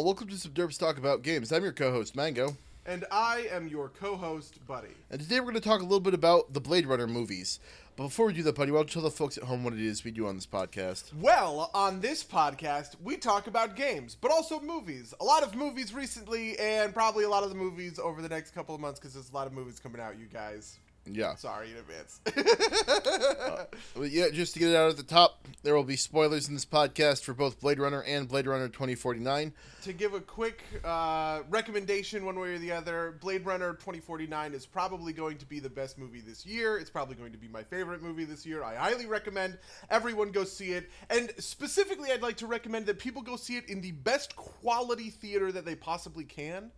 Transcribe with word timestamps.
Welcome 0.00 0.28
to 0.28 0.38
some 0.38 0.52
Derps 0.52 0.78
Talk 0.78 0.96
About 0.96 1.22
Games. 1.22 1.52
I'm 1.52 1.62
your 1.62 1.72
co-host, 1.72 2.16
Mango. 2.16 2.56
And 2.86 3.04
I 3.12 3.46
am 3.50 3.68
your 3.68 3.90
co 3.90 4.16
host, 4.16 4.66
Buddy. 4.66 4.88
And 5.10 5.20
today 5.20 5.38
we're 5.38 5.52
going 5.52 5.56
to 5.56 5.60
talk 5.60 5.80
a 5.80 5.84
little 5.84 6.00
bit 6.00 6.14
about 6.14 6.54
the 6.54 6.62
Blade 6.62 6.86
Runner 6.86 7.06
movies. 7.06 7.60
But 7.96 8.04
before 8.04 8.26
we 8.26 8.32
do 8.32 8.42
that, 8.44 8.54
Buddy, 8.54 8.72
why 8.72 8.78
don't 8.78 8.88
you 8.88 9.02
tell 9.02 9.10
the 9.10 9.14
folks 9.14 9.36
at 9.36 9.44
home 9.44 9.64
what 9.64 9.74
it 9.74 9.80
is 9.80 10.02
we 10.02 10.10
do 10.10 10.26
on 10.26 10.34
this 10.34 10.46
podcast? 10.46 11.12
Well, 11.14 11.70
on 11.74 12.00
this 12.00 12.24
podcast, 12.24 12.96
we 13.02 13.18
talk 13.18 13.48
about 13.48 13.76
games, 13.76 14.16
but 14.18 14.30
also 14.30 14.60
movies. 14.60 15.12
A 15.20 15.24
lot 15.24 15.42
of 15.42 15.54
movies 15.54 15.92
recently, 15.92 16.58
and 16.58 16.94
probably 16.94 17.24
a 17.24 17.28
lot 17.28 17.42
of 17.42 17.50
the 17.50 17.54
movies 17.54 17.98
over 17.98 18.22
the 18.22 18.30
next 18.30 18.52
couple 18.52 18.74
of 18.74 18.80
months 18.80 18.98
because 18.98 19.12
there's 19.12 19.30
a 19.30 19.34
lot 19.34 19.46
of 19.46 19.52
movies 19.52 19.78
coming 19.78 20.00
out, 20.00 20.18
you 20.18 20.26
guys. 20.26 20.78
Yeah. 21.04 21.34
Sorry 21.34 21.70
in 21.70 21.76
advance. 21.78 22.20
But 23.94 24.10
yeah, 24.10 24.30
just 24.30 24.54
to 24.54 24.58
get 24.58 24.70
it 24.70 24.76
out 24.76 24.90
at 24.90 24.96
the 24.96 25.02
top, 25.02 25.46
there 25.62 25.74
will 25.74 25.84
be 25.84 25.96
spoilers 25.96 26.48
in 26.48 26.54
this 26.54 26.64
podcast 26.64 27.22
for 27.22 27.34
both 27.34 27.60
Blade 27.60 27.78
Runner 27.78 28.02
and 28.02 28.28
Blade 28.28 28.46
Runner 28.46 28.68
2049. 28.68 29.52
to 29.82 29.92
give 29.92 30.14
a 30.14 30.20
quick 30.20 30.62
uh, 30.84 31.40
recommendation, 31.50 32.24
one 32.24 32.38
way 32.38 32.54
or 32.54 32.58
the 32.58 32.72
other, 32.72 33.16
Blade 33.20 33.44
Runner 33.44 33.72
2049 33.74 34.54
is 34.54 34.66
probably 34.66 35.12
going 35.12 35.36
to 35.38 35.46
be 35.46 35.60
the 35.60 35.68
best 35.70 35.98
movie 35.98 36.20
this 36.20 36.46
year. 36.46 36.78
It's 36.78 36.90
probably 36.90 37.14
going 37.16 37.32
to 37.32 37.38
be 37.38 37.48
my 37.48 37.62
favorite 37.62 38.02
movie 38.02 38.24
this 38.24 38.46
year. 38.46 38.64
I 38.64 38.74
highly 38.74 39.06
recommend 39.06 39.58
everyone 39.90 40.30
go 40.32 40.44
see 40.44 40.72
it. 40.72 40.90
And 41.10 41.32
specifically, 41.38 42.10
I'd 42.12 42.22
like 42.22 42.36
to 42.38 42.46
recommend 42.46 42.86
that 42.86 42.98
people 42.98 43.22
go 43.22 43.36
see 43.36 43.56
it 43.56 43.68
in 43.68 43.80
the 43.80 43.92
best 43.92 44.34
quality 44.36 45.10
theater 45.10 45.52
that 45.52 45.64
they 45.64 45.74
possibly 45.74 46.24
can. 46.24 46.70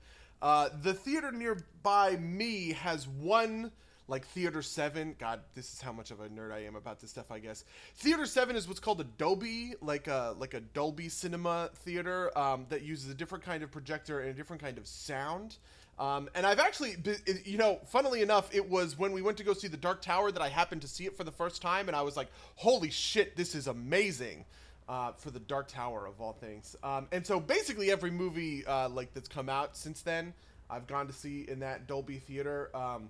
Uh, 0.42 0.69
the 0.83 0.92
theater 0.92 1.33
nearby 1.33 2.16
me 2.16 2.72
has 2.72 3.06
one 3.09 3.70
like 4.08 4.27
Theater 4.28 4.62
7. 4.62 5.16
God, 5.19 5.41
this 5.55 5.72
is 5.72 5.80
how 5.80 5.92
much 5.92 6.10
of 6.10 6.20
a 6.20 6.28
nerd 6.28 6.52
I 6.52 6.64
am 6.64 6.77
about 6.77 7.00
this 7.00 7.10
stuff, 7.10 7.30
I 7.30 7.38
guess. 7.38 7.64
Theater 7.97 8.27
7 8.27 8.56
is 8.56 8.69
what's 8.69 8.80
called 8.80 9.00
a 9.00 9.05
Dolby, 9.05 9.74
like 9.80 10.08
a 10.08 10.34
like 10.38 10.55
a 10.55 10.60
Dolby 10.60 11.08
Cinema 11.08 11.70
theater 11.74 12.36
um, 12.36 12.66
that 12.69 12.82
uses 12.82 13.10
a 13.10 13.14
different 13.14 13.44
kind 13.44 13.62
of 13.62 13.70
projector 13.70 14.20
and 14.20 14.30
a 14.30 14.34
different 14.34 14.62
kind 14.62 14.78
of 14.78 14.86
sound. 14.86 15.56
Um, 15.98 16.28
and 16.34 16.44
I've 16.44 16.58
actually, 16.58 16.97
you 17.44 17.56
know, 17.56 17.78
funnily 17.86 18.20
enough, 18.20 18.52
it 18.52 18.69
was 18.69 18.98
when 18.98 19.12
we 19.12 19.22
went 19.22 19.36
to 19.38 19.44
go 19.44 19.55
see 19.55 19.69
The 19.69 19.77
Dark 19.77 20.02
Tower 20.02 20.32
that 20.32 20.42
I 20.42 20.48
happened 20.48 20.82
to 20.82 20.88
see 20.88 21.06
it 21.06 21.16
for 21.16 21.22
the 21.22 21.30
first 21.30 21.62
time, 21.62 21.86
and 21.86 21.97
I 21.97 22.02
was 22.02 22.16
like, 22.16 22.27
holy 22.56 22.91
shit, 22.91 23.36
this 23.36 23.55
is 23.55 23.66
amazing. 23.69 24.44
Uh, 24.86 25.12
for 25.12 25.30
the 25.30 25.41
Dark 25.41 25.69
Tower 25.69 26.06
of 26.06 26.20
all 26.20 26.34
things, 26.34 26.77
um, 26.82 27.08
and 27.10 27.27
so 27.27 27.41
basically 27.41 27.91
every 27.91 28.10
movie 28.10 28.66
uh, 28.66 28.86
like 28.91 29.14
that's 29.14 29.30
come 29.30 29.48
out 29.48 29.78
since 29.78 30.02
then, 30.02 30.34
I've 30.69 30.86
gone 30.86 31.06
to 31.06 31.12
see 31.14 31.47
in 31.48 31.60
that 31.60 31.86
Dolby 31.86 32.19
theater. 32.19 32.69
Um, 32.75 33.08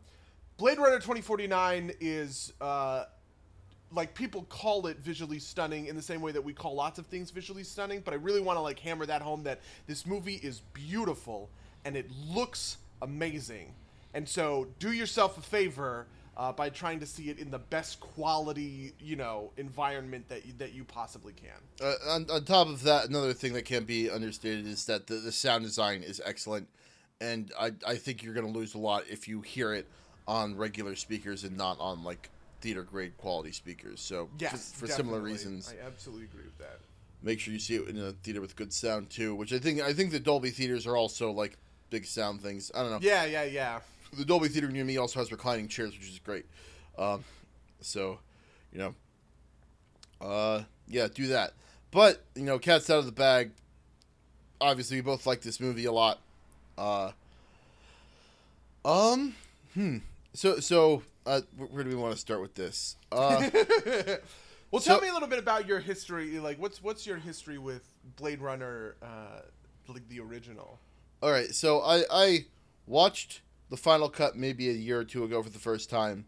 Blade 0.56 0.78
Runner 0.78 0.96
2049 0.96 1.92
is 1.98 2.52
uh, 2.60 3.06
like 3.92 4.14
people 4.14 4.44
call 4.44 4.86
it 4.86 4.98
visually 4.98 5.40
stunning 5.40 5.86
in 5.86 5.96
the 5.96 6.02
same 6.02 6.20
way 6.20 6.30
that 6.30 6.42
we 6.42 6.52
call 6.52 6.74
lots 6.74 6.98
of 7.00 7.06
things 7.06 7.32
visually 7.32 7.64
stunning, 7.64 8.00
but 8.04 8.14
I 8.14 8.18
really 8.18 8.40
want 8.40 8.56
to 8.56 8.60
like 8.60 8.78
hammer 8.78 9.04
that 9.06 9.20
home 9.20 9.42
that 9.44 9.60
this 9.88 10.06
movie 10.06 10.36
is 10.36 10.60
beautiful 10.72 11.50
and 11.84 11.96
it 11.96 12.08
looks 12.28 12.76
amazing. 13.02 13.74
And 14.14 14.28
so 14.28 14.68
do 14.78 14.92
yourself 14.92 15.38
a 15.38 15.40
favor 15.40 16.06
uh, 16.36 16.52
by 16.52 16.68
trying 16.68 17.00
to 17.00 17.06
see 17.06 17.30
it 17.30 17.38
in 17.40 17.50
the 17.50 17.58
best 17.58 17.98
quality, 17.98 18.92
you 19.00 19.16
know, 19.16 19.50
environment 19.56 20.28
that 20.28 20.46
you, 20.46 20.52
that 20.58 20.72
you 20.72 20.84
possibly 20.84 21.32
can. 21.32 21.50
Uh, 21.80 21.94
on, 22.10 22.30
on 22.30 22.44
top 22.44 22.68
of 22.68 22.84
that, 22.84 23.08
another 23.08 23.32
thing 23.32 23.52
that 23.54 23.64
can't 23.64 23.88
be 23.88 24.08
understated 24.08 24.66
is 24.68 24.86
that 24.86 25.08
the, 25.08 25.16
the 25.16 25.32
sound 25.32 25.64
design 25.64 26.04
is 26.04 26.22
excellent. 26.24 26.68
And 27.20 27.52
I, 27.58 27.72
I 27.84 27.96
think 27.96 28.22
you're 28.22 28.34
going 28.34 28.46
to 28.46 28.56
lose 28.56 28.74
a 28.74 28.78
lot 28.78 29.04
if 29.08 29.26
you 29.26 29.40
hear 29.40 29.74
it 29.74 29.88
on 30.26 30.56
regular 30.56 30.96
speakers 30.96 31.44
and 31.44 31.56
not 31.56 31.78
on 31.80 32.02
like 32.04 32.30
theater 32.60 32.82
grade 32.82 33.16
quality 33.18 33.52
speakers. 33.52 34.00
So 34.00 34.28
Yes, 34.38 34.72
for, 34.72 34.80
for 34.80 34.86
similar 34.86 35.18
definitely. 35.18 35.32
reasons, 35.32 35.74
I 35.82 35.86
absolutely 35.86 36.24
agree 36.24 36.44
with 36.44 36.58
that. 36.58 36.78
make 37.22 37.40
sure 37.40 37.52
you 37.52 37.60
see 37.60 37.76
it 37.76 37.88
in 37.88 37.98
a 37.98 38.12
theater 38.12 38.40
with 38.40 38.56
good 38.56 38.72
sound 38.72 39.10
too. 39.10 39.34
Which 39.34 39.52
I 39.52 39.58
think 39.58 39.80
I 39.80 39.92
think 39.92 40.10
the 40.12 40.20
Dolby 40.20 40.50
theaters 40.50 40.86
are 40.86 40.96
also 40.96 41.30
like 41.30 41.56
big 41.90 42.04
sound 42.06 42.40
things. 42.40 42.70
I 42.74 42.82
don't 42.82 42.90
know. 42.90 42.98
Yeah, 43.02 43.24
yeah, 43.24 43.44
yeah. 43.44 43.80
The 44.16 44.24
Dolby 44.24 44.48
theater 44.48 44.68
near 44.68 44.84
me 44.84 44.96
also 44.96 45.18
has 45.18 45.30
reclining 45.32 45.68
chairs, 45.68 45.92
which 45.98 46.08
is 46.08 46.18
great. 46.20 46.46
Um, 46.96 47.24
so, 47.80 48.18
you 48.72 48.78
know, 48.78 48.94
uh, 50.20 50.62
yeah, 50.86 51.08
do 51.12 51.26
that. 51.28 51.52
But 51.90 52.24
you 52.34 52.44
know, 52.44 52.58
cat's 52.58 52.88
out 52.90 53.00
of 53.00 53.06
the 53.06 53.12
bag. 53.12 53.50
Obviously, 54.60 54.96
we 54.98 55.00
both 55.02 55.26
like 55.26 55.42
this 55.42 55.60
movie 55.60 55.84
a 55.84 55.92
lot. 55.92 56.20
Uh, 56.78 57.10
um, 58.84 59.34
hmm. 59.74 59.98
So, 60.34 60.58
so, 60.60 61.02
uh, 61.26 61.40
where 61.56 61.84
do 61.84 61.90
we 61.90 61.96
want 61.96 62.12
to 62.12 62.18
start 62.18 62.40
with 62.40 62.54
this? 62.54 62.96
Uh, 63.12 63.48
Well, 64.70 64.82
tell 64.82 64.96
So- 64.96 65.02
me 65.02 65.08
a 65.08 65.12
little 65.12 65.28
bit 65.28 65.38
about 65.38 65.68
your 65.68 65.78
history. 65.78 66.40
Like, 66.40 66.58
what's 66.60 66.82
what's 66.82 67.06
your 67.06 67.16
history 67.16 67.58
with 67.58 67.84
Blade 68.16 68.40
Runner, 68.40 68.96
uh, 69.00 69.42
like 69.86 70.08
the 70.08 70.18
original? 70.18 70.80
all 71.22 71.30
right. 71.30 71.54
So 71.54 71.80
I 71.80 72.02
I 72.10 72.46
watched 72.86 73.42
the 73.70 73.76
final 73.76 74.08
cut 74.08 74.34
maybe 74.36 74.68
a 74.68 74.72
year 74.72 74.98
or 74.98 75.04
two 75.04 75.22
ago 75.22 75.40
for 75.44 75.48
the 75.50 75.60
first 75.60 75.90
time. 75.90 76.24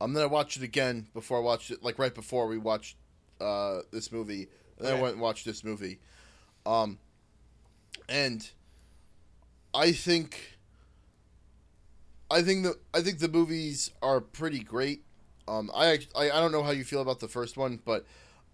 Um, 0.00 0.14
then 0.14 0.22
I 0.22 0.26
watched 0.26 0.56
it 0.56 0.62
again 0.62 1.06
before 1.12 1.36
I 1.36 1.42
watched 1.42 1.70
it, 1.70 1.82
like 1.82 1.98
right 1.98 2.14
before 2.14 2.46
we 2.46 2.56
watched 2.56 2.96
uh 3.42 3.80
this 3.90 4.10
movie. 4.10 4.48
And 4.78 4.86
then 4.86 4.92
I 4.92 4.94
Okay. 4.94 5.02
went 5.02 5.12
and 5.14 5.22
watched 5.22 5.44
this 5.44 5.62
movie. 5.62 6.00
Um, 6.64 6.98
and 8.08 8.48
I 9.74 9.92
think 9.92 10.51
I 12.32 12.42
think 12.42 12.64
the 12.64 12.78
I 12.94 13.02
think 13.02 13.18
the 13.18 13.28
movies 13.28 13.90
are 14.00 14.20
pretty 14.20 14.60
great. 14.60 15.04
Um, 15.46 15.70
I, 15.74 15.98
I 16.16 16.30
I 16.30 16.40
don't 16.40 16.52
know 16.52 16.62
how 16.62 16.70
you 16.70 16.84
feel 16.84 17.02
about 17.02 17.20
the 17.20 17.28
first 17.28 17.56
one, 17.56 17.78
but 17.84 18.06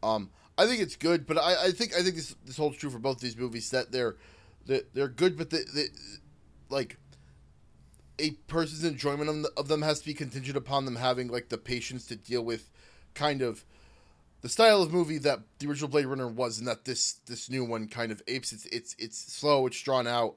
um, 0.03 0.31
I 0.57 0.67
think 0.67 0.83
it's 0.83 0.97
good. 0.97 1.27
But 1.27 1.39
I, 1.39 1.67
I 1.67 1.71
think 1.71 1.95
I 1.95 2.03
think 2.03 2.17
this 2.17 2.35
this 2.45 2.57
holds 2.57 2.77
true 2.77 2.91
for 2.91 2.99
both 2.99 3.21
these 3.21 3.37
movies 3.37 3.71
that 3.71 3.93
they're 3.93 4.17
they're, 4.67 4.83
they're 4.93 5.09
good, 5.09 5.39
but 5.39 5.51
they, 5.51 5.63
they 5.75 5.85
like 6.69 6.99
a 8.19 8.33
person's 8.49 8.85
enjoyment 8.85 9.31
of, 9.31 9.43
the, 9.43 9.53
of 9.57 9.69
them 9.69 9.83
has 9.83 10.01
to 10.01 10.07
be 10.07 10.15
contingent 10.15 10.57
upon 10.57 10.85
them 10.85 10.97
having 10.97 11.29
like 11.29 11.49
the 11.49 11.59
patience 11.59 12.05
to 12.07 12.17
deal 12.17 12.43
with 12.43 12.71
kind 13.15 13.43
of 13.43 13.65
the 14.41 14.49
style 14.49 14.83
of 14.83 14.93
movie 14.93 15.19
that 15.19 15.41
the 15.59 15.69
original 15.69 15.89
Blade 15.89 16.07
Runner 16.07 16.29
was, 16.29 16.59
and 16.59 16.69
that 16.69 16.85
this 16.85 17.15
this 17.27 17.51
new 17.51 17.65
one 17.65 17.89
kind 17.89 18.13
of 18.13 18.23
apes. 18.27 18.53
It's 18.53 18.67
it's 18.67 18.97
it's 18.99 19.19
slow. 19.33 19.67
It's 19.67 19.81
drawn 19.81 20.07
out. 20.07 20.37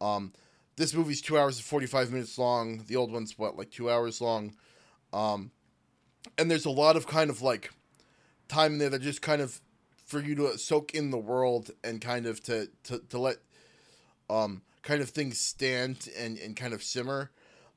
Um, 0.00 0.32
this 0.76 0.94
movie's 0.94 1.20
two 1.20 1.38
hours 1.38 1.56
and 1.56 1.64
forty 1.64 1.86
five 1.86 2.10
minutes 2.10 2.38
long. 2.38 2.84
The 2.86 2.96
old 2.96 3.12
one's 3.12 3.38
what 3.38 3.56
like 3.56 3.70
two 3.70 3.90
hours 3.90 4.20
long. 4.20 4.54
Um, 5.12 5.50
and 6.38 6.50
there's 6.50 6.64
a 6.64 6.70
lot 6.70 6.96
of 6.96 7.06
kind 7.06 7.30
of 7.30 7.42
like 7.42 7.70
time 8.48 8.74
in 8.74 8.78
there 8.78 8.90
that 8.90 9.02
just 9.02 9.22
kind 9.22 9.40
of 9.40 9.60
for 10.04 10.20
you 10.20 10.34
to 10.34 10.58
soak 10.58 10.94
in 10.94 11.10
the 11.10 11.18
world 11.18 11.70
and 11.82 12.00
kind 12.00 12.26
of 12.26 12.42
to 12.44 12.68
to, 12.84 12.98
to 13.08 13.18
let 13.18 13.36
um 14.28 14.62
kind 14.82 15.00
of 15.00 15.10
things 15.10 15.38
stand 15.38 16.08
and, 16.18 16.38
and 16.38 16.56
kind 16.56 16.74
of 16.74 16.82
simmer 16.82 17.30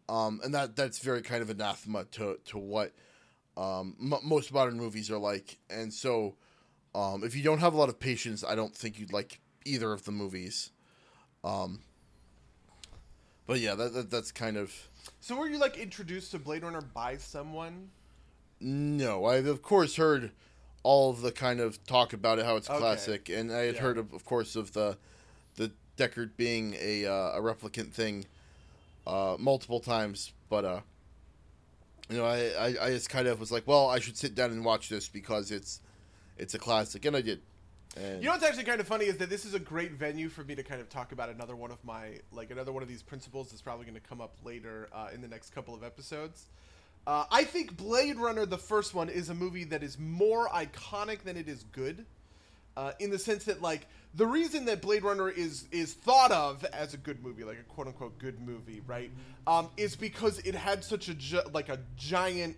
um 0.10 0.42
and 0.44 0.54
that 0.54 0.76
that's 0.76 1.00
very 1.00 1.22
kind 1.22 1.42
of 1.42 1.50
anathema 1.50 2.04
to 2.06 2.38
to 2.46 2.58
what 2.58 2.94
um 3.56 3.96
m- 4.02 4.20
most 4.24 4.54
modern 4.54 4.78
movies 4.78 5.10
are 5.10 5.18
like 5.18 5.58
and 5.70 5.94
so 5.94 6.36
um 6.96 7.24
if 7.24 7.36
you 7.36 7.44
don't 7.44 7.60
have 7.60 7.74
a 7.74 7.78
lot 7.78 7.90
of 7.90 8.00
patience 8.00 8.44
i 8.44 8.56
don't 8.56 8.76
think 8.76 9.00
you'd 9.00 9.14
like 9.14 9.40
either 9.66 9.92
of 9.94 10.04
the 10.06 10.12
movies 10.12 10.72
um 11.44 11.80
but 13.48 13.60
yeah 13.60 13.74
that, 13.76 13.94
that 13.94 14.12
that's 14.12 14.32
kind 14.32 14.58
of 14.58 14.74
So, 15.22 15.36
were 15.36 15.48
you 15.48 15.58
like 15.58 15.78
introduced 15.78 16.32
to 16.32 16.40
Blade 16.40 16.64
Runner 16.64 16.82
by 16.82 17.18
someone? 17.18 17.90
No, 18.60 19.26
I've 19.26 19.46
of 19.48 19.62
course 19.62 19.96
heard 19.96 20.32
all 20.84 21.10
of 21.10 21.22
the 21.22 21.32
kind 21.32 21.60
of 21.60 21.84
talk 21.86 22.14
about 22.14 22.40
it, 22.40 22.46
how 22.46 22.56
it's 22.56 22.70
Okay. 22.70 22.78
classic, 22.78 23.30
and 23.30 23.52
I 23.52 23.62
had 23.66 23.76
Yeah. 23.76 23.82
heard 23.82 23.98
of, 23.98 24.14
of 24.14 24.26
course, 24.26 24.56
of 24.56 24.74
the 24.74 24.98
the 25.56 25.72
Deckard 25.98 26.32
being 26.38 26.76
a 26.80 27.06
uh, 27.06 27.38
a 27.38 27.42
replicant 27.42 27.92
thing 27.94 28.26
uh, 29.06 29.36
multiple 29.40 29.80
times, 29.80 30.34
but 30.50 30.64
uh, 30.66 30.82
you 32.10 32.18
know, 32.18 32.26
I, 32.26 32.50
I 32.52 32.86
I 32.88 32.90
just 32.92 33.10
kind 33.10 33.28
of 33.28 33.40
was 33.40 33.52
like, 33.52 33.68
well, 33.68 33.90
I 33.90 34.00
should 34.00 34.18
sit 34.18 34.34
down 34.36 34.52
and 34.52 34.64
watch 34.64 34.90
this 34.90 35.08
because 35.10 35.52
it's 35.52 35.82
it's 36.38 36.54
a 36.54 36.60
classic, 36.60 37.06
and 37.06 37.16
I 37.16 37.22
did. 37.22 37.42
And 37.98 38.22
You 38.22 38.28
know 38.28 38.34
what's 38.34 38.44
actually 38.44 38.64
kind 38.64 38.80
of 38.80 38.88
funny 38.88 39.06
is 39.06 39.18
that 39.18 39.30
this 39.30 39.46
is 39.46 39.54
a 39.54 39.60
great 39.60 39.94
venue 39.94 40.30
for 40.30 40.44
me 40.44 40.56
to 40.56 40.64
kind 40.64 40.82
of 40.82 40.90
talk 40.90 41.12
about 41.12 41.30
another 41.30 41.56
one 41.56 41.72
of 41.72 41.84
my 41.84 42.20
like 42.32 42.52
another 42.52 42.72
one 42.72 42.84
of 42.84 42.90
these 42.90 43.04
principles 43.04 43.50
that's 43.50 43.62
probably 43.62 43.86
going 43.86 44.00
to 44.00 44.08
come 44.08 44.22
up 44.22 44.36
later 44.44 44.88
uh, 44.94 45.08
in 45.14 45.22
the 45.22 45.28
next 45.28 45.54
couple 45.54 45.74
of 45.74 45.84
episodes. 45.84 46.46
Uh, 47.06 47.26
I 47.32 47.46
think 47.46 47.78
Blade 47.78 48.18
Runner, 48.18 48.46
the 48.46 48.58
first 48.58 48.94
one, 48.94 49.08
is 49.08 49.30
a 49.30 49.34
movie 49.34 49.64
that 49.66 49.82
is 49.82 49.98
more 49.98 50.50
iconic 50.50 51.24
than 51.24 51.38
it 51.38 51.48
is 51.48 51.64
good. 51.72 52.06
Uh, 52.76 52.92
in 53.00 53.10
the 53.10 53.18
sense 53.18 53.46
that, 53.46 53.60
like, 53.60 53.88
the 54.14 54.28
reason 54.28 54.66
that 54.66 54.82
Blade 54.82 55.04
Runner 55.04 55.30
is 55.30 55.66
is 55.72 55.94
thought 55.94 56.32
of 56.32 56.64
as 56.66 56.94
a 56.94 56.98
good 56.98 57.24
movie, 57.24 57.44
like 57.44 57.58
a 57.60 57.64
quote 57.64 57.88
unquote 57.88 58.20
good 58.20 58.40
movie, 58.40 58.82
right, 58.86 59.10
um, 59.48 59.70
is 59.78 59.96
because 59.96 60.38
it 60.40 60.54
had 60.54 60.84
such 60.84 61.08
a 61.08 61.16
gi- 61.16 61.40
like 61.54 61.70
a 61.70 61.80
giant 61.96 62.56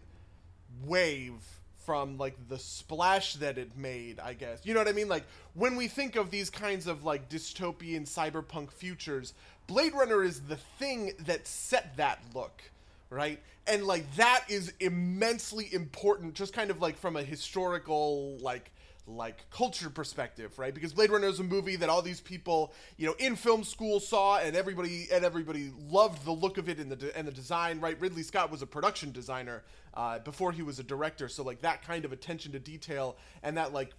wave 0.84 1.59
from 1.86 2.18
like 2.18 2.36
the 2.50 2.60
splash 2.60 3.36
that 3.36 3.58
it 3.58 3.78
made, 3.78 4.20
I 4.20 4.34
guess. 4.34 4.66
You 4.66 4.74
know 4.74 4.80
what 4.80 4.88
I 4.88 4.94
mean? 4.94 5.08
Like 5.08 5.24
when 5.54 5.76
we 5.76 5.88
think 5.88 6.16
of 6.16 6.32
these 6.32 6.50
kinds 6.50 6.88
of 6.88 7.04
like 7.04 7.30
dystopian 7.30 8.02
cyberpunk 8.02 8.72
futures, 8.72 9.34
Blade 9.68 9.94
Runner 9.94 10.24
is 10.24 10.42
the 10.42 10.58
thing 10.78 11.14
that 11.26 11.48
set 11.48 11.98
that 11.98 12.20
look, 12.34 12.62
right? 13.10 13.40
And 13.68 13.86
like 13.86 14.16
that 14.16 14.46
is 14.50 14.74
immensely 14.80 15.74
important 15.74 16.34
just 16.34 16.54
kind 16.54 16.70
of 16.70 16.82
like 16.82 16.98
from 16.98 17.16
a 17.16 17.24
historical 17.24 18.38
like 18.40 18.72
like 19.10 19.50
culture 19.50 19.90
perspective, 19.90 20.58
right? 20.60 20.74
Because 20.74 20.94
Blade 20.94 21.10
Runner 21.10 21.28
is 21.28 21.40
a 21.40 21.44
movie 21.44 21.76
that 21.78 21.90
all 21.90 22.02
these 22.02 22.22
people, 22.22 22.74
you 22.98 23.08
know, 23.08 23.16
in 23.20 23.36
film 23.36 23.64
school 23.64 24.00
saw, 24.00 24.38
and 24.38 24.56
everybody 24.56 25.08
and 25.12 25.26
everybody 25.26 25.72
loved 25.90 26.26
the 26.26 26.32
look 26.32 26.58
of 26.58 26.70
it 26.70 26.80
and 26.80 26.92
the 26.92 26.96
de- 26.96 27.18
and 27.18 27.28
the 27.28 27.32
design, 27.32 27.80
right? 27.80 28.00
Ridley 28.00 28.24
Scott 28.24 28.52
was 28.52 28.62
a 28.62 28.68
production 28.68 29.12
designer 29.12 29.64
uh, 29.94 30.20
before 30.20 30.52
he 30.52 30.62
was 30.62 30.80
a 30.80 30.84
director, 30.84 31.28
so 31.28 31.44
like 31.44 31.62
that 31.62 31.82
kind 31.84 32.06
of 32.06 32.12
attention 32.12 32.52
to 32.54 32.60
detail 32.60 33.18
and 33.44 33.58
that 33.58 33.74
like 33.74 33.92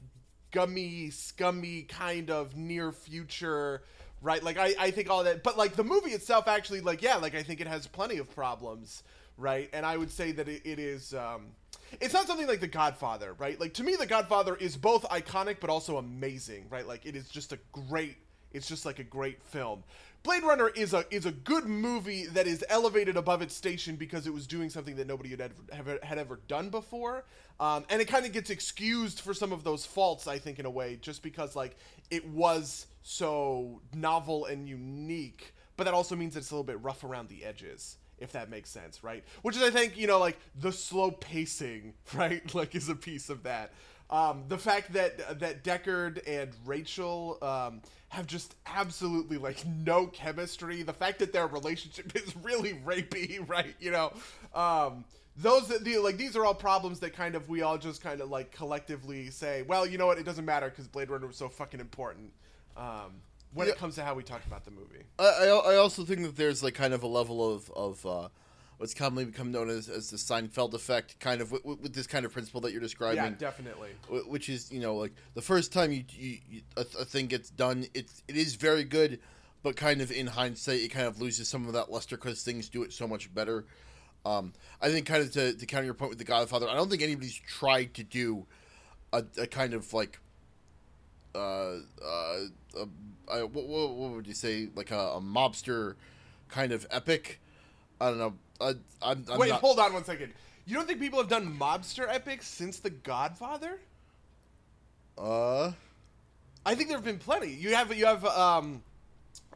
gummy, 0.50 1.10
scummy 1.10 1.82
kind 1.82 2.30
of 2.30 2.56
near 2.56 2.92
future. 2.92 3.82
Right, 4.22 4.42
like 4.42 4.58
I, 4.58 4.74
I 4.78 4.90
think 4.90 5.08
all 5.08 5.24
that, 5.24 5.42
but 5.42 5.56
like 5.56 5.76
the 5.76 5.84
movie 5.84 6.10
itself, 6.10 6.46
actually, 6.46 6.82
like 6.82 7.00
yeah, 7.00 7.16
like 7.16 7.34
I 7.34 7.42
think 7.42 7.62
it 7.62 7.66
has 7.66 7.86
plenty 7.86 8.18
of 8.18 8.28
problems, 8.34 9.02
right? 9.38 9.70
And 9.72 9.86
I 9.86 9.96
would 9.96 10.10
say 10.10 10.32
that 10.32 10.46
it, 10.46 10.60
it 10.66 10.78
is, 10.78 11.14
um, 11.14 11.52
it's 12.00 12.14
not 12.14 12.26
something 12.26 12.46
like 12.46 12.60
The 12.60 12.69
Godfather, 12.69 13.34
right? 13.34 13.58
Like 13.58 13.75
to 13.75 13.84
me, 13.84 13.96
The 13.96 14.06
Godfather 14.06 14.56
is 14.56 14.76
both 14.76 15.02
iconic 15.04 15.56
but 15.60 15.70
also 15.70 15.96
amazing, 15.96 16.66
right? 16.70 16.87
Like 16.87 17.06
it 17.06 17.16
is 17.16 17.28
just 17.28 17.52
a 17.52 17.58
great, 17.72 18.16
it's 18.52 18.69
just 18.69 18.84
like 18.84 18.98
a 18.98 19.04
great 19.04 19.42
film. 19.42 19.82
Blade 20.22 20.42
Runner 20.42 20.69
is 20.69 20.92
a 20.92 21.04
is 21.10 21.25
a 21.25 21.32
good 21.32 21.64
movie 21.64 22.26
that 22.26 22.46
is 22.46 22.62
elevated 22.69 23.16
above 23.16 23.40
its 23.40 23.54
station 23.54 23.96
because 23.96 24.26
it 24.26 24.34
was 24.34 24.46
doing 24.46 24.69
something 24.69 24.96
that 24.96 25.06
nobody 25.06 25.31
had 25.31 25.52
ever 25.72 25.98
had 26.02 26.19
ever 26.19 26.40
done 26.46 26.69
before, 26.69 27.25
um, 27.58 27.87
and 27.88 28.02
it 28.02 28.04
kind 28.06 28.26
of 28.26 28.32
gets 28.32 28.50
excused 28.50 29.20
for 29.20 29.32
some 29.32 29.50
of 29.50 29.64
those 29.64 29.86
faults, 29.86 30.26
I 30.26 30.38
think, 30.38 30.58
in 30.58 30.66
a 30.66 30.70
way, 30.70 30.98
just 31.00 31.22
because 31.22 31.56
like 31.56 31.76
it 32.10 32.28
was 32.28 32.86
so 33.02 33.81
novel 33.94 34.44
and 34.44 34.69
unique. 34.69 35.54
But 35.78 35.84
that 35.84 35.94
also 35.94 36.14
means 36.14 36.36
it's 36.36 36.50
a 36.50 36.54
little 36.54 36.64
bit 36.64 36.82
rough 36.82 37.02
around 37.02 37.31
the 37.31 37.43
edges 37.43 37.96
if 38.20 38.32
that 38.32 38.50
makes 38.50 38.70
sense, 38.70 39.02
right? 39.02 39.25
Which 39.43 39.56
is, 39.56 39.62
I 39.62 39.70
think, 39.70 39.96
you 39.96 40.06
know, 40.06 40.19
like 40.19 40.38
the 40.58 40.72
slow 40.72 41.11
pacing, 41.11 41.94
right? 42.14 42.55
Like, 42.55 42.75
is 42.75 42.88
a 42.88 42.94
piece 42.94 43.31
of 43.31 43.43
that. 43.44 43.72
Um, 44.11 44.44
the 44.49 44.58
fact 44.58 44.93
that 44.94 45.38
that 45.38 45.62
Deckard 45.62 46.20
and 46.26 46.50
Rachael 46.67 47.38
um, 47.43 47.81
have 48.08 48.26
just 48.26 48.56
absolutely 48.67 49.38
like 49.38 49.64
no 49.64 50.06
chemistry. 50.06 50.82
The 50.82 50.93
fact 50.93 51.20
that 51.20 51.32
their 51.32 51.46
relationship 51.46 52.12
is 52.17 52.34
really 52.37 52.75
rapey, 52.84 53.38
right? 53.49 53.75
You 53.78 53.93
know, 53.93 54.12
um, 54.52 55.05
those 55.37 55.69
that 55.69 55.84
the, 55.84 55.99
like 55.99 56.17
these 56.17 56.37
are 56.37 56.44
all 56.44 56.55
problems 56.55 57.00
that 57.00 57.14
kind 57.14 57.37
of 57.37 57.49
we 57.49 57.62
all 57.62 57.78
just 57.78 58.02
kind 58.02 58.20
of 58.20 58.28
like 58.28 58.50
collectively 58.50 59.31
say, 59.31 59.62
well, 59.62 59.87
you 59.87 59.96
know 59.96 60.06
what? 60.06 60.19
It 60.19 60.25
doesn't 60.25 60.44
matter 60.44 60.69
because 60.69 60.88
Blade 60.88 61.08
Runner 61.08 61.28
was 61.28 61.37
so 61.37 61.49
fucking 61.49 61.78
important. 61.78 62.32
Um, 62.76 63.22
when 63.52 63.67
Yeah. 63.67 63.73
it 63.75 63.79
comes 63.79 63.94
to 63.97 64.05
how 64.05 64.14
we 64.14 64.23
talk 64.23 64.44
about 64.47 64.64
the 64.64 64.70
movie. 64.70 65.05
I, 65.19 65.25
I 65.25 65.47
I 65.73 65.76
also 65.76 66.05
think 66.05 66.23
that 66.23 66.37
there's 66.37 66.62
like 66.62 66.75
kind 66.75 66.94
of 66.94 67.02
a 67.02 67.06
level 67.06 67.52
of 67.55 67.70
of 67.73 68.06
uh, 68.06 68.29
what's 68.79 68.94
commonly 68.94 69.26
become 69.26 69.50
known 69.52 69.69
as, 69.69 69.88
as 69.88 70.11
the 70.11 70.17
Seinfeld 70.17 70.73
effect, 70.73 71.19
kind 71.20 71.41
of 71.43 71.52
with, 71.52 71.64
with 71.64 71.93
this 71.94 72.06
kind 72.06 72.25
of 72.25 72.32
principle 72.32 72.61
that 72.62 72.73
you're 72.73 72.81
describing. 72.81 73.17
Yeah, 73.23 73.31
definitely. 73.31 73.91
wh- 74.08 74.29
which 74.31 74.49
is 74.49 74.70
you 74.73 74.81
know 74.81 74.94
like 74.97 75.12
the 75.35 75.43
first 75.43 75.73
time 75.73 75.93
you, 75.93 76.05
you, 76.11 76.38
you 76.49 76.61
a, 76.76 76.81
a 76.99 77.05
thing 77.05 77.26
gets 77.26 77.50
done 77.50 77.87
it's 77.94 78.23
it 78.29 78.37
is 78.37 78.55
very 78.55 78.85
good 78.85 79.20
but 79.62 79.76
kind 79.76 80.00
of 80.00 80.11
in 80.11 80.26
hindsight 80.26 80.81
it 80.81 80.88
kind 80.88 81.06
of 81.06 81.20
loses 81.20 81.46
some 81.49 81.67
of 81.67 81.75
that 81.75 81.91
luster 81.91 82.17
because 82.17 82.43
things 82.43 82.69
do 82.70 82.82
it 82.82 82.93
so 82.94 83.06
much 83.06 83.32
better 83.35 83.67
um, 84.25 84.53
i 84.81 84.88
think 84.88 85.05
kind 85.05 85.23
of 85.23 85.31
to, 85.32 85.53
to 85.55 85.67
counter 85.67 85.85
your 85.85 85.93
point 85.93 86.08
with 86.08 86.19
the 86.19 86.25
godfather 86.25 86.67
i 86.69 86.75
don't 86.75 86.88
think 86.88 87.03
anybody's 87.03 87.35
tried 87.35 87.93
to 87.93 88.03
do 88.03 88.46
a, 89.12 89.23
a 89.37 89.46
kind 89.46 89.75
of 89.75 89.93
like 89.93 90.19
uh, 91.35 91.77
uh, 92.05 92.37
I, 93.31 93.43
what, 93.43 93.67
what, 93.67 94.11
would 94.12 94.27
you 94.27 94.35
say 94.35 94.69
like 94.75 94.91
a, 94.91 94.99
a 94.99 95.21
mobster 95.21 95.94
kind 96.49 96.73
of 96.73 96.87
epic 96.91 97.41
i 98.00 98.09
don't 98.09 98.19
know 98.19 98.35
I, 98.61 98.75
I'm, 99.03 99.25
I'm 99.31 99.38
Wait, 99.38 99.49
not, 99.49 99.61
hold 99.61 99.79
on 99.79 99.94
one 99.94 100.05
second. 100.05 100.35
You 100.67 100.75
don't 100.77 100.87
think 100.87 101.00
people 101.00 101.19
have 101.19 101.29
done 101.29 101.56
mobster 101.59 102.06
epics 102.09 102.47
since 102.47 102.79
The 102.79 102.91
Godfather? 102.91 103.81
uh 105.17 105.73
I 106.67 106.75
think 106.75 106.88
there 106.88 106.99
have 106.99 107.05
been 107.05 107.19
plenty. 107.19 107.53
You 107.53 107.75
have 107.75 107.97
you 107.97 108.05
have 108.05 108.23
um, 108.27 108.82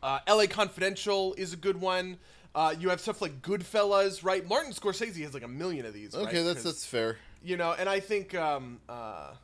uh, 0.02 0.20
L.A. 0.26 0.46
Confidential 0.46 1.34
is 1.34 1.52
a 1.52 1.56
good 1.56 1.78
one. 1.78 2.16
Uh, 2.54 2.74
you 2.78 2.88
have 2.88 2.98
stuff 2.98 3.20
like 3.20 3.42
Goodfellas, 3.42 4.24
right? 4.24 4.48
Martin 4.48 4.72
Scorsese 4.72 5.20
has 5.22 5.34
like 5.34 5.42
a 5.42 5.48
million 5.48 5.84
of 5.84 5.92
these. 5.92 6.14
okay 6.14 6.38
right? 6.38 6.44
that's 6.44 6.62
that's 6.62 6.86
fair 6.86 7.18
you 7.44 7.58
know, 7.58 7.74
and 7.78 7.88
I 7.88 8.00
think 8.00 8.34
um, 8.34 8.80
uh, 8.88 9.34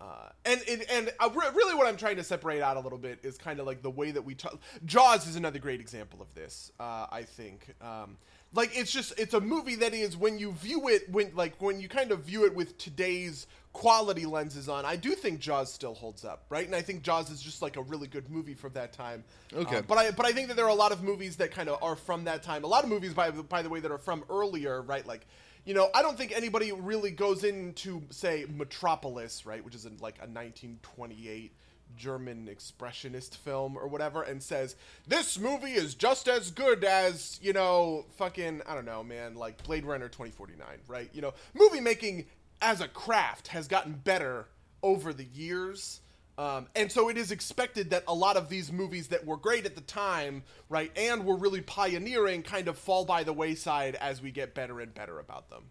uh, 0.00 0.28
and 0.44 0.60
and, 0.68 0.84
and 0.90 1.12
re- 1.34 1.50
really 1.54 1.74
what 1.74 1.86
I'm 1.86 1.96
trying 1.96 2.16
to 2.16 2.24
separate 2.24 2.62
out 2.62 2.76
a 2.76 2.80
little 2.80 2.98
bit 2.98 3.20
is 3.22 3.36
kind 3.36 3.60
of 3.60 3.66
like 3.66 3.82
the 3.82 3.90
way 3.90 4.10
that 4.10 4.22
we 4.22 4.34
talk. 4.34 4.58
Jaws 4.84 5.26
is 5.26 5.36
another 5.36 5.58
great 5.58 5.80
example 5.80 6.22
of 6.22 6.32
this. 6.34 6.72
Uh, 6.80 7.06
I 7.10 7.22
think. 7.22 7.74
Um, 7.80 8.16
like 8.52 8.76
it's 8.76 8.90
just 8.90 9.18
it's 9.18 9.34
a 9.34 9.40
movie 9.40 9.76
that 9.76 9.94
is 9.94 10.16
when 10.16 10.38
you 10.38 10.52
view 10.52 10.88
it 10.88 11.08
when 11.10 11.30
like 11.34 11.60
when 11.60 11.80
you 11.80 11.88
kind 11.88 12.10
of 12.10 12.24
view 12.24 12.44
it 12.44 12.54
with 12.54 12.76
today's 12.78 13.46
quality 13.72 14.26
lenses 14.26 14.68
on 14.68 14.84
i 14.84 14.96
do 14.96 15.12
think 15.12 15.38
jaws 15.38 15.72
still 15.72 15.94
holds 15.94 16.24
up 16.24 16.44
right 16.48 16.66
and 16.66 16.74
i 16.74 16.82
think 16.82 17.02
jaws 17.02 17.30
is 17.30 17.40
just 17.40 17.62
like 17.62 17.76
a 17.76 17.82
really 17.82 18.08
good 18.08 18.28
movie 18.28 18.54
from 18.54 18.72
that 18.72 18.92
time 18.92 19.22
Okay. 19.54 19.76
Uh, 19.76 19.82
but 19.82 19.98
i 19.98 20.10
but 20.10 20.26
i 20.26 20.32
think 20.32 20.48
that 20.48 20.56
there 20.56 20.64
are 20.66 20.70
a 20.70 20.74
lot 20.74 20.90
of 20.90 21.02
movies 21.02 21.36
that 21.36 21.52
kind 21.52 21.68
of 21.68 21.80
are 21.80 21.94
from 21.94 22.24
that 22.24 22.42
time 22.42 22.64
a 22.64 22.66
lot 22.66 22.82
of 22.82 22.90
movies 22.90 23.14
by 23.14 23.30
by 23.30 23.62
the 23.62 23.68
way 23.68 23.78
that 23.78 23.92
are 23.92 23.98
from 23.98 24.24
earlier 24.28 24.82
right 24.82 25.06
like 25.06 25.28
you 25.64 25.74
know 25.74 25.90
i 25.94 26.02
don't 26.02 26.16
think 26.16 26.32
anybody 26.32 26.72
really 26.72 27.10
goes 27.10 27.44
into 27.44 28.02
say 28.10 28.46
metropolis 28.56 29.46
right 29.46 29.64
which 29.64 29.74
is 29.74 29.84
in 29.86 29.96
like 29.98 30.16
a 30.18 30.26
1928 30.26 31.52
German 31.96 32.48
expressionist 32.50 33.36
film 33.36 33.76
or 33.76 33.88
whatever 33.88 34.22
and 34.22 34.42
says 34.42 34.76
this 35.06 35.38
movie 35.38 35.72
is 35.72 35.94
just 35.94 36.28
as 36.28 36.50
good 36.50 36.84
as 36.84 37.38
you 37.42 37.52
know 37.52 38.06
fucking 38.16 38.62
I 38.66 38.74
don't 38.74 38.84
know 38.84 39.02
man 39.02 39.34
like 39.34 39.62
Blade 39.64 39.84
Runner 39.84 40.08
2049 40.08 40.66
right? 40.86 41.10
You 41.12 41.22
know 41.22 41.34
movie 41.54 41.80
making 41.80 42.26
as 42.62 42.80
a 42.80 42.88
craft 42.88 43.48
has 43.48 43.66
gotten 43.66 43.92
better 43.92 44.46
over 44.82 45.12
the 45.12 45.24
years 45.24 46.00
um, 46.40 46.68
and 46.74 46.90
so 46.90 47.10
it 47.10 47.18
is 47.18 47.32
expected 47.32 47.90
that 47.90 48.02
a 48.08 48.14
lot 48.14 48.38
of 48.38 48.48
these 48.48 48.72
movies 48.72 49.08
that 49.08 49.26
were 49.26 49.36
great 49.36 49.66
at 49.66 49.74
the 49.74 49.82
time 49.82 50.42
right 50.70 50.90
and 50.96 51.26
were 51.26 51.36
really 51.36 51.60
pioneering 51.60 52.42
kind 52.42 52.66
of 52.66 52.78
fall 52.78 53.04
by 53.04 53.24
the 53.24 53.32
wayside 53.34 53.94
as 53.96 54.22
we 54.22 54.30
get 54.30 54.54
better 54.54 54.80
and 54.80 54.94
better 54.94 55.18
about 55.18 55.50
them. 55.50 55.64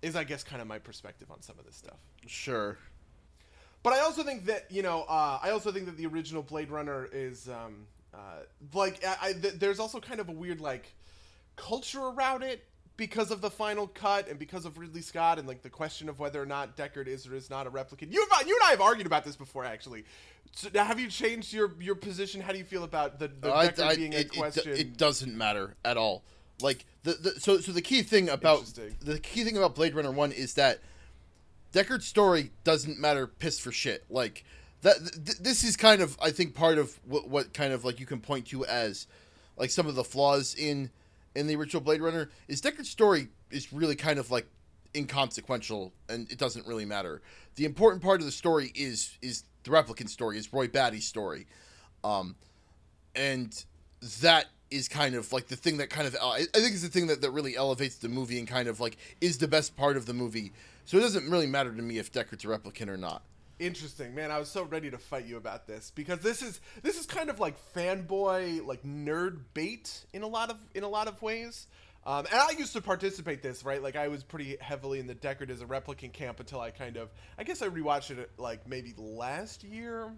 Is 0.00 0.16
I 0.16 0.24
guess 0.24 0.42
kind 0.42 0.62
of 0.62 0.68
my 0.68 0.78
perspective 0.78 1.30
on 1.30 1.42
some 1.42 1.58
of 1.58 1.66
this 1.66 1.76
stuff. 1.76 1.98
Sure. 2.26 2.78
But 3.82 3.92
I 3.92 4.00
also 4.00 4.22
think 4.22 4.46
that 4.46 4.70
you 4.70 4.80
know, 4.80 5.02
uh, 5.02 5.38
I 5.42 5.50
also 5.50 5.70
think 5.70 5.84
that 5.84 5.98
the 5.98 6.06
original 6.06 6.42
Blade 6.42 6.70
Runner 6.70 7.06
is 7.12 7.46
um, 7.50 7.86
uh, 8.14 8.44
like 8.72 9.04
I, 9.04 9.16
I, 9.20 9.32
th- 9.34 9.54
there's 9.54 9.78
also 9.78 10.00
kind 10.00 10.18
of 10.18 10.30
a 10.30 10.32
weird 10.32 10.62
like 10.62 10.94
culture 11.56 12.00
around 12.00 12.42
it 12.42 12.64
because 12.96 13.30
of 13.30 13.40
the 13.40 13.50
final 13.50 13.86
cut 13.86 14.28
and 14.28 14.38
because 14.38 14.64
of 14.64 14.78
Ridley 14.78 15.00
Scott 15.00 15.38
and 15.38 15.48
like 15.48 15.62
the 15.62 15.70
question 15.70 16.08
of 16.08 16.18
whether 16.18 16.40
or 16.40 16.46
not 16.46 16.76
Deckard 16.76 17.06
is 17.06 17.26
or 17.26 17.34
is 17.34 17.50
not 17.50 17.66
a 17.66 17.70
replicant. 17.70 18.12
You 18.12 18.26
have, 18.30 18.46
you 18.46 18.54
and 18.60 18.68
I 18.68 18.70
have 18.70 18.80
argued 18.80 19.06
about 19.06 19.24
this 19.24 19.36
before, 19.36 19.64
actually. 19.64 20.04
So, 20.54 20.68
now 20.74 20.84
have 20.84 21.00
you 21.00 21.08
changed 21.08 21.52
your 21.52 21.72
your 21.80 21.94
position? 21.94 22.40
How 22.40 22.52
do 22.52 22.58
you 22.58 22.64
feel 22.64 22.84
about 22.84 23.18
the, 23.18 23.28
the 23.28 23.52
uh, 23.52 23.56
I- 23.56 23.68
Deckard 23.68 23.82
I- 23.82 23.96
being 23.96 24.12
it, 24.12 24.26
a 24.26 24.38
question? 24.38 24.72
It, 24.76 24.96
doesn't 24.96 25.36
matter 25.36 25.74
at 25.84 25.96
all. 25.96 26.22
Like 26.60 26.84
the, 27.02 27.12
the 27.14 27.30
so 27.40 27.58
so 27.60 27.72
the 27.72 27.82
key 27.82 28.02
thing 28.02 28.28
about 28.28 28.66
the 29.00 29.18
key 29.18 29.44
thing 29.44 29.56
about 29.56 29.74
Blade 29.74 29.94
Runner 29.94 30.12
One 30.12 30.30
is 30.30 30.54
that 30.54 30.80
Deckard's 31.72 32.06
story 32.06 32.50
doesn't 32.64 32.98
matter 32.98 33.26
piss 33.26 33.58
for 33.58 33.72
shit. 33.72 34.04
Like 34.10 34.44
that. 34.82 34.98
Th- 34.98 35.38
this 35.38 35.64
is 35.64 35.76
kind 35.76 36.02
of 36.02 36.18
I 36.22 36.30
think 36.30 36.54
part 36.54 36.78
of 36.78 37.00
what 37.06 37.28
what 37.28 37.54
kind 37.54 37.72
of 37.72 37.84
like 37.84 37.98
you 37.98 38.06
can 38.06 38.20
point 38.20 38.48
to 38.48 38.64
as 38.66 39.06
like 39.56 39.70
some 39.70 39.86
of 39.86 39.94
the 39.94 40.04
flaws 40.04 40.54
in 40.54 40.90
in 41.34 41.46
the 41.46 41.56
original 41.56 41.82
Blade 41.82 42.00
Runner 42.00 42.30
is 42.48 42.60
Deckard's 42.60 42.90
story 42.90 43.28
is 43.50 43.72
really 43.72 43.96
kind 43.96 44.18
of 44.18 44.30
like 44.30 44.46
inconsequential 44.94 45.92
and 46.08 46.30
it 46.30 46.38
doesn't 46.38 46.66
really 46.66 46.84
matter. 46.84 47.22
The 47.56 47.64
important 47.64 48.02
part 48.02 48.20
of 48.20 48.26
the 48.26 48.32
story 48.32 48.72
is 48.74 49.16
is 49.22 49.44
the 49.64 49.70
replicant 49.70 50.08
story, 50.08 50.38
is 50.38 50.52
Roy 50.52 50.68
Batty's 50.68 51.06
story. 51.06 51.46
Um, 52.04 52.36
and 53.14 53.64
that 54.20 54.46
is 54.70 54.88
kind 54.88 55.14
of 55.14 55.32
like 55.32 55.48
the 55.48 55.56
thing 55.56 55.76
that 55.76 55.90
kind 55.90 56.06
of 56.06 56.16
I 56.20 56.46
I 56.54 56.58
think 56.60 56.74
is 56.74 56.82
the 56.82 56.88
thing 56.88 57.06
that, 57.08 57.20
that 57.20 57.30
really 57.30 57.56
elevates 57.56 57.96
the 57.96 58.08
movie 58.08 58.38
and 58.38 58.48
kind 58.48 58.68
of 58.68 58.80
like 58.80 58.96
is 59.20 59.38
the 59.38 59.48
best 59.48 59.76
part 59.76 59.96
of 59.96 60.06
the 60.06 60.14
movie. 60.14 60.52
So 60.84 60.98
it 60.98 61.00
doesn't 61.00 61.30
really 61.30 61.46
matter 61.46 61.72
to 61.72 61.82
me 61.82 61.98
if 61.98 62.12
Deckard's 62.12 62.44
a 62.44 62.48
replicant 62.48 62.88
or 62.88 62.96
not. 62.96 63.22
Interesting, 63.62 64.12
man. 64.12 64.32
I 64.32 64.40
was 64.40 64.48
so 64.48 64.64
ready 64.64 64.90
to 64.90 64.98
fight 64.98 65.24
you 65.24 65.36
about 65.36 65.68
this 65.68 65.92
because 65.94 66.18
this 66.18 66.42
is 66.42 66.60
this 66.82 66.98
is 66.98 67.06
kind 67.06 67.30
of 67.30 67.38
like 67.38 67.54
fanboy, 67.76 68.66
like 68.66 68.82
nerd 68.82 69.38
bait 69.54 70.04
in 70.12 70.22
a 70.22 70.26
lot 70.26 70.50
of 70.50 70.56
in 70.74 70.82
a 70.82 70.88
lot 70.88 71.06
of 71.06 71.22
ways. 71.22 71.68
Um, 72.04 72.26
and 72.26 72.40
I 72.40 72.50
used 72.58 72.72
to 72.72 72.80
participate 72.82 73.40
this, 73.40 73.64
right? 73.64 73.80
Like 73.80 73.94
I 73.94 74.08
was 74.08 74.24
pretty 74.24 74.56
heavily 74.60 74.98
in 74.98 75.06
the 75.06 75.14
Deckard 75.14 75.48
as 75.48 75.62
a 75.62 75.64
replicant 75.64 76.12
camp 76.12 76.40
until 76.40 76.60
I 76.60 76.72
kind 76.72 76.96
of, 76.96 77.10
I 77.38 77.44
guess 77.44 77.62
I 77.62 77.68
rewatched 77.68 78.10
it 78.10 78.32
like 78.36 78.66
maybe 78.66 78.94
last 78.96 79.62
year. 79.62 80.10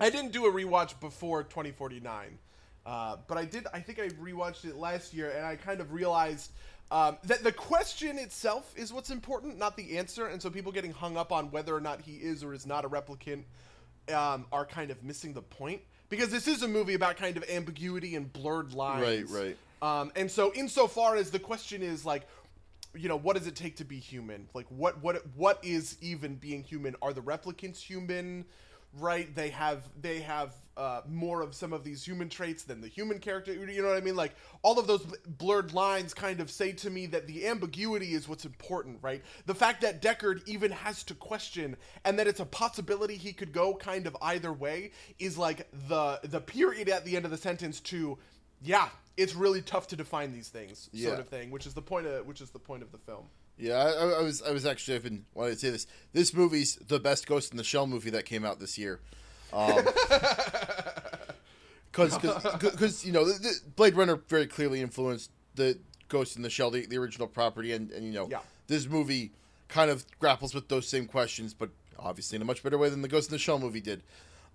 I 0.00 0.08
didn't 0.08 0.32
do 0.32 0.46
a 0.46 0.50
rewatch 0.50 0.98
before 1.00 1.42
2049, 1.42 2.38
uh, 2.86 3.16
but 3.28 3.36
I 3.36 3.44
did. 3.44 3.66
I 3.74 3.80
think 3.80 3.98
I 3.98 4.08
rewatched 4.08 4.64
it 4.64 4.76
last 4.76 5.12
year, 5.12 5.28
and 5.36 5.44
I 5.44 5.56
kind 5.56 5.82
of 5.82 5.92
realized 5.92 6.50
um, 6.90 7.18
that 7.24 7.42
the 7.42 7.52
question 7.52 8.18
itself 8.18 8.72
is 8.76 8.92
what's 8.92 9.10
important, 9.10 9.58
not 9.58 9.76
the 9.76 9.98
answer. 9.98 10.26
And 10.26 10.40
so 10.40 10.50
people 10.50 10.72
getting 10.72 10.92
hung 10.92 11.16
up 11.16 11.32
on 11.32 11.50
whether 11.50 11.74
or 11.74 11.80
not 11.80 12.00
he 12.00 12.12
is 12.12 12.44
or 12.44 12.54
is 12.54 12.66
not 12.66 12.84
a 12.84 12.88
replicant 12.88 13.44
um, 14.12 14.46
are 14.52 14.66
kind 14.66 14.90
of 14.90 15.02
missing 15.02 15.32
the 15.32 15.42
point 15.42 15.80
because 16.08 16.30
this 16.30 16.46
is 16.46 16.62
a 16.62 16.68
movie 16.68 16.94
about 16.94 17.16
kind 17.16 17.36
of 17.36 17.44
ambiguity 17.48 18.16
and 18.16 18.32
blurred 18.32 18.74
lines. 18.74 19.32
Right, 19.32 19.56
right. 19.82 20.00
Um, 20.00 20.12
and 20.16 20.30
so, 20.30 20.52
insofar 20.54 21.16
as 21.16 21.30
the 21.30 21.38
question 21.38 21.82
is 21.82 22.04
like, 22.04 22.26
you 22.94 23.08
know 23.08 23.16
what 23.16 23.36
does 23.36 23.46
it 23.46 23.56
take 23.56 23.76
to 23.76 23.84
be 23.84 23.98
human 23.98 24.48
like 24.54 24.66
what 24.68 25.02
what 25.02 25.20
what 25.36 25.58
is 25.64 25.96
even 26.00 26.36
being 26.36 26.62
human 26.62 26.94
are 27.02 27.12
the 27.12 27.20
replicants 27.20 27.78
human 27.78 28.44
right 28.98 29.34
they 29.34 29.50
have 29.50 29.82
they 30.00 30.20
have 30.20 30.54
uh, 30.76 31.02
more 31.08 31.40
of 31.40 31.54
some 31.54 31.72
of 31.72 31.84
these 31.84 32.04
human 32.04 32.28
traits 32.28 32.64
than 32.64 32.80
the 32.80 32.88
human 32.88 33.20
character 33.20 33.52
you 33.52 33.80
know 33.80 33.88
what 33.88 33.96
i 33.96 34.00
mean? 34.00 34.16
Like 34.16 34.34
all 34.62 34.78
of 34.80 34.88
those 34.88 35.02
bl- 35.04 35.14
blurred 35.38 35.72
lines 35.72 36.12
kind 36.12 36.40
of 36.40 36.50
say 36.50 36.72
to 36.72 36.90
me 36.90 37.06
that 37.06 37.28
the 37.28 37.46
ambiguity 37.46 38.12
is 38.14 38.28
what's 38.28 38.44
important 38.44 38.98
right? 39.00 39.22
The 39.46 39.54
fact 39.54 39.82
that 39.82 40.02
deckard 40.02 40.42
even 40.48 40.72
has 40.72 41.04
to 41.04 41.14
question 41.14 41.76
and 42.04 42.18
that 42.18 42.26
it's 42.26 42.40
a 42.40 42.44
possibility 42.46 43.16
he 43.16 43.32
could 43.32 43.52
go 43.52 43.74
kind 43.74 44.06
of 44.08 44.16
either 44.20 44.52
way 44.52 44.90
is 45.20 45.38
like 45.38 45.68
the 45.88 46.18
the 46.24 46.40
period 46.40 46.88
at 46.88 47.04
the 47.04 47.14
end 47.16 47.24
of 47.24 47.30
the 47.30 47.36
sentence 47.38 47.78
to 47.80 48.18
yeah 48.62 48.88
it's 49.16 49.36
really 49.36 49.62
tough 49.62 49.86
to 49.88 49.96
define 49.96 50.32
these 50.32 50.48
things 50.48 50.90
sort 50.92 51.14
Yeah. 51.14 51.20
of 51.20 51.28
thing 51.28 51.52
which 51.52 51.66
is 51.66 51.74
the 51.74 51.82
point 51.82 52.06
of 52.06 52.26
which 52.26 52.40
is 52.40 52.50
the 52.50 52.58
point 52.58 52.82
of 52.82 52.90
the 52.90 52.98
film 52.98 53.26
Yeah, 53.58 53.74
I, 53.76 53.90
I- 53.90 54.18
I 54.18 54.22
was 54.22 54.42
I 54.42 54.50
was 54.52 54.66
actually 54.66 54.96
I've 54.96 55.04
been 55.04 55.24
wanting 55.34 55.54
to 55.54 55.58
say 55.60 55.70
this. 55.70 55.86
This 56.12 56.34
movie's 56.34 56.76
the 56.76 56.98
best 56.98 57.26
Ghost 57.26 57.52
in 57.52 57.56
the 57.56 57.64
Shell 57.64 57.86
movie 57.86 58.10
that 58.10 58.24
came 58.24 58.44
out 58.44 58.58
this 58.60 58.76
year. 58.78 59.00
Because 61.92 62.18
because 62.18 62.42
because 62.72 63.04
you 63.06 63.12
know 63.12 63.24
the, 63.24 63.38
the 63.38 63.52
Blade 63.76 63.94
Runner 63.94 64.16
very 64.28 64.48
clearly 64.48 64.80
influenced 64.80 65.30
the 65.54 65.78
Ghost 66.08 66.34
in 66.34 66.42
the 66.42 66.50
Shell, 66.50 66.72
the, 66.72 66.86
the 66.86 66.98
original 66.98 67.28
property, 67.28 67.70
and 67.72 67.88
and 67.92 68.04
you 68.04 68.10
know 68.12 68.26
Yeah. 68.28 68.40
this 68.66 68.88
movie 68.88 69.30
kind 69.68 69.92
of 69.92 70.04
grapples 70.18 70.54
with 70.54 70.66
those 70.66 70.88
same 70.88 71.06
questions, 71.06 71.54
but 71.54 71.70
obviously 71.96 72.34
in 72.34 72.42
a 72.42 72.44
much 72.44 72.64
better 72.64 72.78
way 72.78 72.88
than 72.88 73.00
the 73.02 73.06
Ghost 73.08 73.28
in 73.30 73.32
the 73.34 73.38
Shell 73.38 73.60
movie 73.60 73.80
did. 73.80 74.02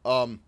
Um, 0.04 0.42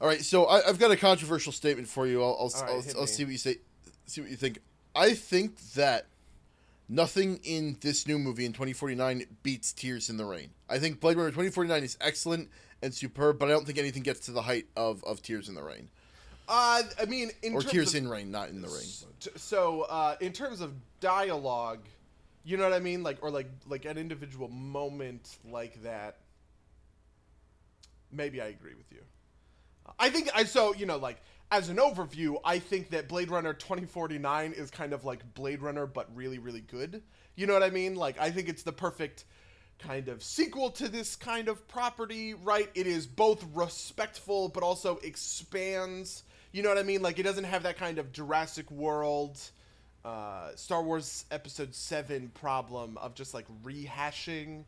all 0.00 0.08
right, 0.08 0.22
so 0.22 0.46
I, 0.46 0.66
I've 0.66 0.78
got 0.78 0.90
a 0.92 0.96
controversial 0.96 1.52
statement 1.52 1.88
for 1.88 2.06
you. 2.06 2.22
I'll 2.22 2.38
I'll, 2.40 2.62
right, 2.62 2.70
I'll, 2.94 3.00
I'll 3.02 3.06
see 3.06 3.24
what 3.24 3.32
you 3.32 3.38
say. 3.38 3.58
See 4.06 4.22
what 4.22 4.30
you 4.30 4.36
think. 4.36 4.60
I 4.96 5.12
think 5.12 5.58
that 5.74 6.06
nothing 6.92 7.40
in 7.42 7.76
this 7.80 8.06
new 8.06 8.18
movie 8.18 8.44
in 8.44 8.52
2049 8.52 9.24
beats 9.42 9.72
Tears 9.72 10.10
in 10.10 10.16
the 10.16 10.24
Rain. 10.24 10.50
I 10.68 10.78
think 10.78 11.00
Blade 11.00 11.16
Runner 11.16 11.30
2049 11.30 11.82
is 11.82 11.96
excellent 12.00 12.50
and 12.82 12.92
superb, 12.92 13.38
but 13.38 13.46
I 13.48 13.52
don't 13.52 13.64
think 13.64 13.78
anything 13.78 14.02
gets 14.02 14.20
to 14.26 14.32
the 14.32 14.42
height 14.42 14.66
of, 14.76 15.02
of 15.04 15.22
Tears 15.22 15.48
in 15.48 15.54
the 15.54 15.62
Rain. 15.62 15.88
uh 16.48 16.82
i 17.00 17.04
mean 17.06 17.30
in 17.42 17.54
Or 17.54 17.62
Tears 17.62 17.90
of, 17.94 18.02
in 18.02 18.08
Rain, 18.08 18.30
not 18.30 18.48
in 18.50 18.60
the 18.60 18.68
Rain. 18.68 18.88
so 19.36 19.82
uh 19.82 20.16
in 20.20 20.32
terms 20.32 20.60
of 20.60 20.72
dialogue 21.00 21.80
you 22.44 22.56
know 22.56 22.64
what 22.64 22.72
i 22.72 22.80
mean 22.80 23.02
like 23.04 23.18
or 23.22 23.30
like 23.30 23.48
like 23.68 23.84
an 23.84 23.96
individual 23.96 24.48
moment 24.48 25.36
like 25.48 25.80
that 25.84 26.16
maybe 28.10 28.40
i 28.40 28.46
agree 28.46 28.74
with 28.74 28.90
you 28.90 29.00
i 29.98 30.10
think 30.10 30.28
i 30.34 30.42
so 30.44 30.74
you 30.74 30.84
know 30.86 30.96
like 30.96 31.20
as 31.52 31.68
an 31.68 31.76
overview 31.76 32.36
i 32.44 32.58
think 32.58 32.90
that 32.90 33.08
blade 33.08 33.30
runner 33.30 33.52
2049 33.52 34.54
is 34.54 34.70
kind 34.70 34.94
of 34.94 35.04
like 35.04 35.34
blade 35.34 35.60
runner 35.60 35.86
but 35.86 36.08
really 36.16 36.38
really 36.38 36.62
good. 36.62 37.02
You 37.36 37.46
know 37.46 37.52
what 37.52 37.62
i 37.62 37.70
mean? 37.70 37.94
Like 37.94 38.18
i 38.18 38.30
think 38.30 38.48
it's 38.48 38.62
the 38.64 38.72
perfect 38.72 39.24
kind 39.78 40.08
of 40.08 40.22
sequel 40.22 40.70
to 40.70 40.88
this 40.88 41.14
kind 41.14 41.48
of 41.48 41.68
property 41.68 42.34
right? 42.34 42.70
It 42.74 42.86
is 42.86 43.06
both 43.06 43.44
respectful 43.54 44.48
but 44.48 44.62
also 44.62 44.96
expands. 45.04 46.24
You 46.52 46.62
know 46.62 46.70
what 46.70 46.78
i 46.78 46.82
mean? 46.82 47.02
Like 47.02 47.18
it 47.18 47.24
doesn't 47.24 47.44
have 47.44 47.64
that 47.64 47.76
kind 47.76 47.98
of 47.98 48.12
jurassic 48.12 48.70
world 48.70 49.38
uh, 50.04 50.50
Star 50.56 50.82
Wars 50.82 51.26
Episode 51.30 51.74
Seven 51.74 52.30
problem 52.34 52.96
of 52.98 53.14
just 53.14 53.34
like 53.34 53.46
rehashing 53.62 54.64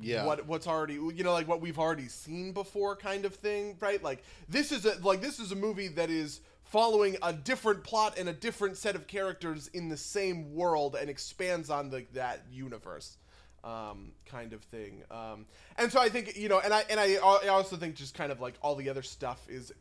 Yeah. 0.00 0.24
what 0.24 0.46
what's 0.46 0.66
already 0.66 0.94
you 0.94 1.22
know 1.22 1.32
like 1.32 1.46
what 1.46 1.60
we've 1.60 1.78
already 1.78 2.08
seen 2.08 2.52
before 2.52 2.96
kind 2.96 3.24
of 3.24 3.34
thing 3.34 3.76
right 3.80 4.02
like 4.02 4.22
this 4.48 4.72
is 4.72 4.84
a 4.84 4.98
like 5.02 5.20
this 5.20 5.38
is 5.38 5.52
a 5.52 5.56
movie 5.56 5.88
that 5.88 6.10
is 6.10 6.40
following 6.64 7.16
a 7.22 7.32
different 7.32 7.84
plot 7.84 8.18
and 8.18 8.28
a 8.28 8.32
different 8.32 8.76
set 8.76 8.94
of 8.94 9.06
characters 9.06 9.68
in 9.68 9.88
the 9.88 9.96
same 9.96 10.54
world 10.54 10.96
and 10.98 11.10
expands 11.10 11.68
on 11.70 11.90
the 11.90 12.04
that 12.14 12.42
universe 12.50 13.18
um, 13.64 14.12
kind 14.26 14.52
of 14.54 14.62
thing 14.62 15.02
um, 15.10 15.46
and 15.78 15.92
so 15.92 16.00
I 16.00 16.08
think 16.08 16.36
you 16.36 16.48
know 16.48 16.58
and 16.58 16.72
I 16.72 16.84
and 16.90 16.98
I, 16.98 17.14
I 17.16 17.48
also 17.48 17.76
think 17.76 17.94
just 17.94 18.14
kind 18.14 18.32
of 18.32 18.40
like 18.40 18.54
all 18.62 18.74
the 18.74 18.88
other 18.88 19.02
stuff 19.02 19.46
is 19.48 19.72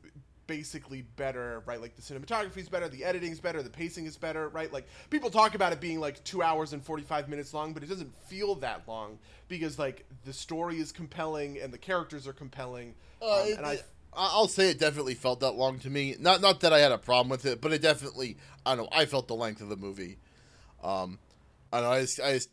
basically 0.51 1.01
better, 1.15 1.63
right? 1.65 1.79
Like 1.79 1.95
the 1.95 2.01
cinematography 2.01 2.57
is 2.57 2.67
better, 2.67 2.89
the 2.89 3.05
editing 3.05 3.31
is 3.31 3.39
better, 3.39 3.63
the 3.63 3.69
pacing 3.69 4.05
is 4.05 4.17
better, 4.17 4.49
right? 4.49 4.71
Like 4.71 4.85
people 5.09 5.29
talk 5.29 5.55
about 5.55 5.71
it 5.71 5.79
being 5.79 6.01
like 6.01 6.21
two 6.25 6.43
hours 6.43 6.73
and 6.73 6.83
45 6.83 7.29
minutes 7.29 7.53
long, 7.53 7.71
but 7.71 7.83
it 7.83 7.85
doesn't 7.87 8.13
feel 8.25 8.55
that 8.55 8.81
long 8.85 9.17
because 9.47 9.79
like 9.79 10.05
the 10.25 10.33
story 10.33 10.77
is 10.79 10.91
compelling 10.91 11.57
and 11.57 11.71
the 11.71 11.77
characters 11.77 12.27
are 12.27 12.33
compelling. 12.33 12.95
Uh, 13.21 13.41
um, 13.43 13.47
it- 13.47 13.57
and 13.59 13.65
I, 13.65 13.79
I'll 14.13 14.49
say 14.49 14.69
it 14.69 14.77
definitely 14.77 15.13
felt 15.15 15.39
that 15.39 15.51
long 15.53 15.79
to 15.79 15.89
me. 15.89 16.17
Not 16.19 16.41
not 16.41 16.59
that 16.59 16.73
I 16.73 16.79
had 16.79 16.91
a 16.91 16.97
problem 16.97 17.29
with 17.29 17.45
it, 17.45 17.61
but 17.61 17.71
it 17.71 17.81
definitely 17.81 18.35
I 18.65 18.75
don't 18.75 18.83
know. 18.83 18.89
I 18.91 19.05
felt 19.05 19.29
the 19.29 19.35
length 19.35 19.61
of 19.61 19.69
the 19.69 19.77
movie. 19.77 20.17
Um, 20.83 21.17
I 21.71 21.79
don't 21.79 21.89
know. 21.89 21.95
I 21.95 22.01
just, 22.01 22.19
I 22.19 22.33
just 22.33 22.49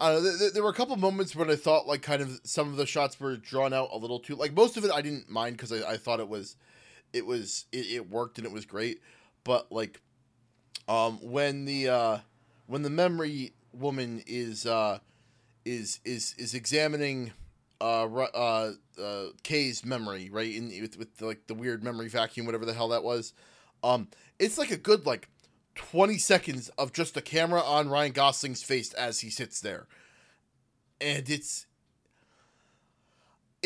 I 0.00 0.12
don't 0.12 0.22
know, 0.22 0.36
there, 0.36 0.50
there 0.52 0.62
were 0.62 0.70
a 0.70 0.74
couple 0.74 0.94
moments 0.96 1.34
when 1.34 1.50
I 1.50 1.56
thought 1.56 1.88
like 1.88 2.02
kind 2.02 2.22
of 2.22 2.38
some 2.44 2.68
of 2.68 2.76
the 2.76 2.86
shots 2.86 3.18
were 3.18 3.36
drawn 3.36 3.72
out 3.72 3.88
a 3.92 3.96
little 3.98 4.20
too. 4.20 4.36
Like 4.36 4.52
most 4.54 4.76
of 4.76 4.84
it, 4.84 4.92
I 4.92 5.00
didn't 5.02 5.28
mind 5.28 5.56
because 5.56 5.72
I, 5.72 5.92
I 5.92 5.96
thought 5.96 6.20
it 6.20 6.28
was, 6.28 6.54
it 7.16 7.26
was 7.26 7.64
it, 7.72 7.86
it 7.86 8.10
worked 8.10 8.38
and 8.38 8.46
it 8.46 8.52
was 8.52 8.66
great. 8.66 9.00
But 9.44 9.72
like, 9.72 10.00
um, 10.88 11.18
when 11.22 11.64
the 11.64 11.88
uh, 11.88 12.18
when 12.66 12.82
the 12.82 12.90
memory 12.90 13.54
woman 13.72 14.22
is 14.26 14.66
uh, 14.66 14.98
is 15.64 16.00
is 16.04 16.34
is 16.38 16.54
examining 16.54 17.32
uh, 17.80 18.04
uh, 18.04 18.72
uh, 19.00 19.24
Kay's 19.42 19.84
memory, 19.84 20.28
right? 20.30 20.54
In 20.54 20.68
with, 20.80 20.98
with 20.98 21.20
like 21.20 21.46
the 21.46 21.54
weird 21.54 21.82
memory 21.82 22.08
vacuum, 22.08 22.46
whatever 22.46 22.64
the 22.64 22.74
hell 22.74 22.88
that 22.88 23.02
was. 23.02 23.32
Um, 23.82 24.08
it's 24.38 24.58
like 24.58 24.70
a 24.70 24.76
good 24.76 25.06
like 25.06 25.28
twenty 25.74 26.18
seconds 26.18 26.68
of 26.78 26.92
just 26.92 27.14
the 27.14 27.22
camera 27.22 27.62
on 27.62 27.88
Ryan 27.88 28.12
Gosling's 28.12 28.62
face 28.62 28.92
as 28.94 29.20
he 29.20 29.30
sits 29.30 29.60
there, 29.60 29.86
and 31.00 31.28
it's 31.28 31.66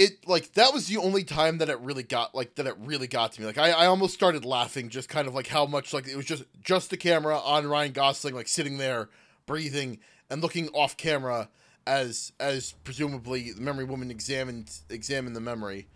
it 0.00 0.26
like 0.26 0.54
that 0.54 0.72
was 0.72 0.86
the 0.86 0.96
only 0.96 1.24
time 1.24 1.58
that 1.58 1.68
it 1.68 1.78
really 1.80 2.02
got 2.02 2.34
like 2.34 2.54
that 2.54 2.66
it 2.66 2.74
really 2.78 3.06
got 3.06 3.32
to 3.32 3.40
me. 3.40 3.46
Like 3.46 3.58
I, 3.58 3.70
I 3.70 3.86
almost 3.86 4.14
started 4.14 4.46
laughing, 4.46 4.88
just 4.88 5.10
kind 5.10 5.28
of 5.28 5.34
like 5.34 5.46
how 5.46 5.66
much 5.66 5.92
like 5.92 6.08
it 6.08 6.16
was 6.16 6.24
just 6.24 6.44
just 6.64 6.88
the 6.88 6.96
camera 6.96 7.38
on 7.38 7.66
Ryan 7.66 7.92
Gosling 7.92 8.34
like 8.34 8.48
sitting 8.48 8.78
there 8.78 9.10
breathing 9.44 9.98
and 10.30 10.40
looking 10.40 10.68
off 10.68 10.96
camera 10.96 11.50
as 11.86 12.32
as 12.40 12.72
presumably 12.82 13.52
the 13.52 13.60
memory 13.60 13.84
woman 13.84 14.10
examined 14.10 14.72
examined 14.88 15.36
the 15.36 15.40
memory. 15.40 15.86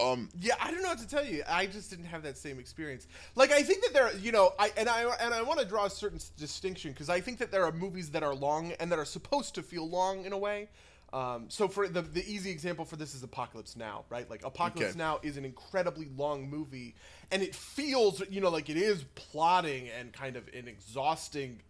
Um, 0.00 0.30
yeah, 0.40 0.54
I 0.58 0.70
don't 0.70 0.80
know 0.80 0.90
what 0.90 1.00
to 1.00 1.08
tell 1.08 1.26
you. 1.26 1.42
I 1.46 1.66
just 1.66 1.90
didn't 1.90 2.06
have 2.06 2.22
that 2.22 2.38
same 2.38 2.58
experience. 2.58 3.08
Like 3.34 3.52
I 3.52 3.62
think 3.62 3.82
that 3.82 3.92
there, 3.92 4.16
you 4.16 4.32
know, 4.32 4.54
I 4.58 4.72
and 4.78 4.88
I 4.88 5.02
and 5.20 5.34
I 5.34 5.42
want 5.42 5.60
to 5.60 5.66
draw 5.66 5.84
a 5.84 5.90
certain 5.90 6.20
distinction 6.38 6.92
because 6.92 7.10
I 7.10 7.20
think 7.20 7.38
that 7.40 7.50
there 7.50 7.64
are 7.64 7.72
movies 7.72 8.08
that 8.12 8.22
are 8.22 8.34
long 8.34 8.72
and 8.80 8.90
that 8.90 8.98
are 8.98 9.04
supposed 9.04 9.54
to 9.56 9.62
feel 9.62 9.86
long 9.86 10.24
in 10.24 10.32
a 10.32 10.38
way. 10.38 10.70
Um, 11.12 11.46
so 11.48 11.68
for 11.68 11.88
the 11.88 12.02
the 12.02 12.24
easy 12.30 12.50
example 12.50 12.84
for 12.84 12.96
this 12.96 13.14
is 13.14 13.22
Apocalypse 13.22 13.76
Now, 13.76 14.04
right? 14.10 14.28
Like 14.28 14.44
Apocalypse 14.44 14.90
Okay. 14.90 14.98
Now 14.98 15.20
is 15.22 15.36
an 15.38 15.44
incredibly 15.44 16.08
long 16.16 16.50
movie, 16.50 16.94
and 17.30 17.42
it 17.42 17.54
feels, 17.54 18.22
you 18.28 18.40
know, 18.40 18.50
like 18.50 18.68
it 18.68 18.76
is 18.76 19.04
plotting 19.14 19.88
and 19.88 20.12
kind 20.12 20.36
of 20.36 20.46
an 20.54 20.68
exhausting 20.68 21.60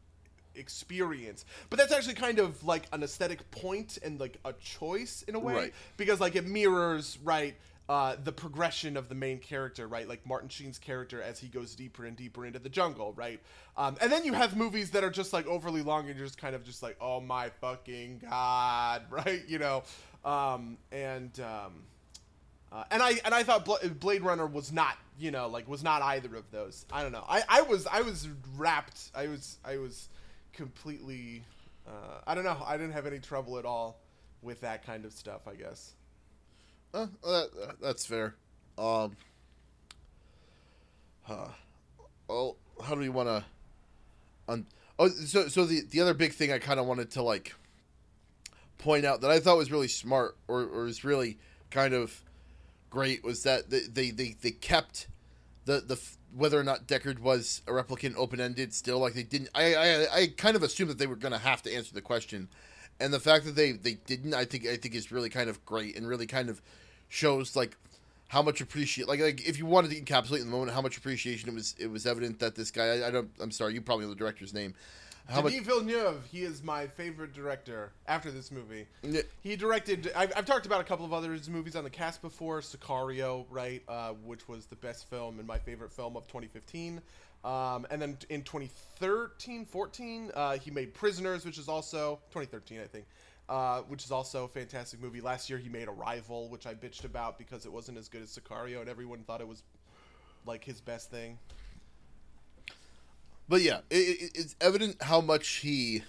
experience 0.55 1.45
but 1.71 1.79
that's 1.79 1.93
actually 1.93 2.15
kind 2.15 2.41
of 2.41 2.65
like 2.65 2.83
an 2.93 3.05
aesthetic 3.05 3.49
point 3.53 3.97
and 4.03 4.19
like 4.19 4.39
a 4.45 4.53
choice 4.55 5.23
in 5.29 5.37
a 5.37 5.39
way 5.39 5.55
Right. 5.55 5.75
because 5.97 6.19
like 6.19 6.35
it 6.35 6.47
mirrors 6.47 7.17
right 7.23 7.55
uh, 7.89 8.17
the 8.23 8.33
progression 8.33 8.97
of 8.97 9.09
the 9.09 9.15
main 9.15 9.39
character 9.39 9.89
right 9.89 10.09
like 10.09 10.25
martin 10.27 10.49
sheen's 10.49 10.79
character 10.79 11.23
as 11.23 11.39
he 11.39 11.49
goes 11.49 11.75
deeper 11.75 12.05
and 12.05 12.17
deeper 12.17 12.45
into 12.45 12.59
the 12.59 12.69
jungle 12.69 13.13
right 13.15 13.41
um, 13.77 13.97
and 14.01 14.13
then 14.13 14.25
you 14.25 14.33
have 14.35 14.57
movies 14.57 14.91
that 14.91 15.03
are 15.03 15.11
just 15.11 15.33
like 15.33 15.47
overly 15.47 15.83
long 15.83 16.07
and 16.07 16.17
you're 16.17 16.27
just 16.27 16.39
kind 16.39 16.55
of 16.55 16.65
just 16.65 16.83
like 16.83 16.97
oh 17.01 17.21
my 17.21 17.49
fucking 17.61 18.21
god 18.29 19.03
right 19.11 19.43
you 19.49 19.59
know 19.59 19.83
um, 20.25 20.77
and 20.93 21.39
um, 21.41 21.73
uh, 22.71 22.85
and 22.91 23.03
I 23.03 23.15
and 23.25 23.35
I 23.35 23.43
thought 23.43 23.65
Bla- 23.65 23.89
Blade 23.99 24.23
Runner 24.23 24.47
was 24.47 24.73
not, 24.73 24.97
you 25.19 25.31
know, 25.31 25.49
like 25.49 25.69
was 25.69 25.83
not 25.83 26.03
either 26.03 26.35
of 26.37 26.51
those. 26.51 26.85
I 26.93 27.03
don't 27.03 27.13
know. 27.13 27.25
I, 27.27 27.43
I 27.49 27.63
was 27.63 27.87
I 27.87 28.03
was 28.03 28.29
wrapped. 28.57 29.11
I 29.15 29.29
was 29.29 29.57
I 29.65 29.79
was 29.79 30.09
completely. 30.53 31.43
Uh, 31.87 32.21
I 32.27 32.35
don't 32.35 32.45
know. 32.45 32.59
I 32.67 32.77
didn't 32.77 32.93
have 32.93 33.07
any 33.07 33.19
trouble 33.19 33.59
at 33.59 33.65
all 33.65 34.01
with 34.43 34.61
that 34.61 34.85
kind 34.85 35.05
of 35.07 35.13
stuff. 35.13 35.49
I 35.49 35.55
guess. 35.55 35.95
Uh, 36.95 37.07
that, 37.23 37.77
that's 37.81 38.07
fair. 38.07 38.35
Um, 38.77 39.17
huh. 41.23 41.49
Well, 42.29 42.57
how 42.85 42.95
do 42.95 43.01
we 43.01 43.09
want 43.09 43.29
to? 43.29 43.45
Un- 44.49 44.67
oh, 44.99 45.09
so 45.09 45.49
so 45.49 45.65
the 45.65 45.83
the 45.91 46.01
other 46.01 46.15
big 46.15 46.33
thing 46.33 46.53
I 46.53 46.59
kind 46.59 46.81
of 46.81 46.87
wanted 46.87 47.11
to 47.13 47.23
like 47.23 47.55
point 48.79 49.05
out 49.05 49.21
that 49.21 49.31
I 49.31 49.41
thought 49.41 49.57
was 49.57 49.71
really 49.71 49.89
smart 49.89 50.37
or 50.47 50.63
or 50.63 50.85
was 50.85 51.05
really 51.05 51.39
kind 51.71 51.93
of 51.95 52.23
great 52.91 53.25
was 53.25 53.43
that 53.43 53.71
they 53.71 53.81
they 53.81 54.11
they, 54.11 54.37
they 54.41 54.51
kept 54.51 55.09
the 55.65 55.81
the 55.81 56.01
whether 56.35 56.59
or 56.59 56.65
not 56.65 56.87
Deckard 56.87 57.19
was 57.21 57.63
a 57.67 57.73
replicant 57.73 58.15
open 58.17 58.41
ended 58.41 58.73
still 58.73 58.99
like 58.99 59.15
they 59.15 59.23
didn't 59.23 59.51
I, 59.55 59.75
I 59.75 60.07
I 60.15 60.27
kind 60.29 60.57
of 60.57 60.63
assumed 60.63 60.91
that 60.91 60.99
they 60.99 61.07
were 61.07 61.17
gonna 61.17 61.39
have 61.39 61.63
to 61.63 61.75
answer 61.75 61.95
the 61.95 62.01
question 62.01 62.49
and 63.01 63.13
the 63.13 63.21
fact 63.21 63.45
that 63.45 63.57
they 63.57 63.73
they 63.73 63.95
didn't 63.95 64.35
I 64.35 64.45
think 64.45 64.67
I 64.67 64.77
think 64.77 64.95
is 64.95 65.11
really 65.13 65.31
kind 65.31 65.49
of 65.49 65.65
great 65.65 65.97
and 65.97 66.09
really 66.09 66.27
kind 66.27 66.49
of 66.49 66.61
shows 67.09 67.57
like 67.57 67.77
how 68.29 68.43
much 68.43 68.61
appreciate 68.61 69.09
like 69.09 69.21
like 69.21 69.47
if 69.47 69.59
you 69.59 69.67
wanted 69.67 69.91
to 69.91 70.01
encapsulate 70.01 70.41
in 70.41 70.47
the 70.47 70.51
moment 70.51 70.73
how 70.73 70.83
much 70.83 70.97
appreciation 70.97 71.49
it 71.49 71.55
was 71.55 71.75
it 71.79 71.91
was 71.91 72.07
evident 72.07 72.39
that 72.41 72.55
this 72.55 72.71
guy 72.71 72.99
I, 72.99 73.09
I 73.09 73.11
don't 73.11 73.31
I'm 73.41 73.51
sorry 73.51 73.75
you 73.75 73.81
probably 73.81 74.05
know 74.05 74.11
the 74.11 74.17
director's 74.17 74.55
name. 74.55 74.75
How 75.29 75.43
Denis 75.43 75.67
Villeneuve, 75.67 76.25
he 76.33 76.41
is 76.41 76.63
my 76.63 76.87
favorite 76.87 77.35
director 77.35 77.93
after 78.07 78.31
this 78.31 78.51
movie. 78.51 78.87
Yeah. 79.03 79.21
He 79.43 79.57
directed. 79.57 80.11
I've, 80.17 80.33
I've 80.35 80.47
talked 80.47 80.65
about 80.65 80.81
a 80.81 80.85
couple 80.85 81.05
of 81.05 81.13
other 81.13 81.35
his 81.35 81.51
movies 81.51 81.77
on 81.77 81.85
the 81.85 81.91
cast 81.91 82.23
before. 82.23 82.63
Sicario, 82.63 83.45
right, 83.51 83.83
uh, 83.89 84.15
which 84.25 84.49
was 84.49 84.65
the 84.65 84.77
best 84.77 85.11
film 85.11 85.39
and 85.39 85.47
my 85.47 85.59
favorite 85.59 85.93
film 85.93 86.17
of 86.17 86.27
2015. 86.29 87.03
Um, 87.45 87.87
and 87.91 88.03
then 88.03 88.19
in 88.31 88.43
2013, 88.43 89.65
14, 89.65 90.31
uh, 90.35 90.59
he 90.59 90.71
made 90.71 90.93
Prisoners, 90.93 91.45
which 91.45 91.59
is 91.59 91.69
also 91.69 92.19
2013, 92.31 92.81
I 92.81 92.87
think, 92.87 93.07
uh, 93.49 93.81
which 93.83 94.05
is 94.05 94.11
also 94.11 94.45
a 94.45 94.49
fantastic 94.49 95.01
movie. 95.01 95.21
Last 95.21 95.49
year, 95.49 95.59
he 95.59 95.69
made 95.69 95.89
Arrival, 95.89 96.49
which 96.49 96.67
I 96.67 96.75
bitched 96.75 97.05
about 97.05 97.39
because 97.39 97.65
it 97.65 97.73
wasn't 97.73 97.99
as 97.99 98.09
good 98.09 98.23
as 98.23 98.37
Sicario, 98.37 98.81
and 98.81 98.89
everyone 98.89 99.23
thought 99.23 99.41
it 99.41 99.49
was 99.49 99.63
like 100.47 100.65
his 100.65 100.81
best 100.81 101.11
thing. 101.11 101.39
But 103.49 103.63
yeah, 103.63 103.79
it, 103.89 103.97
it, 103.97 104.31
it's 104.35 104.57
evident 104.61 105.03
how 105.03 105.21
much 105.21 105.49
he, 105.49 106.03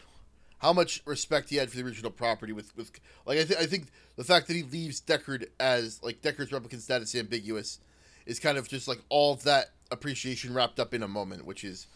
how 0.58 0.74
much 0.74 1.02
respect 1.06 1.50
he 1.50 1.56
had 1.58 1.70
for 1.70 1.78
the 1.78 1.84
original 1.84 2.12
property. 2.12 2.54
With 2.54 2.76
with 2.76 2.92
like 3.26 3.38
I 3.38 3.46
think 3.46 3.60
I 3.60 3.66
think 3.66 3.88
the 4.18 4.24
fact 4.24 4.48
that 4.48 4.56
he 4.56 4.64
leaves 4.64 5.00
Deckard 5.00 5.46
as 5.60 6.02
like 6.04 6.22
Deckard's 6.22 6.50
replicant 6.50 6.82
status 6.82 7.16
ambiguous, 7.16 7.80
is 8.26 8.40
kind 8.40 8.58
of 8.58 8.68
just 8.68 8.88
like 8.88 9.02
all 9.10 9.34
of 9.34 9.44
that 9.44 9.72
appreciation 9.92 10.54
wrapped 10.54 10.80
up 10.80 10.94
in 10.94 11.04
a 11.04 11.08
moment, 11.08 11.46
which 11.46 11.64
is, 11.64 11.88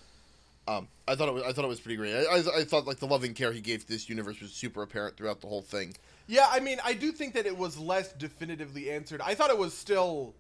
um, 0.68 0.88
I 1.08 1.16
thought 1.16 1.28
it 1.28 1.34
was 1.34 1.44
I 1.44 1.52
thought 1.52 1.66
it 1.66 1.70
was 1.70 1.80
pretty 1.80 1.98
great. 1.98 2.14
I, 2.16 2.38
I, 2.38 2.60
I 2.60 2.64
thought 2.64 2.88
like 2.88 3.00
the 3.00 3.08
loving 3.08 3.34
care 3.34 3.52
he 3.52 3.62
gave 3.62 3.82
to 3.82 3.88
this 3.88 4.08
universe 4.10 4.40
was 4.42 4.52
super 4.52 4.82
apparent 4.82 5.18
throughout 5.18 5.42
the 5.42 5.48
whole 5.48 5.62
thing. 5.62 5.96
Yeah, 6.28 6.48
I 6.50 6.62
mean, 6.62 6.80
I 6.86 6.94
do 6.94 7.12
think 7.12 7.34
that 7.34 7.46
it 7.46 7.58
was 7.58 7.78
less 7.78 8.14
definitively 8.14 8.90
answered. 8.90 9.20
I 9.22 9.36
thought 9.36 9.50
it 9.50 9.58
was 9.58 9.74
still 9.74 10.34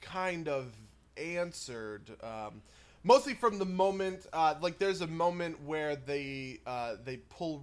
kind 0.00 0.48
of 0.48 0.72
answered, 1.18 2.10
um, 2.22 2.62
mostly 3.04 3.34
from 3.34 3.58
the 3.58 3.66
moment. 3.66 4.26
Uh, 4.32 4.54
like, 4.62 4.78
there's 4.78 5.02
a 5.02 5.06
moment 5.06 5.62
where 5.62 5.96
they 5.96 6.60
uh, 6.66 6.94
they 7.04 7.18
pull, 7.28 7.62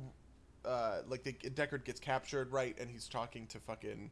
uh, 0.63 0.99
like, 1.09 1.23
they, 1.23 1.33
Deckard 1.33 1.85
gets 1.85 1.99
captured, 1.99 2.51
right, 2.51 2.77
and 2.79 2.89
he's 2.89 3.07
talking 3.07 3.47
to 3.47 3.57
fucking, 3.59 4.11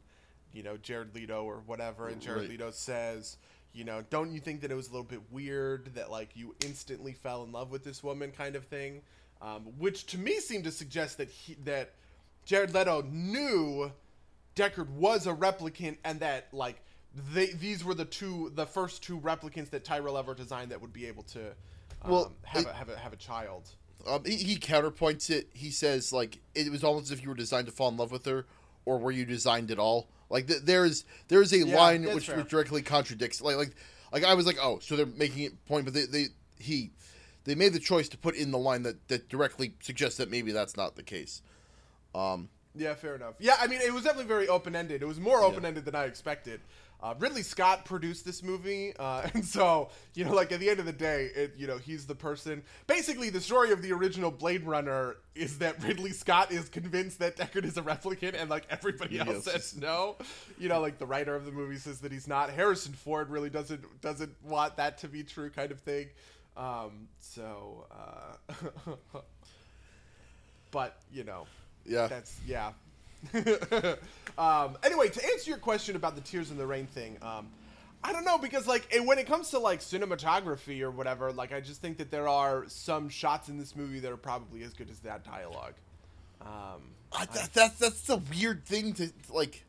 you 0.52 0.64
know, 0.64 0.76
Jared 0.76 1.14
Leto 1.14 1.44
or 1.44 1.62
whatever, 1.66 2.08
and 2.08 2.20
Jared 2.20 2.42
Right. 2.42 2.50
Leto 2.50 2.72
says. 2.72 3.36
You 3.74 3.82
know, 3.84 4.04
don't 4.08 4.32
you 4.32 4.38
think 4.38 4.60
that 4.60 4.70
it 4.70 4.74
was 4.74 4.88
a 4.88 4.92
little 4.92 5.04
bit 5.06 5.20
weird 5.32 5.94
that 5.96 6.10
like 6.10 6.30
you 6.34 6.54
instantly 6.64 7.12
fell 7.12 7.42
in 7.42 7.50
love 7.50 7.70
with 7.72 7.82
this 7.84 8.02
woman, 8.04 8.30
kind 8.30 8.54
of 8.54 8.64
thing? 8.64 9.02
Um, 9.42 9.62
which 9.78 10.06
to 10.06 10.18
me 10.18 10.38
seemed 10.38 10.64
to 10.64 10.70
suggest 10.70 11.18
that 11.18 11.28
he 11.28 11.54
that 11.64 11.90
Jared 12.44 12.72
Leto 12.72 13.02
knew 13.02 13.90
Deckard 14.54 14.88
was 14.90 15.26
a 15.26 15.34
replicant 15.34 15.96
and 16.04 16.20
that 16.20 16.46
like 16.52 16.80
they 17.32 17.46
these 17.46 17.84
were 17.84 17.94
the 17.94 18.04
two 18.04 18.52
the 18.54 18.64
first 18.64 19.02
two 19.02 19.18
replicants 19.18 19.70
that 19.70 19.84
Tyrell 19.84 20.16
ever 20.16 20.34
designed 20.34 20.70
that 20.70 20.80
would 20.80 20.92
be 20.92 21.06
able 21.06 21.24
to 21.24 21.48
um, 22.02 22.10
Well, 22.12 22.32
have 22.44 22.62
it- 22.62 22.68
a 22.68 22.72
have 22.72 22.88
a 22.88 22.96
have 22.96 23.12
a 23.12 23.16
child. 23.16 23.68
Um, 24.06 24.22
he, 24.24 24.36
he 24.36 24.56
counterpoints 24.56 25.30
it. 25.30 25.48
He 25.52 25.70
says 25.70 26.12
like 26.12 26.38
it 26.54 26.70
was 26.70 26.84
almost 26.84 27.06
as 27.06 27.18
if 27.18 27.22
you 27.22 27.28
were 27.28 27.34
designed 27.34 27.66
to 27.66 27.72
fall 27.72 27.88
in 27.88 27.96
love 27.96 28.12
with 28.12 28.24
her, 28.26 28.46
or 28.86 28.98
were 28.98 29.10
you 29.10 29.24
designed 29.24 29.70
at 29.70 29.78
all? 29.78 30.08
Like 30.30 30.46
th- 30.46 30.62
there's 30.62 31.04
there's 31.28 31.52
a 31.52 31.58
Yeah, 31.58 31.76
line 31.76 32.04
which, 32.04 32.28
which 32.28 32.48
directly 32.48 32.82
contradicts. 32.82 33.40
Like 33.40 33.56
like 33.56 33.74
like 34.12 34.24
I 34.24 34.34
was 34.34 34.46
like, 34.46 34.58
oh, 34.60 34.78
so 34.80 34.96
they're 34.96 35.06
making 35.06 35.44
it 35.44 35.64
point, 35.66 35.84
but 35.84 35.94
they, 35.94 36.06
they 36.06 36.26
he 36.58 36.90
they 37.44 37.54
made 37.54 37.72
the 37.72 37.78
choice 37.78 38.08
to 38.10 38.18
put 38.18 38.34
in 38.34 38.50
the 38.50 38.58
line 38.58 38.82
that 38.84 39.08
that 39.08 39.28
directly 39.28 39.74
suggests 39.80 40.18
that 40.18 40.30
maybe 40.30 40.52
that's 40.52 40.76
not 40.76 40.96
the 40.96 41.02
case. 41.02 41.42
Um, 42.14 42.48
Yeah, 42.74 42.94
fair 42.94 43.14
enough. 43.16 43.34
Yeah, 43.38 43.56
I 43.60 43.66
mean, 43.66 43.80
it 43.80 43.92
was 43.92 44.04
definitely 44.04 44.28
very 44.28 44.48
open 44.48 44.74
ended. 44.76 45.02
It 45.02 45.06
was 45.06 45.20
more 45.20 45.42
open 45.42 45.64
ended 45.64 45.84
than 45.84 45.94
I 45.94 46.04
expected. 46.04 46.60
Uh, 47.04 47.12
Ridley 47.18 47.42
Scott 47.42 47.84
produced 47.84 48.24
this 48.24 48.42
movie, 48.42 48.94
uh, 48.98 49.28
and 49.34 49.44
so 49.44 49.90
you 50.14 50.24
know, 50.24 50.32
like 50.32 50.52
at 50.52 50.60
the 50.60 50.70
end 50.70 50.80
of 50.80 50.86
the 50.86 50.92
day, 50.92 51.28
it 51.36 51.52
you 51.58 51.66
know 51.66 51.76
he's 51.76 52.06
the 52.06 52.14
person. 52.14 52.62
Basically, 52.86 53.28
the 53.28 53.42
story 53.42 53.72
of 53.72 53.82
the 53.82 53.92
original 53.92 54.30
Blade 54.30 54.64
Runner 54.64 55.16
is 55.34 55.58
that 55.58 55.82
Ridley 55.84 56.12
Scott 56.12 56.50
is 56.50 56.70
convinced 56.70 57.18
that 57.18 57.36
Deckard 57.36 57.64
is 57.66 57.76
a 57.76 57.82
replicant, 57.82 58.40
and 58.40 58.48
like 58.48 58.64
everybody 58.70 59.18
else 59.18 59.28
Yes. 59.28 59.44
says 59.44 59.76
no. 59.76 60.16
You 60.58 60.70
know, 60.70 60.80
like 60.80 60.98
the 60.98 61.04
writer 61.04 61.36
of 61.36 61.44
the 61.44 61.52
movie 61.52 61.76
says 61.76 62.00
that 62.00 62.10
he's 62.10 62.26
not. 62.26 62.48
Harrison 62.48 62.94
Ford 62.94 63.28
really 63.28 63.50
doesn't 63.50 63.84
doesn't 64.00 64.34
want 64.42 64.78
that 64.78 64.96
to 64.98 65.08
be 65.08 65.24
true, 65.24 65.50
kind 65.50 65.72
of 65.72 65.80
thing. 65.80 66.06
Um, 66.56 67.08
so, 67.18 67.86
uh, 67.90 68.92
but 70.70 70.96
you 71.12 71.24
know, 71.24 71.46
yeah, 71.84 72.06
that's 72.06 72.40
yeah. 72.46 72.72
um, 74.38 74.76
anyway, 74.82 75.08
to 75.08 75.24
answer 75.24 75.50
your 75.50 75.58
question 75.58 75.96
about 75.96 76.14
the 76.14 76.20
Tears 76.20 76.50
in 76.50 76.58
the 76.58 76.66
Rain 76.66 76.86
thing, 76.86 77.16
um, 77.22 77.48
I 78.02 78.12
don't 78.12 78.24
know 78.24 78.36
because 78.36 78.66
like 78.66 78.86
it, 78.94 79.04
when 79.04 79.18
it 79.18 79.26
comes 79.26 79.50
to 79.50 79.58
like 79.58 79.80
cinematography 79.80 80.82
or 80.82 80.90
whatever, 80.90 81.32
like 81.32 81.52
I 81.52 81.60
just 81.60 81.80
think 81.80 81.96
that 81.98 82.10
there 82.10 82.28
are 82.28 82.64
some 82.68 83.08
shots 83.08 83.48
in 83.48 83.58
this 83.58 83.74
movie 83.74 84.00
that 84.00 84.12
are 84.12 84.18
probably 84.18 84.62
as 84.62 84.74
good 84.74 84.90
as 84.90 84.98
that 85.00 85.24
dialogue. 85.24 85.74
Um, 86.42 86.82
I, 87.12 87.24
that, 87.26 87.54
that's 87.54 87.78
that's 87.78 88.02
the 88.02 88.20
weird 88.38 88.64
thing 88.66 88.92
to 88.94 89.10
like. 89.30 89.64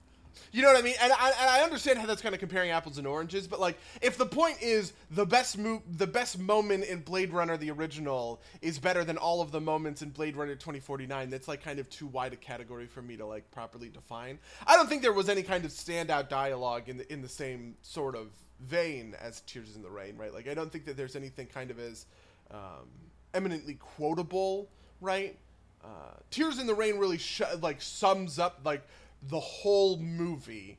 You 0.51 0.61
know 0.61 0.69
what 0.69 0.77
I 0.77 0.81
mean? 0.81 0.95
And 1.01 1.11
I, 1.11 1.31
and 1.39 1.49
I 1.49 1.61
understand 1.61 1.99
how 1.99 2.05
that's 2.05 2.21
kind 2.21 2.33
of 2.33 2.39
comparing 2.39 2.71
apples 2.71 2.97
and 2.97 3.07
oranges, 3.07 3.47
but 3.47 3.59
like, 3.59 3.77
if 4.01 4.17
the 4.17 4.25
point 4.25 4.61
is 4.61 4.93
the 5.11 5.25
best 5.25 5.57
mo- 5.57 5.83
the 5.97 6.07
best 6.07 6.39
moment 6.39 6.85
in 6.85 6.99
Blade 6.99 7.31
Runner 7.31 7.57
the 7.57 7.71
original 7.71 8.41
is 8.61 8.79
better 8.79 9.03
than 9.03 9.17
all 9.17 9.41
of 9.41 9.51
the 9.51 9.61
moments 9.61 10.01
in 10.01 10.09
Blade 10.09 10.35
Runner 10.35 10.55
2049, 10.55 11.29
that's 11.29 11.47
like 11.47 11.63
kind 11.63 11.79
of 11.79 11.89
too 11.89 12.07
wide 12.07 12.33
a 12.33 12.37
category 12.37 12.87
for 12.87 13.01
me 13.01 13.17
to 13.17 13.25
like 13.25 13.49
properly 13.51 13.89
define. 13.89 14.39
I 14.65 14.75
don't 14.75 14.87
think 14.87 15.01
there 15.01 15.13
was 15.13 15.29
any 15.29 15.43
kind 15.43 15.65
of 15.65 15.71
standout 15.71 16.29
dialogue 16.29 16.89
in 16.89 16.97
the 16.97 17.11
in 17.11 17.21
the 17.21 17.29
same 17.29 17.75
sort 17.81 18.15
of 18.15 18.27
vein 18.61 19.15
as 19.21 19.41
Tears 19.41 19.75
in 19.75 19.81
the 19.81 19.89
Rain, 19.89 20.17
right? 20.17 20.33
Like, 20.33 20.47
I 20.47 20.53
don't 20.53 20.71
think 20.71 20.85
that 20.85 20.97
there's 20.97 21.15
anything 21.15 21.47
kind 21.47 21.71
of 21.71 21.79
as 21.79 22.05
um, 22.51 22.87
eminently 23.33 23.75
quotable, 23.75 24.69
right? 25.01 25.37
Uh, 25.83 25.87
Tears 26.31 26.59
in 26.59 26.67
the 26.67 26.73
Rain 26.73 26.97
really 26.97 27.17
sh- 27.17 27.41
like 27.61 27.81
sums 27.81 28.39
up 28.39 28.61
like 28.63 28.81
the 29.29 29.39
whole 29.39 29.97
movie, 29.97 30.77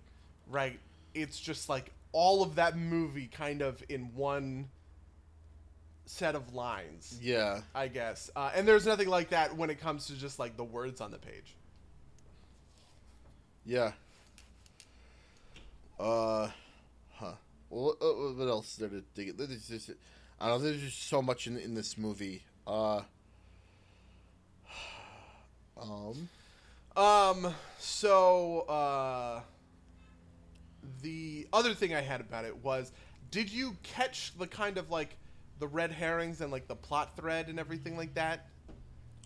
right? 0.48 0.78
It's 1.14 1.40
just 1.40 1.68
like 1.68 1.90
all 2.12 2.42
of 2.42 2.54
that 2.56 2.76
movie 2.76 3.28
kind 3.32 3.62
of 3.62 3.82
in 3.88 4.14
one 4.14 4.68
set 6.06 6.34
of 6.34 6.54
lines, 6.54 7.18
Yeah, 7.20 7.60
I 7.74 7.88
guess. 7.88 8.30
Uh, 8.36 8.50
and 8.54 8.66
there's 8.66 8.86
nothing 8.86 9.08
like 9.08 9.30
that 9.30 9.56
when 9.56 9.70
it 9.70 9.80
comes 9.80 10.06
to 10.06 10.14
just 10.14 10.38
like 10.38 10.56
the 10.56 10.64
words 10.64 11.00
on 11.00 11.10
the 11.10 11.18
page. 11.18 11.54
yeah. 13.64 13.92
Uh, 15.98 16.48
huh. 17.14 17.32
Well, 17.70 17.96
what, 17.98 18.48
else 18.48 18.72
is 18.72 18.76
there 18.76 18.88
to 18.90 19.02
dig? 19.14 19.28
it? 19.30 19.38
There's 19.38 19.66
just, 19.66 19.90
I 20.40 20.48
don't 20.48 20.58
know. 20.58 20.64
There's 20.68 20.82
just 20.82 21.08
so 21.08 21.22
much 21.22 21.46
in 21.46 21.56
in 21.56 21.74
this 21.74 21.96
movie. 21.96 22.42
Uh, 22.66 23.00
um. 25.80 26.28
Um. 26.96 27.54
So, 27.78 28.60
uh, 28.68 29.40
the 31.02 31.46
other 31.52 31.74
thing 31.74 31.94
I 31.94 32.00
had 32.00 32.20
about 32.20 32.44
it 32.44 32.64
was, 32.64 32.90
did 33.30 33.50
you 33.50 33.76
catch 33.82 34.36
the 34.38 34.46
kind 34.46 34.78
of 34.78 34.90
like 34.90 35.16
the 35.58 35.66
red 35.68 35.92
herrings 35.92 36.40
and 36.40 36.50
like 36.50 36.68
the 36.68 36.74
plot 36.74 37.16
thread 37.16 37.48
and 37.48 37.60
everything 37.60 37.96
like 37.96 38.14
that? 38.14 38.48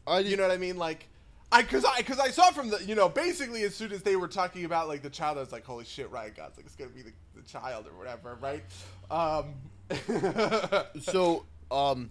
I 0.06 0.20
You 0.20 0.36
know 0.36 0.42
what 0.42 0.52
I 0.52 0.56
mean? 0.56 0.76
Like, 0.76 1.08
I 1.52 1.62
because 1.62 1.84
I 1.84 1.98
because 1.98 2.18
I 2.18 2.30
saw 2.30 2.50
from 2.50 2.70
the 2.70 2.84
you 2.84 2.94
know 2.94 3.08
basically 3.08 3.62
as 3.62 3.74
soon 3.74 3.92
as 3.92 4.02
they 4.02 4.16
were 4.16 4.28
talking 4.28 4.64
about 4.64 4.88
like 4.88 5.02
the 5.02 5.10
child, 5.10 5.38
I 5.38 5.40
was 5.40 5.52
like, 5.52 5.64
holy 5.64 5.84
shit, 5.84 6.10
Ryan 6.10 6.32
Gosling 6.36 6.66
is 6.66 6.74
gonna 6.74 6.90
be 6.90 7.02
the, 7.02 7.12
the 7.36 7.42
child 7.42 7.86
or 7.86 7.96
whatever, 7.96 8.36
right? 8.40 8.64
Um. 9.10 9.54
so 11.00 11.44
um 11.70 12.10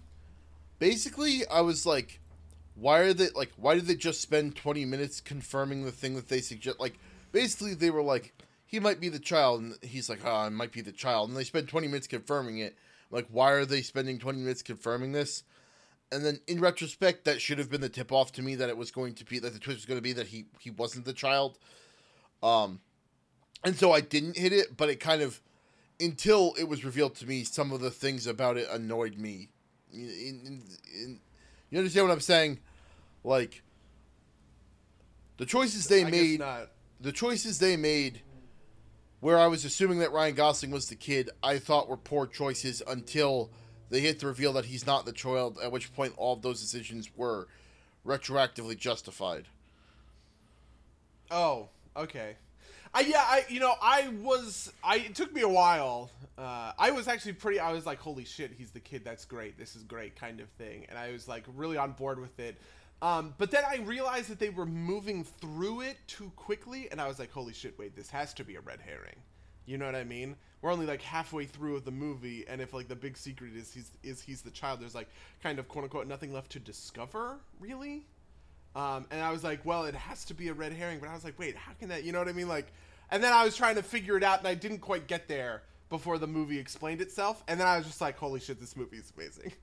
basically 0.78 1.46
i 1.46 1.60
was 1.60 1.86
like 1.86 2.20
why 2.80 3.00
are 3.00 3.12
they 3.12 3.28
like 3.34 3.52
why 3.56 3.74
did 3.74 3.86
they 3.86 3.94
just 3.94 4.20
spend 4.20 4.56
20 4.56 4.84
minutes 4.84 5.20
confirming 5.20 5.84
the 5.84 5.92
thing 5.92 6.14
that 6.14 6.28
they 6.28 6.40
suggest 6.40 6.80
like 6.80 6.98
basically 7.32 7.74
they 7.74 7.90
were 7.90 8.02
like 8.02 8.32
he 8.66 8.80
might 8.80 9.00
be 9.00 9.08
the 9.08 9.18
child 9.18 9.60
and 9.60 9.76
he's 9.82 10.08
like 10.08 10.20
oh 10.24 10.46
it 10.46 10.50
might 10.50 10.72
be 10.72 10.80
the 10.80 10.92
child 10.92 11.28
and 11.28 11.36
they 11.36 11.44
spend 11.44 11.68
20 11.68 11.86
minutes 11.86 12.06
confirming 12.06 12.58
it 12.58 12.76
like 13.10 13.26
why 13.30 13.50
are 13.52 13.64
they 13.64 13.82
spending 13.82 14.18
20 14.18 14.38
minutes 14.38 14.62
confirming 14.62 15.12
this 15.12 15.44
and 16.12 16.24
then 16.24 16.40
in 16.46 16.60
retrospect 16.60 17.24
that 17.24 17.40
should 17.40 17.58
have 17.58 17.70
been 17.70 17.80
the 17.80 17.88
tip 17.88 18.10
off 18.10 18.32
to 18.32 18.42
me 18.42 18.54
that 18.54 18.68
it 18.68 18.76
was 18.76 18.90
going 18.90 19.14
to 19.14 19.24
be 19.24 19.38
that 19.38 19.52
the 19.52 19.58
twist 19.58 19.78
was 19.78 19.86
going 19.86 19.98
to 19.98 20.02
be 20.02 20.12
that 20.12 20.28
he 20.28 20.46
he 20.58 20.70
wasn't 20.70 21.04
the 21.04 21.12
child 21.12 21.58
um 22.42 22.80
and 23.64 23.76
so 23.76 23.92
i 23.92 24.00
didn't 24.00 24.36
hit 24.36 24.52
it 24.52 24.76
but 24.76 24.88
it 24.88 24.98
kind 25.00 25.22
of 25.22 25.40
until 26.00 26.54
it 26.58 26.64
was 26.64 26.84
revealed 26.84 27.14
to 27.16 27.26
me, 27.26 27.44
some 27.44 27.72
of 27.72 27.80
the 27.80 27.90
things 27.90 28.26
about 28.26 28.56
it 28.56 28.68
annoyed 28.70 29.18
me. 29.18 29.50
In, 29.92 30.00
in, 30.00 30.62
in, 30.94 31.20
you 31.70 31.78
understand 31.78 32.08
what 32.08 32.12
I'm 32.12 32.20
saying? 32.20 32.58
Like 33.22 33.62
the 35.36 35.46
choices 35.46 35.86
they 35.88 36.04
I 36.04 36.10
made, 36.10 36.42
the 37.00 37.12
choices 37.12 37.58
they 37.58 37.76
made, 37.76 38.22
where 39.20 39.38
I 39.38 39.46
was 39.46 39.64
assuming 39.64 39.98
that 40.00 40.12
Ryan 40.12 40.34
Gosling 40.34 40.70
was 40.70 40.88
the 40.88 40.96
kid, 40.96 41.30
I 41.42 41.58
thought 41.58 41.88
were 41.88 41.96
poor 41.96 42.26
choices 42.26 42.82
until 42.86 43.50
they 43.90 44.00
hit 44.00 44.20
the 44.20 44.26
reveal 44.26 44.52
that 44.54 44.66
he's 44.66 44.86
not 44.86 45.04
the 45.04 45.12
child. 45.12 45.58
At 45.62 45.72
which 45.72 45.94
point, 45.94 46.14
all 46.16 46.34
of 46.34 46.42
those 46.42 46.60
decisions 46.60 47.10
were 47.16 47.48
retroactively 48.06 48.76
justified. 48.76 49.46
Oh, 51.30 51.68
okay. 51.96 52.36
I 52.92 53.00
yeah, 53.00 53.22
I 53.24 53.44
you 53.48 53.60
know, 53.60 53.74
I 53.80 54.08
was 54.20 54.72
I 54.82 54.96
it 54.96 55.14
took 55.14 55.32
me 55.32 55.42
a 55.42 55.48
while. 55.48 56.10
Uh, 56.36 56.72
I 56.78 56.90
was 56.90 57.06
actually 57.06 57.34
pretty 57.34 57.60
I 57.60 57.72
was 57.72 57.86
like, 57.86 57.98
holy 57.98 58.24
shit, 58.24 58.52
he's 58.56 58.72
the 58.72 58.80
kid, 58.80 59.04
that's 59.04 59.24
great, 59.24 59.58
this 59.58 59.76
is 59.76 59.84
great 59.84 60.16
kind 60.16 60.40
of 60.40 60.48
thing. 60.50 60.86
And 60.88 60.98
I 60.98 61.12
was 61.12 61.28
like 61.28 61.44
really 61.54 61.76
on 61.76 61.92
board 61.92 62.18
with 62.18 62.38
it. 62.40 62.56
Um, 63.02 63.34
but 63.38 63.50
then 63.50 63.62
I 63.66 63.76
realized 63.78 64.28
that 64.28 64.38
they 64.38 64.50
were 64.50 64.66
moving 64.66 65.24
through 65.24 65.82
it 65.82 65.96
too 66.06 66.30
quickly, 66.36 66.88
and 66.90 67.00
I 67.00 67.08
was 67.08 67.18
like, 67.18 67.32
holy 67.32 67.54
shit, 67.54 67.78
wait, 67.78 67.96
this 67.96 68.10
has 68.10 68.34
to 68.34 68.44
be 68.44 68.56
a 68.56 68.60
red 68.60 68.80
herring. 68.80 69.16
You 69.64 69.78
know 69.78 69.86
what 69.86 69.94
I 69.94 70.04
mean? 70.04 70.36
We're 70.60 70.72
only 70.72 70.84
like 70.84 71.00
halfway 71.00 71.46
through 71.46 71.76
of 71.76 71.84
the 71.84 71.90
movie, 71.90 72.44
and 72.46 72.60
if 72.60 72.74
like 72.74 72.88
the 72.88 72.96
big 72.96 73.16
secret 73.16 73.56
is 73.56 73.72
he's 73.72 73.90
is 74.02 74.20
he's 74.20 74.42
the 74.42 74.50
child, 74.50 74.80
there's 74.80 74.94
like 74.94 75.08
kind 75.42 75.58
of 75.58 75.68
quote 75.68 75.84
unquote 75.84 76.06
nothing 76.06 76.32
left 76.32 76.52
to 76.52 76.58
discover, 76.58 77.38
really. 77.58 78.06
Um, 78.76 79.06
and 79.10 79.20
I 79.20 79.32
was 79.32 79.42
like, 79.42 79.64
well, 79.64 79.84
it 79.84 79.94
has 79.94 80.24
to 80.26 80.34
be 80.34 80.48
a 80.48 80.54
red 80.54 80.72
herring, 80.72 80.98
but 81.00 81.08
I 81.08 81.14
was 81.14 81.24
like, 81.24 81.38
wait, 81.38 81.56
how 81.56 81.72
can 81.72 81.88
that? 81.88 82.04
You 82.04 82.12
know 82.12 82.18
what 82.18 82.28
I 82.28 82.32
mean? 82.32 82.48
Like, 82.48 82.66
and 83.10 83.22
then 83.24 83.32
I 83.32 83.44
was 83.44 83.56
trying 83.56 83.76
to 83.76 83.82
figure 83.82 84.16
it 84.16 84.22
out, 84.22 84.40
and 84.40 84.48
I 84.48 84.54
didn't 84.54 84.78
quite 84.78 85.06
get 85.06 85.28
there 85.28 85.62
before 85.88 86.18
the 86.18 86.26
movie 86.26 86.58
explained 86.58 87.00
itself, 87.00 87.42
and 87.48 87.58
then 87.58 87.66
I 87.66 87.78
was 87.78 87.86
just 87.86 88.00
like, 88.00 88.16
holy 88.18 88.40
shit, 88.40 88.60
this 88.60 88.76
movie 88.76 88.98
is 88.98 89.12
amazing. 89.16 89.52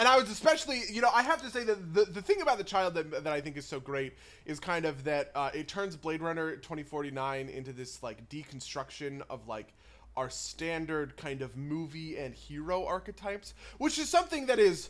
and 0.00 0.08
I 0.08 0.16
was 0.16 0.30
especially, 0.30 0.82
you 0.90 1.02
know, 1.02 1.10
I 1.12 1.22
have 1.22 1.42
to 1.42 1.50
say 1.50 1.62
that 1.62 1.92
the, 1.92 2.06
the 2.06 2.22
thing 2.22 2.40
about 2.40 2.56
the 2.56 2.64
child 2.64 2.94
that, 2.94 3.22
that 3.22 3.34
I 3.34 3.42
think 3.42 3.58
is 3.58 3.66
so 3.66 3.78
great 3.78 4.14
is 4.46 4.58
kind 4.58 4.86
of 4.86 5.04
that 5.04 5.30
uh, 5.34 5.50
it 5.52 5.68
turns 5.68 5.94
Blade 5.94 6.22
Runner 6.22 6.56
2049 6.56 7.50
into 7.50 7.74
this 7.74 8.02
like 8.02 8.26
deconstruction 8.30 9.20
of 9.28 9.46
like 9.46 9.74
our 10.16 10.30
standard 10.30 11.18
kind 11.18 11.42
of 11.42 11.54
movie 11.54 12.16
and 12.16 12.34
hero 12.34 12.86
archetypes, 12.86 13.52
which 13.76 13.98
is 13.98 14.08
something 14.08 14.46
that 14.46 14.58
is 14.58 14.88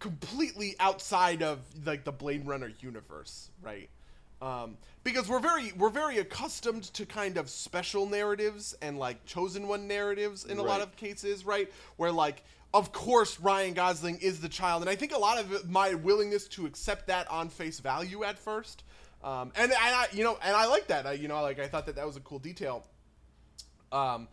completely 0.00 0.76
outside 0.80 1.42
of 1.42 1.60
like 1.86 2.04
the 2.04 2.12
Blade 2.12 2.46
Runner 2.46 2.70
universe, 2.80 3.48
right? 3.62 3.88
Um, 4.42 4.76
because 5.02 5.30
we're 5.30 5.40
very 5.40 5.72
we're 5.78 5.88
very 5.88 6.18
accustomed 6.18 6.82
to 6.92 7.06
kind 7.06 7.38
of 7.38 7.48
special 7.48 8.04
narratives 8.04 8.76
and 8.82 8.98
like 8.98 9.24
chosen 9.24 9.66
one 9.66 9.88
narratives 9.88 10.44
in 10.44 10.58
a 10.58 10.62
lot 10.62 10.82
of 10.82 10.94
cases, 10.96 11.46
right? 11.46 11.72
Where 11.96 12.12
like 12.12 12.42
of 12.74 12.92
course 12.92 13.40
Ryan 13.40 13.74
Gosling 13.74 14.18
is 14.18 14.40
the 14.40 14.48
child, 14.48 14.82
and 14.82 14.90
I 14.90 14.96
think 14.96 15.12
a 15.12 15.18
lot 15.18 15.38
of 15.38 15.68
my 15.68 15.94
willingness 15.94 16.48
to 16.48 16.66
accept 16.66 17.06
that 17.08 17.30
on 17.30 17.48
face 17.48 17.80
value 17.80 18.24
at 18.24 18.38
first, 18.38 18.84
um, 19.24 19.52
and 19.56 19.70
and 19.70 19.74
I 19.74 20.06
you 20.12 20.24
know 20.24 20.38
and 20.42 20.54
I 20.56 20.66
like 20.66 20.88
that, 20.88 21.06
I 21.06 21.12
you 21.12 21.28
know 21.28 21.40
like 21.42 21.58
I 21.58 21.68
thought 21.68 21.86
that 21.86 21.96
that 21.96 22.06
was 22.06 22.16
a 22.16 22.20
cool 22.20 22.38
detail 22.38 22.84
um, 23.92 24.28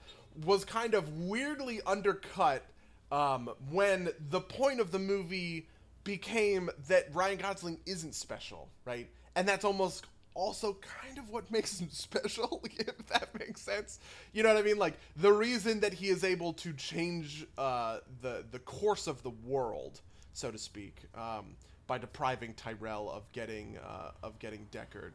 was 0.46 0.66
kind 0.66 0.94
of 0.94 1.08
weirdly 1.20 1.82
undercut 1.86 2.64
um, 3.12 3.50
when 3.70 4.10
the 4.30 4.42
point 4.42 4.80
of 4.80 4.92
the 4.92 5.00
movie 5.00 5.68
became 6.04 6.70
that 6.88 7.14
Ryan 7.14 7.38
Gosling 7.38 7.80
isn't 7.86 8.16
special, 8.16 8.70
right? 8.86 9.10
And 9.36 9.48
that's 9.48 9.64
almost 9.64 10.06
also 10.36 10.78
kind 11.04 11.18
of 11.18 11.30
what 11.30 11.50
makes 11.52 11.80
him 11.80 11.90
special, 11.92 12.62
if 12.78 13.08
that 13.08 13.30
makes 13.38 13.62
sense. 13.62 14.00
You 14.34 14.44
know 14.44 14.50
what 14.54 14.58
I 14.58 14.66
mean? 14.66 14.78
Like 14.78 15.00
the 15.16 15.32
reason 15.34 15.80
that 15.82 15.94
he 15.94 16.10
is 16.10 16.24
able 16.24 16.54
to 16.54 16.74
change 16.74 17.46
uh, 17.58 18.00
the 18.22 18.44
the 18.52 18.60
course 18.60 19.08
of 19.08 19.24
the 19.24 19.32
world, 19.46 20.02
so 20.34 20.52
to 20.52 20.58
speak, 20.58 20.96
um, 21.16 21.56
by 21.88 21.98
depriving 21.98 22.54
Tyrell 22.54 23.10
of 23.10 23.32
getting 23.32 23.78
uh, 23.78 24.12
of 24.22 24.40
getting 24.40 24.68
Deckard. 24.72 25.14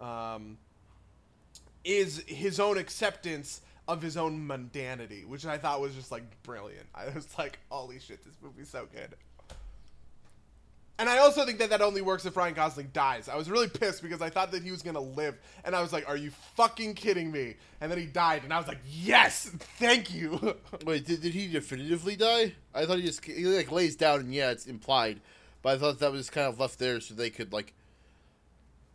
Um, 0.00 0.58
is 1.84 2.22
his 2.26 2.60
own 2.60 2.78
acceptance 2.78 3.60
of 3.88 4.00
his 4.00 4.16
own 4.16 4.46
mundanity, 4.46 5.26
which 5.26 5.44
I 5.44 5.58
thought 5.58 5.80
was 5.80 5.94
just 5.94 6.12
like 6.12 6.22
brilliant. 6.42 6.86
I 6.94 7.06
was 7.06 7.26
like, 7.38 7.58
holy 7.70 7.98
shit, 7.98 8.24
this 8.24 8.36
movie's 8.42 8.68
so 8.68 8.86
good. 8.92 9.14
And 11.02 11.10
I 11.10 11.18
also 11.18 11.44
think 11.44 11.58
that 11.58 11.70
that 11.70 11.82
only 11.82 12.00
works 12.00 12.24
if 12.26 12.36
Ryan 12.36 12.54
Gosling 12.54 12.90
dies. 12.92 13.28
I 13.28 13.34
was 13.34 13.50
really 13.50 13.66
pissed 13.66 14.02
because 14.02 14.22
I 14.22 14.30
thought 14.30 14.52
that 14.52 14.62
he 14.62 14.70
was 14.70 14.82
gonna 14.82 15.00
live, 15.00 15.36
and 15.64 15.74
I 15.74 15.82
was 15.82 15.92
like, 15.92 16.08
"Are 16.08 16.16
you 16.16 16.30
fucking 16.54 16.94
kidding 16.94 17.32
me?" 17.32 17.56
And 17.80 17.90
then 17.90 17.98
he 17.98 18.06
died, 18.06 18.44
and 18.44 18.54
I 18.54 18.58
was 18.58 18.68
like, 18.68 18.78
"Yes, 18.86 19.50
thank 19.80 20.14
you." 20.14 20.54
Wait, 20.86 21.04
did, 21.04 21.20
did 21.20 21.34
he 21.34 21.48
definitively 21.48 22.14
die? 22.14 22.54
I 22.72 22.86
thought 22.86 22.98
he 22.98 23.02
just 23.02 23.24
he 23.24 23.44
like 23.46 23.72
lays 23.72 23.96
down 23.96 24.20
and 24.20 24.32
yeah, 24.32 24.52
it's 24.52 24.66
implied, 24.66 25.20
but 25.60 25.74
I 25.74 25.78
thought 25.78 25.98
that 25.98 26.12
was 26.12 26.30
kind 26.30 26.46
of 26.46 26.60
left 26.60 26.78
there 26.78 27.00
so 27.00 27.14
they 27.14 27.30
could 27.30 27.52
like 27.52 27.74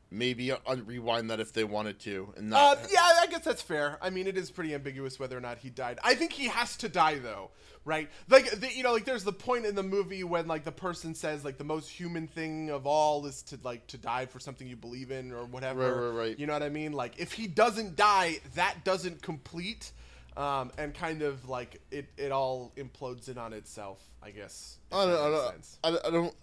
maybe 0.09 0.51
un- 0.51 0.85
rewind 0.85 1.29
that 1.31 1.39
if 1.39 1.51
they 1.53 1.63
wanted 1.63 1.99
to 1.99 2.33
and 2.37 2.53
Uh, 2.53 2.75
not. 2.75 2.87
yeah, 2.91 3.01
I 3.21 3.27
guess 3.27 3.43
that's 3.43 3.61
fair. 3.61 3.97
I 4.01 4.09
mean, 4.09 4.27
it 4.27 4.37
is 4.37 4.49
pretty 4.51 4.73
ambiguous 4.73 5.19
whether 5.19 5.37
or 5.37 5.41
not 5.41 5.57
he 5.59 5.69
died. 5.69 5.99
I 6.03 6.15
think 6.15 6.31
he 6.33 6.47
has 6.47 6.77
to 6.77 6.87
die 6.89 7.15
though, 7.19 7.51
right? 7.83 8.09
Like, 8.29 8.49
the, 8.59 8.73
you 8.73 8.83
know, 8.83 8.93
like 8.93 9.05
there's 9.05 9.23
the 9.25 9.33
point 9.33 9.65
in 9.65 9.75
the 9.75 9.83
movie 9.83 10.23
when 10.23 10.47
like 10.47 10.63
the 10.63 10.71
person 10.71 11.13
says 11.13 11.43
like 11.43 11.57
the 11.57 11.63
most 11.65 11.89
human 11.89 12.27
thing 12.27 12.69
of 12.69 12.87
all 12.87 13.25
is 13.25 13.41
to 13.43 13.59
like 13.63 13.85
to 13.87 13.97
die 13.97 14.25
for 14.27 14.39
something 14.39 14.65
you 14.67 14.77
believe 14.77 15.11
in 15.11 15.31
or 15.33 15.45
whatever. 15.45 15.93
Right, 15.93 16.07
right, 16.09 16.27
right. 16.29 16.39
You 16.39 16.47
know 16.47 16.53
what 16.53 16.63
I 16.63 16.69
mean? 16.69 16.93
Like, 16.93 17.19
if 17.19 17.33
he 17.33 17.47
doesn't 17.47 17.95
die, 17.97 18.37
that 18.55 18.83
doesn't 18.85 19.21
complete, 19.21 19.91
um, 20.37 20.71
and 20.77 20.93
kind 20.93 21.21
of 21.21 21.49
like 21.49 21.81
it 21.91 22.05
it 22.17 22.31
all 22.31 22.71
implodes 22.77 23.27
in 23.27 23.37
on 23.37 23.51
itself. 23.53 23.99
I 24.23 24.31
guess. 24.31 24.77
I 24.91 25.05
don't, 25.05 25.13
I, 25.13 25.29
don't. 25.29 26.05
I, 26.05 26.09
don't- 26.11 26.35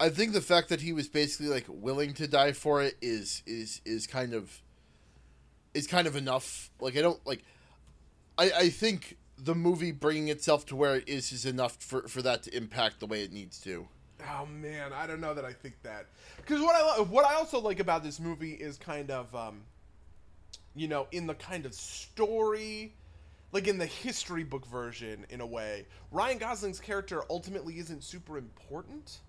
I 0.00 0.08
think 0.08 0.32
the 0.32 0.40
fact 0.40 0.68
that 0.68 0.80
he 0.80 0.92
was 0.92 1.08
basically 1.08 1.48
like 1.48 1.66
willing 1.68 2.14
to 2.14 2.26
die 2.26 2.52
for 2.52 2.82
it 2.82 2.96
is 3.00 3.42
is 3.46 3.80
is 3.84 4.06
kind 4.06 4.34
of 4.34 4.60
is 5.72 5.86
kind 5.86 6.06
of 6.06 6.16
enough. 6.16 6.70
Like 6.80 6.96
I 6.96 7.02
don't 7.02 7.24
like. 7.26 7.44
I 8.36 8.50
I 8.56 8.68
think 8.68 9.16
the 9.36 9.54
movie 9.54 9.92
bringing 9.92 10.28
itself 10.28 10.66
to 10.66 10.76
where 10.76 10.96
it 10.96 11.08
is 11.08 11.32
is 11.32 11.46
enough 11.46 11.76
for 11.80 12.08
for 12.08 12.22
that 12.22 12.42
to 12.44 12.56
impact 12.56 13.00
the 13.00 13.06
way 13.06 13.22
it 13.22 13.32
needs 13.32 13.58
to. 13.60 13.88
Oh 14.28 14.46
man, 14.46 14.92
I 14.92 15.06
don't 15.06 15.20
know 15.20 15.34
that 15.34 15.44
I 15.44 15.52
think 15.52 15.74
that 15.82 16.06
because 16.36 16.60
what 16.60 16.74
I 16.74 17.02
what 17.02 17.24
I 17.24 17.34
also 17.34 17.60
like 17.60 17.80
about 17.80 18.02
this 18.02 18.18
movie 18.18 18.52
is 18.52 18.76
kind 18.76 19.10
of 19.10 19.34
um, 19.34 19.62
you 20.74 20.88
know, 20.88 21.06
in 21.12 21.26
the 21.26 21.34
kind 21.34 21.66
of 21.66 21.74
story, 21.74 22.94
like 23.52 23.68
in 23.68 23.78
the 23.78 23.86
history 23.86 24.44
book 24.44 24.66
version, 24.66 25.24
in 25.30 25.40
a 25.40 25.46
way, 25.46 25.86
Ryan 26.10 26.38
Gosling's 26.38 26.80
character 26.80 27.22
ultimately 27.30 27.78
isn't 27.78 28.02
super 28.02 28.38
important, 28.38 29.20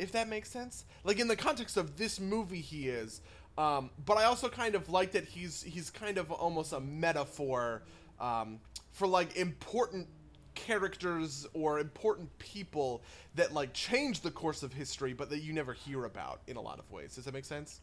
if 0.00 0.12
that 0.12 0.28
makes 0.28 0.50
sense. 0.50 0.84
Like 1.04 1.20
in 1.20 1.28
the 1.28 1.36
context 1.36 1.76
of 1.76 1.96
this 1.96 2.18
movie, 2.18 2.60
he 2.60 2.88
is. 2.88 3.20
Um, 3.58 3.90
but 4.06 4.16
I 4.16 4.24
also 4.24 4.48
kind 4.48 4.74
of 4.74 4.88
like 4.88 5.12
that 5.12 5.24
he's 5.24 5.62
he's 5.62 5.90
kind 5.90 6.16
of 6.16 6.30
almost 6.32 6.72
a 6.72 6.80
metaphor 6.80 7.82
um, 8.18 8.58
for 8.92 9.06
like 9.06 9.36
important 9.36 10.08
characters 10.54 11.46
or 11.52 11.78
important 11.78 12.36
people 12.38 13.02
that 13.34 13.52
like 13.52 13.72
change 13.74 14.20
the 14.20 14.30
course 14.30 14.62
of 14.62 14.72
history, 14.72 15.12
but 15.12 15.28
that 15.30 15.40
you 15.40 15.52
never 15.52 15.74
hear 15.74 16.04
about 16.06 16.40
in 16.46 16.56
a 16.56 16.60
lot 16.60 16.78
of 16.78 16.90
ways. 16.90 17.14
Does 17.14 17.26
that 17.26 17.34
make 17.34 17.44
sense? 17.44 17.80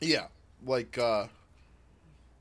Yeah, 0.00 0.26
like 0.66 0.98
uh, 0.98 1.26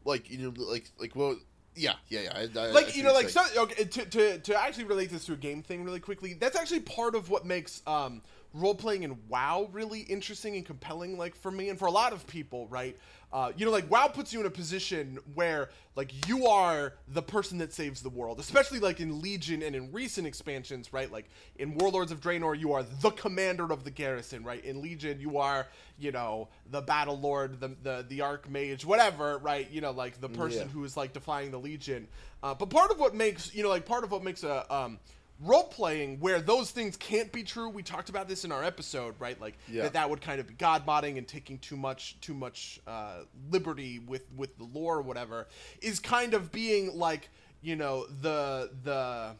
like 0.03 0.31
you 0.31 0.39
know, 0.39 0.53
like 0.57 0.89
like 0.99 1.15
well, 1.15 1.35
yeah, 1.75 1.93
yeah, 2.09 2.21
yeah. 2.21 2.31
I, 2.35 2.59
I, 2.59 2.63
I 2.63 2.71
like 2.71 2.89
see 2.89 2.99
you 2.99 3.03
know 3.03 3.13
like 3.13 3.29
so, 3.29 3.41
okay, 3.57 3.83
to, 3.83 4.05
to 4.05 4.39
to 4.39 4.59
actually 4.59 4.85
relate 4.85 5.09
this 5.09 5.25
to 5.25 5.33
a 5.33 5.37
game 5.37 5.61
thing 5.61 5.83
really 5.83 5.99
quickly 5.99 6.33
that's 6.33 6.57
actually 6.57 6.81
part 6.81 7.15
of 7.15 7.29
what 7.29 7.45
makes 7.45 7.81
um 7.87 8.21
role 8.53 8.75
playing 8.75 9.03
in 9.03 9.17
wow 9.29 9.69
really 9.71 10.01
interesting 10.01 10.55
and 10.55 10.65
compelling 10.65 11.17
like 11.17 11.35
for 11.35 11.51
me 11.51 11.69
and 11.69 11.79
for 11.79 11.85
a 11.85 11.91
lot 11.91 12.11
of 12.13 12.27
people 12.27 12.67
right? 12.67 12.97
Uh, 13.31 13.49
you 13.55 13.65
know 13.65 13.71
like 13.71 13.89
wow 13.89 14.07
puts 14.07 14.33
you 14.33 14.41
in 14.41 14.45
a 14.45 14.49
position 14.49 15.17
where 15.35 15.69
like 15.95 16.27
you 16.27 16.47
are 16.47 16.93
the 17.07 17.21
person 17.21 17.57
that 17.59 17.71
saves 17.73 18.01
the 18.01 18.09
world 18.09 18.41
especially 18.41 18.79
like 18.79 18.99
in 18.99 19.21
legion 19.21 19.61
and 19.63 19.73
in 19.73 19.89
recent 19.93 20.27
expansions 20.27 20.91
right? 20.91 21.09
Like 21.11 21.29
in 21.55 21.75
warlords 21.75 22.11
of 22.11 22.19
draenor 22.19 22.59
you 22.59 22.73
are 22.73 22.83
the 22.83 23.11
commander 23.11 23.71
of 23.71 23.85
the 23.85 23.91
garrison 23.91 24.43
right? 24.43 24.63
In 24.65 24.81
legion 24.81 25.21
you 25.21 25.37
are 25.37 25.67
you 25.97 26.11
know 26.11 26.49
the 26.69 26.81
battle 26.81 27.17
lord 27.17 27.59
the 27.61 27.69
the, 27.83 28.05
the 28.09 28.19
archmage 28.19 28.83
whatever 28.83 29.37
right? 29.37 29.69
You 29.71 29.79
know 29.79 29.91
like 29.91 30.19
the 30.19 30.27
person 30.29 30.67
Yeah. 30.67 30.73
who 30.73 30.83
is 30.83 30.97
like 30.97 31.13
defying 31.13 31.51
the 31.51 31.59
legion. 31.59 32.09
Uh, 32.43 32.53
but 32.53 32.69
part 32.69 32.91
of 32.91 32.99
what 32.99 33.15
makes 33.15 33.53
you 33.55 33.63
know 33.63 33.69
like 33.69 33.85
part 33.85 34.03
of 34.03 34.11
what 34.11 34.23
makes 34.25 34.43
a 34.43 34.73
um 34.73 34.99
role 35.43 35.63
playing 35.63 36.19
where 36.19 36.39
those 36.39 36.71
things 36.71 36.95
can't 36.97 37.31
be 37.31 37.43
true. 37.43 37.67
We 37.69 37.81
talked 37.83 38.09
about 38.09 38.27
this 38.27 38.45
in 38.45 38.51
our 38.51 38.63
episode 38.63 39.15
right? 39.19 39.39
Like 39.41 39.57
Yeah. 39.67 39.83
that 39.83 39.93
that 39.93 40.09
would 40.09 40.21
kind 40.21 40.39
of 40.39 40.47
be 40.47 40.53
god 40.53 40.85
modding 40.85 41.17
and 41.17 41.27
taking 41.27 41.57
too 41.59 41.75
much 41.77 42.19
too 42.21 42.33
much 42.33 42.79
uh, 42.87 43.21
liberty 43.49 43.99
with 43.99 44.23
with 44.37 44.57
the 44.57 44.65
lore 44.65 44.97
or 44.97 45.01
whatever 45.01 45.47
is 45.81 45.99
kind 45.99 46.33
of 46.33 46.51
being 46.51 46.97
like 46.97 47.29
you 47.61 47.75
know 47.75 48.05
the 48.21 48.69
the 48.83 49.31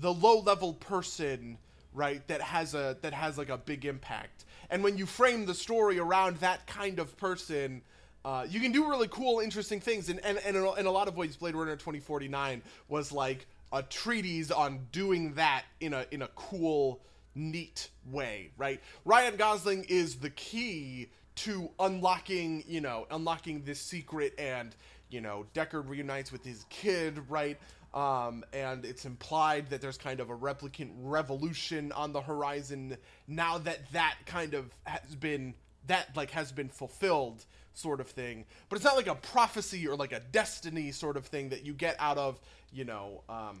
the 0.00 0.12
low 0.12 0.40
level 0.40 0.72
person 0.74 1.58
right 1.92 2.26
that 2.28 2.40
has 2.40 2.74
a 2.74 2.96
that 3.02 3.12
has 3.12 3.36
like 3.38 3.50
a 3.50 3.58
big 3.58 3.84
impact. 3.84 4.44
And 4.70 4.82
when 4.82 4.96
you 4.96 5.06
frame 5.06 5.46
the 5.46 5.54
story 5.54 5.98
around 5.98 6.38
that 6.38 6.66
kind 6.66 6.98
of 6.98 7.16
person 7.18 7.82
uh, 8.24 8.46
you 8.48 8.58
can 8.58 8.72
do 8.72 8.88
really 8.88 9.08
cool 9.08 9.40
interesting 9.40 9.80
things. 9.80 10.08
And, 10.08 10.18
and, 10.24 10.38
and 10.46 10.56
in, 10.56 10.62
a, 10.64 10.72
in 10.76 10.86
a 10.86 10.90
lot 10.90 11.08
of 11.08 11.16
ways 11.16 11.36
blade 11.36 11.54
runner 11.54 11.76
2049 11.76 12.62
was 12.88 13.12
like 13.12 13.46
a 13.74 13.82
treatise 13.82 14.52
on 14.52 14.86
doing 14.92 15.34
that 15.34 15.64
in 15.80 15.92
a 15.92 16.06
in 16.12 16.22
a 16.22 16.28
cool 16.28 17.02
neat 17.34 17.90
way 18.10 18.50
right? 18.56 18.80
Ryan 19.04 19.36
gosling 19.36 19.84
is 19.88 20.16
the 20.16 20.30
key 20.30 21.10
to 21.34 21.68
unlocking 21.80 22.62
you 22.68 22.80
know 22.80 23.06
unlocking 23.10 23.64
this 23.64 23.80
secret 23.80 24.32
and 24.38 24.74
you 25.10 25.20
know 25.20 25.44
deckard 25.52 25.88
reunites 25.88 26.30
with 26.30 26.44
his 26.44 26.64
kid 26.70 27.20
right? 27.28 27.58
Um, 27.92 28.44
and 28.52 28.84
it's 28.84 29.04
implied 29.04 29.70
that 29.70 29.80
there's 29.80 29.98
kind 29.98 30.18
of 30.20 30.30
a 30.30 30.36
replicant 30.36 30.90
revolution 30.98 31.92
on 31.92 32.12
the 32.12 32.20
horizon 32.20 32.96
now 33.28 33.58
that 33.58 33.92
that 33.92 34.16
kind 34.26 34.54
of 34.54 34.70
has 34.84 35.14
been 35.16 35.54
that 35.88 36.16
like 36.16 36.30
has 36.30 36.52
been 36.52 36.68
fulfilled 36.68 37.44
sort 37.74 38.00
of 38.00 38.08
thing 38.08 38.44
but 38.68 38.76
it's 38.76 38.84
not 38.84 38.96
like 38.96 39.08
a 39.08 39.14
prophecy 39.14 39.86
or 39.86 39.96
like 39.96 40.12
a 40.12 40.20
destiny 40.32 40.92
sort 40.92 41.16
of 41.16 41.26
thing 41.26 41.48
that 41.48 41.64
you 41.64 41.72
get 41.72 41.96
out 41.98 42.16
of 42.16 42.40
you 42.72 42.84
know 42.84 43.22
um 43.28 43.60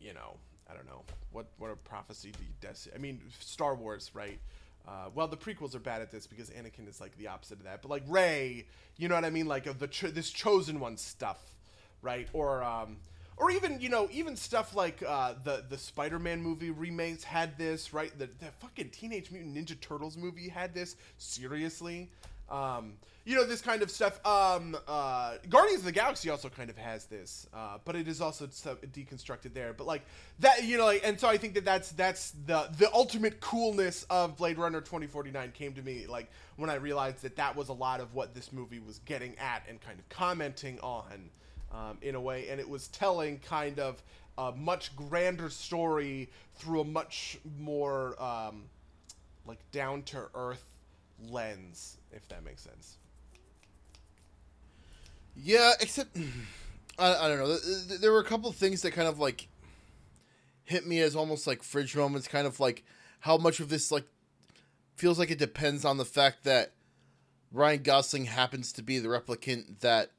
you 0.00 0.14
know 0.14 0.36
i 0.70 0.74
don't 0.74 0.86
know 0.86 1.02
what 1.32 1.46
what 1.58 1.70
a 1.70 1.76
prophecy 1.76 2.30
do 2.32 2.44
destiny 2.60 2.94
i 2.94 2.98
mean 2.98 3.20
star 3.40 3.74
wars 3.74 4.10
right 4.14 4.38
uh, 4.88 5.10
well, 5.14 5.28
the 5.28 5.36
prequels 5.36 5.74
are 5.74 5.80
bad 5.80 6.00
at 6.00 6.10
this 6.10 6.26
because 6.26 6.48
Anakin 6.48 6.88
is 6.88 6.98
like 6.98 7.16
the 7.18 7.26
opposite 7.26 7.58
of 7.58 7.64
that. 7.64 7.82
But 7.82 7.90
like 7.90 8.04
Rey, 8.08 8.64
you 8.96 9.08
know 9.08 9.14
what 9.14 9.24
I 9.24 9.30
mean? 9.30 9.46
Like 9.46 9.66
of 9.66 9.78
the 9.78 9.86
cho- 9.86 10.08
this 10.08 10.30
chosen 10.30 10.80
one 10.80 10.96
stuff, 10.96 11.38
right? 12.00 12.26
Or 12.32 12.62
um, 12.62 12.96
or 13.36 13.50
even 13.50 13.80
you 13.82 13.90
know 13.90 14.08
even 14.10 14.34
stuff 14.34 14.74
like 14.74 15.02
uh, 15.06 15.34
the 15.44 15.64
the 15.68 15.76
Spider-Man 15.76 16.42
movie 16.42 16.70
remakes 16.70 17.22
had 17.22 17.58
this, 17.58 17.92
right? 17.92 18.18
The 18.18 18.30
the 18.38 18.50
fucking 18.60 18.88
Teenage 18.88 19.30
Mutant 19.30 19.54
Ninja 19.54 19.78
Turtles 19.78 20.16
movie 20.16 20.48
had 20.48 20.72
this. 20.72 20.96
Seriously, 21.18 22.10
um, 22.50 22.94
you 23.24 23.36
know 23.36 23.44
this 23.44 23.60
kind 23.60 23.82
of 23.82 23.90
stuff. 23.90 24.24
Um, 24.26 24.74
uh, 24.86 25.34
Guardians 25.50 25.80
of 25.80 25.84
the 25.84 25.92
Galaxy 25.92 26.30
also 26.30 26.48
kind 26.48 26.70
of 26.70 26.78
has 26.78 27.04
this, 27.04 27.46
uh, 27.52 27.76
but 27.84 27.94
it 27.94 28.08
is 28.08 28.22
also 28.22 28.48
so- 28.50 28.76
deconstructed 28.76 29.52
there. 29.52 29.74
But 29.74 29.86
like 29.86 30.02
that, 30.38 30.64
you 30.64 30.78
know, 30.78 30.86
like, 30.86 31.02
and 31.04 31.20
so 31.20 31.28
I 31.28 31.36
think 31.36 31.52
that 31.54 31.64
that's 31.64 31.92
that's 31.92 32.30
the 32.46 32.68
the 32.78 32.90
ultimate 32.94 33.40
coolness 33.40 34.06
of 34.08 34.36
Blade 34.38 34.56
Runner 34.56 34.80
2049 34.80 35.52
came 35.52 35.74
to 35.74 35.82
me 35.82 36.06
like 36.06 36.30
when 36.56 36.70
I 36.70 36.76
realized 36.76 37.20
that 37.22 37.36
that 37.36 37.54
was 37.54 37.68
a 37.68 37.74
lot 37.74 38.00
of 38.00 38.14
what 38.14 38.34
this 38.34 38.50
movie 38.50 38.78
was 38.78 39.00
getting 39.00 39.36
at 39.38 39.62
and 39.68 39.78
kind 39.80 39.98
of 39.98 40.08
commenting 40.08 40.80
on 40.80 41.30
um, 41.70 41.98
in 42.00 42.14
a 42.14 42.20
way, 42.20 42.48
and 42.48 42.58
it 42.58 42.68
was 42.68 42.88
telling 42.88 43.40
kind 43.40 43.78
of 43.78 44.02
a 44.38 44.52
much 44.52 44.96
grander 44.96 45.50
story 45.50 46.30
through 46.54 46.80
a 46.80 46.84
much 46.84 47.38
more 47.58 48.20
um, 48.22 48.64
like 49.46 49.58
down 49.70 50.02
to 50.04 50.28
earth 50.34 50.64
lens, 51.28 51.97
if 52.12 52.26
that 52.28 52.44
makes 52.44 52.62
sense. 52.62 52.96
Yeah, 55.36 55.72
except 55.80 56.16
I, 56.98 57.14
I 57.14 57.28
don't 57.28 57.38
know. 57.38 57.46
Th- 57.46 57.88
th- 57.88 58.00
There 58.00 58.12
were 58.12 58.20
a 58.20 58.24
couple 58.24 58.50
things 58.52 58.82
that 58.82 58.92
kind 58.92 59.08
of 59.08 59.18
like 59.18 59.48
hit 60.64 60.86
me 60.86 61.00
as 61.00 61.14
almost 61.16 61.46
like 61.46 61.62
fridge 61.62 61.96
moments. 61.96 62.28
Kind 62.28 62.46
of 62.46 62.60
like 62.60 62.84
how 63.20 63.36
much 63.36 63.60
of 63.60 63.68
this 63.68 63.90
like 63.92 64.04
feels 64.96 65.18
like 65.18 65.30
it 65.30 65.38
depends 65.38 65.84
on 65.84 65.96
the 65.96 66.04
fact 66.04 66.44
that 66.44 66.72
Ryan 67.52 67.82
Gosling 67.82 68.24
happens 68.26 68.72
to 68.72 68.82
be 68.82 68.98
the 68.98 69.08
replicant 69.08 69.80
that 69.80 70.10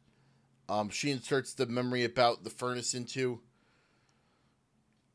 um, 0.69 0.89
she 0.89 1.12
inserts 1.12 1.54
the 1.54 1.65
memory 1.65 2.04
about 2.04 2.43
the 2.43 2.49
furnace 2.49 2.93
into. 2.93 3.41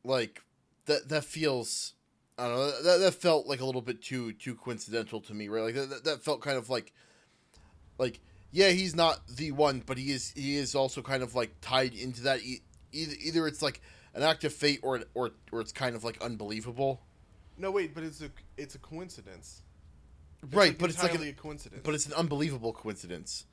Like 0.03 0.43
that 0.85 1.09
that 1.09 1.25
feels 1.25 1.93
I 2.37 2.47
don't 2.47 2.57
know 2.57 2.81
that, 2.83 2.97
that 2.99 3.13
felt 3.13 3.47
like 3.47 3.61
a 3.61 3.65
little 3.65 3.81
bit 3.81 4.01
too 4.01 4.33
too 4.33 4.55
coincidental 4.55 5.21
to 5.21 5.33
me 5.33 5.47
right 5.47 5.63
like 5.63 5.75
that, 5.75 6.03
that, 6.03 6.23
felt 6.23 6.41
kind 6.41 6.57
of 6.57 6.69
like 6.69 6.91
like 7.97 8.19
yeah 8.51 8.69
he's 8.69 8.95
not 8.95 9.25
the 9.27 9.51
one 9.51 9.81
but 9.85 9.97
he 9.97 10.11
is 10.11 10.31
he 10.35 10.57
is 10.57 10.75
also 10.75 11.01
kind 11.01 11.23
of 11.23 11.33
like 11.35 11.53
tied 11.61 11.93
into 11.93 12.23
that 12.23 12.41
e- 12.41 12.61
either 12.91 13.13
either 13.23 13.47
it's 13.47 13.61
like 13.61 13.81
an 14.13 14.23
act 14.23 14.43
of 14.43 14.53
fate 14.53 14.79
or 14.83 15.03
or 15.13 15.31
or 15.51 15.61
it's 15.61 15.71
kind 15.71 15.95
of 15.95 16.03
like 16.03 16.21
unbelievable 16.21 17.01
No, 17.57 17.71
wait, 17.71 17.93
but 17.95 18.03
it's 18.03 18.21
a 18.21 18.29
it's 18.57 18.75
a 18.75 18.79
coincidence. 18.79 19.61
It's 20.43 20.53
right 20.53 20.69
like 20.69 20.77
but 20.77 20.89
it's 20.89 21.01
like 21.01 21.15
an, 21.15 21.23
a 21.23 21.31
coincidence. 21.33 21.81
but 21.85 21.93
it's 21.95 22.05
an 22.05 22.13
unbelievable 22.13 22.73
coincidence 22.73 23.45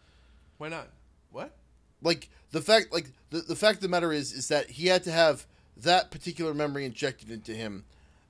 why 0.59 0.69
not? 0.69 0.89
What? 1.31 1.57
like 2.03 2.29
the 2.51 2.61
fact 2.61 2.93
like 2.93 3.11
the, 3.31 3.41
the 3.41 3.57
fact 3.57 3.77
of 3.77 3.83
the 3.83 3.89
matter 3.89 4.13
is 4.13 4.33
is 4.33 4.49
that 4.49 4.71
he 4.71 4.89
had 4.89 5.05
to 5.05 5.13
have 5.13 5.47
that 5.77 6.11
particular 6.11 6.53
memory 6.53 6.85
injected 6.85 7.31
into 7.31 7.53
him 7.55 7.85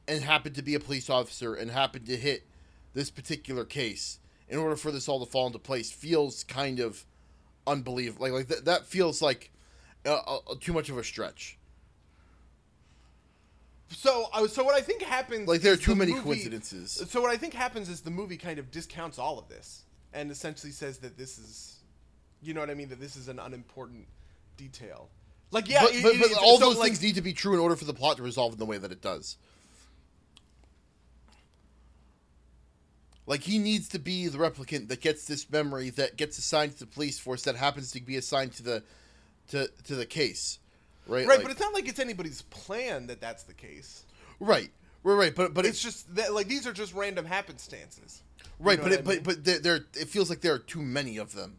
and 0.09 0.23
happened 0.23 0.55
to 0.57 0.63
be 0.63 0.75
a 0.75 0.81
police 0.81 1.09
officer 1.09 1.55
and 1.55 1.71
happened 1.71 2.07
to 2.07 2.17
hit 2.17 2.47
this 2.95 3.11
particular 3.11 3.65
case 3.65 4.19
in 4.49 4.59
order 4.59 4.77
for 4.77 4.91
this 4.91 5.09
all 5.09 5.25
to 5.25 5.31
fall 5.31 5.47
into 5.47 5.59
place 5.59 5.91
feels 5.91 6.45
kind 6.45 6.81
of 6.81 7.05
unbelievable. 7.67 8.23
Like 8.25 8.33
like 8.33 8.49
that, 8.49 8.65
that 8.67 8.87
feels 8.87 9.23
like 9.23 9.51
uh, 10.05 10.15
uh, 10.15 10.39
too 10.61 10.73
much 10.73 10.89
of 10.91 10.99
a 10.99 11.05
stretch. 11.05 11.57
So, 13.91 14.27
uh, 14.33 14.47
so 14.49 14.65
what 14.65 14.75
I 14.75 14.81
think 14.81 15.03
happens 15.03 15.47
like 15.49 15.61
there 15.61 15.75
are 15.75 15.77
too 15.77 15.93
the 15.93 15.97
many 15.97 16.13
movie- 16.13 16.25
coincidences. 16.25 17.05
So 17.09 17.21
what 17.21 17.31
I 17.31 17.37
think 17.37 17.53
happens 17.53 17.89
is 17.89 18.01
the 18.01 18.11
movie 18.11 18.39
kind 18.39 18.59
of 18.59 18.71
discounts 18.71 19.19
all 19.19 19.39
of 19.39 19.49
this 19.49 19.83
and 20.15 20.31
essentially 20.31 20.73
says 20.73 20.99
that 20.99 21.17
this 21.19 21.39
is, 21.39 21.77
you 22.43 22.55
know 22.55 22.61
what 22.61 22.71
I 22.71 22.75
mean, 22.75 22.89
that 22.89 23.01
this 23.01 23.17
is 23.17 23.29
an 23.29 23.39
unimportant 23.39 24.07
detail. 24.57 25.09
Like 25.51 25.69
yeah, 25.69 25.83
but, 25.83 25.95
it- 25.95 26.03
but, 26.03 26.15
but 26.19 26.31
it- 26.31 26.39
all 26.39 26.59
so, 26.59 26.67
those 26.71 26.79
like, 26.79 26.89
things 26.89 27.03
need 27.03 27.15
to 27.17 27.21
be 27.23 27.35
true 27.35 27.53
in 27.55 27.61
order 27.61 27.77
for 27.77 27.85
the 27.85 27.95
plot 27.95 28.17
to 28.17 28.23
resolve 28.23 28.55
in 28.55 28.59
the 28.59 28.67
way 28.67 28.79
that 28.79 28.93
it 28.93 29.03
does 29.03 29.37
Like 33.27 33.43
he 33.43 33.59
needs 33.59 33.89
to 33.91 33.99
be 33.99 34.27
the 34.29 34.39
replicant 34.39 34.89
that 34.89 35.01
gets 35.01 35.27
this 35.27 35.49
memory 35.51 35.91
that 35.91 36.17
gets 36.17 36.39
assigned 36.39 36.73
to 36.73 36.79
the 36.81 36.87
police 36.87 37.19
force 37.21 37.43
that 37.45 37.55
happens 37.57 37.93
to 37.93 38.01
be 38.01 38.17
assigned 38.17 38.53
to 38.55 38.63
the 38.63 38.83
to 39.51 39.69
to 39.85 39.95
the 39.95 40.07
case, 40.07 40.59
right? 41.07 41.27
right, 41.27 41.37
Like- 41.37 41.43
but 41.43 41.51
it's 41.53 41.61
not 41.61 41.73
like 41.73 41.89
it's 41.89 42.01
anybody's 42.01 42.43
plan 42.43 43.07
that 43.07 43.21
that's 43.21 43.45
the 43.45 43.55
case. 43.55 44.05
right, 44.41 44.71
right, 45.05 45.15
right. 45.15 45.35
But 45.35 45.55
but 45.55 45.65
It's 45.65 45.77
it's 45.77 45.83
just 45.83 46.15
that 46.17 46.35
like 46.35 46.49
these 46.49 46.67
are 46.67 46.73
just 46.73 46.95
random 46.95 47.25
happenstances. 47.27 48.23
You 48.39 48.47
right. 48.59 48.79
know 48.79 48.85
But 48.85 48.93
it, 48.93 49.07
mean? 49.07 49.17
but 49.19 49.25
but 49.25 49.45
there, 49.45 49.59
there 49.61 49.77
it 49.95 50.09
feels 50.09 50.29
like 50.29 50.41
there 50.41 50.55
are 50.55 50.59
too 50.59 50.83
many 50.83 51.17
of 51.19 51.33
them, 51.33 51.59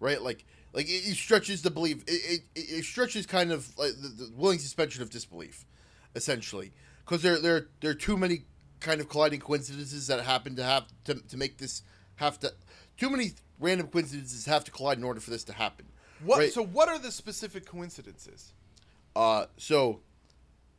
right? 0.00 0.20
Like 0.22 0.44
like 0.72 0.86
it, 0.86 1.06
it 1.10 1.16
stretches 1.16 1.60
the 1.62 1.70
belief. 1.70 2.02
It, 2.06 2.40
it, 2.54 2.60
it 2.78 2.84
stretches 2.84 3.26
kind 3.26 3.52
of 3.52 3.76
like 3.78 3.92
the, 4.00 4.08
the 4.08 4.32
willing 4.34 4.58
suspension 4.58 5.02
of 5.02 5.10
disbelief, 5.10 5.66
essentially, 6.14 6.72
because 7.04 7.20
there 7.22 7.38
there 7.38 7.66
there 7.82 7.90
are 7.90 7.94
too 7.94 8.16
many 8.16 8.44
kind 8.84 9.00
of 9.00 9.08
colliding 9.08 9.40
coincidences 9.40 10.06
that 10.06 10.20
happen 10.20 10.54
to 10.56 10.62
have 10.62 10.84
to, 11.04 11.14
to 11.14 11.36
make 11.36 11.56
this 11.56 11.82
have 12.16 12.38
to 12.38 12.52
too 12.96 13.10
many 13.10 13.32
random 13.58 13.88
coincidences 13.88 14.44
have 14.46 14.62
to 14.64 14.70
collide 14.70 14.98
in 14.98 15.04
order 15.04 15.20
for 15.20 15.30
this 15.30 15.42
to 15.44 15.52
happen. 15.52 15.86
what? 16.22 16.38
right? 16.38 16.52
So 16.52 16.62
what 16.62 16.88
are 16.88 16.98
the 16.98 17.10
specific 17.10 17.66
coincidences? 17.66 18.52
Uh, 19.16 19.46
so 19.56 20.00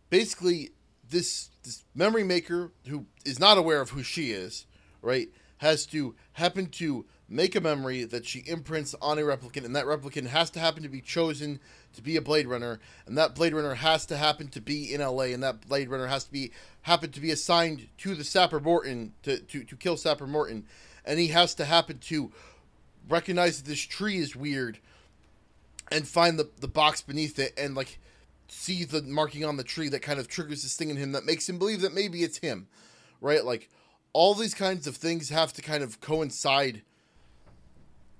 basically, 0.10 0.72
this 1.10 1.50
this 1.64 1.84
memory 1.94 2.24
maker 2.24 2.72
who 2.88 3.06
is 3.26 3.40
not 3.40 3.58
aware 3.58 3.82
of 3.82 3.90
who 3.90 4.04
she 4.04 4.32
is, 4.32 4.68
right, 5.02 5.30
has 5.58 5.86
to 5.88 6.16
happen 6.34 6.68
to 6.68 7.06
make 7.28 7.56
a 7.56 7.62
memory 7.62 8.04
that 8.04 8.26
she 8.26 8.44
imprints 8.46 8.94
on 9.02 9.18
a 9.18 9.22
replicant, 9.22 9.66
and 9.66 9.76
that 9.76 9.86
replicant 9.86 10.28
has 10.28 10.50
to 10.52 10.60
happen 10.60 10.84
to 10.84 10.90
be 10.90 11.02
chosen 11.02 11.60
to 11.94 12.02
be 12.02 12.18
a 12.18 12.22
Blade 12.22 12.48
Runner, 12.48 12.80
and 13.08 13.18
that 13.18 13.34
Blade 13.34 13.54
Runner 13.54 13.74
has 13.74 14.06
to 14.08 14.18
happen 14.18 14.48
to 14.50 14.62
be 14.62 14.94
in 14.94 15.02
LA, 15.02 15.26
and 15.26 15.42
that 15.42 15.68
Blade 15.68 15.90
Runner 15.90 16.08
has 16.08 16.26
to 16.26 16.32
be 16.32 16.52
happen 16.86 17.12
to 17.12 17.20
be 17.20 17.32
assigned 17.32 17.88
to 18.00 18.16
the 18.16 18.24
Sapper 18.24 18.60
Morton 18.60 19.14
to, 19.24 19.40
to, 19.40 19.64
to 19.64 19.76
kill 19.76 19.98
Sapper 19.98 20.28
Morton, 20.28 20.66
and 21.06 21.20
he 21.20 21.28
has 21.28 21.54
to 21.56 21.66
happen 21.66 22.00
to 22.00 22.32
recognize 23.08 23.62
that 23.62 23.70
this 23.70 23.82
tree 23.82 24.18
is 24.18 24.36
weird 24.36 24.80
and 25.92 26.08
find 26.08 26.40
the, 26.40 26.50
the 26.60 26.68
box 26.68 27.02
beneath 27.02 27.38
it 27.38 27.54
and 27.58 27.76
like 27.76 28.00
see 28.48 28.84
the 28.84 29.02
marking 29.04 29.46
on 29.46 29.58
the 29.58 29.64
tree 29.64 29.90
that 29.90 30.02
kind 30.02 30.20
of 30.20 30.28
triggers 30.28 30.64
this 30.64 30.76
thing 30.76 30.90
in 30.90 30.98
him 30.98 31.12
that 31.12 31.26
makes 31.26 31.48
him 31.48 31.60
believe 31.60 31.82
that 31.82 31.94
maybe 31.94 32.24
it's 32.24 32.40
him 32.40 32.68
right? 33.22 33.44
Like 33.44 33.70
all 34.14 34.34
these 34.34 34.54
kinds 34.54 34.88
of 34.88 34.96
things 34.96 35.30
have 35.30 35.54
to 35.54 35.62
kind 35.62 35.84
of 35.84 36.00
coincide 36.00 36.84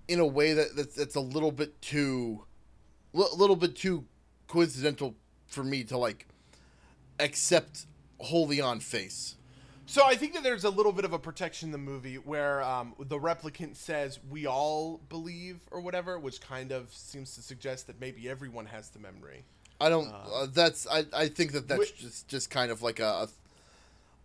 in 0.08 0.20
a 0.20 0.26
way 0.26 0.54
that 0.54 0.76
that's, 0.76 0.96
that's 0.96 1.16
a 1.16 1.22
little 1.22 1.52
bit 1.52 1.82
too 1.82 2.44
a 3.14 3.36
little 3.36 3.56
bit 3.56 3.76
too 3.76 4.06
coincidental 4.48 5.16
for 5.48 5.64
me 5.64 5.84
to 5.86 5.98
like 5.98 6.28
accept 7.20 7.86
wholly 8.20 8.62
on 8.62 8.80
face 8.80 9.36
So 9.86 10.04
I 10.06 10.16
think 10.16 10.34
that 10.34 10.44
there's 10.44 10.64
a 10.64 10.70
little 10.70 10.92
bit 10.92 11.06
of 11.06 11.14
a 11.14 11.20
protection 11.20 11.68
in 11.68 11.72
the 11.72 11.78
movie 11.78 12.16
where 12.16 12.64
um, 12.64 12.94
the 12.98 13.20
replicant 13.20 13.76
says 13.76 14.20
we 14.30 14.48
all 14.48 15.00
believe 15.10 15.60
or 15.70 15.80
whatever, 15.80 16.18
which 16.18 16.42
kind 16.42 16.72
of 16.72 16.92
seems 16.92 17.36
to 17.36 17.42
suggest 17.42 17.86
that 17.88 18.00
maybe 18.02 18.28
everyone 18.28 18.66
has 18.66 18.90
the 18.90 19.00
memory. 19.00 19.44
i 19.80 19.90
don't 19.90 20.08
uh, 20.08 20.48
that's 20.52 20.88
I, 20.88 21.06
I 21.14 21.28
think 21.28 21.52
that 21.52 21.68
that's 21.68 21.80
Wait- 21.80 21.98
just 21.98 22.28
just 22.28 22.50
kind 22.50 22.72
of 22.72 22.82
like 22.82 23.00
a, 23.00 23.28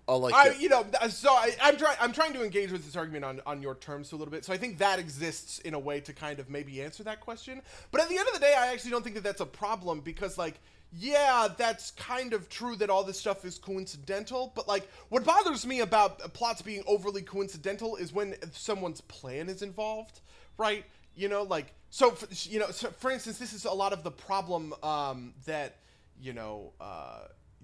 a, 0.08 0.12
a 0.12 0.16
like 0.16 0.32
I, 0.34 0.48
a- 0.48 0.56
you 0.56 0.68
know, 0.68 0.86
so 1.10 1.30
I, 1.30 1.54
I'm 1.62 1.76
trying. 1.76 1.96
I'm 2.00 2.12
trying 2.12 2.32
to 2.34 2.42
engage 2.44 2.72
with 2.72 2.84
this 2.84 2.96
argument 2.96 3.24
on, 3.24 3.40
on 3.46 3.60
your 3.60 3.74
terms 3.74 4.12
a 4.12 4.16
little 4.16 4.32
bit. 4.32 4.44
So 4.44 4.52
I 4.52 4.56
think 4.56 4.78
that 4.78 4.98
exists 4.98 5.58
in 5.60 5.74
a 5.74 5.78
way 5.78 6.00
to 6.00 6.12
kind 6.12 6.38
of 6.40 6.48
maybe 6.48 6.82
answer 6.82 7.02
that 7.04 7.20
question. 7.20 7.60
But 7.92 8.00
at 8.00 8.08
the 8.08 8.16
end 8.16 8.26
of 8.28 8.34
the 8.34 8.40
day, 8.40 8.54
I 8.56 8.68
actually 8.72 8.92
don't 8.92 9.02
think 9.02 9.14
that 9.16 9.24
that's 9.24 9.40
a 9.40 9.46
problem 9.46 10.00
because, 10.00 10.38
like, 10.38 10.58
yeah, 10.92 11.48
that's 11.56 11.92
kind 11.92 12.32
of 12.32 12.48
true 12.48 12.76
that 12.76 12.90
all 12.90 13.04
this 13.04 13.18
stuff 13.18 13.44
is 13.44 13.58
coincidental. 13.58 14.52
But 14.54 14.66
like, 14.66 14.88
what 15.08 15.24
bothers 15.24 15.66
me 15.66 15.80
about 15.80 16.18
plots 16.34 16.62
being 16.62 16.82
overly 16.86 17.22
coincidental 17.22 17.96
is 17.96 18.12
when 18.12 18.34
someone's 18.52 19.00
plan 19.02 19.48
is 19.48 19.62
involved, 19.62 20.20
right? 20.58 20.84
You 21.14 21.28
know, 21.28 21.42
like, 21.42 21.74
so 21.90 22.10
for, 22.12 22.26
you 22.48 22.58
know, 22.58 22.70
so 22.70 22.90
for 22.90 23.10
instance, 23.10 23.38
this 23.38 23.52
is 23.52 23.64
a 23.64 23.72
lot 23.72 23.92
of 23.92 24.02
the 24.02 24.10
problem 24.10 24.74
um, 24.82 25.34
that 25.46 25.76
you 26.20 26.32
know. 26.32 26.72
Uh, 26.80 27.20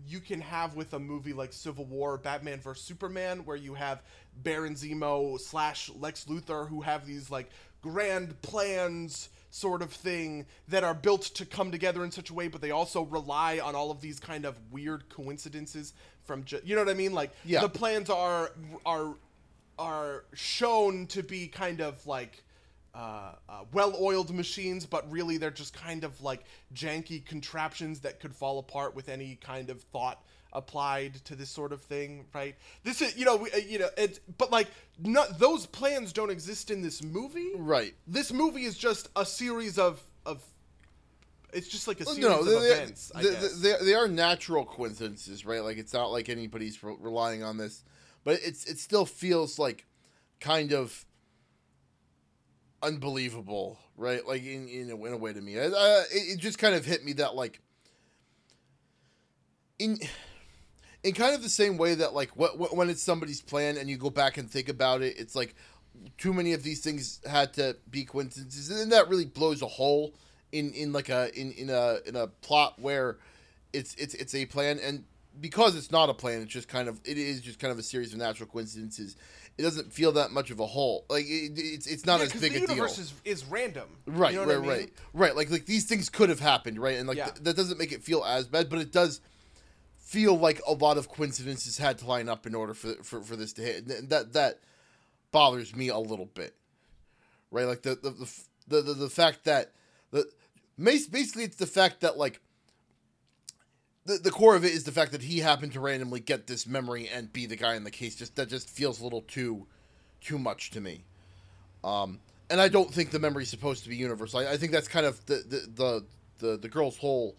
you 0.07 0.21
can 0.21 0.43
have 0.43 0.77
with 0.77 0.93
a 0.93 0.99
movie 0.99 1.33
like 1.33 1.55
Civil 1.55 1.87
War, 1.87 2.19
Batman 2.19 2.61
vs 2.61 2.85
Superman, 2.85 3.47
where 3.47 3.57
you 3.57 3.73
have 3.73 4.03
Baron 4.43 4.75
Zemo 4.75 5.41
slash 5.41 5.91
Lex 5.99 6.27
Luthor 6.27 6.69
who 6.69 6.83
have 6.83 7.07
these 7.07 7.31
like 7.31 7.49
grand 7.81 8.41
plans 8.43 9.31
sort 9.51 9.83
of 9.83 9.93
thing 9.93 10.47
that 10.69 10.85
are 10.85 10.95
built 10.95 11.23
to 11.23 11.47
come 11.47 11.71
together 11.71 12.05
in 12.05 12.11
such 12.11 12.31
a 12.31 12.35
way, 12.35 12.49
but 12.49 12.61
they 12.61 12.71
also 12.71 13.03
rely 13.03 13.59
on 13.59 13.75
all 13.75 13.91
of 13.91 14.01
these 14.01 14.21
kind 14.21 14.45
of 14.45 14.57
weird 14.71 15.09
coincidences 15.09 15.93
from 16.25 16.45
ju- 16.45 16.61
you 16.65 16.75
know 16.75 16.83
what 16.83 16.91
I 16.91 16.95
mean? 16.95 17.13
Like 17.13 17.31
Yeah. 17.45 17.61
the 17.61 17.69
plans 17.69 18.11
are 18.11 18.51
are 18.85 19.15
are 19.79 20.25
shown 20.35 21.07
to 21.09 21.23
be 21.23 21.49
kind 21.49 21.81
of 21.81 22.05
like 22.07 22.43
uh, 22.95 23.33
uh, 23.47 23.65
well-oiled 23.73 24.35
machines, 24.35 24.87
but 24.87 25.11
really 25.11 25.37
they're 25.37 25.51
just 25.51 25.75
kind 25.75 26.03
of 26.03 26.19
like 26.23 26.43
janky 26.75 27.23
contraptions 27.25 28.01
that 28.01 28.21
could 28.21 28.35
fall 28.35 28.59
apart 28.59 28.95
with 28.97 29.11
any 29.11 29.37
kind 29.37 29.69
of 29.69 29.83
thought 29.93 30.25
applied 30.57 31.15
to 31.27 31.37
this 31.37 31.51
sort 31.51 31.73
of 31.73 31.83
thing, 31.83 32.25
right? 32.35 32.57
This 32.83 33.03
is, 33.03 33.17
you 33.17 33.27
know, 33.27 33.37
we, 33.37 33.51
uh, 33.53 33.59
you 33.59 33.79
know, 33.79 33.91
it's 33.97 34.19
but 34.39 34.51
like 34.51 34.69
not 34.99 35.39
those 35.39 35.67
plans 35.67 36.13
don't 36.13 36.31
exist 36.31 36.71
in 36.71 36.81
this 36.83 37.05
movie. 37.05 37.53
Right. 37.55 37.95
This 38.07 38.33
movie 38.33 38.65
is 38.65 38.77
just 38.77 39.09
a 39.15 39.25
series 39.25 39.79
of 39.79 40.03
of. 40.25 40.43
It's 41.53 41.69
just 41.69 41.87
like 41.87 42.01
a 42.01 42.07
series 42.07 42.21
no, 42.21 42.41
of 42.41 42.47
they, 42.47 42.53
events. 42.53 43.13
I 43.15 43.23
they, 43.23 43.31
they, 43.31 43.75
they 43.85 43.95
are 43.95 44.09
natural 44.09 44.65
coincidences, 44.65 45.47
right? 45.47 45.63
Like 45.63 45.77
it's 45.77 45.93
not 45.93 46.11
like 46.11 46.29
anybody's 46.29 46.83
re- 46.83 46.97
relying 46.99 47.45
on 47.45 47.57
this, 47.57 47.85
but 48.25 48.41
it's 48.43 48.65
it 48.65 48.79
still 48.79 49.07
feels 49.07 49.59
like 49.59 49.85
kind 50.41 50.73
of 50.73 51.05
unbelievable, 52.83 53.79
right? 53.97 54.27
Like 54.27 54.43
in 54.43 54.69
in 54.69 54.91
a, 54.91 55.05
in 55.05 55.13
a 55.13 55.17
way 55.17 55.33
to 55.33 55.41
me, 55.41 55.59
I, 55.59 55.67
I, 55.67 56.03
it, 56.13 56.35
it 56.35 56.39
just 56.39 56.59
kind 56.59 56.75
of 56.75 56.85
hit 56.85 57.05
me 57.05 57.13
that 57.15 57.35
like 57.35 57.61
in 59.79 59.99
in 61.07 61.15
kind 61.15 61.35
of 61.35 61.43
the 61.43 61.49
same 61.49 61.77
way 61.77 61.95
that 61.95 62.15
like 62.15 62.31
what, 62.37 62.59
what 62.59 62.77
when 62.77 62.91
it's 62.91 63.03
somebody's 63.03 63.41
plan 63.41 63.77
and 63.77 63.89
you 63.89 63.97
go 63.97 64.11
back 64.11 64.37
and 64.39 64.51
think 64.51 64.69
about 64.69 65.03
it, 65.03 65.19
it's 65.19 65.35
like 65.35 65.55
too 66.19 66.33
many 66.35 66.53
of 66.53 66.63
these 66.63 66.81
things 66.81 67.21
had 67.29 67.53
to 67.55 67.77
be 67.91 68.05
coincidences, 68.05 68.71
and 68.71 68.79
then 68.79 68.89
that 68.91 69.09
really 69.09 69.25
blows 69.25 69.63
a 69.63 69.67
hole 69.67 70.15
in 70.53 70.73
in 70.73 70.93
like 70.93 71.09
a 71.09 71.31
in 71.39 71.53
in 71.53 71.71
a 71.71 71.99
in 72.07 72.17
a 72.17 72.27
plot 72.27 72.79
where 72.79 73.19
it's 73.73 73.95
it's 73.97 74.15
it's 74.15 74.35
a 74.35 74.47
plan 74.47 74.79
and 74.83 75.05
because 75.41 75.77
it's 75.77 75.91
not 75.91 76.09
a 76.09 76.15
plan 76.15 76.41
it's 76.41 76.53
just 76.53 76.69
kind 76.69 76.89
of 76.89 76.99
it 77.05 77.19
is 77.19 77.41
just 77.43 77.59
kind 77.59 77.71
of 77.73 77.79
a 77.79 77.83
series 77.83 78.13
of 78.13 78.19
natural 78.19 78.49
coincidences 78.49 79.17
it 79.59 79.63
doesn't 79.63 79.93
feel 79.93 80.13
that 80.13 80.31
much 80.31 80.51
of 80.51 80.61
a 80.61 80.67
hole 80.67 81.05
like 81.11 81.25
it, 81.27 81.53
it's 81.57 81.87
it's 81.87 82.07
not 82.07 82.21
Yeah, 82.21 82.27
as 82.27 82.33
big 82.33 82.53
the 82.53 82.59
a 82.59 82.61
deal 82.61 82.71
universe 82.71 82.97
is 82.99 83.13
is 83.25 83.45
random. 83.45 83.89
right 84.07 84.33
You 84.33 84.41
know 84.41 84.47
right 84.47 84.57
I 84.57 84.61
mean? 84.61 84.69
right 84.69 84.93
right 85.13 85.37
like 85.37 85.51
like 85.51 85.67
these 85.67 85.85
things 85.85 86.09
could 86.09 86.29
have 86.31 86.41
happened 86.41 86.79
right 86.79 86.97
and 86.97 87.07
like 87.09 87.19
Yeah. 87.19 87.25
th- 87.27 87.43
that 87.43 87.57
doesn't 87.57 87.77
make 87.79 87.93
it 87.93 88.03
feel 88.03 88.25
as 88.25 88.47
bad 88.47 88.71
but 88.71 88.79
it 88.79 88.93
does 88.93 89.21
feel 90.07 90.39
like 90.39 90.61
a 90.67 90.73
lot 90.73 90.97
of 90.97 91.09
coincidences 91.09 91.79
had 91.79 91.99
to 91.99 92.07
line 92.07 92.29
up 92.29 92.47
in 92.47 92.55
order 92.55 92.75
for 92.75 92.95
for, 93.03 93.21
for 93.21 93.37
this 93.37 93.53
to 93.55 93.63
hit. 93.63 94.09
That 94.09 94.33
that 94.33 94.61
bothers 95.31 95.77
me 95.77 95.89
a 95.89 95.99
little 95.99 96.27
bit 96.27 96.55
right? 97.51 97.67
Like 97.67 97.83
the 97.83 97.95
the 97.95 98.11
the 98.11 98.33
the, 98.69 98.83
the, 98.83 98.95
the 98.95 99.11
fact 99.11 99.45
that 99.45 99.73
the 100.11 100.29
basically 100.79 101.45
it's 101.45 101.57
the 101.57 101.67
fact 101.67 102.01
that 102.01 102.19
like 102.19 102.41
the, 104.05 104.19
the 104.19 104.31
core 104.31 104.55
of 104.55 104.65
it 104.65 104.73
is 104.73 104.85
the 104.85 104.93
fact 104.93 105.13
that 105.13 105.23
he 105.23 105.41
happened 105.41 105.73
to 105.73 105.81
randomly 105.81 106.21
get 106.21 106.47
this 106.47 106.67
memory 106.67 107.09
and 107.09 107.33
be 107.33 107.47
the 107.47 107.57
guy 107.57 107.75
in 107.75 107.85
the 107.85 107.91
case. 107.91 108.15
Just 108.15 108.37
that 108.37 108.49
just 108.49 108.69
feels 108.69 109.01
a 109.01 109.05
little 109.05 109.23
too 109.23 109.67
too 110.21 110.39
much 110.39 110.71
to 110.73 110.81
me. 110.81 111.05
Um 111.85 112.21
and 112.49 112.61
i 112.61 112.69
don't 112.69 112.95
think 112.95 113.11
the 113.11 113.19
memory's 113.19 113.49
supposed 113.49 113.83
to 113.83 113.89
be 113.89 113.97
universal. 113.97 114.41
I, 114.41 114.53
I 114.53 114.57
think 114.57 114.73
that's 114.73 114.89
kind 114.89 115.07
of 115.07 115.25
the 115.27 115.37
the, 115.37 115.67
the 115.75 116.05
the 116.39 116.57
the 116.59 116.69
girl's 116.69 116.99
whole 116.99 117.37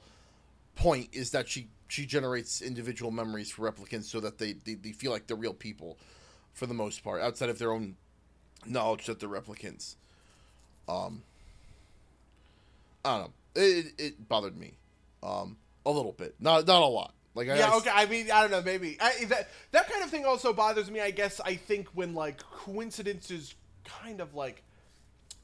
point 0.76 1.10
is 1.14 1.32
that 1.32 1.48
she 1.48 1.70
she 1.88 2.06
generates 2.06 2.62
individual 2.62 3.12
memories 3.12 3.50
for 3.52 3.70
replicants 3.72 4.06
so 4.06 4.20
that 4.20 4.38
they, 4.38 4.54
they, 4.54 4.74
they 4.76 4.92
feel 4.92 5.12
like 5.12 5.28
they're 5.28 5.38
real 5.38 5.54
people 5.54 5.98
for 6.54 6.66
the 6.66 6.74
most 6.74 7.04
part 7.04 7.22
outside 7.22 7.50
of 7.50 7.60
their 7.60 7.72
own 7.72 7.96
knowledge 8.66 9.06
that 9.06 9.20
they're 9.20 9.30
replicants 9.30 9.96
um 10.90 11.22
i 13.06 13.18
don't 13.18 13.22
know 13.28 13.34
it, 13.56 13.86
it, 13.98 14.28
bothered 14.30 14.58
me 14.58 14.74
um 15.24 15.58
a 15.86 15.92
little 15.92 16.12
bit 16.12 16.36
not 16.40 16.66
not 16.68 16.82
a 16.82 16.86
lot 16.86 17.14
like 17.36 17.50
I, 17.50 17.58
Yeah, 17.58 17.70
I- 17.72 17.78
okay. 17.78 17.92
I 17.94 18.06
mean, 18.08 18.32
I 18.32 18.42
don't 18.42 18.50
know. 18.50 18.64
Maybe 18.64 18.98
I, 19.00 19.26
that 19.26 19.50
that 19.72 19.88
kind 19.92 20.04
of 20.04 20.10
thing 20.10 20.26
also 20.26 20.54
bothers 20.54 20.90
me. 20.90 21.00
I 21.02 21.12
guess 21.12 21.40
I 21.46 21.54
think 21.54 21.88
when 21.94 22.16
like 22.16 22.40
coincidences 22.40 23.54
kind 23.86 24.22
of 24.22 24.34
like 24.34 24.64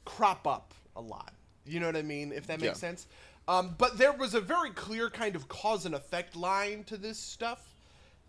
crop 0.04 0.44
up 0.48 0.74
a 0.96 1.00
lot. 1.00 1.32
You 1.64 1.78
know 1.78 1.86
what 1.86 1.94
I 1.96 2.02
mean? 2.02 2.32
If 2.32 2.48
that 2.48 2.60
makes 2.60 2.82
Yeah. 2.82 2.88
sense. 2.88 3.06
Um, 3.46 3.74
but 3.76 3.98
there 3.98 4.12
was 4.12 4.34
a 4.34 4.40
very 4.40 4.70
clear 4.70 5.10
kind 5.10 5.36
of 5.36 5.48
cause 5.48 5.84
and 5.84 5.94
effect 5.94 6.34
line 6.34 6.84
to 6.84 6.96
this 6.96 7.18
stuff 7.18 7.74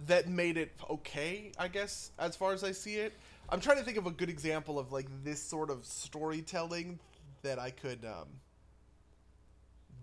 that 0.07 0.27
made 0.27 0.57
it 0.57 0.73
okay. 0.89 1.51
I 1.57 1.69
guess 1.69 2.11
as 2.19 2.35
far 2.35 2.53
as 2.53 2.63
I 2.63 2.71
see 2.71 2.95
it, 2.95 3.13
I'm 3.49 3.61
trying 3.61 3.77
to 3.77 3.83
think 3.83 3.97
of 3.97 4.07
a 4.07 4.11
good 4.11 4.29
example 4.29 4.77
of 4.77 4.91
like 4.91 5.07
this 5.23 5.41
sort 5.41 5.69
of 5.69 5.85
storytelling 5.85 6.99
that 7.43 7.59
I 7.59 7.69
could 7.69 8.03
um, 8.03 8.27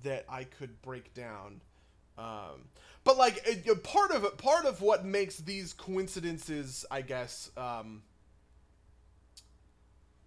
that 0.03 0.25
I 0.29 0.45
could 0.45 0.81
break 0.83 1.13
down. 1.15 1.61
Um, 2.19 2.69
but 3.05 3.17
like 3.17 3.43
it, 3.47 3.83
part 3.83 4.13
of 4.13 4.25
it, 4.25 4.39
part 4.39 4.65
of 4.65 4.81
what 4.81 5.05
makes 5.05 5.39
these 5.39 5.73
coincidences, 5.73 6.85
I 6.91 7.03
guess, 7.03 7.51
um, 7.57 8.03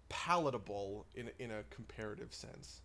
palatable 0.08 1.06
in 1.14 1.30
in 1.38 1.50
a 1.50 1.62
comparative 1.70 2.34
sense, 2.34 2.82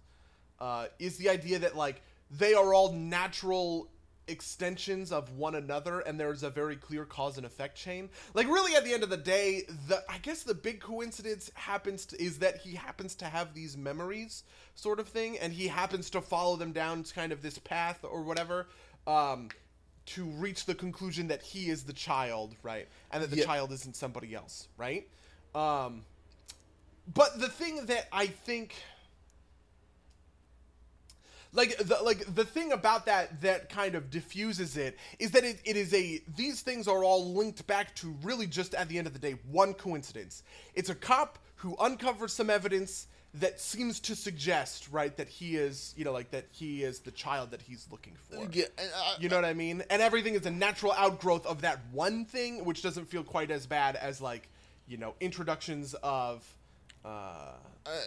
uh, 0.62 0.86
is 1.00 1.18
the 1.18 1.28
idea 1.28 1.60
that 1.60 1.76
like 1.76 2.02
they 2.30 2.54
are 2.54 2.74
all 2.74 2.94
natural 2.94 3.90
extensions 4.28 5.12
of 5.12 5.30
one 5.36 5.56
another 5.56 6.00
and 6.02 6.18
there's 6.18 6.44
a 6.44 6.50
very 6.50 6.76
clear 6.78 7.04
cause 7.04 7.36
and 7.38 7.46
effect 7.46 7.76
chain 7.76 8.08
like 8.36 8.48
really 8.48 8.76
at 8.76 8.86
the 8.86 8.94
end 8.94 9.04
of 9.04 9.10
the 9.10 9.18
day 9.18 9.64
the 9.90 10.02
i 10.08 10.18
guess 10.20 10.44
the 10.44 10.54
big 10.54 10.80
coincidence 10.80 11.52
happens 11.56 12.06
to, 12.06 12.22
is 12.24 12.38
that 12.38 12.58
he 12.58 12.76
happens 12.76 13.16
to 13.16 13.26
have 13.26 13.54
these 13.54 13.76
memories 13.76 14.44
sort 14.76 15.00
of 15.00 15.08
thing 15.10 15.38
and 15.40 15.52
he 15.52 15.68
happens 15.68 16.10
to 16.10 16.22
follow 16.22 16.56
them 16.56 16.72
down 16.72 17.04
kind 17.04 17.32
of 17.34 17.42
this 17.42 17.58
path 17.58 18.00
or 18.04 18.22
whatever 18.22 18.68
um 19.08 19.50
to 20.06 20.24
reach 20.26 20.66
the 20.66 20.76
conclusion 20.76 21.28
that 21.28 21.42
he 21.42 21.70
is 21.70 21.84
the 21.84 21.94
child 21.94 22.56
right 22.64 22.88
and 23.12 23.24
that 23.24 23.32
the 23.32 23.38
Yeah. 23.38 23.46
child 23.46 23.72
isn't 23.74 23.96
somebody 23.96 24.34
else 24.36 24.68
right 24.78 25.08
um 25.56 26.04
but 27.14 27.40
the 27.40 27.50
thing 27.50 27.88
that 27.88 28.08
i 28.14 28.28
think 28.28 28.76
like 31.54 31.78
the 31.78 31.98
like 32.04 32.34
the 32.36 32.46
thing 32.46 32.72
about 32.72 33.06
that 33.06 33.42
that 33.42 33.70
kind 33.70 33.96
of 33.96 34.10
diffuses 34.10 34.78
it 34.78 34.98
is 35.20 35.32
that 35.32 35.44
it, 35.44 35.60
it 35.66 35.76
is 35.76 35.94
a 35.94 36.22
these 36.36 36.62
things 36.62 36.88
are 36.88 37.04
all 37.04 37.34
linked 37.34 37.66
back 37.68 37.94
to 37.96 38.16
really 38.24 38.48
just 38.48 38.74
at 38.74 38.88
the 38.90 38.98
end 38.98 39.08
of 39.08 39.14
the 39.14 39.20
day 39.20 39.36
one 39.52 39.74
coincidence 39.74 40.44
it's 40.76 40.90
a 40.90 40.96
cop 40.96 41.40
who 41.56 41.76
uncovers 41.78 42.34
some 42.34 42.50
evidence 42.50 43.08
that 43.34 43.60
seems 43.62 44.00
to 44.02 44.16
suggest 44.16 44.90
right 44.92 45.16
that 45.18 45.28
he 45.30 45.56
is 45.56 45.94
you 45.98 46.04
know 46.06 46.12
like 46.12 46.32
that 46.32 46.46
he 46.52 46.84
is 46.84 47.00
the 47.00 47.12
child 47.12 47.52
that 47.52 47.62
he's 47.62 47.88
looking 47.92 48.14
for 48.30 48.38
uh, 48.40 48.48
yeah, 48.52 48.66
and 48.78 48.90
I- 48.96 49.16
you 49.20 49.30
know 49.30 49.36
what 49.38 49.46
I 49.46 49.54
mean? 49.54 49.84
And 49.90 50.02
everything 50.02 50.34
is 50.36 50.46
a 50.46 50.52
natural 50.52 50.92
outgrowth 50.94 51.46
of 51.46 51.62
that 51.62 51.80
one 51.92 52.26
thing, 52.26 52.66
which 52.66 52.82
doesn't 52.82 53.06
feel 53.06 53.24
quite 53.24 53.52
as 53.52 53.66
bad 53.66 53.96
as 53.96 54.20
like, 54.22 54.50
you 54.88 54.98
know, 54.98 55.14
introductions 55.20 55.94
of. 56.04 56.46
Uh, 57.04 57.54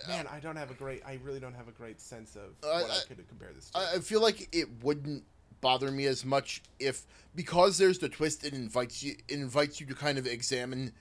man, 0.09 0.27
I 0.31 0.39
don't 0.41 0.57
have 0.57 0.71
a 0.71 0.75
great. 0.75 1.03
I 1.07 1.19
really 1.25 1.41
don't 1.41 1.55
have 1.55 1.69
a 1.69 1.73
great 1.73 2.01
sense 2.01 2.37
of 2.37 2.53
I- 2.63 2.83
what 2.83 2.91
I, 2.91 2.95
I- 2.95 3.01
could 3.09 3.29
compare 3.29 3.51
this 3.55 3.71
to. 3.71 3.79
I 3.79 3.95
I 3.95 3.99
feel 3.99 4.21
like 4.23 4.49
it 4.53 4.69
wouldn't 4.83 5.25
bother 5.61 5.91
me 5.91 6.05
as 6.07 6.25
much 6.25 6.63
if 6.79 7.07
because 7.35 7.79
there's 7.79 7.99
the 7.99 8.09
twist 8.09 8.45
it 8.45 8.53
invites 8.53 9.03
you 9.03 9.17
it 9.29 9.35
invites 9.35 9.81
you 9.81 9.87
to 9.87 9.95
kind 9.95 10.19
of 10.19 10.27
examine 10.27 10.93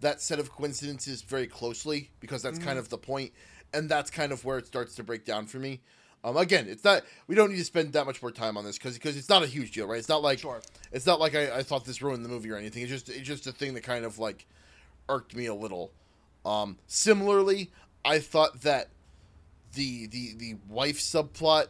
that 0.00 0.20
set 0.20 0.38
of 0.38 0.50
coincidences 0.52 1.22
very 1.22 1.46
closely 1.46 2.10
because 2.20 2.40
that's 2.42 2.58
Mm-hmm. 2.58 2.66
kind 2.68 2.78
of 2.78 2.88
the 2.88 2.98
point 2.98 3.32
and 3.74 3.88
that's 3.88 4.10
kind 4.10 4.30
of 4.32 4.44
where 4.44 4.58
it 4.58 4.66
starts 4.66 4.94
to 4.96 5.02
break 5.02 5.24
down 5.24 5.46
for 5.46 5.58
me. 5.58 5.80
Um, 6.24 6.36
again, 6.36 6.66
it's 6.68 6.84
not. 6.84 7.02
We 7.26 7.34
don't 7.34 7.50
need 7.50 7.58
to 7.58 7.64
spend 7.64 7.92
that 7.94 8.06
much 8.06 8.22
more 8.22 8.30
time 8.30 8.56
on 8.56 8.64
this 8.64 8.78
because 8.78 8.94
because 8.94 9.16
it's 9.16 9.28
not 9.28 9.42
a 9.42 9.46
huge 9.46 9.72
deal, 9.72 9.86
right? 9.88 9.98
It's 9.98 10.08
not 10.08 10.22
like 10.22 10.38
Sure. 10.38 10.62
it's 10.92 11.04
not 11.06 11.18
like 11.20 11.34
I, 11.34 11.58
I 11.58 11.62
thought 11.64 11.84
this 11.84 12.00
ruined 12.00 12.24
the 12.24 12.28
movie 12.28 12.50
or 12.50 12.56
anything. 12.56 12.82
It's 12.82 12.90
just 12.92 13.08
it's 13.08 13.26
just 13.26 13.46
a 13.48 13.52
thing 13.52 13.74
that 13.74 13.82
kind 13.82 14.04
of 14.04 14.18
like 14.20 14.46
irked 15.08 15.34
me 15.34 15.46
a 15.46 15.54
little. 15.54 15.90
Um, 16.44 16.78
similarly, 16.86 17.70
I 18.04 18.18
thought 18.18 18.62
that 18.62 18.88
the 19.74 20.06
the 20.06 20.34
the 20.36 20.56
wife 20.68 20.98
subplot 20.98 21.66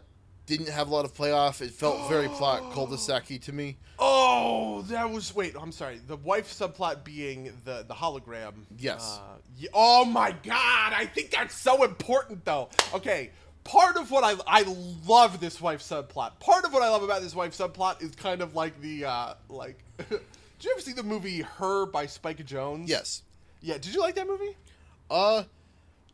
didn't 0.47 0.69
have 0.69 0.89
a 0.89 0.91
lot 0.91 1.05
of 1.05 1.15
playoff. 1.15 1.61
It 1.61 1.71
felt 1.71 2.09
very 2.09 2.29
plot 2.29 2.63
cul-de-sac 2.73 3.27
to 3.41 3.53
me. 3.53 3.77
oh, 3.99 4.83
that 4.89 5.09
was 5.11 5.35
wait. 5.35 5.55
I'm 5.61 5.73
sorry. 5.73 6.01
The 6.07 6.17
wife 6.17 6.53
subplot 6.53 7.05
being 7.05 7.53
the 7.65 7.85
the 7.87 7.95
hologram. 7.95 8.53
Yes. 8.79 9.21
Uh, 9.23 9.67
oh 9.73 10.05
my 10.05 10.33
god! 10.33 10.93
I 10.95 11.07
think 11.07 11.31
that's 11.31 11.55
so 11.55 11.85
important, 11.85 12.45
though. 12.45 12.69
Okay. 12.95 13.31
Part 13.65 13.97
of 13.97 14.11
what 14.11 14.25
I 14.25 14.35
I 14.47 14.65
love 15.07 15.39
this 15.39 15.61
wife 15.61 15.83
subplot. 15.83 16.41
Part 16.41 16.65
of 16.65 16.73
what 16.73 16.83
I 16.83 16.89
love 16.89 17.05
about 17.05 17.23
this 17.23 17.35
wife 17.35 17.57
subplot 17.57 18.03
is 18.03 18.11
kind 18.17 18.41
of 18.41 18.57
like 18.57 18.81
the 18.81 19.05
uh 19.05 19.35
like. 19.49 19.79
did 20.09 20.21
you 20.61 20.73
ever 20.73 20.81
see 20.81 20.93
the 20.93 21.05
movie 21.05 21.43
Her 21.43 21.87
by 21.87 22.07
Spike 22.07 22.45
Jonze? 22.45 22.89
Yes. 22.89 23.23
Yeah. 23.61 23.75
Did 23.75 23.95
you 23.95 24.01
like 24.01 24.17
that 24.17 24.27
movie? 24.27 24.57
Uh, 25.13 25.45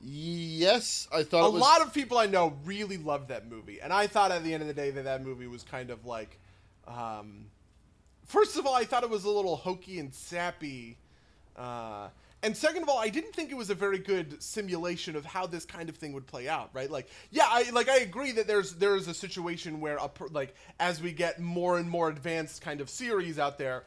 yes. 0.00 1.08
I 1.12 1.22
thought 1.22 1.44
a 1.44 1.48
it 1.48 1.52
was. 1.52 1.60
lot 1.60 1.82
of 1.82 1.94
people 1.94 2.18
I 2.18 2.26
know 2.26 2.54
really 2.64 2.96
loved 2.98 3.28
that 3.28 3.48
movie, 3.48 3.80
and 3.80 3.92
I 3.92 4.06
thought 4.08 4.32
at 4.32 4.42
the 4.42 4.52
end 4.52 4.62
of 4.62 4.66
the 4.66 4.74
day 4.74 4.90
that 4.90 5.04
that 5.04 5.24
movie 5.24 5.46
was 5.46 5.62
kind 5.62 5.90
of 5.90 6.04
like, 6.04 6.38
um, 6.86 7.46
first 8.26 8.56
of 8.58 8.66
all, 8.66 8.74
I 8.74 8.84
thought 8.84 9.04
it 9.04 9.10
was 9.10 9.24
a 9.24 9.30
little 9.30 9.56
hokey 9.56 10.00
and 10.00 10.12
sappy, 10.12 10.96
uh, 11.56 12.08
and 12.42 12.56
second 12.56 12.84
of 12.84 12.88
all, 12.88 12.98
I 12.98 13.08
didn't 13.08 13.32
think 13.34 13.50
it 13.50 13.56
was 13.56 13.68
a 13.70 13.74
very 13.74 13.98
good 13.98 14.40
simulation 14.40 15.16
of 15.16 15.24
how 15.24 15.46
this 15.46 15.64
kind 15.64 15.88
of 15.88 15.96
thing 15.96 16.12
would 16.12 16.26
play 16.26 16.48
out. 16.48 16.70
Right? 16.72 16.90
Like, 16.90 17.08
yeah, 17.30 17.46
I 17.46 17.70
like 17.70 17.88
I 17.88 17.98
agree 17.98 18.32
that 18.32 18.46
there's 18.46 18.74
there 18.74 18.94
is 18.94 19.08
a 19.08 19.14
situation 19.14 19.80
where 19.80 19.96
a 19.96 20.10
like 20.30 20.54
as 20.78 21.02
we 21.02 21.12
get 21.12 21.40
more 21.40 21.78
and 21.78 21.90
more 21.90 22.08
advanced 22.08 22.62
kind 22.62 22.80
of 22.80 22.88
Siris 22.88 23.38
out 23.38 23.58
there, 23.58 23.84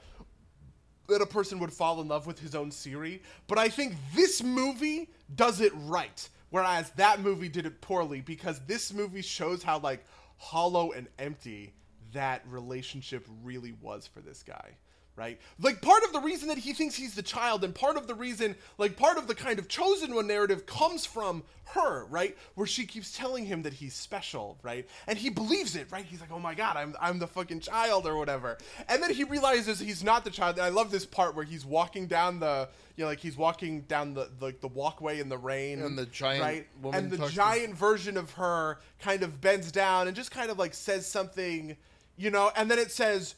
that 1.12 1.22
a 1.22 1.26
person 1.26 1.60
would 1.60 1.72
fall 1.72 2.02
in 2.02 2.08
love 2.08 2.28
with 2.28 2.40
his 2.40 2.56
own 2.56 2.72
Siri, 2.72 3.22
but 3.48 3.58
I 3.58 3.70
think 3.70 3.96
this 4.16 4.44
movie 4.44 5.10
does 5.36 5.62
it 5.62 5.72
right. 5.76 6.28
Whereas 6.50 6.90
that 6.92 7.22
movie 7.22 7.48
did 7.48 7.66
it 7.66 7.80
poorly 7.80 8.20
because 8.22 8.60
this 8.68 8.92
movie 8.94 9.22
shows 9.22 9.64
how 9.64 9.80
like 9.80 10.06
hollow 10.38 10.92
and 10.92 11.08
empty 11.18 11.74
that 12.14 12.44
relationship 12.50 13.26
really 13.42 13.74
was 13.82 14.06
for 14.06 14.20
this 14.20 14.44
guy 14.44 14.72
right? 15.16 15.40
Like 15.60 15.82
part 15.82 16.04
of 16.04 16.14
the 16.14 16.20
reason 16.20 16.48
that 16.50 16.58
he 16.58 16.74
thinks 16.74 16.96
he's 16.96 17.16
the 17.16 17.22
child 17.22 17.64
and 17.64 17.76
part 17.76 17.98
of 17.98 18.08
the 18.08 18.16
reason 18.16 18.56
like 18.78 18.96
part 18.98 19.18
of 19.18 19.28
the 19.28 19.36
kind 19.36 19.60
of 19.60 19.68
chosen 19.68 20.16
one 20.16 20.28
narrative 20.28 20.66
comes 20.66 21.06
from 21.06 21.44
her, 21.66 22.06
right? 22.06 22.38
Where 22.56 22.68
she 22.68 22.86
keeps 22.86 23.16
telling 23.16 23.46
him 23.46 23.64
that 23.64 23.74
he's 23.74 23.94
special, 23.94 24.58
right? 24.64 24.88
And 25.08 25.18
he 25.18 25.30
believes 25.30 25.76
it, 25.76 25.88
right? 25.92 26.04
He's 26.04 26.20
like, 26.22 26.32
"Oh 26.32 26.40
my 26.40 26.54
god, 26.54 26.76
I'm 26.78 26.96
I'm 27.00 27.20
the 27.20 27.28
fucking 27.28 27.62
child 27.62 28.06
or 28.08 28.18
whatever." 28.18 28.58
And 28.90 29.02
then 29.02 29.12
he 29.14 29.24
realizes 29.24 29.80
he's 29.80 30.04
not 30.04 30.24
the 30.24 30.32
child. 30.32 30.58
And 30.58 30.66
I 30.66 30.70
love 30.70 30.92
this 30.92 31.06
part 31.06 31.36
where 31.36 31.46
he's 31.46 31.66
walking 31.66 32.08
down 32.08 32.40
the 32.40 32.68
you 32.98 33.04
know, 33.04 33.10
like 33.10 33.20
he's 33.20 33.38
walking 33.38 33.82
down 33.82 34.14
the 34.14 34.30
like 34.40 34.60
the, 34.60 34.68
walkway 34.68 35.20
in 35.20 35.30
the 35.30 35.38
rain 35.38 35.82
And 35.82 35.98
the 35.98 36.06
giant 36.06 36.44
right? 36.44 36.68
woman 36.82 37.00
and 37.04 37.12
the 37.12 37.18
talks 37.18 37.30
to- 37.32 37.36
giant 37.36 37.76
version 37.76 38.18
of 38.18 38.32
her 38.34 38.80
kind 39.00 39.24
of 39.24 39.40
bends 39.42 39.72
down 39.72 40.08
and 40.08 40.16
just 40.16 40.32
kind 40.32 40.52
of 40.52 40.60
like 40.60 40.74
says 40.74 41.08
something, 41.08 41.78
you 42.18 42.32
know, 42.32 42.52
and 42.56 42.70
then 42.70 42.80
it 42.80 42.92
says 42.92 43.36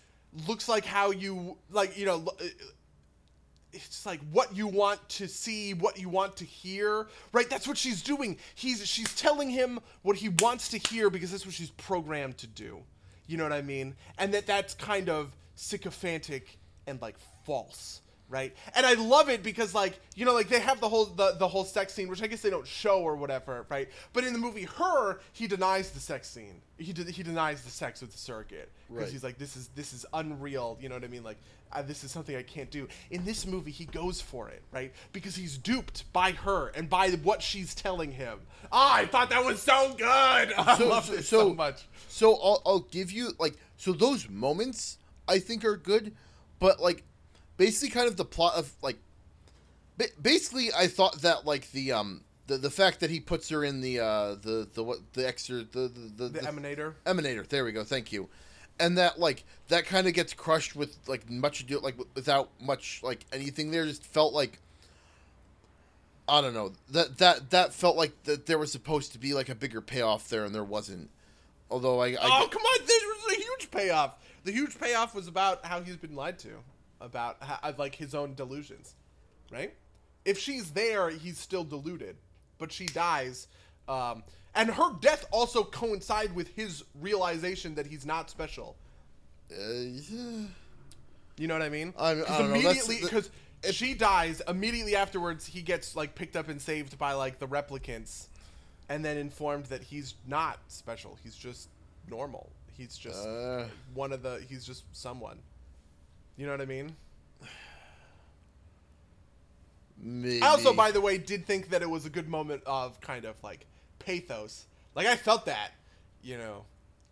looks 0.47 0.67
like 0.67 0.85
how 0.85 1.11
you 1.11 1.57
like, 1.71 1.97
you 1.97 2.05
know, 2.05 2.23
uh, 2.39 2.43
it's 3.73 4.05
like 4.05 4.19
what 4.31 4.55
you 4.55 4.67
want 4.67 5.07
to 5.09 5.27
see, 5.27 5.73
what 5.73 5.99
you 5.99 6.07
want 6.07 6.37
to 6.37 6.45
hear, 6.45 7.07
right? 7.31 7.49
That's 7.49 7.67
what 7.67 7.77
she's 7.77 8.01
doing. 8.01 8.37
He's 8.55 8.85
she's 8.87 9.13
telling 9.15 9.49
him 9.49 9.79
what 10.03 10.17
he 10.17 10.29
wants 10.29 10.69
to 10.69 10.77
hear 10.77 11.09
because 11.09 11.31
that's 11.31 11.45
what 11.45 11.55
she's 11.55 11.71
programmed 11.71 12.37
to 12.39 12.47
do. 12.47 12.83
You 13.27 13.37
know 13.37 13.43
what 13.43 13.53
I 13.53 13.61
mean? 13.61 13.95
And 14.17 14.33
that 14.33 14.45
that's 14.45 14.73
kind 14.75 15.09
of 15.09 15.35
sycophantic 15.55 16.59
and 16.85 17.01
like 17.01 17.15
false, 17.45 18.01
right? 18.33 18.53
And 18.75 18.85
I 18.85 18.95
love 18.95 19.29
it 19.29 19.43
because 19.43 19.73
like 19.75 19.99
you 20.15 20.25
know 20.25 20.33
like 20.33 20.49
they 20.49 20.59
have 20.59 20.81
the 20.81 20.89
whole 20.89 21.05
the, 21.05 21.35
the 21.37 21.47
whole 21.47 21.63
sex 21.63 21.93
scene, 21.93 22.09
which 22.09 22.21
I 22.23 22.27
guess 22.27 22.41
they 22.41 22.49
don't 22.49 22.67
show 22.67 22.99
or 23.01 23.15
whatever, 23.15 23.65
right? 23.69 23.87
But 24.11 24.23
in 24.25 24.33
the 24.33 24.39
movie 24.39 24.63
Her, 24.63 25.19
he 25.31 25.47
denies 25.47 25.91
the 25.91 25.99
sex 25.99 26.27
scene. 26.29 26.61
He 26.77 26.91
de- 26.91 27.11
he 27.11 27.21
denies 27.23 27.61
the 27.63 27.69
sex 27.69 28.01
with 28.01 28.11
the 28.11 28.17
surrogate 28.17 28.69
because 28.89 29.03
Right. 29.03 29.11
he's 29.11 29.23
like 29.23 29.37
this 29.37 29.55
is 29.55 29.69
this 29.75 29.93
is 29.93 30.05
unreal. 30.13 30.77
You 30.81 30.89
know 30.89 30.95
what 30.95 31.03
I 31.03 31.07
mean? 31.07 31.23
Like 31.23 31.37
uh, 31.71 31.81
this 31.83 32.03
is 32.03 32.11
something 32.11 32.35
I 32.35 32.43
can't 32.43 32.69
do. 32.69 32.87
In 33.11 33.23
this 33.25 33.47
movie, 33.47 33.71
he 33.71 33.85
goes 33.85 34.21
for 34.21 34.49
it, 34.49 34.61
right? 34.71 34.91
Because 35.11 35.35
he's 35.35 35.57
duped 35.57 36.11
by 36.13 36.31
her 36.31 36.67
and 36.75 36.87
by 36.89 37.09
what 37.11 37.41
she's 37.41 37.73
telling 37.73 38.11
him. 38.11 38.39
Ah, 38.71 38.95
I 38.95 39.05
thought 39.05 39.29
that 39.31 39.43
was 39.45 39.59
so 39.61 39.93
good. 39.97 40.05
I 40.57 40.77
So- 40.77 40.87
love 40.87 41.05
so- 41.05 41.15
this 41.15 41.27
so, 41.29 41.39
so- 41.49 41.53
much. 41.53 41.87
So 42.09 42.35
I'll, 42.35 42.61
I'll 42.65 42.79
give 42.91 43.11
you 43.11 43.31
like 43.39 43.55
so 43.77 43.91
those 43.93 44.27
moments 44.29 44.97
I 45.27 45.39
think 45.39 45.63
are 45.65 45.77
good, 45.77 46.13
but 46.59 46.79
like 46.81 47.03
basically 47.57 47.89
kind 47.89 48.07
of 48.07 48.17
the 48.17 48.25
plot 48.25 48.55
of 48.55 48.71
like 48.81 48.97
basically 50.21 50.69
I 50.73 50.87
thought 50.87 51.21
that 51.21 51.45
like 51.45 51.71
the 51.71 51.91
um 51.91 52.21
the, 52.47 52.57
the 52.57 52.69
fact 52.69 52.99
that 52.99 53.09
he 53.09 53.19
puts 53.19 53.49
her 53.49 53.63
in 53.63 53.81
the 53.81 53.99
uh 53.99 54.35
the 54.35 54.67
the 54.73 54.83
what 54.83 54.99
the 55.13 55.27
extra 55.27 55.57
the 55.63 55.87
the 55.87 56.11
the, 56.15 56.29
The 56.29 56.39
Emanator. 56.39 56.93
emanator. 57.05 57.47
There 57.47 57.63
we 57.65 57.71
go. 57.71 57.83
Thank 57.83 58.11
you. 58.11 58.29
And 58.79 58.97
that 58.97 59.19
like 59.19 59.43
that 59.67 59.85
kind 59.85 60.07
of 60.07 60.13
gets 60.13 60.33
crushed 60.33 60.75
with 60.75 60.97
like 61.07 61.29
much 61.29 61.61
ado 61.61 61.79
like 61.79 61.95
without 62.15 62.49
much 62.59 63.01
like 63.03 63.25
anything 63.31 63.71
there. 63.71 63.85
Just 63.85 64.05
felt 64.05 64.33
like 64.33 64.59
I 66.27 66.41
don't 66.41 66.53
know. 66.53 66.71
That 66.89 67.17
that 67.19 67.49
that 67.51 67.73
felt 67.73 67.95
like 67.97 68.23
that 68.23 68.45
there 68.45 68.57
was 68.57 68.71
supposed 68.71 69.11
to 69.13 69.19
be 69.19 69.33
like 69.33 69.49
a 69.49 69.55
bigger 69.55 69.81
payoff 69.81 70.29
there 70.29 70.45
and 70.45 70.55
there 70.55 70.63
wasn't. 70.63 71.09
Although 71.69 72.01
I, 72.01 72.09
I 72.09 72.17
oh, 72.21 72.47
come 72.51 72.61
on! 72.61 72.85
There 72.85 72.97
was 73.07 73.37
a 73.37 73.41
huge 73.41 73.71
payoff. 73.71 74.15
The 74.43 74.51
huge 74.51 74.77
payoff 74.79 75.15
was 75.15 75.27
about 75.27 75.65
how 75.65 75.81
he's 75.81 75.97
been 75.97 76.15
lied 76.15 76.37
to, 76.39 76.49
about 77.03 77.37
how, 77.43 77.59
like 77.77 77.93
his 77.95 78.15
own 78.15 78.33
delusions, 78.33 78.95
right? 79.51 79.73
If 80.25 80.39
she's 80.39 80.71
there, 80.71 81.09
he's 81.09 81.37
still 81.37 81.63
deluded, 81.65 82.15
but 82.57 82.71
she 82.71 82.85
dies, 82.87 83.47
um, 83.87 84.23
and 84.55 84.69
her 84.71 84.93
death 85.01 85.25
also 85.31 85.63
coincide 85.63 86.33
with 86.33 86.47
his 86.55 86.83
realization 87.01 87.75
that 87.75 87.85
he's 87.85 88.05
not 88.05 88.29
special. 88.29 88.75
uh, 89.51 89.55
You 91.35 91.47
know 91.47 91.55
what 91.55 91.61
I 91.63 91.69
mean? 91.69 91.93
I- 91.97 92.11
I 92.11 92.15
'Cause 92.21 92.37
don't 92.37 92.51
immediately 92.51 92.99
because 93.01 93.29
she 93.71 93.93
dies 93.95 94.41
immediately 94.47 94.95
afterwards. 94.95 95.45
He 95.47 95.61
gets 95.61 95.95
like 95.95 96.15
picked 96.15 96.35
up 96.35 96.47
and 96.47 96.61
saved 96.61 96.97
by 96.97 97.13
like 97.13 97.39
the 97.39 97.47
replicants, 97.47 98.27
and 98.87 99.03
then 99.03 99.17
informed 99.17 99.65
that 99.65 99.83
he's 99.83 100.13
not 100.27 100.59
special. 100.67 101.17
He's 101.23 101.35
just 101.35 101.67
normal. 102.07 102.51
He's 102.77 102.97
just 102.97 103.25
Uh. 103.27 103.65
one 103.93 104.13
of 104.13 104.21
the. 104.21 104.45
He's 104.47 104.63
just 104.65 104.83
someone. 104.93 105.39
You 106.37 106.45
know 106.45 106.51
what 106.51 106.61
I 106.61 106.65
mean? 106.65 106.95
maybe. 110.03 110.41
I 110.41 110.47
also, 110.47 110.73
by 110.73 110.91
the 110.91 111.01
way, 111.01 111.17
did 111.17 111.45
think 111.45 111.69
that 111.69 111.81
it 111.81 111.89
was 111.89 112.05
a 112.05 112.09
good 112.09 112.27
moment 112.27 112.63
of 112.65 112.99
kind 113.01 113.25
of 113.25 113.35
like 113.43 113.65
pathos. 113.99 114.65
Like 114.95 115.07
I 115.07 115.15
felt 115.15 115.45
that, 115.45 115.71
you 116.21 116.37
know. 116.37 116.65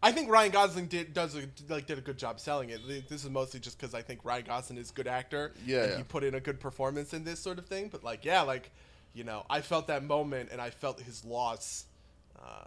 I 0.04 0.12
think 0.12 0.32
Ryan 0.32 0.52
Gosling 0.52 0.88
did 0.88 1.14
does 1.14 1.36
a, 1.36 1.44
like 1.70 1.86
did 1.86 2.00
a 2.00 2.02
good 2.02 2.18
job 2.18 2.40
selling 2.40 2.72
it. 2.72 2.82
This 3.08 3.24
is 3.24 3.30
mostly 3.30 3.60
just 3.60 3.80
because 3.80 3.94
I 3.94 4.02
think 4.02 4.22
Ryan 4.24 4.46
Gosling 4.48 4.80
is 4.80 4.90
a 4.90 4.94
good 4.94 5.08
actor. 5.08 5.52
Yeah, 5.66 5.84
and 5.84 5.92
yeah. 5.92 5.98
he 5.98 6.04
put 6.04 6.24
in 6.24 6.34
a 6.34 6.40
good 6.40 6.60
performance 6.60 7.14
in 7.14 7.24
this 7.24 7.40
sort 7.40 7.60
of 7.60 7.68
thing. 7.68 7.90
But 7.90 8.04
like, 8.04 8.26
yeah, 8.26 8.42
like, 8.42 8.72
you 9.14 9.24
know, 9.24 9.46
I 9.50 9.62
felt 9.62 9.88
that 9.88 10.04
moment 10.04 10.50
and 10.52 10.60
I 10.60 10.72
felt 10.72 11.00
his 11.00 11.24
loss. 11.24 11.86
Uh, 12.42 12.66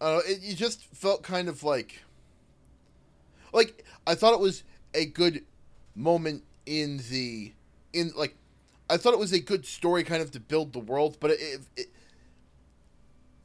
uh, 0.00 0.20
it, 0.24 0.40
you 0.40 0.54
just 0.54 0.84
felt 0.94 1.24
kind 1.24 1.48
of 1.48 1.64
like 1.64 2.00
like 3.52 3.84
I 4.06 4.14
thought 4.14 4.34
it 4.34 4.40
was 4.40 4.62
a 4.94 5.06
good 5.06 5.44
moment 5.94 6.44
in 6.66 7.00
the 7.10 7.52
in 7.92 8.12
like 8.16 8.36
I 8.88 8.96
thought 8.96 9.12
it 9.12 9.18
was 9.18 9.32
a 9.32 9.40
good 9.40 9.66
story 9.66 10.02
kind 10.02 10.22
of 10.22 10.30
to 10.32 10.40
build 10.40 10.72
the 10.72 10.80
world, 10.80 11.18
but 11.20 11.30
it 11.32 11.60
it, 11.76 11.86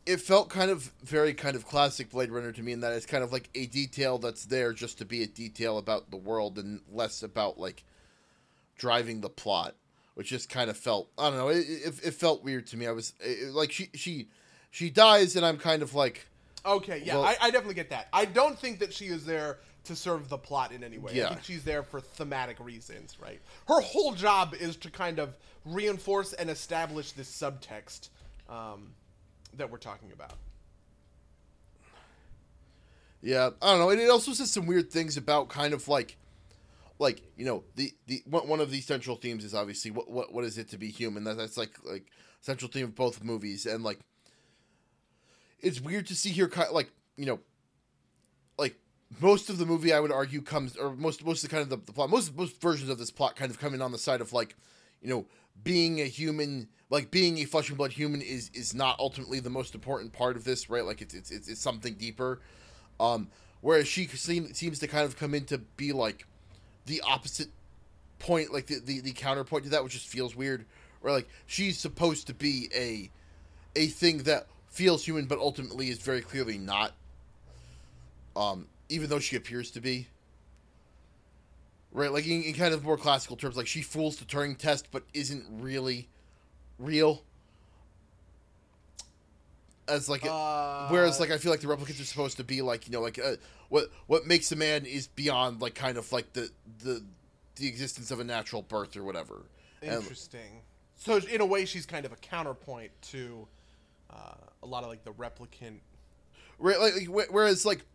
it 0.05 0.21
felt 0.21 0.49
kind 0.49 0.69
of 0.69 0.91
very 1.03 1.33
kind 1.33 1.55
of 1.55 1.65
classic 1.65 2.09
Blade 2.11 2.29
Runner 2.31 2.51
to 2.51 2.63
me 2.63 2.71
in 2.71 2.81
that 2.81 2.93
it's 2.93 3.05
kind 3.05 3.23
of 3.23 3.31
like 3.31 3.49
a 3.55 3.65
detail 3.65 4.17
that's 4.17 4.45
there 4.45 4.73
just 4.73 4.97
to 4.99 5.05
be 5.05 5.23
a 5.23 5.27
detail 5.27 5.77
about 5.77 6.11
the 6.11 6.17
world 6.17 6.57
and 6.57 6.81
less 6.91 7.23
about 7.23 7.59
like 7.59 7.83
driving 8.77 9.21
the 9.21 9.29
plot, 9.29 9.75
which 10.15 10.29
just 10.29 10.49
kind 10.49 10.69
of 10.69 10.77
felt 10.77 11.09
I 11.17 11.29
don't 11.29 11.37
know 11.37 11.49
it, 11.49 11.65
it, 11.67 11.99
it 12.03 12.13
felt 12.13 12.43
weird 12.43 12.67
to 12.67 12.77
me. 12.77 12.87
I 12.87 12.91
was 12.91 13.13
it, 13.19 13.53
like 13.53 13.71
she 13.71 13.89
she 13.93 14.27
she 14.71 14.89
dies 14.89 15.35
and 15.35 15.45
I'm 15.45 15.57
kind 15.57 15.81
of 15.81 15.95
like 15.95 16.27
okay, 16.65 17.01
yeah, 17.05 17.15
Well- 17.15 17.25
I, 17.25 17.37
I 17.41 17.51
definitely 17.51 17.75
get 17.75 17.91
that. 17.91 18.07
I 18.11 18.25
don't 18.25 18.57
think 18.57 18.79
that 18.79 18.93
she 18.93 19.05
is 19.05 19.25
there 19.25 19.59
to 19.85 19.95
serve 19.95 20.29
the 20.29 20.37
plot 20.37 20.71
in 20.71 20.83
any 20.83 20.97
way. 20.97 21.11
I 21.13 21.15
Yeah. 21.15 21.29
think 21.29 21.43
she's 21.43 21.63
there 21.63 21.83
for 21.83 21.99
thematic 22.01 22.59
reasons, 22.59 23.17
right? 23.19 23.39
Her 23.67 23.81
whole 23.81 24.13
job 24.13 24.53
is 24.53 24.75
to 24.77 24.89
kind 24.91 25.19
of 25.19 25.33
reinforce 25.65 26.33
and 26.33 26.49
establish 26.49 27.11
this 27.13 27.31
subtext 27.31 28.09
um, 28.49 28.93
that 29.53 29.69
we're 29.71 29.77
talking 29.77 30.11
about. 30.11 30.33
Yeah, 33.21 33.49
I 33.61 33.71
don't 33.71 33.79
know. 33.79 33.89
And 33.89 33.99
it 33.99 34.09
also 34.09 34.33
says 34.33 34.51
some 34.51 34.67
weird 34.67 34.91
things 34.91 35.17
about 35.17 35.49
kind 35.49 35.73
of 35.73 35.87
like, 35.87 36.17
like 36.99 37.21
you 37.35 37.45
know, 37.45 37.63
the 37.75 37.91
the 38.07 38.21
one 38.27 38.59
of 38.59 38.69
the 38.69 38.81
central 38.81 39.15
themes 39.15 39.43
is 39.43 39.55
obviously 39.55 39.89
what 39.91 40.09
what 40.09 40.31
what 40.31 40.43
is 40.45 40.57
it 40.57 40.69
to 40.69 40.77
be 40.77 40.89
human? 40.89 41.23
That 41.23 41.37
that's 41.37 41.57
like 41.57 41.71
like 41.83 42.05
central 42.41 42.69
theme 42.69 42.85
of 42.85 42.95
both 42.95 43.23
movies, 43.23 43.65
and 43.65 43.83
like, 43.83 43.99
it's 45.59 45.81
weird 45.81 46.05
to 46.07 46.15
see 46.15 46.29
here, 46.29 46.47
kind 46.47 46.71
like 46.71 46.91
you 47.17 47.25
know, 47.25 47.39
most 49.21 49.49
of 49.49 49.57
the 49.57 49.65
movie 49.65 49.93
I 49.93 49.99
would 49.99 50.11
argue 50.11 50.41
comes 50.41 50.75
or 50.75 50.95
most 50.95 51.25
most 51.25 51.43
of 51.43 51.49
the 51.49 51.55
kind 51.55 51.63
of 51.63 51.69
the, 51.69 51.77
the 51.85 51.93
plot 51.93 52.09
most 52.09 52.35
most 52.35 52.59
versions 52.61 52.89
of 52.89 52.97
this 52.97 53.11
plot 53.11 53.35
kind 53.35 53.51
of 53.51 53.59
come 53.59 53.73
in 53.73 53.81
on 53.81 53.91
the 53.91 53.97
side 53.97 54.21
of 54.21 54.33
like, 54.33 54.55
you 55.01 55.09
know, 55.09 55.25
being 55.63 56.01
a 56.01 56.05
human 56.05 56.67
like 56.89 57.11
being 57.11 57.37
a 57.39 57.45
flesh 57.45 57.69
and 57.69 57.77
blood 57.77 57.91
human 57.91 58.21
is 58.21 58.49
is 58.53 58.73
not 58.73 58.99
ultimately 58.99 59.39
the 59.39 59.49
most 59.49 59.75
important 59.75 60.13
part 60.13 60.35
of 60.35 60.43
this, 60.43 60.69
right? 60.69 60.85
Like 60.85 61.01
it's 61.01 61.13
it's 61.13 61.31
it's, 61.31 61.47
it's 61.47 61.61
something 61.61 61.95
deeper. 61.95 62.41
Um, 62.99 63.29
whereas 63.61 63.87
she 63.87 64.07
seem, 64.07 64.53
seems 64.53 64.79
to 64.79 64.87
kind 64.87 65.05
of 65.05 65.17
come 65.17 65.33
in 65.33 65.45
to 65.45 65.57
be 65.57 65.91
like 65.91 66.25
the 66.85 67.01
opposite 67.01 67.49
point, 68.19 68.53
like 68.53 68.67
the, 68.67 68.79
the, 68.79 69.01
the 69.01 69.11
counterpoint 69.11 69.65
to 69.65 69.69
that, 69.71 69.83
which 69.83 69.93
just 69.93 70.07
feels 70.07 70.35
weird. 70.35 70.65
Where 71.01 71.13
like 71.13 71.27
she's 71.45 71.77
supposed 71.77 72.27
to 72.27 72.33
be 72.33 72.69
a 72.73 73.09
a 73.75 73.87
thing 73.87 74.19
that 74.19 74.47
feels 74.69 75.05
human, 75.05 75.25
but 75.25 75.39
ultimately 75.39 75.89
is 75.89 75.99
very 75.99 76.21
clearly 76.21 76.57
not. 76.57 76.93
Um, 78.35 78.67
even 78.89 79.09
though 79.09 79.19
she 79.19 79.35
appears 79.35 79.71
to 79.71 79.81
be. 79.81 80.07
Right, 81.91 82.11
like 82.11 82.27
in, 82.27 82.43
in 82.43 82.53
kind 82.53 82.73
of 82.73 82.83
more 82.83 82.97
classical 82.97 83.37
terms, 83.37 83.55
like 83.55 83.67
she 83.67 83.81
fools 83.81 84.17
the 84.17 84.25
Turing 84.25 84.57
test, 84.57 84.89
but 84.91 85.03
isn't 85.13 85.45
really 85.61 86.09
real. 86.77 87.23
As 89.87 90.09
like, 90.09 90.25
a, 90.25 90.31
Uh, 90.31 90.87
whereas 90.89 91.19
like 91.19 91.31
I 91.31 91.37
feel 91.37 91.51
like 91.51 91.61
the 91.61 91.67
replicants 91.67 92.01
are 92.01 92.05
supposed 92.05 92.37
to 92.37 92.43
be 92.43 92.61
like 92.61 92.87
you 92.87 92.91
know 92.91 93.01
like 93.01 93.19
uh, 93.19 93.35
what 93.69 93.91
what 94.07 94.25
makes 94.25 94.51
a 94.51 94.55
man 94.55 94.85
is 94.85 95.07
beyond 95.07 95.61
like 95.61 95.75
kind 95.75 95.97
of 95.97 96.11
like 96.11 96.33
the 96.33 96.49
the 96.83 97.03
the 97.55 97.67
existence 97.67 98.11
of 98.11 98.19
a 98.19 98.23
natural 98.23 98.61
birth 98.61 98.97
or 98.97 99.03
whatever. 99.03 99.43
And- 99.81 99.93
Interesting. 100.01 100.61
So 100.97 101.17
in 101.17 101.39
a 101.39 101.45
way, 101.45 101.65
she's 101.65 101.85
kind 101.85 102.05
of 102.05 102.11
a 102.13 102.15
counterpoint 102.15 102.91
to 103.11 103.47
uh, 104.09 104.33
a 104.63 104.65
lot 104.65 104.83
of 104.83 104.89
like 104.89 105.03
the 105.03 105.11
replicant. 105.11 105.79
Right, 106.57 106.79
like, 106.79 107.07
like 107.07 107.27
whereas 107.31 107.65
like 107.65 107.85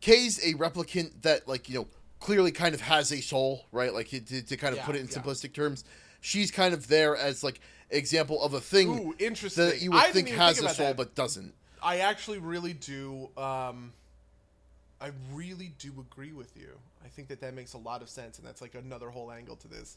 Kay's 0.00 0.38
a 0.44 0.54
replicant 0.54 1.22
that 1.22 1.48
like 1.48 1.68
you 1.68 1.74
know 1.78 1.86
clearly 2.20 2.50
kind 2.52 2.74
of 2.74 2.80
has 2.80 3.12
a 3.12 3.20
soul, 3.20 3.64
right? 3.72 3.92
Like 3.94 4.08
to, 4.08 4.20
to 4.20 4.56
kind 4.56 4.72
of 4.72 4.78
Yeah, 4.78 4.86
put 4.86 4.96
it 4.96 5.00
in 5.00 5.08
yeah. 5.08 5.18
simplistic 5.18 5.52
terms, 5.54 5.84
she's 6.20 6.50
kind 6.50 6.74
of 6.74 6.88
there 6.88 7.16
as 7.16 7.42
like 7.44 7.60
example 7.90 8.42
of 8.42 8.54
a 8.54 8.60
thing 8.60 8.88
Ooh, 8.88 9.14
interesting. 9.18 9.64
that 9.66 9.80
you 9.82 9.90
would 9.92 10.00
I 10.00 10.10
think 10.12 10.28
has 10.30 10.58
think 10.58 10.70
a 10.70 10.74
soul 10.74 10.86
that. 10.88 10.96
but 10.96 11.14
doesn't. 11.14 11.54
I 11.82 11.98
actually 11.98 12.38
really 12.38 12.72
do. 12.72 13.28
Um, 13.36 13.92
I 15.00 15.10
really 15.32 15.72
do 15.78 15.92
agree 16.00 16.32
with 16.32 16.56
you. 16.56 16.70
I 17.04 17.08
think 17.08 17.28
that 17.28 17.40
that 17.40 17.54
makes 17.54 17.72
a 17.74 17.78
lot 17.78 18.02
of 18.02 18.08
sense, 18.08 18.38
and 18.38 18.46
that's 18.46 18.60
like 18.60 18.74
another 18.74 19.10
whole 19.10 19.30
angle 19.30 19.54
to 19.56 19.68
this. 19.68 19.96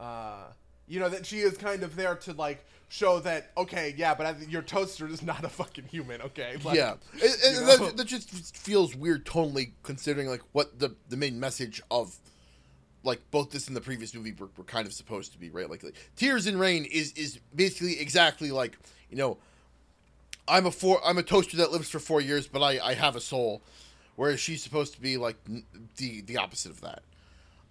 Uh, 0.00 0.44
you 0.86 1.00
know 1.00 1.08
that 1.08 1.26
she 1.26 1.40
is 1.40 1.56
kind 1.56 1.82
of 1.82 1.96
there 1.96 2.14
to 2.16 2.32
like 2.32 2.64
show 2.88 3.20
that 3.20 3.50
okay, 3.56 3.94
yeah, 3.96 4.14
but 4.14 4.26
I, 4.26 4.34
your 4.48 4.62
toaster 4.62 5.08
is 5.08 5.22
not 5.22 5.44
a 5.44 5.48
fucking 5.48 5.86
human. 5.86 6.20
Okay, 6.22 6.56
like, 6.64 6.76
yeah, 6.76 6.94
and, 7.12 7.22
and 7.22 7.68
that, 7.68 7.96
that 7.96 8.06
just 8.06 8.56
feels 8.56 8.94
weird 8.94 9.24
tonally 9.24 9.72
considering 9.82 10.28
like 10.28 10.42
what 10.52 10.78
the 10.78 10.94
the 11.08 11.16
main 11.16 11.40
message 11.40 11.82
of 11.90 12.16
like 13.04 13.20
both 13.30 13.50
this 13.50 13.66
and 13.66 13.76
the 13.76 13.80
previous 13.80 14.14
movie 14.14 14.32
were, 14.38 14.48
were 14.56 14.64
kind 14.64 14.86
of 14.86 14.92
supposed 14.92 15.32
to 15.32 15.38
be, 15.38 15.50
right? 15.50 15.68
Like, 15.68 15.82
like 15.82 15.96
Tears 16.16 16.46
in 16.46 16.58
Rain 16.58 16.84
is 16.84 17.12
is 17.12 17.40
basically 17.54 17.98
exactly 17.98 18.50
like 18.50 18.78
you 19.10 19.16
know 19.16 19.38
I'm 20.46 20.66
a 20.66 20.70
four 20.70 21.00
I'm 21.04 21.18
a 21.18 21.22
toaster 21.22 21.56
that 21.58 21.72
lives 21.72 21.88
for 21.88 21.98
four 21.98 22.20
years, 22.20 22.46
but 22.46 22.62
I 22.62 22.78
I 22.78 22.94
have 22.94 23.16
a 23.16 23.20
soul, 23.20 23.62
whereas 24.16 24.40
she's 24.40 24.62
supposed 24.62 24.94
to 24.94 25.00
be 25.00 25.16
like 25.16 25.36
the 25.96 26.20
the 26.22 26.36
opposite 26.36 26.70
of 26.70 26.80
that. 26.82 27.02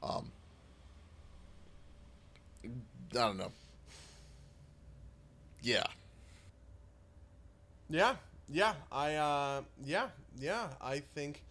Um, 0.02 0.32
I 3.12 3.16
don't 3.16 3.38
know. 3.38 3.52
Yeah. 5.62 5.84
Yeah, 7.90 8.16
yeah, 8.50 8.74
I 8.92 9.16
uh 9.16 9.62
yeah, 9.86 10.08
yeah, 10.40 10.68
I 10.82 11.00
think 11.00 11.44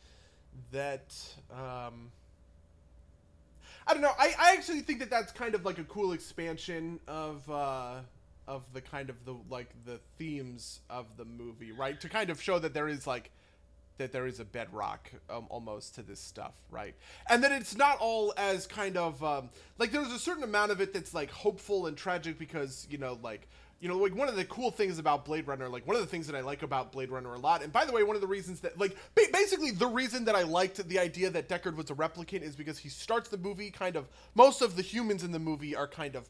that 0.73 1.15
um 1.53 2.11
I 3.87 3.93
don't 3.93 4.03
know. 4.03 4.13
I, 4.19 4.35
I 4.39 4.53
actually 4.53 4.81
think 4.81 5.01
that 5.01 5.11
that's 5.11 5.33
kind 5.33 5.55
of 5.55 5.65
like 5.65 5.79
a 5.79 5.85
cool 5.85 6.13
expansion 6.13 7.01
of 7.09 7.49
uh 7.51 7.97
of 8.47 8.63
the 8.73 8.81
kind 8.81 9.11
of 9.11 9.17
the 9.25 9.35
like 9.49 9.71
the 9.85 10.01
themes 10.19 10.81
of 10.89 11.07
the 11.17 11.25
movie, 11.25 11.73
right? 11.73 12.01
To 12.01 12.09
kind 12.09 12.31
of 12.31 12.41
show 12.41 12.59
that 12.59 12.75
there 12.75 12.89
is 12.89 13.07
like 13.07 13.31
that 14.01 14.13
there 14.13 14.27
is 14.27 14.41
a 14.41 14.45
bedrock 14.45 15.11
um, 15.29 15.47
almost 15.51 15.95
to 15.95 16.03
this 16.03 16.19
stuff, 16.19 16.55
right? 16.71 16.95
And 17.29 17.45
that 17.45 17.53
it's 17.53 17.77
not 17.77 17.99
all 18.01 18.33
as 18.37 18.67
kind 18.67 18.97
of 18.97 19.23
um, 19.23 19.51
like 19.79 19.93
there's 19.93 20.11
a 20.11 20.19
certain 20.19 20.43
amount 20.43 20.73
of 20.73 20.81
it 20.81 20.93
that's 20.93 21.13
like 21.13 21.31
hopeful 21.31 21.87
and 21.87 21.97
tragic 21.97 22.39
because 22.39 22.87
you 22.91 22.97
know 22.97 23.19
like 23.23 23.47
you 23.79 23.89
know 23.89 23.99
like 23.99 24.15
one 24.15 24.29
of 24.29 24.37
the 24.37 24.45
cool 24.47 24.71
things 24.71 24.99
about 24.99 25.27
Blade 25.27 25.47
Runner, 25.47 25.69
like 25.69 25.87
one 25.87 25.97
of 25.97 26.03
the 26.03 26.09
things 26.09 26.27
that 26.27 26.35
I 26.35 26.41
like 26.41 26.63
about 26.63 26.93
Blade 26.93 27.11
Runner 27.11 27.35
a 27.35 27.39
lot, 27.39 27.63
and 27.63 27.71
by 27.73 27.85
the 27.85 27.93
way, 27.93 28.03
one 28.03 28.17
of 28.17 28.23
the 28.23 28.29
reasons 28.29 28.61
that 28.61 28.79
like 28.79 28.97
ba- 29.15 29.29
basically 29.33 29.71
the 29.71 29.87
reason 29.87 30.25
that 30.25 30.35
I 30.35 30.43
liked 30.43 30.89
the 30.89 30.99
idea 30.99 31.29
that 31.31 31.49
Deckard 31.49 31.77
was 31.77 31.91
a 31.91 31.95
replicant 31.95 32.43
is 32.43 32.57
because 32.57 32.79
he 32.79 32.89
starts 32.89 33.29
the 33.29 33.39
movie 33.39 33.71
kind 33.71 33.97
of 33.97 34.09
most 34.35 34.63
of 34.63 34.77
the 34.77 34.83
humans 34.83 35.25
in 35.25 35.31
the 35.31 35.39
movie 35.39 35.77
are 35.77 35.87
kind 35.87 36.17
of 36.17 36.27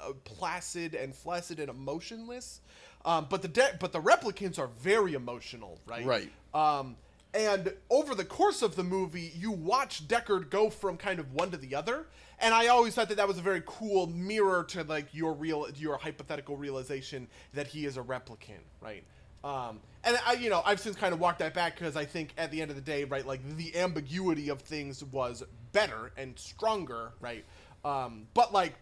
uh, 0.00 0.12
placid 0.24 0.94
and 0.94 1.12
flaccid 1.12 1.58
and 1.58 1.68
emotionless. 1.68 2.60
Um, 3.04 3.26
but 3.28 3.42
the 3.42 3.48
de- 3.48 3.76
but 3.80 3.92
the 3.92 4.00
replicants 4.00 4.58
are 4.58 4.68
very 4.68 5.14
emotional, 5.14 5.80
right? 5.86 6.04
Right. 6.04 6.30
Um, 6.54 6.96
and 7.38 7.72
over 7.88 8.14
the 8.16 8.24
course 8.24 8.62
of 8.62 8.74
the 8.74 8.82
movie, 8.82 9.32
you 9.36 9.52
watch 9.52 10.08
Deckard 10.08 10.50
go 10.50 10.70
from 10.70 10.96
kind 10.96 11.20
of 11.20 11.32
one 11.32 11.50
to 11.52 11.56
the 11.56 11.74
other, 11.74 12.06
and 12.40 12.52
I 12.52 12.66
always 12.66 12.94
thought 12.94 13.08
that 13.10 13.16
that 13.16 13.28
was 13.28 13.38
a 13.38 13.42
very 13.42 13.62
cool 13.64 14.08
mirror 14.08 14.64
to 14.70 14.82
like 14.82 15.06
your 15.14 15.32
real, 15.32 15.68
your 15.76 15.98
hypothetical 15.98 16.56
realization 16.56 17.28
that 17.54 17.68
he 17.68 17.86
is 17.86 17.96
a 17.96 18.02
replicant, 18.02 18.64
right? 18.80 19.04
Um, 19.44 19.78
and 20.02 20.18
I, 20.26 20.32
you 20.32 20.50
know, 20.50 20.62
I've 20.66 20.80
since 20.80 20.96
kind 20.96 21.14
of 21.14 21.20
walked 21.20 21.38
that 21.38 21.54
back 21.54 21.76
because 21.78 21.96
I 21.96 22.04
think 22.04 22.34
at 22.36 22.50
the 22.50 22.60
end 22.60 22.70
of 22.70 22.76
the 22.76 22.82
day, 22.82 23.04
right, 23.04 23.24
like 23.24 23.40
the 23.56 23.76
ambiguity 23.76 24.48
of 24.48 24.60
things 24.60 25.04
was 25.04 25.44
better 25.72 26.10
and 26.16 26.36
stronger, 26.36 27.12
right? 27.20 27.44
Um, 27.84 28.26
but 28.34 28.52
like, 28.52 28.74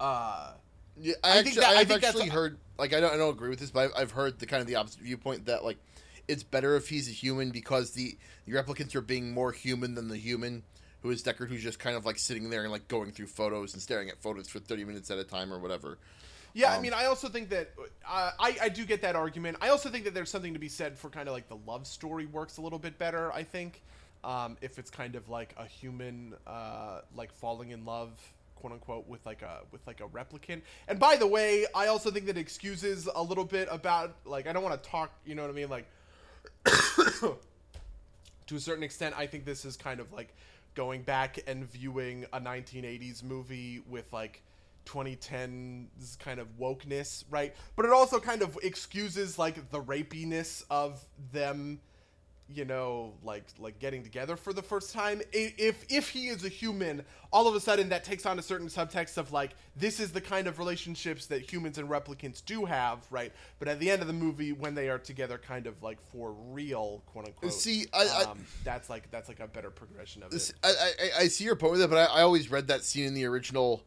uh, 0.00 0.52
Yeah, 1.00 1.14
I 1.22 1.38
I, 1.38 1.42
think 1.42 1.56
actually, 1.56 1.60
that- 1.60 1.76
I 1.76 1.80
I've 1.80 1.88
think 1.88 2.02
actually 2.02 2.28
heard 2.28 2.58
like 2.78 2.92
I 2.92 3.00
don't 3.00 3.12
I 3.12 3.16
don't 3.16 3.30
agree 3.32 3.50
with 3.50 3.58
this, 3.60 3.70
but 3.70 3.86
I've, 3.86 4.02
I've 4.02 4.10
heard 4.12 4.38
the 4.38 4.46
kind 4.46 4.60
of 4.60 4.66
the 4.66 4.74
opposite 4.76 5.00
viewpoint 5.00 5.46
that 5.46 5.64
like 5.64 5.78
it's 6.28 6.42
better 6.42 6.76
if 6.76 6.88
he's 6.88 7.08
a 7.08 7.12
human 7.12 7.50
because 7.50 7.92
the 7.92 8.18
the 8.46 8.52
replicants 8.52 8.94
are 8.94 9.00
being 9.00 9.32
more 9.32 9.52
human 9.52 9.94
than 9.94 10.08
the 10.08 10.16
human 10.18 10.64
who 11.02 11.10
is 11.10 11.22
Deckard, 11.22 11.48
who's 11.48 11.62
just 11.62 11.78
kind 11.78 11.96
of 11.96 12.04
like 12.06 12.18
sitting 12.18 12.50
there 12.50 12.62
and 12.62 12.72
like 12.72 12.88
going 12.88 13.12
through 13.12 13.28
photos 13.28 13.72
and 13.74 13.82
staring 13.82 14.08
at 14.10 14.20
photos 14.20 14.48
for 14.48 14.58
thirty 14.60 14.84
minutes 14.84 15.10
at 15.10 15.18
a 15.18 15.24
time 15.24 15.52
or 15.52 15.58
whatever. 15.58 15.98
Yeah, 16.54 16.72
I 16.72 16.78
Um, 16.78 16.80
mean, 16.80 16.92
I 16.94 17.04
also 17.06 17.28
think 17.28 17.50
that 17.50 17.70
uh, 18.08 18.30
I 18.38 18.56
I 18.62 18.68
do 18.68 18.84
get 18.84 19.02
that 19.02 19.16
argument. 19.16 19.58
I 19.60 19.68
also 19.68 19.90
think 19.90 20.04
that 20.04 20.14
there's 20.14 20.30
something 20.30 20.54
to 20.54 20.58
be 20.58 20.68
said 20.68 20.98
for 20.98 21.10
kind 21.10 21.28
of 21.28 21.34
like 21.34 21.48
the 21.48 21.56
love 21.56 21.86
story 21.86 22.26
works 22.26 22.56
a 22.56 22.62
little 22.62 22.78
bit 22.78 22.98
better. 22.98 23.32
I 23.32 23.42
think 23.44 23.82
um, 24.24 24.56
if 24.60 24.78
it's 24.78 24.90
kind 24.90 25.14
of 25.14 25.28
like 25.28 25.54
a 25.58 25.66
human 25.66 26.34
uh, 26.46 27.02
like 27.14 27.32
falling 27.32 27.70
in 27.70 27.84
love, 27.84 28.18
quote 28.56 28.72
unquote, 28.72 29.06
with 29.06 29.24
like 29.26 29.42
a 29.42 29.60
with 29.70 29.86
like 29.86 30.00
a 30.00 30.08
replicant. 30.08 30.62
And 30.88 30.98
by 30.98 31.16
the 31.16 31.26
way, 31.26 31.66
I 31.74 31.88
also 31.88 32.10
think 32.10 32.26
that 32.26 32.38
excuses 32.38 33.08
a 33.14 33.22
little 33.22 33.44
bit 33.44 33.68
about 33.70 34.16
like 34.24 34.46
I 34.46 34.52
don't 34.52 34.64
want 34.64 34.82
to 34.82 34.88
talk. 34.90 35.12
You 35.26 35.34
know 35.34 35.42
what 35.42 35.50
I 35.50 35.54
mean? 35.54 35.68
Like 35.68 35.86
to 38.46 38.54
a 38.54 38.60
certain 38.60 38.82
extent, 38.82 39.14
I 39.16 39.26
think 39.26 39.44
this 39.44 39.64
is 39.64 39.76
kind 39.76 40.00
of 40.00 40.12
like 40.12 40.34
going 40.74 41.02
back 41.02 41.40
and 41.46 41.64
viewing 41.70 42.24
a 42.32 42.40
1980s 42.40 43.22
movie 43.22 43.82
with 43.88 44.12
like 44.12 44.42
2010's 44.86 46.16
kind 46.16 46.40
of 46.40 46.46
wokeness, 46.58 47.24
right? 47.30 47.54
But 47.76 47.84
it 47.84 47.92
also 47.92 48.18
kind 48.18 48.42
of 48.42 48.58
excuses 48.62 49.38
like 49.38 49.70
the 49.70 49.82
rapiness 49.82 50.64
of 50.70 51.04
them, 51.32 51.80
you 52.54 52.64
know, 52.64 53.12
like 53.22 53.44
like 53.58 53.78
getting 53.78 54.02
together 54.02 54.36
for 54.36 54.52
the 54.52 54.62
first 54.62 54.92
time. 54.92 55.20
If 55.32 55.84
if 55.90 56.08
he 56.08 56.28
is 56.28 56.44
a 56.44 56.48
human, 56.48 57.04
all 57.32 57.46
of 57.46 57.54
a 57.54 57.60
sudden 57.60 57.90
that 57.90 58.04
takes 58.04 58.24
on 58.24 58.38
a 58.38 58.42
certain 58.42 58.68
subtext 58.68 59.18
of 59.18 59.32
like 59.32 59.50
this 59.76 60.00
is 60.00 60.12
the 60.12 60.20
kind 60.20 60.46
of 60.46 60.58
relationships 60.58 61.26
that 61.26 61.50
humans 61.52 61.76
and 61.78 61.88
replicants 61.88 62.42
do 62.44 62.64
have, 62.64 63.00
right? 63.10 63.32
But 63.58 63.68
at 63.68 63.80
the 63.80 63.90
end 63.90 64.00
of 64.00 64.08
the 64.08 64.14
movie, 64.14 64.52
when 64.52 64.74
they 64.74 64.88
are 64.88 64.98
together, 64.98 65.36
kind 65.38 65.66
of 65.66 65.82
like 65.82 65.98
for 66.10 66.32
real, 66.50 67.02
quote 67.06 67.26
unquote. 67.26 67.52
See, 67.52 67.86
I- 67.92 68.08
I- 68.08 68.30
um, 68.30 68.44
that's 68.64 68.88
like 68.88 69.10
that's 69.10 69.28
like 69.28 69.40
a 69.40 69.46
better 69.48 69.70
progression 69.70 70.22
of 70.22 70.30
This- 70.30 70.50
it. 70.50 70.56
I, 70.62 70.68
I, 70.68 71.10
I 71.24 71.28
see 71.28 71.44
your 71.44 71.56
point 71.56 71.72
with 71.72 71.82
it, 71.82 71.90
but 71.90 72.10
I, 72.10 72.20
I 72.20 72.22
always 72.22 72.50
read 72.50 72.68
that 72.68 72.82
scene 72.84 73.04
in 73.04 73.14
the 73.14 73.26
original 73.26 73.82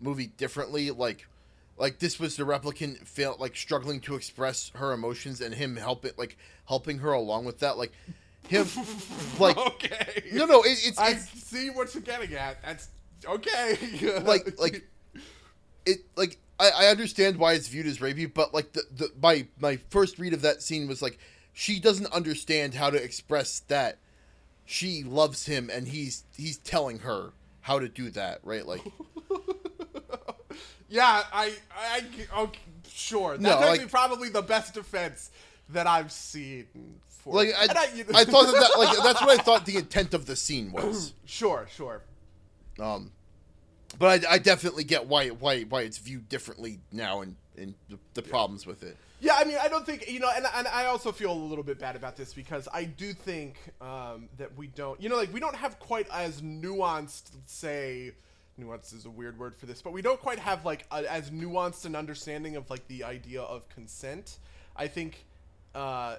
movie 0.00 0.28
differently. 0.28 0.90
Like, 0.90 1.26
like 1.78 1.98
this 1.98 2.18
was 2.18 2.36
the 2.36 2.44
replicant 2.44 3.06
felt 3.06 3.40
like 3.40 3.56
struggling 3.56 4.00
to 4.02 4.14
express 4.14 4.70
her 4.74 4.92
emotions, 4.92 5.40
and 5.40 5.54
him 5.54 5.76
helping 5.76 6.12
like 6.16 6.36
helping 6.68 6.98
her 6.98 7.12
along 7.12 7.44
with 7.44 7.60
that. 7.60 7.78
Like 7.78 7.92
him, 8.48 8.66
like 9.38 9.56
okay. 9.56 10.24
no, 10.32 10.46
no, 10.46 10.62
it, 10.62 10.78
it's, 10.84 10.98
I 10.98 11.10
it's 11.10 11.28
see 11.42 11.70
what 11.70 11.94
you're 11.94 12.02
getting 12.02 12.34
at. 12.34 12.62
That's 12.62 12.88
okay. 13.26 13.78
like 14.24 14.58
like 14.58 14.88
it 15.84 15.98
like 16.16 16.38
I, 16.58 16.70
I 16.70 16.86
understand 16.88 17.36
why 17.36 17.52
it's 17.52 17.68
viewed 17.68 17.86
as 17.86 17.98
rapey, 17.98 18.32
but 18.32 18.54
like 18.54 18.72
the, 18.72 18.82
the 18.94 19.10
my 19.22 19.46
my 19.60 19.78
first 19.90 20.18
read 20.18 20.32
of 20.32 20.42
that 20.42 20.62
scene 20.62 20.88
was 20.88 21.02
like 21.02 21.18
she 21.52 21.80
doesn't 21.80 22.12
understand 22.12 22.74
how 22.74 22.90
to 22.90 23.02
express 23.02 23.60
that 23.60 23.98
she 24.66 25.02
loves 25.04 25.46
him 25.46 25.70
and 25.72 25.88
he's 25.88 26.24
he's 26.36 26.58
telling 26.58 27.00
her 27.00 27.32
how 27.60 27.78
to 27.78 27.88
do 27.88 28.10
that, 28.10 28.40
right? 28.42 28.66
Like 28.66 28.82
yeah, 30.88 31.22
I, 31.32 31.54
I, 31.76 32.02
okay, 32.42 32.60
sure. 32.88 33.32
That's 33.32 33.42
No, 33.42 33.58
actually 33.58 33.78
like- 33.84 33.90
probably 33.90 34.28
the 34.28 34.42
best 34.42 34.74
defense 34.74 35.30
that 35.70 35.86
I've 35.86 36.12
seen. 36.12 36.66
For 37.08 37.34
like 37.34 37.48
I, 37.58 37.62
and 37.62 38.16
I, 38.16 38.24
thought 38.24 38.46
that, 38.46 38.52
that 38.52 38.78
like 38.78 38.96
that's 39.02 39.20
what 39.20 39.40
I 39.40 39.42
thought 39.42 39.66
the 39.66 39.76
intent 39.76 40.14
of 40.14 40.26
the 40.26 40.36
scene 40.36 40.72
was. 40.72 41.12
sure, 41.24 41.66
sure. 41.74 42.02
Um, 42.78 43.10
but 43.98 44.24
I, 44.26 44.34
I 44.34 44.38
definitely 44.38 44.84
get 44.84 45.06
why 45.06 45.28
why 45.28 45.62
why 45.62 45.82
it's 45.82 45.98
viewed 45.98 46.28
differently 46.28 46.78
now 46.92 47.22
and 47.22 47.36
and 47.56 47.74
the, 47.88 47.98
the 48.14 48.22
problems 48.22 48.66
with 48.66 48.82
it. 48.82 48.96
Yeah, 49.18 49.36
I 49.38 49.44
mean, 49.44 49.56
I 49.60 49.68
don't 49.68 49.84
think 49.86 50.10
you 50.10 50.20
know, 50.20 50.30
and, 50.34 50.46
and 50.54 50.68
I 50.68 50.86
also 50.86 51.10
feel 51.10 51.32
a 51.32 51.34
little 51.34 51.64
bit 51.64 51.78
bad 51.78 51.96
about 51.96 52.16
this 52.16 52.34
because 52.34 52.68
I 52.72 52.84
do 52.84 53.12
think 53.14 53.56
um, 53.80 54.28
that 54.36 54.54
we 54.56 54.66
don't, 54.66 55.00
you 55.00 55.08
know, 55.08 55.16
like 55.16 55.32
we 55.32 55.40
don't 55.40 55.56
have 55.56 55.78
quite 55.78 56.06
as 56.12 56.42
nuanced, 56.42 57.30
say, 57.46 58.12
nuanced 58.60 58.94
is 58.94 59.04
a 59.04 59.10
weird 59.10 59.38
word 59.38 59.56
for 59.56 59.66
this, 59.66 59.82
but 59.82 59.92
we 59.92 60.02
don't 60.02 60.20
quite 60.20 60.38
have 60.38 60.64
like 60.64 60.86
a, 60.90 61.10
as 61.10 61.30
nuanced 61.30 61.84
an 61.84 61.94
understanding 61.94 62.56
of 62.56 62.68
like 62.70 62.86
the 62.88 63.04
idea 63.04 63.42
of 63.42 63.68
consent. 63.68 64.38
I 64.76 64.88
think 64.88 65.24
uh, 65.74 66.16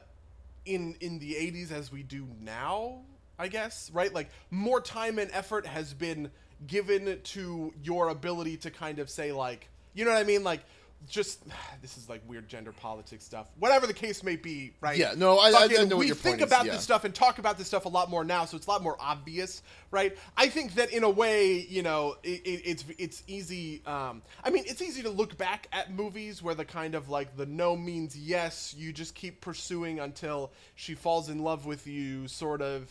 in 0.65 0.95
in 0.99 1.19
the 1.19 1.33
'80s 1.33 1.71
as 1.71 1.91
we 1.91 2.03
do 2.03 2.27
now, 2.41 3.01
I 3.39 3.47
guess, 3.47 3.91
right? 3.93 4.13
Like 4.13 4.29
more 4.51 4.81
time 4.81 5.19
and 5.19 5.31
effort 5.31 5.65
has 5.65 5.93
been 5.93 6.31
given 6.65 7.19
to 7.21 7.73
your 7.83 8.09
ability 8.09 8.57
to 8.57 8.71
kind 8.71 8.99
of 8.99 9.09
say 9.09 9.31
like, 9.31 9.69
you 9.93 10.05
know 10.05 10.11
what 10.11 10.19
I 10.19 10.23
mean, 10.23 10.43
like 10.43 10.61
just 11.07 11.43
this 11.81 11.97
is 11.97 12.09
like 12.09 12.21
weird 12.27 12.47
gender 12.47 12.71
politics 12.71 13.23
stuff. 13.23 13.47
Whatever 13.59 13.87
the 13.87 13.93
case 13.93 14.23
may 14.23 14.35
be, 14.35 14.73
right? 14.81 14.97
Yeah, 14.97 15.13
no, 15.15 15.37
I- 15.37 15.49
I- 15.49 15.69
I 15.79 15.83
know 15.85 15.97
what 15.97 16.07
your 16.07 16.15
think 16.15 16.37
point 16.37 16.41
is, 16.41 16.47
about 16.47 16.65
yeah. 16.65 16.73
this 16.73 16.83
stuff 16.83 17.03
and 17.03 17.13
talk 17.13 17.39
about 17.39 17.57
this 17.57 17.67
stuff 17.67 17.85
a 17.85 17.89
lot 17.89 18.09
more 18.09 18.23
now, 18.23 18.45
so 18.45 18.57
it's 18.57 18.67
a 18.67 18.69
lot 18.69 18.83
more 18.83 18.97
obvious, 18.99 19.61
right? 19.91 20.17
I 20.35 20.47
think 20.47 20.75
that 20.75 20.91
in 20.91 21.03
a 21.03 21.09
way, 21.09 21.59
you 21.69 21.83
know, 21.83 22.15
it, 22.23 22.41
it, 22.45 22.61
it's 22.65 22.85
it's 22.97 23.23
easy. 23.27 23.81
Um, 23.85 24.21
I 24.43 24.49
mean, 24.49 24.63
it's 24.67 24.81
easy 24.81 25.01
to 25.03 25.09
look 25.09 25.37
back 25.37 25.67
at 25.71 25.93
movies 25.93 26.41
where 26.41 26.55
the 26.55 26.65
kind 26.65 26.95
of 26.95 27.09
like 27.09 27.35
the 27.37 27.45
no 27.45 27.75
means 27.75 28.17
yes, 28.17 28.73
you 28.77 28.91
just 28.91 29.15
keep 29.15 29.41
pursuing 29.41 29.99
until 29.99 30.51
she 30.75 30.95
falls 30.95 31.29
in 31.29 31.39
love 31.39 31.65
with 31.65 31.87
you, 31.87 32.27
sort 32.27 32.61
of 32.61 32.89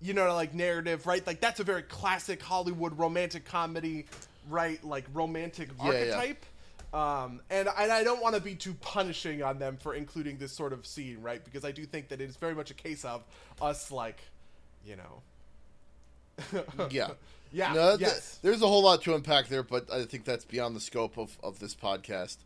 you 0.00 0.14
know, 0.14 0.32
like 0.34 0.54
narrative, 0.54 1.06
right? 1.06 1.26
Like 1.26 1.40
that's 1.40 1.58
a 1.58 1.64
very 1.64 1.82
classic 1.82 2.40
Hollywood 2.40 2.96
romantic 2.98 3.44
comedy, 3.44 4.06
right? 4.48 4.82
Like 4.84 5.04
romantic 5.12 5.70
Yeah, 5.84 6.04
yeah. 6.04 6.16
Um, 6.92 7.42
and, 7.50 7.68
and 7.76 7.92
I 7.92 8.02
don't 8.02 8.22
want 8.22 8.34
to 8.34 8.40
be 8.40 8.54
too 8.54 8.74
punishing 8.74 9.42
on 9.42 9.58
them 9.58 9.76
for 9.76 9.94
including 9.94 10.38
this 10.38 10.52
sort 10.52 10.72
of 10.72 10.86
scene, 10.86 11.20
right? 11.20 11.44
Because 11.44 11.64
I 11.64 11.72
do 11.72 11.84
think 11.84 12.08
that 12.08 12.20
it 12.20 12.28
is 12.28 12.36
very 12.36 12.54
much 12.54 12.70
a 12.70 12.74
case 12.74 13.04
of 13.04 13.24
us, 13.60 13.90
like, 13.90 14.20
you 14.86 14.96
know. 14.96 15.22
Yeah. 16.90 17.10
Yeah. 17.50 17.72
No, 17.72 17.88
th- 17.96 18.00
yes. 18.00 18.38
there's 18.42 18.62
a 18.62 18.66
whole 18.66 18.82
lot 18.82 19.02
to 19.02 19.14
unpack 19.14 19.48
there, 19.48 19.62
but 19.62 19.90
I 19.92 20.04
think 20.04 20.24
that's 20.24 20.44
beyond 20.44 20.76
the 20.76 20.80
scope 20.80 21.18
of, 21.18 21.36
of 21.42 21.58
this 21.58 21.74
podcast. 21.74 22.36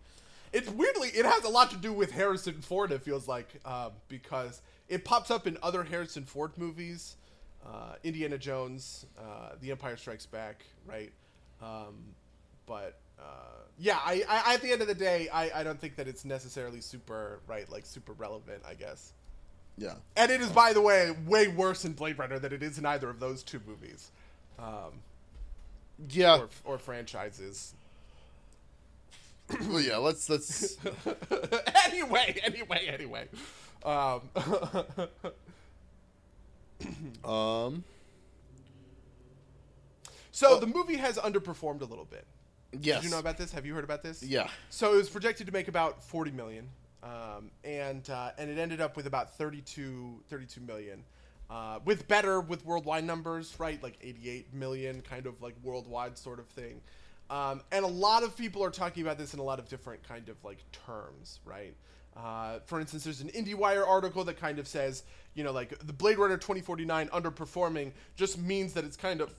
It's 0.52 0.68
weirdly, 0.70 1.08
it 1.08 1.24
has 1.24 1.44
a 1.44 1.48
lot 1.48 1.70
to 1.70 1.76
do 1.76 1.92
with 1.92 2.12
Harrison 2.12 2.60
Ford. 2.60 2.92
It 2.92 3.02
feels 3.02 3.26
like 3.26 3.48
um, 3.64 3.92
because 4.08 4.62
it 4.88 5.04
pops 5.04 5.30
up 5.30 5.46
in 5.46 5.56
other 5.62 5.82
Harrison 5.82 6.24
Ford 6.24 6.52
movies, 6.56 7.16
uh, 7.66 7.94
Indiana 8.04 8.38
Jones, 8.38 9.06
uh, 9.18 9.54
The 9.60 9.70
Empire 9.70 9.96
Strikes 9.96 10.26
Back, 10.26 10.64
right? 10.86 11.10
Um, 11.62 12.14
but 12.66 12.98
uh, 13.22 13.26
yeah, 13.78 13.98
I, 14.04 14.24
I 14.28 14.54
at 14.54 14.62
the 14.62 14.72
end 14.72 14.82
of 14.82 14.88
the 14.88 14.94
day, 14.94 15.28
I, 15.28 15.60
I 15.60 15.62
don't 15.62 15.80
think 15.80 15.96
that 15.96 16.08
it's 16.08 16.24
necessarily 16.24 16.80
super 16.80 17.40
right, 17.46 17.70
like 17.70 17.86
super 17.86 18.12
relevant. 18.12 18.62
I 18.66 18.74
guess. 18.74 19.12
Yeah. 19.78 19.94
And 20.16 20.30
it 20.30 20.40
is, 20.42 20.50
by 20.50 20.74
the 20.74 20.82
way, 20.82 21.10
way 21.26 21.48
worse 21.48 21.86
in 21.86 21.94
Blade 21.94 22.18
Runner 22.18 22.38
than 22.38 22.52
it 22.52 22.62
is 22.62 22.76
in 22.78 22.84
either 22.84 23.08
of 23.08 23.20
those 23.20 23.42
two 23.42 23.58
movies, 23.66 24.10
um, 24.58 25.00
Yeah. 26.10 26.40
or, 26.40 26.48
or 26.64 26.78
franchises. 26.78 27.72
well, 29.68 29.80
yeah. 29.80 29.96
Let's 29.96 30.28
let's. 30.28 30.76
anyway, 31.86 32.36
anyway, 32.44 32.86
anyway. 32.88 33.28
Um, 33.84 34.22
Um. 37.24 37.84
so 40.32 40.58
the 40.58 40.66
movie 40.66 40.96
has 40.96 41.16
underperformed 41.16 41.80
a 41.80 41.84
little 41.84 42.04
bit. 42.04 42.26
Yes. 42.80 42.98
Did 42.98 43.04
you 43.04 43.10
know 43.10 43.18
about 43.18 43.36
this? 43.36 43.52
Have 43.52 43.66
you 43.66 43.74
heard 43.74 43.84
about 43.84 44.02
this? 44.02 44.22
Yeah. 44.22 44.48
So 44.70 44.94
it 44.94 44.96
was 44.96 45.10
projected 45.10 45.46
to 45.46 45.52
make 45.52 45.68
about 45.68 46.02
40 46.02 46.30
million, 46.30 46.68
um, 47.02 47.50
and 47.64 48.08
uh, 48.08 48.30
and 48.38 48.50
it 48.50 48.58
ended 48.58 48.80
up 48.80 48.96
with 48.96 49.06
about 49.06 49.36
32, 49.36 50.22
32 50.28 50.60
million. 50.60 51.04
Uh, 51.50 51.80
with 51.84 52.08
better 52.08 52.40
with 52.40 52.64
worldwide 52.64 53.04
numbers, 53.04 53.54
right? 53.58 53.82
Like 53.82 53.98
88 54.00 54.54
million, 54.54 55.02
kind 55.02 55.26
of 55.26 55.42
like 55.42 55.54
worldwide 55.62 56.16
sort 56.16 56.38
of 56.38 56.46
thing. 56.46 56.80
Um, 57.28 57.60
and 57.70 57.84
a 57.84 57.88
lot 57.88 58.22
of 58.22 58.36
people 58.36 58.64
are 58.64 58.70
talking 58.70 59.02
about 59.02 59.18
this 59.18 59.34
in 59.34 59.40
a 59.40 59.42
lot 59.42 59.58
of 59.58 59.68
different 59.68 60.02
kind 60.06 60.28
of 60.30 60.42
like 60.44 60.58
terms, 60.72 61.40
right? 61.44 61.74
Uh, 62.16 62.58
for 62.66 62.80
instance, 62.80 63.04
there's 63.04 63.20
an 63.20 63.28
IndieWire 63.28 63.86
article 63.86 64.24
that 64.24 64.38
kind 64.38 64.58
of 64.58 64.68
says, 64.68 65.02
you 65.34 65.44
know, 65.44 65.52
like 65.52 65.78
the 65.86 65.92
Blade 65.92 66.18
Runner 66.18 66.36
2049 66.36 67.08
underperforming 67.08 67.92
just 68.16 68.38
means 68.38 68.74
that 68.74 68.84
it's 68.84 68.96
kind 68.96 69.20
of 69.20 69.34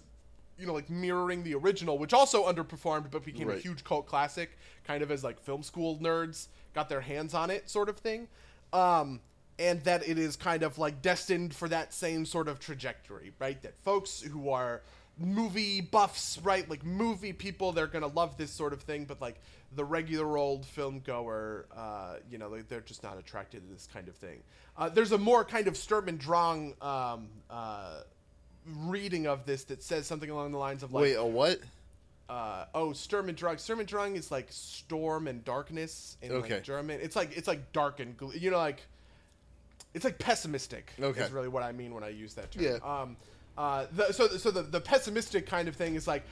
you 0.57 0.65
know, 0.65 0.73
like 0.73 0.89
mirroring 0.89 1.43
the 1.43 1.55
original, 1.55 1.97
which 1.97 2.13
also 2.13 2.45
underperformed 2.45 3.11
but 3.11 3.25
became 3.25 3.49
a 3.49 3.57
huge 3.57 3.83
cult 3.83 4.05
classic, 4.05 4.57
kind 4.85 5.03
of 5.03 5.11
as 5.11 5.23
like 5.23 5.39
film 5.39 5.63
school 5.63 5.97
nerds 5.97 6.47
got 6.73 6.89
their 6.89 7.01
hands 7.01 7.33
on 7.33 7.49
it, 7.49 7.69
sort 7.69 7.89
of 7.89 7.97
thing. 7.97 8.27
Um, 8.71 9.19
and 9.59 9.81
that 9.83 10.07
it 10.07 10.17
is 10.17 10.35
kind 10.35 10.63
of 10.63 10.77
like 10.79 11.01
destined 11.01 11.53
for 11.53 11.67
that 11.69 11.93
same 11.93 12.25
sort 12.25 12.47
of 12.47 12.59
trajectory, 12.59 13.31
right? 13.39 13.61
That 13.61 13.77
folks 13.83 14.21
who 14.21 14.49
are 14.49 14.81
movie 15.17 15.81
buffs, 15.81 16.39
right? 16.39 16.67
Like 16.69 16.83
movie 16.83 17.33
people, 17.33 17.71
they're 17.71 17.87
gonna 17.87 18.07
love 18.07 18.37
this 18.37 18.51
sort 18.51 18.73
of 18.73 18.81
thing, 18.81 19.05
but 19.05 19.21
like 19.21 19.39
the 19.75 19.83
regular 19.83 20.37
old 20.37 20.65
film 20.65 21.01
goer, 21.05 21.65
uh, 21.75 22.15
you 22.29 22.37
know, 22.37 22.47
like, 22.49 22.67
they're 22.67 22.81
just 22.81 23.03
not 23.03 23.17
attracted 23.17 23.61
to 23.67 23.73
this 23.73 23.87
kind 23.91 24.07
of 24.07 24.15
thing. 24.15 24.41
Uh, 24.77 24.89
there's 24.89 25.11
a 25.11 25.17
more 25.17 25.43
kind 25.43 25.67
of 25.67 25.77
Sturm 25.77 26.07
and 26.07 26.19
Drang 26.19 26.73
um, 26.81 27.29
uh, 27.49 28.01
reading 28.65 29.27
of 29.27 29.45
this 29.45 29.63
that 29.65 29.83
says 29.83 30.05
something 30.07 30.29
along 30.29 30.51
the 30.51 30.57
lines 30.57 30.83
of 30.83 30.93
like, 30.93 31.01
Wait. 31.03 31.13
A 31.15 31.25
what? 31.25 31.59
uh, 32.29 32.65
oh, 32.73 32.93
Sturm 32.93 33.29
and 33.29 33.37
Drang. 33.37 33.57
Sturm 33.57 33.79
and 33.79 33.87
Drang 33.87 34.15
is 34.15 34.31
like 34.31 34.47
storm 34.49 35.27
and 35.27 35.43
darkness 35.43 36.17
in 36.21 36.31
Okay. 36.31 36.55
like 36.55 36.63
German. 36.63 36.99
It's 37.01 37.15
like 37.15 37.35
it's 37.37 37.47
like 37.47 37.71
dark 37.73 37.99
and 37.99 38.15
you 38.33 38.49
know 38.51 38.57
like 38.57 38.81
it's 39.93 40.05
like 40.05 40.17
pessimistic. 40.19 40.91
Okay. 40.99 41.21
is 41.21 41.31
really 41.31 41.49
what 41.49 41.63
I 41.63 41.71
mean 41.71 41.93
when 41.93 42.03
I 42.03 42.09
use 42.09 42.33
that 42.35 42.51
term. 42.51 42.63
Yeah. 42.63 42.77
Um, 42.83 43.17
uh, 43.57 43.85
the, 43.91 44.11
so 44.11 44.27
so 44.29 44.49
the 44.51 44.63
the 44.63 44.81
pessimistic 44.81 45.45
kind 45.45 45.67
of 45.67 45.75
thing 45.75 45.95
is 45.95 46.07
like 46.07 46.23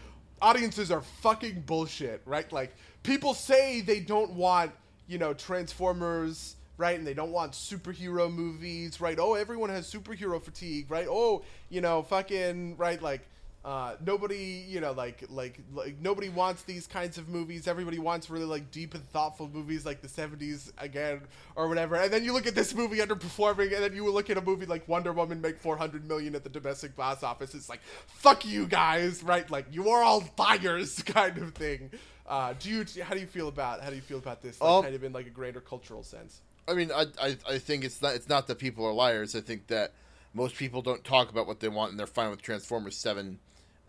audiences 0.42 0.90
are 0.92 1.02
fucking 1.02 1.62
bullshit, 1.68 2.22
right? 2.26 2.52
Like 2.52 2.74
people 3.04 3.34
say 3.34 3.82
they 3.82 4.00
don't 4.00 4.32
want 4.32 4.72
you 5.08 5.18
know 5.20 5.34
Transformers. 5.34 6.56
Right, 6.82 6.98
and 6.98 7.06
they 7.06 7.14
don't 7.14 7.32
want 7.32 7.52
superhero 7.52 8.34
movies, 8.34 9.00
right? 9.00 9.20
Oh, 9.20 9.36
everyone 9.36 9.70
has 9.70 9.86
superhero 9.94 10.42
fatigue, 10.42 10.90
right? 10.90 11.06
Oh, 11.08 11.44
you 11.70 11.80
know, 11.80 12.02
fucking, 12.02 12.76
right? 12.76 13.00
Like, 13.00 13.22
uh, 13.64 13.94
nobody, 14.04 14.66
you 14.68 14.82
know, 14.82 14.92
like, 14.92 15.24
like, 15.30 15.60
like, 15.76 15.98
nobody 16.02 16.30
wants 16.30 16.64
these 16.64 16.88
kinds 16.88 17.20
of 17.20 17.30
movies. 17.30 17.68
Everybody 17.68 18.00
wants 18.00 18.32
really 18.32 18.46
like 18.46 18.72
deep 18.72 18.96
and 18.96 19.08
thoughtful 19.12 19.48
movies, 19.48 19.86
like 19.86 20.02
the 20.02 20.08
'70s 20.08 20.72
again, 20.80 21.22
or 21.56 21.68
whatever. 21.70 21.98
And 21.98 22.12
then 22.12 22.24
you 22.24 22.34
look 22.34 22.48
at 22.48 22.56
this 22.56 22.74
movie 22.74 22.98
underperforming, 22.98 23.72
and 23.76 23.84
then 23.84 23.94
you 23.96 24.10
look 24.12 24.32
at 24.32 24.38
a 24.38 24.42
movie 24.42 24.66
like 24.66 24.88
Wonder 24.88 25.14
Woman 25.14 25.40
make 25.40 25.60
400 25.60 26.08
million 26.08 26.34
at 26.34 26.44
the 26.44 26.50
domestic 26.50 26.96
box 26.96 27.22
office. 27.22 27.54
It's 27.54 27.70
like, 27.70 27.82
fuck 28.08 28.44
you 28.44 28.66
guys, 28.66 29.22
right? 29.22 29.48
Like, 29.52 29.68
you 29.72 29.92
are 29.92 30.02
all 30.02 30.24
liars, 30.36 31.00
kind 31.06 31.38
of 31.38 31.54
thing. 31.54 31.92
Uh, 32.26 32.56
do 32.60 32.72
you? 32.72 32.86
How 33.04 33.14
do 33.14 33.20
you 33.20 33.28
feel 33.28 33.50
about? 33.50 33.82
How 33.82 33.92
do 33.92 33.96
you 33.96 34.02
feel 34.02 34.18
about 34.18 34.42
this? 34.42 34.60
Like, 34.60 34.68
Um, 34.72 34.82
kind 34.82 34.96
of 34.96 35.04
in 35.04 35.14
like 35.14 35.28
a 35.28 35.30
greater 35.30 35.62
cultural 35.62 36.02
sense. 36.02 36.42
I 36.68 36.74
mean, 36.74 36.92
I, 36.92 37.06
I 37.22 37.38
I 37.48 37.58
think 37.58 37.84
it's 37.84 38.02
not 38.02 38.16
it's 38.16 38.30
not 38.30 38.48
that 38.48 38.60
people 38.60 38.86
are 38.86 38.94
liars. 38.94 39.36
I 39.36 39.42
think 39.42 39.68
that 39.68 39.94
most 40.34 40.56
people 40.56 40.82
don't 40.82 41.04
talk 41.04 41.30
about 41.30 41.48
what 41.48 41.60
they 41.60 41.68
want, 41.68 41.92
and 41.92 42.00
they're 42.00 42.08
fine 42.08 42.30
with 42.30 42.42
Transformers 42.42 42.96
Seven, 42.96 43.40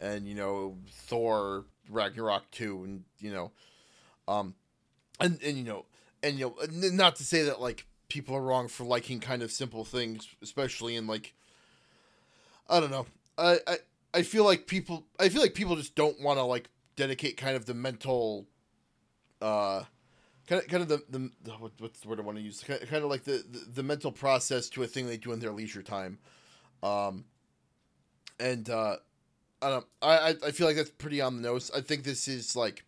and 0.01 0.27
you 0.27 0.35
know 0.35 0.77
Thor 0.91 1.65
Ragnarok 1.89 2.51
Two, 2.51 2.83
and 2.85 3.05
you 3.19 3.33
know, 3.33 3.53
um, 4.27 4.55
and 5.21 5.41
and 5.43 5.57
you 5.57 5.65
know, 5.65 5.85
and 6.23 6.39
you 6.39 6.55
know, 6.71 6.91
not 6.91 7.17
to 7.17 7.25
say 7.25 7.43
that 7.45 7.61
like 7.61 7.87
people 8.09 8.35
are 8.35 8.43
wrong 8.43 8.69
for 8.69 8.85
liking 8.85 9.21
kind 9.21 9.43
of 9.43 9.53
simple 9.53 9.85
things, 9.85 10.29
especially 10.43 10.97
in 10.97 11.07
like, 11.07 11.35
I 12.69 12.81
don't 12.81 12.91
know, 12.91 13.07
I 13.39 13.59
I 13.67 13.77
I 14.15 14.23
feel 14.23 14.45
like 14.45 14.67
people 14.67 15.05
I 15.19 15.29
feel 15.29 15.43
like 15.43 15.55
people 15.55 15.77
just 15.77 15.95
don't 15.95 16.21
want 16.21 16.39
to 16.39 16.43
like 16.43 16.69
dedicate 16.97 17.37
kind 17.37 17.57
of 17.57 17.67
the 17.67 17.75
mental, 17.75 18.47
uh 19.41 19.85
kind 20.53 20.63
of 20.63 20.69
kind 20.69 20.83
of 20.83 20.89
the, 21.11 21.31
the, 21.45 21.53
what's 21.79 22.01
the 22.01 22.09
word 22.09 22.21
I 22.21 22.23
want 22.23 22.37
to 22.37 22.43
use? 22.45 22.63
Kind 22.63 22.83
of, 22.93 23.11
like 23.11 23.25
the, 23.25 23.45
the 23.51 23.67
the 23.77 23.83
mental 23.83 24.13
process 24.13 24.69
to 24.71 24.83
a 24.83 24.87
thing 24.87 25.07
they 25.07 25.17
do 25.17 25.33
in 25.33 25.41
their 25.41 25.53
leisure 25.53 25.83
time, 25.83 26.19
um, 26.83 27.25
and 28.39 28.69
uh, 28.69 28.97
I 29.63 29.71
don't. 29.71 29.87
I 30.03 30.37
I- 30.45 30.51
feel 30.51 30.67
like 30.67 30.77
that's 30.77 30.91
pretty 30.91 31.21
on 31.21 31.37
the 31.37 31.43
nose. 31.43 31.71
I 31.75 31.81
think 31.81 32.05
this 32.05 32.29
is 32.29 32.55
like. 32.55 32.85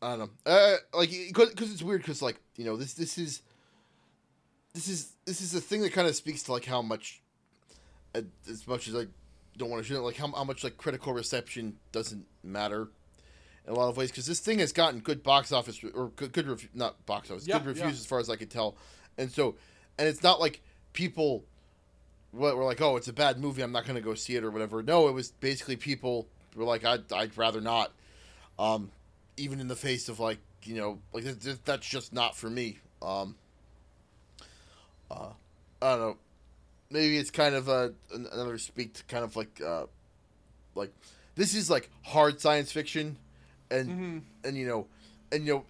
I 0.00 0.10
don't 0.10 0.18
know. 0.20 0.30
Uh, 0.46 0.76
like, 0.94 1.10
because 1.10 1.72
it's 1.72 1.82
weird. 1.82 2.02
Because 2.02 2.22
like 2.22 2.36
you 2.56 2.64
know, 2.64 2.76
this 2.76 2.94
this 2.94 3.18
is. 3.18 3.42
This 4.74 4.86
is 4.86 5.12
this 5.24 5.40
is 5.40 5.54
a 5.54 5.60
thing 5.60 5.80
that 5.80 5.92
kind 5.92 6.06
of 6.06 6.14
speaks 6.14 6.44
to 6.44 6.52
like 6.52 6.64
how 6.64 6.82
much, 6.82 7.20
uh, 8.14 8.20
as 8.48 8.68
much 8.68 8.86
as 8.86 8.94
I 8.94 9.06
don't 9.56 9.70
want 9.70 9.82
to 9.82 9.88
show 9.88 9.96
it, 9.96 10.02
like 10.04 10.16
how, 10.16 10.30
how 10.30 10.44
much 10.44 10.62
like 10.62 10.76
critical 10.76 11.12
reception 11.12 11.78
doesn't 11.90 12.26
matter 12.44 12.88
in 13.68 13.74
a 13.74 13.76
lot 13.76 13.88
of 13.88 13.96
ways 13.96 14.10
because 14.10 14.26
this 14.26 14.40
thing 14.40 14.58
has 14.58 14.72
gotten 14.72 15.00
good 15.00 15.22
box 15.22 15.52
office 15.52 15.80
or 15.94 16.08
good, 16.16 16.32
good 16.32 16.68
not 16.74 17.04
box 17.06 17.30
office 17.30 17.46
Yeah, 17.46 17.58
good 17.58 17.66
reviews 17.66 17.84
yeah. 17.84 17.90
as 17.90 18.06
far 18.06 18.18
as 18.18 18.30
I 18.30 18.36
could 18.36 18.50
tell, 18.50 18.76
and 19.18 19.30
so 19.30 19.56
and 19.98 20.08
it's 20.08 20.22
not 20.22 20.40
like 20.40 20.62
people 20.94 21.44
were 22.32 22.56
were 22.56 22.64
like 22.64 22.80
oh 22.80 22.96
it's 22.96 23.08
a 23.08 23.12
bad 23.12 23.38
movie 23.38 23.62
I'm 23.62 23.72
not 23.72 23.84
going 23.84 23.96
to 23.96 24.02
go 24.02 24.14
see 24.14 24.36
it 24.36 24.42
or 24.44 24.50
whatever. 24.50 24.82
No, 24.82 25.08
it 25.08 25.12
was 25.12 25.30
basically 25.32 25.76
people 25.76 26.26
were 26.56 26.64
like 26.64 26.84
I'd 26.84 27.12
I'd 27.12 27.36
rather 27.36 27.60
not, 27.60 27.92
um, 28.58 28.90
even 29.36 29.60
in 29.60 29.68
the 29.68 29.76
face 29.76 30.08
of 30.08 30.18
like 30.18 30.38
you 30.64 30.76
know 30.76 30.98
like 31.12 31.24
th- 31.24 31.40
th- 31.40 31.58
that's 31.64 31.86
just 31.86 32.12
not 32.12 32.36
for 32.36 32.48
me. 32.48 32.78
Um, 33.02 33.36
uh, 35.10 35.30
I 35.82 35.90
don't 35.90 36.00
know. 36.00 36.16
Maybe 36.90 37.18
it's 37.18 37.30
kind 37.30 37.54
of 37.54 37.68
a 37.68 37.92
another 38.12 38.56
speak 38.56 38.94
to 38.94 39.04
kind 39.04 39.24
of 39.24 39.36
like 39.36 39.60
uh, 39.64 39.84
like 40.74 40.90
this 41.34 41.54
is 41.54 41.68
like 41.68 41.90
hard 42.02 42.40
science 42.40 42.72
fiction, 42.72 43.16
and 43.70 44.22
and 44.44 44.56
you 44.56 44.66
know, 44.66 44.86
and 45.32 45.46
you 45.46 45.52
know, 45.52 45.64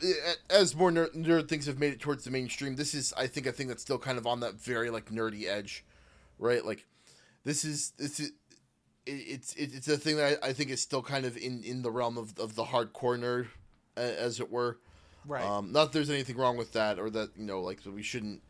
as 0.50 0.74
more 0.74 0.90
nerd, 0.90 1.14
nerd 1.14 1.48
things 1.48 1.66
have 1.66 1.78
made 1.78 1.92
it 1.92 2.00
towards 2.00 2.24
the 2.24 2.30
mainstream, 2.30 2.76
this 2.76 2.94
is 2.94 3.12
I 3.16 3.26
think 3.26 3.46
a 3.46 3.52
thing 3.52 3.68
that's 3.68 3.82
still 3.82 3.98
kind 3.98 4.18
of 4.18 4.26
on 4.26 4.40
that 4.40 4.54
very 4.54 4.90
like 4.90 5.06
nerdy 5.10 5.46
edge, 5.46 5.84
right? 6.38 6.64
Like 6.64 6.86
this 7.44 7.64
is 7.64 7.92
this 7.98 8.20
is. 8.20 8.32
It's 9.10 9.54
it's 9.56 9.88
a 9.88 9.96
thing 9.96 10.16
that 10.16 10.38
I, 10.44 10.48
I 10.48 10.52
think 10.52 10.68
is 10.68 10.82
still 10.82 11.00
kind 11.00 11.24
of 11.24 11.34
in, 11.38 11.62
in 11.62 11.80
the 11.80 11.90
realm 11.90 12.18
of, 12.18 12.38
of 12.38 12.56
the 12.56 12.64
hardcore 12.64 13.18
nerd, 13.18 13.46
as 13.96 14.38
it 14.38 14.50
were. 14.52 14.76
Right. 15.26 15.42
Um, 15.42 15.72
not 15.72 15.84
that 15.84 15.92
there's 15.92 16.10
anything 16.10 16.36
wrong 16.36 16.58
with 16.58 16.74
that, 16.74 16.98
or 16.98 17.08
that 17.08 17.30
you 17.34 17.46
know, 17.46 17.62
like 17.62 17.80
we 17.86 18.02
shouldn't 18.02 18.42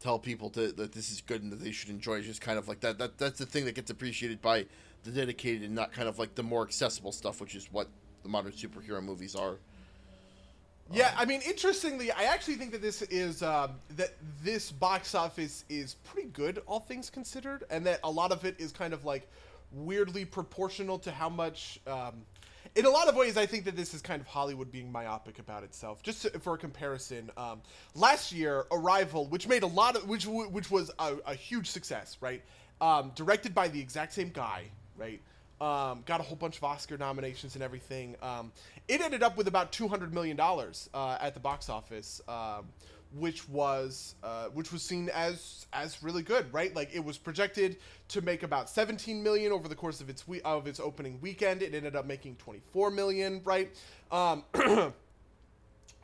tell 0.00 0.18
people 0.18 0.50
to 0.50 0.72
that 0.72 0.92
this 0.92 1.12
is 1.12 1.20
good 1.20 1.44
and 1.44 1.52
that 1.52 1.62
they 1.62 1.70
should 1.70 1.90
enjoy. 1.90 2.16
It's 2.16 2.26
just 2.26 2.40
kind 2.40 2.58
of 2.58 2.66
like 2.66 2.80
that. 2.80 2.98
That 2.98 3.18
that's 3.18 3.38
the 3.38 3.46
thing 3.46 3.66
that 3.66 3.76
gets 3.76 3.90
appreciated 3.90 4.42
by 4.42 4.66
the 5.04 5.12
dedicated 5.12 5.62
and 5.62 5.76
not 5.76 5.92
kind 5.92 6.08
of 6.08 6.18
like 6.18 6.34
the 6.34 6.42
more 6.42 6.62
accessible 6.62 7.12
stuff, 7.12 7.40
which 7.40 7.54
is 7.54 7.68
what 7.70 7.88
the 8.22 8.28
modern 8.28 8.52
superhero 8.52 9.02
movies 9.02 9.34
are. 9.34 9.56
Yeah, 10.92 11.14
I 11.16 11.24
mean, 11.24 11.40
interestingly, 11.46 12.10
I 12.10 12.24
actually 12.24 12.56
think 12.56 12.72
that 12.72 12.82
this 12.82 13.02
is 13.02 13.42
uh, 13.42 13.68
that 13.96 14.14
this 14.42 14.72
box 14.72 15.14
office 15.14 15.64
is 15.68 15.94
pretty 15.94 16.28
good, 16.30 16.62
all 16.66 16.80
things 16.80 17.10
considered, 17.10 17.62
and 17.70 17.86
that 17.86 18.00
a 18.02 18.10
lot 18.10 18.32
of 18.32 18.44
it 18.44 18.56
is 18.58 18.72
kind 18.72 18.92
of 18.92 19.04
like 19.04 19.30
weirdly 19.72 20.24
proportional 20.24 20.98
to 21.00 21.12
how 21.12 21.28
much. 21.28 21.80
Um, 21.86 22.22
in 22.76 22.86
a 22.86 22.90
lot 22.90 23.08
of 23.08 23.16
ways, 23.16 23.36
I 23.36 23.46
think 23.46 23.64
that 23.64 23.76
this 23.76 23.94
is 23.94 24.02
kind 24.02 24.20
of 24.20 24.26
Hollywood 24.26 24.70
being 24.70 24.90
myopic 24.90 25.38
about 25.38 25.64
itself. 25.64 26.02
Just 26.02 26.22
to, 26.22 26.38
for 26.38 26.54
a 26.54 26.58
comparison, 26.58 27.30
um, 27.36 27.62
last 27.94 28.32
year, 28.32 28.66
Arrival, 28.70 29.26
which 29.26 29.48
made 29.48 29.62
a 29.62 29.68
lot 29.68 29.96
of, 29.96 30.08
which 30.08 30.26
which 30.26 30.70
was 30.72 30.90
a, 30.98 31.16
a 31.26 31.34
huge 31.34 31.70
success, 31.70 32.16
right? 32.20 32.42
Um, 32.80 33.12
directed 33.14 33.54
by 33.54 33.68
the 33.68 33.80
exact 33.80 34.12
same 34.12 34.30
guy, 34.30 34.64
right? 34.96 35.20
Um, 35.60 36.02
got 36.06 36.20
a 36.20 36.22
whole 36.22 36.36
bunch 36.36 36.56
of 36.56 36.64
Oscar 36.64 36.96
nominations 36.96 37.54
and 37.54 37.62
everything. 37.62 38.16
Um, 38.22 38.50
it 38.88 39.02
ended 39.02 39.22
up 39.22 39.36
with 39.36 39.46
about 39.46 39.72
two 39.72 39.88
hundred 39.88 40.14
million 40.14 40.36
dollars 40.36 40.88
uh, 40.94 41.18
at 41.20 41.34
the 41.34 41.40
box 41.40 41.68
office, 41.68 42.22
um, 42.28 42.66
which 43.14 43.46
was 43.46 44.14
uh, 44.22 44.46
which 44.46 44.72
was 44.72 44.82
seen 44.82 45.10
as 45.10 45.66
as 45.74 46.02
really 46.02 46.22
good, 46.22 46.50
right? 46.52 46.74
Like 46.74 46.94
it 46.94 47.04
was 47.04 47.18
projected 47.18 47.76
to 48.08 48.22
make 48.22 48.42
about 48.42 48.70
seventeen 48.70 49.22
million 49.22 49.52
over 49.52 49.68
the 49.68 49.74
course 49.74 50.00
of 50.00 50.08
its 50.08 50.26
we- 50.26 50.40
of 50.42 50.66
its 50.66 50.80
opening 50.80 51.18
weekend. 51.20 51.60
It 51.60 51.74
ended 51.74 51.94
up 51.94 52.06
making 52.06 52.36
twenty 52.36 52.62
four 52.72 52.90
million, 52.90 53.42
right? 53.44 53.70
Um, 54.10 54.44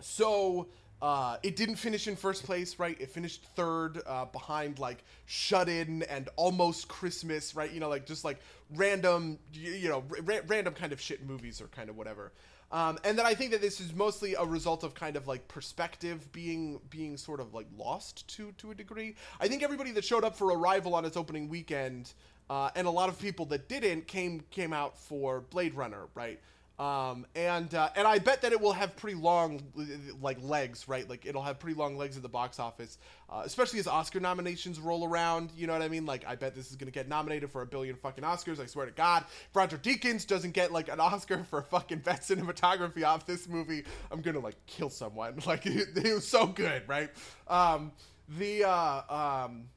so 0.01 0.67
uh, 1.03 1.37
it 1.43 1.57
didn't 1.57 1.77
finish 1.77 2.09
in 2.09 2.17
first 2.17 2.45
place, 2.45 2.79
right? 2.79 2.99
It 2.99 3.11
finished 3.11 3.45
third 3.55 4.01
uh, 4.07 4.25
behind 4.27 4.79
like 4.79 5.05
Shut 5.27 5.69
In 5.69 6.03
and 6.05 6.29
Almost 6.37 6.89
Christmas, 6.89 7.55
right? 7.55 7.71
You 7.71 7.81
know, 7.81 7.89
like 7.89 8.07
just 8.07 8.25
like 8.25 8.39
random, 8.75 9.39
you, 9.53 9.89
know, 9.89 10.05
ra- 10.25 10.41
random 10.47 10.73
kind 10.73 10.93
of 10.93 11.01
shit 11.01 11.27
movies 11.27 11.61
or 11.61 11.67
kind 11.67 11.91
of 11.91 11.97
whatever. 11.97 12.33
Um, 12.73 12.99
and 13.05 13.17
then 13.17 13.27
I 13.27 13.35
think 13.35 13.53
that 13.53 13.61
this 13.61 13.81
is 13.81 13.95
mostly 13.95 14.35
a 14.35 14.45
result 14.45 14.83
of 14.83 14.95
kind 14.95 15.17
of 15.17 15.29
like 15.29 15.47
perspective 15.49 16.33
being 16.33 16.81
being 16.91 17.17
sort 17.17 17.41
of 17.41 17.55
like 17.55 17.67
lost 17.77 18.27
to 18.37 18.53
to 18.59 18.71
a 18.73 18.75
degree. 18.75 19.15
I 19.39 19.49
think 19.49 19.63
everybody 19.63 19.93
that 19.93 20.05
showed 20.05 20.25
up 20.25 20.35
for 20.35 20.53
Arrival 20.53 20.95
on 20.95 21.05
its 21.05 21.17
opening 21.17 21.49
weekend, 21.49 22.13
uh, 22.51 22.71
and 22.75 22.89
a 22.89 22.91
lot 22.91 23.09
of 23.09 23.21
people 23.21 23.45
that 23.47 23.69
didn't 23.69 24.09
came 24.09 24.43
came 24.51 24.73
out 24.73 24.99
for 24.99 25.43
Blade 25.43 25.75
Runner, 25.75 26.07
right? 26.15 26.41
Um, 26.79 27.25
and 27.35 27.75
uh, 27.75 27.89
and 27.97 28.07
I 28.07 28.19
bet 28.19 28.43
that 28.43 28.53
it 28.53 28.61
will 28.61 28.75
have 28.75 28.97
pretty 28.97 29.17
long 29.17 29.63
like 30.21 30.37
legs, 30.43 30.89
right? 30.89 31.09
Like 31.09 31.25
it'll 31.25 31.43
have 31.43 31.59
pretty 31.59 31.79
long 31.79 31.97
legs 31.97 32.17
at 32.19 32.23
the 32.23 32.29
box 32.29 32.61
office, 32.61 32.99
uh, 33.31 33.43
especially 33.47 33.79
as 33.79 33.87
Oscar 33.87 34.21
nominations 34.21 34.79
roll 34.79 35.07
around. 35.07 35.53
You 35.57 35.67
know 35.67 35.73
what 35.73 35.81
I 35.81 35.89
mean? 35.89 36.05
Like 36.05 36.27
I 36.27 36.35
bet 36.37 36.55
this 36.55 36.71
is 36.71 36.77
gonna 36.77 36.91
get 36.91 37.09
nominated 37.09 37.51
for 37.51 37.63
a 37.63 37.67
billion 37.67 37.97
fucking 37.97 38.25
Oscars. 38.25 38.61
I 38.61 38.67
swear 38.67 38.85
to 38.85 38.93
God, 38.93 39.25
if 39.27 39.57
Roger 39.57 39.79
Deakins 39.79 40.27
doesn't 40.27 40.53
get 40.53 40.71
like 40.71 40.91
an 40.91 41.01
Oscar 41.01 41.45
for 41.45 41.63
fucking 41.63 42.01
best 42.01 42.23
cinematography 42.31 43.05
off 43.07 43.25
this 43.25 43.49
movie, 43.49 43.85
I'm 44.11 44.21
gonna 44.21 44.41
like 44.41 44.57
kill 44.67 44.91
someone. 44.91 45.41
Like 45.47 45.65
it, 45.65 45.97
it 45.97 46.13
was 46.13 46.27
so 46.27 46.47
good, 46.47 46.83
right? 46.89 47.09
Um, 47.47 47.93
the 48.29 48.65
uh, 48.65 49.45
um, 49.45 49.69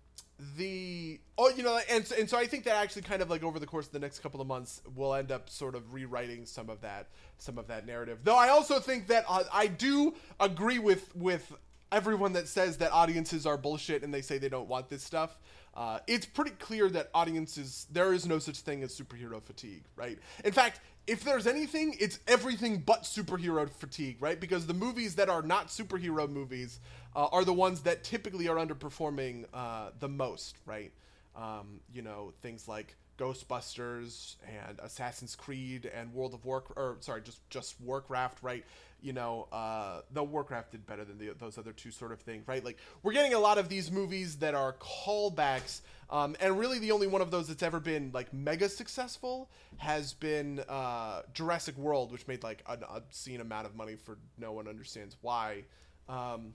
the 0.58 1.20
oh 1.38 1.50
you 1.50 1.64
know 1.64 1.80
and 1.90 2.06
so, 2.06 2.16
and 2.18 2.30
so 2.30 2.38
I 2.38 2.48
think 2.48 2.64
that 2.64 2.76
actually 2.76 3.02
kind 3.02 3.22
of 3.22 3.30
like 3.30 3.44
over 3.44 3.60
the 3.60 3.66
course 3.66 3.88
of 3.88 3.92
the 3.92 4.00
next 4.00 4.20
couple 4.20 4.40
of 4.40 4.48
months 4.48 4.82
we'll 4.96 5.14
end 5.14 5.32
up 5.32 5.50
sort 5.50 5.76
of 5.76 5.94
rewriting 5.94 6.46
some 6.46 6.70
of 6.70 6.82
that 6.82 7.08
some 7.38 7.58
of 7.58 7.68
that 7.68 7.86
narrative. 7.86 8.20
Though 8.24 8.38
I 8.38 8.50
also 8.50 8.80
think 8.80 9.08
that 9.08 9.26
uh, 9.28 9.44
I 9.54 9.68
do 9.68 10.14
agree 10.40 10.80
with 10.80 11.14
with 11.16 11.54
everyone 11.92 12.34
that 12.34 12.48
says 12.48 12.78
that 12.78 12.92
audiences 12.92 13.46
are 13.46 13.58
bullshit 13.58 14.04
and 14.04 14.14
they 14.14 14.22
say 14.22 14.38
they 14.38 14.50
don't 14.50 14.70
want 14.70 14.90
this 14.90 15.04
stuff. 15.04 15.38
Uh, 15.74 16.00
it's 16.08 16.26
pretty 16.26 16.52
clear 16.52 16.90
that 16.90 17.10
audiences 17.14 17.88
there 17.92 18.14
is 18.14 18.26
no 18.26 18.40
such 18.40 18.60
thing 18.60 18.84
as 18.84 18.98
superhero 18.98 19.42
fatigue, 19.42 19.84
right? 19.96 20.20
In 20.44 20.52
fact, 20.52 20.82
if 21.10 21.24
there's 21.24 21.48
anything, 21.48 21.96
it's 22.00 22.20
everything 22.28 22.84
but 22.86 23.04
superhero 23.04 23.70
fatigue, 23.70 24.18
right? 24.20 24.40
Because 24.40 24.68
the 24.68 24.74
movies 24.74 25.16
that 25.16 25.28
are 25.30 25.42
not 25.42 25.68
superhero 25.68 26.30
movies 26.30 26.80
uh, 27.16 27.28
are 27.32 27.44
the 27.44 27.54
ones 27.54 27.82
that 27.82 28.04
typically 28.04 28.48
are 28.48 28.56
underperforming 28.56 29.46
uh, 29.54 29.90
the 30.00 30.08
most, 30.08 30.58
right? 30.66 30.92
Um, 31.36 31.80
you 31.94 32.04
know, 32.04 32.34
things 32.42 32.68
like 32.68 32.96
Ghostbusters 33.18 34.36
and 34.48 34.80
Assassin's 34.80 35.36
Creed 35.36 35.90
and 35.94 36.14
World 36.14 36.34
of 36.34 36.46
War, 36.46 36.64
or 36.76 36.98
sorry, 37.02 37.22
just 37.22 37.48
just 37.50 37.76
Warcraft, 37.82 38.44
right? 38.44 38.64
You 39.02 39.14
know, 39.14 39.48
uh, 39.52 40.02
the 40.12 40.24
Warcraft 40.24 40.72
did 40.72 40.86
better 40.86 41.06
than 41.06 41.18
the, 41.18 41.32
those 41.40 41.58
other 41.58 41.72
two 41.72 41.92
sort 41.92 42.12
of 42.12 42.20
things, 42.20 42.48
right? 42.48 42.64
Like 42.64 42.78
we're 43.02 43.14
getting 43.14 43.34
a 43.34 43.40
lot 43.40 43.58
of 43.58 43.70
these 43.70 43.92
movies 43.92 44.38
that 44.38 44.56
are 44.56 44.74
callbacks, 44.74 45.82
um, 46.10 46.36
and 46.40 46.60
really 46.60 46.80
the 46.80 46.92
only 46.92 47.08
one 47.08 47.22
of 47.22 47.32
those 47.32 47.48
that's 47.48 47.64
ever 47.64 47.80
been 47.80 48.12
like 48.14 48.34
mega 48.34 48.68
successful 48.68 49.50
has 49.78 50.14
been 50.14 50.60
uh, 50.68 51.22
Jurassic 51.34 51.78
World, 51.78 52.12
which 52.12 52.28
made 52.28 52.44
like 52.44 52.64
an 52.68 52.84
obscene 52.90 53.42
amount 53.42 53.66
of 53.66 53.76
money 53.76 53.96
for 53.96 54.18
no 54.38 54.52
one 54.52 54.68
understands 54.68 55.16
why. 55.22 55.64
Um, 56.10 56.54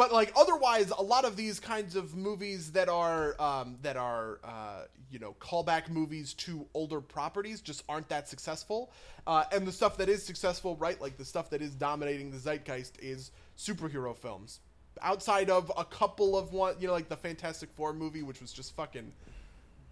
but 0.00 0.14
like 0.14 0.32
otherwise 0.34 0.90
a 0.96 1.02
lot 1.02 1.26
of 1.26 1.36
these 1.36 1.60
kinds 1.60 1.94
of 1.94 2.16
movies 2.16 2.72
that 2.72 2.88
are 2.88 3.38
um, 3.38 3.76
that 3.82 3.98
are 3.98 4.40
uh, 4.42 4.84
you 5.10 5.18
know 5.18 5.36
callback 5.38 5.90
movies 5.90 6.32
to 6.32 6.64
older 6.72 7.02
properties 7.02 7.60
just 7.60 7.84
aren't 7.86 8.08
that 8.08 8.26
successful. 8.26 8.90
Uh, 9.26 9.44
and 9.52 9.66
the 9.66 9.72
stuff 9.72 9.98
that 9.98 10.08
is 10.08 10.24
successful 10.24 10.74
right 10.76 10.98
like 11.02 11.18
the 11.18 11.24
stuff 11.24 11.50
that 11.50 11.60
is 11.60 11.74
dominating 11.74 12.30
the 12.30 12.38
zeitgeist 12.38 12.98
is 13.02 13.30
superhero 13.58 14.16
films. 14.16 14.60
Outside 15.02 15.50
of 15.50 15.70
a 15.76 15.84
couple 15.84 16.34
of 16.34 16.54
one 16.54 16.76
you 16.80 16.86
know 16.86 16.94
like 16.94 17.10
the 17.10 17.16
fantastic 17.18 17.68
four 17.74 17.92
movie 17.92 18.22
which 18.22 18.40
was 18.40 18.54
just 18.54 18.74
fucking 18.74 19.12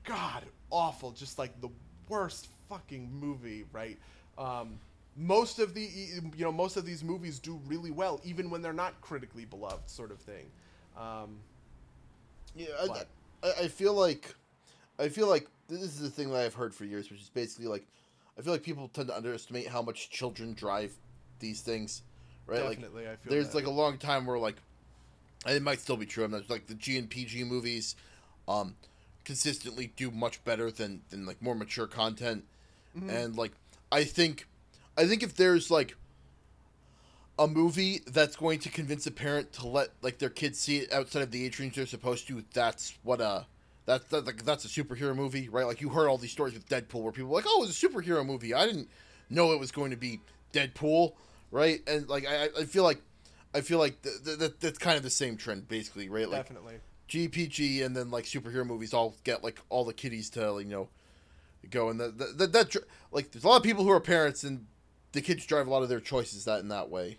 god 0.04 0.42
awful. 0.70 1.11
Just 1.11 1.38
like 1.38 1.61
the 1.61 1.68
worst 2.09 2.48
fucking 2.70 3.12
movie 3.12 3.66
right? 3.74 3.98
Um, 4.38 4.78
most 5.18 5.58
of 5.58 5.74
the 5.74 5.82
you 5.82 6.44
know 6.44 6.52
most 6.52 6.76
of 6.76 6.86
these 6.86 7.02
movies 7.02 7.38
do 7.38 7.60
really 7.66 7.90
well 7.90 8.20
even 8.24 8.50
when 8.50 8.62
they're 8.62 8.72
not 8.72 9.00
critically 9.00 9.44
beloved 9.44 9.88
sort 9.90 10.10
of 10.10 10.18
thing 10.20 10.46
um, 10.96 11.38
yeah 12.54 12.68
I, 12.80 13.02
I, 13.46 13.52
I, 13.64 13.68
feel 13.68 13.94
like 13.94 14.34
i 14.98 15.08
feel 15.08 15.28
like 15.28 15.48
this 15.68 15.80
is 15.80 16.00
the 16.00 16.10
thing 16.10 16.30
that 16.30 16.40
i've 16.40 16.54
heard 16.54 16.74
for 16.74 16.84
years 16.84 17.10
which 17.10 17.20
is 17.20 17.28
basically 17.28 17.66
like 17.66 17.86
i 18.38 18.42
feel 18.42 18.52
like 18.52 18.62
people 18.62 18.88
tend 18.88 19.08
to 19.08 19.16
underestimate 19.16 19.66
how 19.68 19.82
much 19.82 20.10
children 20.10 20.54
drive 20.54 20.92
these 21.40 21.60
things 21.60 22.02
right 22.46 22.62
Definitely, 22.62 23.04
like 23.04 23.12
I 23.12 23.16
feel 23.16 23.30
there's 23.30 23.48
that. 23.48 23.56
like 23.56 23.66
a 23.66 23.70
long 23.70 23.98
time 23.98 24.24
where 24.24 24.38
like 24.38 24.56
and 25.46 25.56
it 25.56 25.62
might 25.62 25.80
still 25.80 25.96
be 25.96 26.06
true. 26.06 26.24
I 26.24 26.26
mean, 26.26 26.44
like 26.48 26.66
the 26.66 26.74
G 26.74 26.98
and 26.98 27.08
PG 27.08 27.44
movies, 27.44 27.96
um, 28.46 28.74
consistently 29.24 29.92
do 29.96 30.10
much 30.10 30.42
better 30.44 30.70
than 30.70 31.02
than 31.10 31.26
like 31.26 31.40
more 31.40 31.54
mature 31.54 31.86
content, 31.86 32.44
mm-hmm. 32.96 33.10
and 33.10 33.36
like 33.36 33.52
I 33.92 34.04
think 34.04 34.47
I 34.99 35.07
think 35.07 35.22
if 35.22 35.34
there's 35.36 35.70
like 35.70 35.96
a 37.38 37.46
movie 37.46 38.01
that's 38.07 38.34
going 38.34 38.59
to 38.59 38.68
convince 38.68 39.07
a 39.07 39.12
parent 39.12 39.53
to 39.55 39.66
let 39.66 39.90
like 40.03 40.18
their 40.18 40.28
kids 40.28 40.59
see 40.59 40.78
it 40.78 40.92
outside 40.92 41.22
of 41.22 41.30
the 41.30 41.44
age 41.44 41.59
range 41.61 41.76
they're 41.76 41.86
supposed 41.86 42.26
to, 42.26 42.44
that's 42.53 42.99
what 43.05 43.20
uh 43.20 43.44
that's 43.86 44.05
that, 44.07 44.26
like 44.26 44.44
that's 44.44 44.64
a 44.64 44.68
superhero 44.68 45.14
movie, 45.14 45.49
right? 45.49 45.66
Like 45.66 45.80
you 45.80 45.88
heard 45.88 46.09
all 46.09 46.18
these 46.18 46.32
stories 46.32 46.55
with 46.55 46.68
Deadpool 46.68 47.03
where 47.03 47.12
people 47.12 47.30
were 47.30 47.36
like, 47.36 47.46
"Oh, 47.49 47.64
it's 47.64 47.82
a 47.82 47.88
superhero 47.88 48.26
movie." 48.26 48.53
I 48.53 48.66
didn't 48.66 48.88
know 49.30 49.53
it 49.53 49.61
was 49.61 49.70
going 49.70 49.92
to 49.92 49.96
be 49.96 50.20
Deadpool, 50.53 51.14
right? 51.53 51.80
And 51.86 52.09
like 52.09 52.26
I, 52.26 52.49
I 52.59 52.64
feel 52.64 52.82
like 52.82 53.01
I 53.55 53.61
feel 53.61 53.78
like 53.78 54.03
th- 54.03 54.24
th- 54.24 54.38
th- 54.38 54.55
that's 54.61 54.78
kind 54.78 54.96
of 54.96 55.05
the 55.05 55.11
same 55.11 55.36
trend, 55.36 55.68
basically, 55.68 56.09
right? 56.09 56.28
Like 56.28 56.40
Definitely. 56.42 56.74
GPG 57.09 57.84
and 57.86 57.96
then 57.96 58.11
like 58.11 58.24
superhero 58.24 58.66
movies 58.66 58.92
all 58.92 59.14
get 59.24 59.42
like 59.42 59.61
all 59.70 59.84
the 59.84 59.94
kiddies 59.94 60.28
to 60.30 60.53
like, 60.53 60.66
you 60.66 60.72
know 60.72 60.88
go 61.70 61.88
and 61.88 62.01
that 62.01 62.18
that, 62.18 62.38
that, 62.38 62.53
that 62.53 62.76
like 63.11 63.30
there's 63.30 63.44
a 63.44 63.49
lot 63.49 63.57
of 63.57 63.62
people 63.62 63.84
who 63.84 63.90
are 63.90 64.01
parents 64.01 64.44
and 64.44 64.66
the 65.12 65.20
kids 65.20 65.46
drive 65.46 65.66
a 65.66 65.70
lot 65.70 65.82
of 65.82 65.88
their 65.88 66.00
choices 66.00 66.44
that 66.44 66.61
in 66.61 66.68
that 66.68 66.90
way. 66.90 67.18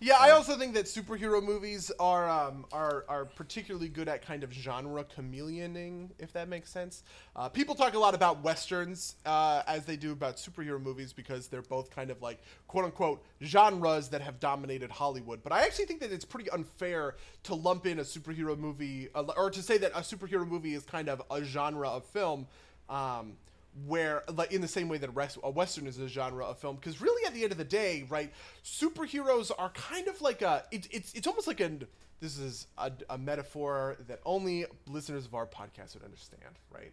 Yeah, 0.00 0.16
I 0.20 0.32
also 0.32 0.56
think 0.56 0.74
that 0.74 0.86
superhero 0.86 1.42
movies 1.42 1.90
are 1.98 2.28
um, 2.28 2.66
are 2.72 3.04
are 3.08 3.24
particularly 3.24 3.88
good 3.88 4.08
at 4.08 4.20
kind 4.20 4.44
of 4.44 4.52
genre 4.52 5.04
chameleoning, 5.04 6.10
if 6.18 6.32
that 6.32 6.48
makes 6.48 6.68
sense. 6.68 7.04
Uh, 7.34 7.48
people 7.48 7.74
talk 7.74 7.94
a 7.94 7.98
lot 7.98 8.14
about 8.14 8.42
westerns 8.42 9.14
uh, 9.24 9.62
as 9.66 9.86
they 9.86 9.96
do 9.96 10.12
about 10.12 10.36
superhero 10.36 10.78
movies 10.82 11.12
because 11.12 11.46
they're 11.46 11.62
both 11.62 11.90
kind 11.90 12.10
of 12.10 12.20
like 12.20 12.42
quote 12.66 12.84
unquote 12.84 13.24
genres 13.42 14.08
that 14.08 14.20
have 14.20 14.40
dominated 14.40 14.90
Hollywood. 14.90 15.42
But 15.42 15.52
I 15.52 15.64
actually 15.64 15.86
think 15.86 16.00
that 16.00 16.12
it's 16.12 16.24
pretty 16.24 16.50
unfair 16.50 17.14
to 17.44 17.54
lump 17.54 17.86
in 17.86 18.00
a 18.00 18.04
superhero 18.04 18.58
movie 18.58 19.08
uh, 19.14 19.22
or 19.36 19.48
to 19.50 19.62
say 19.62 19.78
that 19.78 19.92
a 19.92 20.00
superhero 20.00 20.46
movie 20.46 20.74
is 20.74 20.84
kind 20.84 21.08
of 21.08 21.22
a 21.30 21.42
genre 21.42 21.88
of 21.88 22.04
film. 22.04 22.46
Um, 22.90 23.38
where 23.86 24.22
like 24.32 24.52
in 24.52 24.60
the 24.60 24.68
same 24.68 24.88
way 24.88 24.98
that 24.98 25.10
a 25.42 25.50
western 25.50 25.86
is 25.86 25.98
a 25.98 26.08
genre 26.08 26.44
of 26.44 26.58
film 26.58 26.76
because 26.76 27.00
really 27.00 27.26
at 27.26 27.34
the 27.34 27.42
end 27.42 27.50
of 27.50 27.58
the 27.58 27.64
day 27.64 28.04
right 28.08 28.32
superheroes 28.64 29.50
are 29.58 29.70
kind 29.70 30.06
of 30.06 30.20
like 30.22 30.42
a 30.42 30.64
it, 30.70 30.86
it's 30.92 31.12
it's 31.14 31.26
almost 31.26 31.48
like 31.48 31.58
an 31.60 31.84
this 32.20 32.38
is 32.38 32.68
a, 32.78 32.90
a, 33.10 33.18
metaphor 33.18 33.96
that 34.06 34.20
only 34.24 34.64
listeners 34.88 35.26
of 35.26 35.34
our 35.34 35.46
podcast 35.46 35.94
would 35.94 36.04
understand 36.04 36.58
right? 36.70 36.92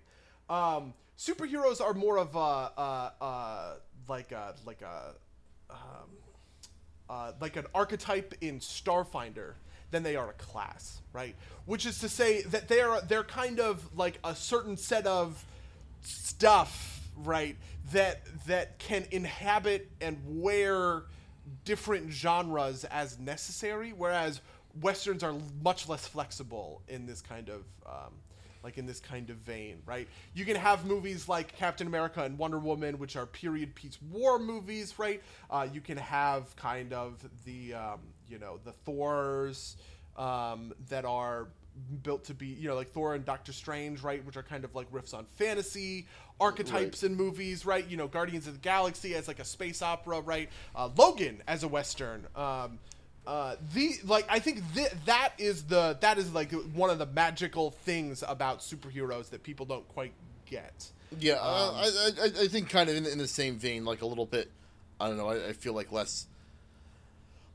Um, 0.49 0.93
superheroes 1.17 1.79
are 1.79 1.93
more 1.93 2.17
of 2.17 2.35
a, 2.35 2.39
a, 2.39 3.13
a 3.21 3.75
like 4.09 4.31
a 4.31 4.55
like 4.65 4.81
a 4.81 5.13
um, 5.69 5.77
uh, 7.09 7.31
like 7.39 7.55
an 7.55 7.65
archetype 7.73 8.33
in 8.41 8.59
starfinder 8.59 9.53
than 9.91 10.03
they 10.03 10.15
are 10.15 10.29
a 10.29 10.33
class 10.33 11.01
right? 11.13 11.35
Which 11.65 11.85
is 11.85 11.99
to 11.99 12.09
say 12.09 12.41
that 12.43 12.67
they're 12.67 12.99
they're 13.01 13.23
kind 13.23 13.59
of 13.59 13.97
like 13.97 14.19
a 14.23 14.35
certain 14.35 14.77
set 14.77 15.05
of 15.05 15.43
stuff 16.01 17.01
right 17.17 17.57
that 17.91 18.21
that 18.47 18.79
can 18.79 19.05
inhabit 19.11 19.89
and 19.99 20.17
wear 20.25 21.03
different 21.65 22.11
genres 22.11 22.83
as 22.85 23.19
necessary, 23.19 23.93
whereas 23.93 24.41
westerns 24.79 25.23
are 25.23 25.35
much 25.61 25.89
less 25.89 26.07
flexible 26.07 26.81
in 26.87 27.05
this 27.05 27.21
kind 27.21 27.49
of 27.49 27.63
um, 27.85 28.13
like 28.63 28.77
in 28.77 28.85
this 28.85 28.99
kind 28.99 29.29
of 29.29 29.37
vein, 29.37 29.81
right? 29.85 30.07
You 30.33 30.45
can 30.45 30.55
have 30.55 30.85
movies 30.85 31.27
like 31.27 31.55
Captain 31.55 31.87
America 31.87 32.23
and 32.23 32.37
Wonder 32.37 32.59
Woman, 32.59 32.99
which 32.99 33.15
are 33.15 33.25
period 33.25 33.73
piece 33.75 33.97
war 34.11 34.37
movies, 34.39 34.99
right? 34.99 35.21
Uh, 35.49 35.67
you 35.71 35.81
can 35.81 35.97
have 35.97 36.55
kind 36.55 36.93
of 36.93 37.23
the 37.45 37.73
um, 37.73 37.99
you 38.27 38.39
know 38.39 38.59
the 38.63 38.71
Thors 38.71 39.77
um, 40.17 40.73
that 40.89 41.05
are 41.05 41.47
built 42.03 42.25
to 42.25 42.33
be 42.33 42.47
you 42.47 42.67
know 42.67 42.75
like 42.75 42.89
Thor 42.91 43.15
and 43.15 43.25
Doctor 43.25 43.53
Strange, 43.53 44.01
right? 44.01 44.23
Which 44.25 44.37
are 44.37 44.43
kind 44.43 44.63
of 44.63 44.73
like 44.75 44.91
riffs 44.91 45.13
on 45.13 45.25
fantasy 45.37 46.07
archetypes 46.39 47.03
Right. 47.03 47.11
in 47.11 47.15
movies, 47.17 47.65
right? 47.65 47.87
You 47.87 47.97
know, 47.97 48.07
Guardians 48.07 48.47
of 48.47 48.53
the 48.53 48.59
Galaxy 48.59 49.13
as 49.15 49.27
like 49.27 49.39
a 49.39 49.45
space 49.45 49.81
opera, 49.81 50.21
right? 50.21 50.49
Uh, 50.75 50.89
Logan 50.95 51.43
as 51.47 51.63
a 51.63 51.67
western. 51.67 52.25
Um, 52.35 52.79
uh, 53.27 53.55
the 53.73 53.93
like 54.05 54.25
I 54.29 54.39
think 54.39 54.61
th- 54.73 54.91
that 55.05 55.33
is 55.37 55.63
the 55.65 55.97
that 56.01 56.17
is 56.17 56.33
like 56.33 56.51
one 56.73 56.89
of 56.89 56.97
the 56.97 57.05
magical 57.05 57.69
things 57.71 58.23
about 58.27 58.59
superheroes 58.59 59.29
that 59.29 59.43
people 59.43 59.65
don't 59.67 59.87
quite 59.89 60.13
get. 60.47 60.89
Yeah, 61.19 61.33
uh, 61.33 61.73
I, 61.75 62.09
I 62.21 62.25
I 62.43 62.47
think 62.47 62.69
kind 62.69 62.89
of 62.89 62.95
in, 62.95 63.05
in 63.05 63.17
the 63.19 63.27
same 63.27 63.57
vein, 63.57 63.85
like 63.85 64.01
a 64.01 64.05
little 64.07 64.25
bit. 64.25 64.49
I 64.99 65.07
don't 65.07 65.17
know. 65.17 65.29
I, 65.29 65.49
I 65.49 65.53
feel 65.53 65.73
like 65.73 65.91
less 65.91 66.25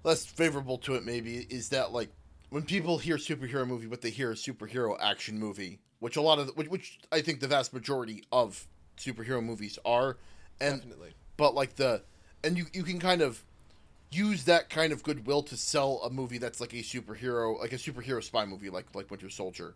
less 0.04 0.24
favorable 0.24 0.78
to 0.78 0.94
it. 0.94 1.04
Maybe 1.04 1.38
is 1.50 1.70
that 1.70 1.92
like 1.92 2.10
when 2.50 2.62
people 2.62 2.98
hear 2.98 3.16
superhero 3.16 3.66
movie, 3.66 3.86
what 3.86 4.02
they 4.02 4.10
hear 4.10 4.32
is 4.32 4.40
superhero 4.40 4.96
action 5.00 5.38
movie, 5.38 5.80
which 5.98 6.16
a 6.16 6.20
lot 6.20 6.38
of 6.38 6.48
which, 6.56 6.68
which 6.68 6.98
I 7.10 7.20
think 7.20 7.40
the 7.40 7.48
vast 7.48 7.72
majority 7.72 8.24
of 8.32 8.66
superhero 8.96 9.42
movies 9.42 9.78
are, 9.84 10.16
and 10.60 10.80
Definitely. 10.80 11.14
but 11.36 11.54
like 11.54 11.76
the 11.76 12.02
and 12.44 12.56
you 12.56 12.66
you 12.72 12.82
can 12.82 12.98
kind 12.98 13.22
of 13.22 13.44
use 14.10 14.44
that 14.44 14.70
kind 14.70 14.92
of 14.92 15.02
goodwill 15.02 15.42
to 15.42 15.56
sell 15.56 16.00
a 16.04 16.10
movie 16.10 16.38
that's 16.38 16.60
like 16.60 16.72
a 16.72 16.76
superhero 16.76 17.58
like 17.58 17.72
a 17.72 17.76
superhero 17.76 18.22
spy 18.22 18.44
movie 18.46 18.70
like 18.70 18.86
like 18.94 19.10
Winter 19.10 19.28
Soldier 19.28 19.74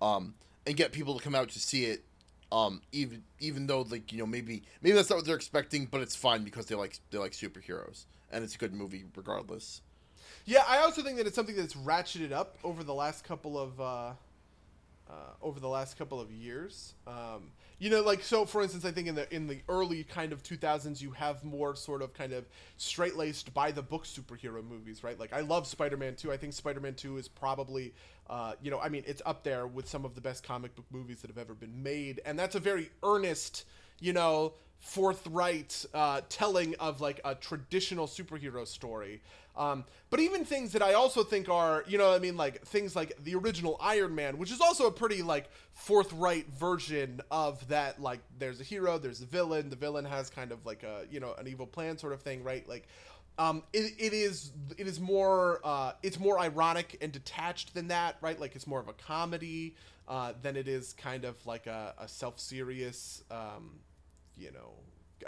um 0.00 0.34
and 0.66 0.76
get 0.76 0.92
people 0.92 1.18
to 1.18 1.22
come 1.22 1.34
out 1.34 1.48
to 1.50 1.58
see 1.58 1.86
it 1.86 2.04
um 2.52 2.80
even 2.92 3.24
even 3.40 3.66
though 3.66 3.82
like 3.82 4.12
you 4.12 4.18
know 4.18 4.26
maybe 4.26 4.62
maybe 4.80 4.94
that's 4.94 5.10
not 5.10 5.16
what 5.16 5.24
they're 5.24 5.34
expecting 5.34 5.86
but 5.86 6.00
it's 6.00 6.14
fine 6.14 6.44
because 6.44 6.66
they 6.66 6.76
like 6.76 6.98
they 7.10 7.18
like 7.18 7.32
superheroes 7.32 8.04
and 8.30 8.44
it's 8.44 8.54
a 8.54 8.58
good 8.58 8.72
movie 8.72 9.04
regardless 9.16 9.80
Yeah, 10.44 10.62
I 10.68 10.78
also 10.78 11.02
think 11.02 11.16
that 11.16 11.26
it's 11.26 11.36
something 11.36 11.56
that's 11.56 11.74
ratcheted 11.74 12.32
up 12.32 12.56
over 12.62 12.84
the 12.84 12.92
last 12.94 13.24
couple 13.24 13.58
of 13.58 13.80
uh, 13.80 14.12
uh, 15.08 15.12
over 15.42 15.58
the 15.58 15.68
last 15.68 15.96
couple 15.96 16.20
of 16.20 16.30
years. 16.30 16.94
Um, 17.06 17.52
you 17.78 17.88
know, 17.88 18.02
like 18.02 18.22
so. 18.22 18.44
For 18.44 18.62
instance, 18.62 18.84
I 18.84 18.90
think 18.90 19.08
in 19.08 19.14
the 19.14 19.34
in 19.34 19.46
the 19.46 19.60
early 19.68 20.04
kind 20.04 20.32
of 20.32 20.42
2000s, 20.42 21.00
you 21.00 21.12
have 21.12 21.44
more 21.44 21.74
sort 21.74 22.02
of 22.02 22.12
kind 22.12 22.32
of 22.32 22.44
straight 22.76 23.16
laced 23.16 23.54
by 23.54 23.70
the 23.70 23.82
book 23.82 24.04
superhero 24.04 24.62
movies, 24.62 25.02
right? 25.02 25.18
Like 25.18 25.32
I 25.32 25.40
love 25.40 25.66
Spider 25.66 25.96
Man 25.96 26.14
2. 26.14 26.30
I 26.30 26.36
think 26.36 26.52
Spider 26.52 26.80
Man 26.80 26.94
2 26.94 27.16
is 27.16 27.26
probably, 27.26 27.94
uh, 28.28 28.52
you 28.62 28.70
know, 28.70 28.80
I 28.80 28.90
mean, 28.90 29.04
it's 29.06 29.22
up 29.24 29.44
there 29.44 29.66
with 29.66 29.88
some 29.88 30.04
of 30.04 30.14
the 30.14 30.20
best 30.20 30.44
comic 30.44 30.74
book 30.76 30.86
movies 30.90 31.22
that 31.22 31.28
have 31.28 31.38
ever 31.38 31.54
been 31.54 31.82
made, 31.82 32.20
and 32.26 32.38
that's 32.38 32.54
a 32.54 32.60
very 32.60 32.90
earnest, 33.02 33.64
you 33.98 34.12
know 34.12 34.54
forthright 34.80 35.84
uh, 35.94 36.20
telling 36.28 36.74
of 36.76 37.00
like 37.00 37.20
a 37.24 37.34
traditional 37.34 38.06
superhero 38.06 38.66
story. 38.66 39.22
Um, 39.56 39.84
but 40.10 40.18
even 40.18 40.44
things 40.44 40.72
that 40.72 40.82
I 40.82 40.94
also 40.94 41.22
think 41.22 41.48
are, 41.48 41.84
you 41.86 41.96
know, 41.96 42.12
I 42.12 42.18
mean, 42.18 42.36
like 42.36 42.62
things 42.64 42.96
like 42.96 43.16
the 43.22 43.36
original 43.36 43.76
Iron 43.80 44.14
Man, 44.14 44.36
which 44.36 44.50
is 44.50 44.60
also 44.60 44.86
a 44.86 44.90
pretty 44.90 45.22
like 45.22 45.48
forthright 45.72 46.48
version 46.52 47.20
of 47.30 47.66
that. 47.68 48.02
Like, 48.02 48.20
there's 48.38 48.60
a 48.60 48.64
hero, 48.64 48.98
there's 48.98 49.20
a 49.20 49.26
villain. 49.26 49.70
The 49.70 49.76
villain 49.76 50.04
has 50.04 50.28
kind 50.28 50.50
of 50.50 50.66
like 50.66 50.82
a, 50.82 51.06
you 51.10 51.20
know, 51.20 51.34
an 51.38 51.46
evil 51.46 51.66
plan 51.66 51.98
sort 51.98 52.12
of 52.12 52.20
thing, 52.20 52.42
right? 52.42 52.68
Like, 52.68 52.88
um, 53.38 53.62
it, 53.72 53.94
it 53.98 54.12
is 54.12 54.52
it 54.78 54.86
is 54.86 55.00
more 55.00 55.60
uh, 55.64 55.92
it's 56.02 56.18
more 56.18 56.38
ironic 56.38 56.98
and 57.00 57.10
detached 57.12 57.74
than 57.74 57.88
that, 57.88 58.16
right? 58.20 58.38
Like 58.38 58.54
it's 58.54 58.66
more 58.66 58.80
of 58.80 58.88
a 58.88 58.92
comedy 58.92 59.74
uh, 60.06 60.32
than 60.42 60.56
it 60.56 60.68
is 60.68 60.92
kind 60.92 61.24
of 61.24 61.44
like 61.46 61.66
a, 61.66 61.94
a 61.98 62.08
self 62.08 62.38
serious. 62.38 63.22
Um, 63.30 63.80
you 64.36 64.50
know, 64.52 64.72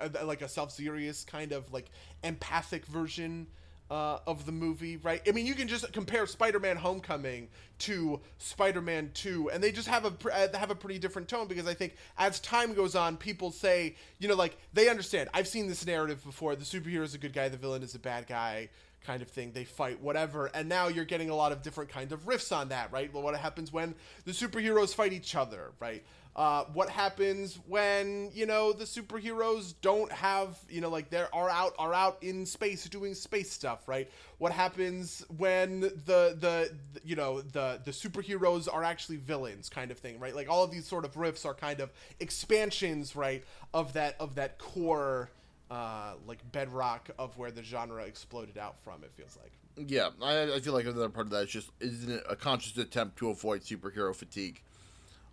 uh, 0.00 0.24
like 0.24 0.42
a 0.42 0.48
self-serious 0.48 1.24
kind 1.24 1.52
of 1.52 1.72
like 1.72 1.90
empathic 2.22 2.86
version 2.86 3.46
uh, 3.90 4.18
of 4.26 4.46
the 4.46 4.52
movie, 4.52 4.96
right? 4.96 5.22
I 5.28 5.32
mean, 5.32 5.46
you 5.46 5.54
can 5.54 5.68
just 5.68 5.92
compare 5.92 6.26
Spider-Man: 6.26 6.76
Homecoming 6.76 7.48
to 7.80 8.20
Spider-Man 8.38 9.10
2, 9.14 9.50
and 9.50 9.62
they 9.62 9.70
just 9.70 9.88
have 9.88 10.04
a 10.04 10.32
uh, 10.32 10.58
have 10.58 10.70
a 10.70 10.74
pretty 10.74 10.98
different 10.98 11.28
tone 11.28 11.46
because 11.46 11.66
I 11.66 11.74
think 11.74 11.94
as 12.18 12.40
time 12.40 12.74
goes 12.74 12.96
on, 12.96 13.16
people 13.16 13.50
say, 13.50 13.94
you 14.18 14.28
know, 14.28 14.34
like 14.34 14.56
they 14.72 14.88
understand. 14.88 15.30
I've 15.32 15.46
seen 15.46 15.68
this 15.68 15.86
narrative 15.86 16.24
before: 16.24 16.56
the 16.56 16.64
superhero 16.64 17.02
is 17.02 17.14
a 17.14 17.18
good 17.18 17.32
guy, 17.32 17.48
the 17.48 17.56
villain 17.56 17.82
is 17.82 17.94
a 17.94 18.00
bad 18.00 18.26
guy. 18.26 18.70
Kind 19.06 19.22
of 19.22 19.28
thing, 19.28 19.52
they 19.52 19.64
fight, 19.64 20.00
whatever, 20.00 20.46
and 20.46 20.68
now 20.68 20.88
you're 20.88 21.04
getting 21.04 21.30
a 21.30 21.36
lot 21.36 21.52
of 21.52 21.62
different 21.62 21.90
kinds 21.90 22.12
of 22.12 22.26
riffs 22.26 22.54
on 22.54 22.70
that, 22.70 22.90
right? 22.90 23.12
Well, 23.14 23.22
what 23.22 23.36
happens 23.36 23.72
when 23.72 23.94
the 24.24 24.32
superheroes 24.32 24.92
fight 24.92 25.12
each 25.12 25.36
other, 25.36 25.70
right? 25.78 26.02
Uh, 26.36 26.64
what 26.74 26.90
happens 26.90 27.58
when 27.66 28.30
you 28.34 28.44
know 28.44 28.70
the 28.70 28.84
superheroes 28.84 29.72
don't 29.80 30.12
have 30.12 30.58
you 30.68 30.82
know 30.82 30.90
like 30.90 31.08
they're 31.08 31.34
are 31.34 31.48
out 31.48 31.74
are 31.78 31.94
out 31.94 32.18
in 32.20 32.44
space 32.44 32.84
doing 32.90 33.14
space 33.14 33.50
stuff 33.50 33.88
right 33.88 34.10
what 34.36 34.52
happens 34.52 35.24
when 35.38 35.80
the 35.80 36.36
the 36.38 36.70
you 37.02 37.16
know 37.16 37.40
the 37.40 37.80
the 37.86 37.90
superheroes 37.90 38.68
are 38.70 38.84
actually 38.84 39.16
villains 39.16 39.70
kind 39.70 39.90
of 39.90 39.96
thing 39.96 40.20
right 40.20 40.36
like 40.36 40.46
all 40.46 40.62
of 40.62 40.70
these 40.70 40.86
sort 40.86 41.06
of 41.06 41.14
riffs 41.14 41.46
are 41.46 41.54
kind 41.54 41.80
of 41.80 41.90
expansions 42.20 43.16
right 43.16 43.42
of 43.72 43.94
that 43.94 44.14
of 44.20 44.34
that 44.34 44.58
core 44.58 45.30
uh, 45.70 46.14
like 46.26 46.38
bedrock 46.52 47.10
of 47.18 47.36
where 47.38 47.50
the 47.50 47.62
genre 47.62 48.04
exploded 48.04 48.56
out 48.58 48.78
from 48.80 49.02
it 49.04 49.10
feels 49.16 49.36
like 49.42 49.52
yeah 49.88 50.10
I, 50.22 50.54
I 50.54 50.60
feel 50.60 50.72
like 50.72 50.86
another 50.86 51.08
part 51.08 51.26
of 51.26 51.30
that 51.32 51.44
is 51.44 51.50
just 51.50 51.70
isn't 51.80 52.10
it 52.10 52.24
a 52.28 52.36
conscious 52.36 52.76
attempt 52.78 53.18
to 53.18 53.30
avoid 53.30 53.62
superhero 53.62 54.14
fatigue 54.14 54.62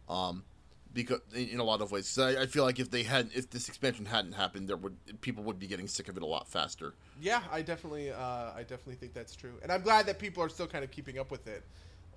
um 0.09 0.43
because 0.93 1.21
in, 1.33 1.49
in 1.49 1.59
a 1.59 1.63
lot 1.63 1.81
of 1.81 1.91
ways 1.91 2.13
'Cause 2.13 2.35
I, 2.35 2.41
I 2.41 2.45
feel 2.45 2.63
like 2.63 2.79
if 2.79 2.91
they 2.91 3.03
had 3.03 3.29
if 3.33 3.49
this 3.49 3.67
expansion 3.67 4.05
hadn't 4.05 4.33
happened 4.33 4.67
there 4.67 4.77
would 4.77 4.97
people 5.21 5.43
would 5.43 5.59
be 5.59 5.67
getting 5.67 5.87
sick 5.87 6.09
of 6.09 6.17
it 6.17 6.23
a 6.23 6.25
lot 6.25 6.47
faster 6.47 6.93
Yeah, 7.21 7.41
I 7.51 7.61
definitely, 7.61 8.11
uh, 8.11 8.17
I 8.55 8.61
definitely 8.61 8.95
think 8.95 9.13
that's 9.13 9.35
true, 9.35 9.53
and 9.61 9.71
I'm 9.71 9.81
glad 9.81 10.07
that 10.07 10.19
people 10.19 10.43
are 10.43 10.49
still 10.49 10.67
kind 10.67 10.83
of 10.83 10.91
keeping 10.91 11.19
up 11.19 11.31
with 11.31 11.47
it. 11.47 11.63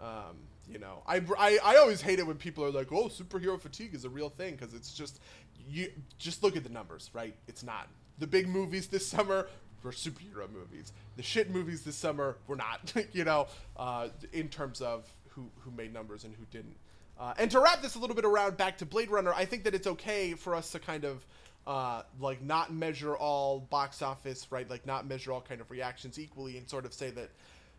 Um, 0.00 0.36
you 0.68 0.78
know, 0.78 1.02
I, 1.06 1.22
I, 1.38 1.58
I 1.64 1.76
always 1.76 2.02
hate 2.02 2.18
it 2.18 2.26
when 2.26 2.36
people 2.36 2.64
are 2.64 2.70
like, 2.70 2.92
"Oh, 2.92 3.08
superhero 3.08 3.58
fatigue 3.60 3.94
is 3.94 4.04
a 4.04 4.10
real 4.10 4.28
thing," 4.28 4.56
because 4.56 4.74
it's 4.74 4.92
just 4.92 5.20
you 5.68 5.90
just 6.18 6.42
look 6.42 6.56
at 6.56 6.64
the 6.64 6.70
numbers, 6.70 7.10
right? 7.14 7.34
It's 7.46 7.62
not. 7.62 7.88
The 8.18 8.26
big 8.26 8.48
movies 8.48 8.86
this 8.88 9.06
summer 9.06 9.48
were 9.82 9.92
superhero 9.92 10.50
movies. 10.52 10.92
The 11.16 11.22
shit 11.22 11.50
movies 11.50 11.82
this 11.82 11.96
summer 11.96 12.36
were 12.46 12.56
not. 12.56 12.92
you 13.12 13.24
know, 13.24 13.48
uh, 13.76 14.08
in 14.32 14.48
terms 14.48 14.80
of 14.80 15.06
who 15.30 15.50
who 15.60 15.70
made 15.70 15.92
numbers 15.92 16.24
and 16.24 16.34
who 16.34 16.44
didn't. 16.50 16.76
Uh, 17.18 17.32
and 17.38 17.50
to 17.50 17.60
wrap 17.60 17.80
this 17.80 17.94
a 17.94 17.98
little 17.98 18.16
bit 18.16 18.26
around 18.26 18.56
back 18.58 18.78
to 18.78 18.86
Blade 18.86 19.10
Runner, 19.10 19.32
I 19.32 19.46
think 19.46 19.64
that 19.64 19.74
it's 19.74 19.86
okay 19.86 20.34
for 20.34 20.54
us 20.54 20.72
to 20.72 20.78
kind 20.78 21.04
of 21.04 21.24
uh, 21.66 22.02
like 22.20 22.42
not 22.42 22.72
measure 22.72 23.16
all 23.16 23.60
box 23.60 24.02
office, 24.02 24.46
right? 24.50 24.68
Like 24.68 24.86
not 24.86 25.06
measure 25.06 25.32
all 25.32 25.40
kind 25.40 25.60
of 25.60 25.70
reactions 25.70 26.18
equally, 26.18 26.58
and 26.58 26.68
sort 26.68 26.84
of 26.84 26.92
say 26.92 27.10
that, 27.10 27.30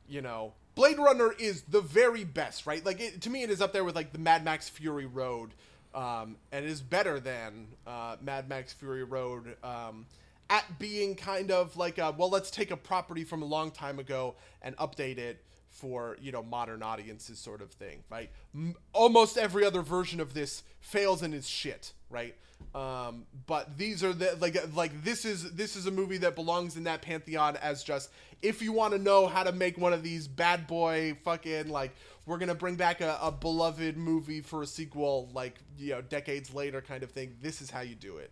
you 0.07 0.21
know, 0.21 0.53
Blade 0.75 0.97
Runner 0.97 1.33
is 1.37 1.63
the 1.63 1.81
very 1.81 2.23
best, 2.23 2.65
right? 2.65 2.83
Like 2.85 2.99
it, 2.99 3.21
to 3.21 3.29
me, 3.29 3.43
it 3.43 3.49
is 3.49 3.61
up 3.61 3.73
there 3.73 3.83
with 3.83 3.95
like 3.95 4.11
the 4.11 4.19
Mad 4.19 4.43
Max 4.43 4.69
Fury 4.69 5.05
Road, 5.05 5.51
um, 5.93 6.35
and 6.51 6.65
is 6.65 6.81
better 6.81 7.19
than 7.19 7.67
uh, 7.85 8.17
Mad 8.21 8.49
Max 8.49 8.73
Fury 8.73 9.03
Road. 9.03 9.55
Um, 9.63 10.05
at 10.49 10.79
being 10.79 11.15
kind 11.15 11.51
of 11.51 11.75
like 11.77 11.97
a, 11.97 12.13
well, 12.17 12.29
let's 12.29 12.49
take 12.51 12.71
a 12.71 12.77
property 12.77 13.23
from 13.23 13.41
a 13.41 13.45
long 13.45 13.71
time 13.71 13.99
ago 13.99 14.35
and 14.61 14.75
update 14.77 15.17
it 15.17 15.43
for 15.69 16.17
you 16.19 16.31
know 16.31 16.41
modern 16.41 16.81
audiences 16.81 17.37
sort 17.37 17.61
of 17.61 17.69
thing 17.71 18.03
right? 18.09 18.31
M- 18.55 18.75
almost 18.93 19.37
every 19.37 19.63
other 19.63 19.81
version 19.81 20.19
of 20.19 20.33
this 20.33 20.63
fails 20.79 21.21
and 21.21 21.33
is 21.33 21.47
shit 21.47 21.93
right? 22.09 22.35
Um, 22.73 23.25
but 23.45 23.77
these 23.77 24.03
are 24.03 24.13
the 24.13 24.35
like 24.39 24.57
like 24.75 25.03
this 25.03 25.25
is 25.25 25.51
this 25.51 25.75
is 25.75 25.85
a 25.85 25.91
movie 25.91 26.17
that 26.17 26.35
belongs 26.35 26.77
in 26.77 26.83
that 26.85 27.01
pantheon 27.01 27.57
as 27.57 27.83
just 27.83 28.09
if 28.41 28.61
you 28.61 28.71
want 28.71 28.93
to 28.93 28.99
know 28.99 29.27
how 29.27 29.43
to 29.43 29.51
make 29.51 29.77
one 29.77 29.93
of 29.93 30.03
these 30.03 30.27
bad 30.27 30.65
boy 30.67 31.15
fucking 31.23 31.69
like 31.69 31.91
we're 32.25 32.37
gonna 32.37 32.55
bring 32.55 32.75
back 32.75 33.01
a, 33.01 33.17
a 33.21 33.31
beloved 33.31 33.97
movie 33.97 34.41
for 34.41 34.63
a 34.63 34.67
sequel 34.67 35.29
like 35.33 35.59
you 35.77 35.91
know 35.91 36.01
decades 36.01 36.53
later 36.53 36.81
kind 36.81 37.03
of 37.03 37.11
thing 37.11 37.35
this 37.41 37.61
is 37.61 37.69
how 37.69 37.81
you 37.81 37.95
do 37.95 38.17
it 38.17 38.31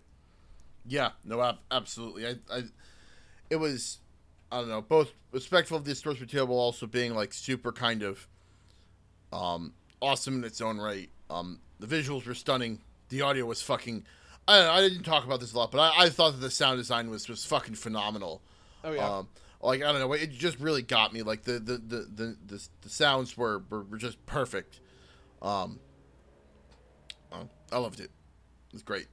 Yeah, 0.88 1.12
no, 1.24 1.42
ab- 1.42 1.60
absolutely. 1.72 2.28
I, 2.28 2.36
I, 2.52 2.64
it 3.50 3.56
was, 3.58 4.00
I 4.52 4.60
don't 4.60 4.70
know, 4.70 4.82
both 4.82 5.12
respectful 5.32 5.78
of 5.78 5.86
the 5.86 5.96
source 5.96 6.20
material 6.20 6.48
while 6.48 6.60
also 6.60 6.86
being 6.88 7.14
like 7.16 7.34
super 7.34 7.72
kind 7.72 8.04
of, 8.04 8.28
um, 9.34 9.74
awesome 10.02 10.36
in 10.36 10.44
its 10.44 10.62
own 10.62 10.78
right. 10.78 11.10
Um, 11.30 11.60
the 11.80 11.88
visuals 11.88 12.26
were 12.26 12.36
stunning. 12.36 12.80
The 13.10 13.22
audio 13.22 13.46
was 13.46 13.62
fucking. 13.62 14.06
I 14.48 14.60
know, 14.60 14.72
I 14.72 14.82
didn't 14.82 15.04
talk 15.04 15.26
about 15.26 15.40
this 15.40 15.54
a 15.54 15.58
lot, 15.58 15.72
but 15.72 15.80
I, 15.80 16.06
I 16.06 16.10
thought 16.10 16.32
that 16.34 16.40
the 16.42 16.52
sound 16.52 16.78
design 16.78 17.10
was 17.10 17.28
was 17.28 17.44
fucking 17.46 17.76
phenomenal. 17.76 18.42
oh 18.84 18.92
yeah 18.92 19.18
Um, 19.18 19.28
like 19.62 19.82
I 19.82 19.92
don't 19.92 20.00
know, 20.00 20.14
it 20.14 20.32
just 20.32 20.60
really 20.60 20.84
got 20.84 21.14
me. 21.14 21.24
Like 21.24 21.44
the 21.44 21.54
the 21.54 21.78
the 21.78 21.98
the, 22.14 22.38
the, 22.46 22.68
the 22.82 22.90
sounds 22.90 23.36
were, 23.36 23.64
were 23.70 23.84
were 23.84 23.98
just 23.98 24.24
perfect. 24.28 24.80
Um, 25.42 25.80
uh, 27.32 27.44
I 27.72 27.78
loved 27.80 28.00
it. 28.00 28.12
It 28.70 28.74
was 28.74 28.84
great. 28.84 29.08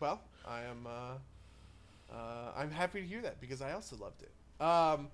Well 0.00 0.20
i 0.46 0.62
am 0.62 0.86
uh 0.86 1.16
Uh, 2.10 2.52
I'm 2.56 2.70
happy 2.70 3.00
to 3.02 3.06
hear 3.06 3.20
that 3.22 3.40
because 3.40 3.60
I 3.60 3.72
also 3.72 3.96
loved 3.96 4.22
it. 4.22 4.32
Um, 4.60 5.08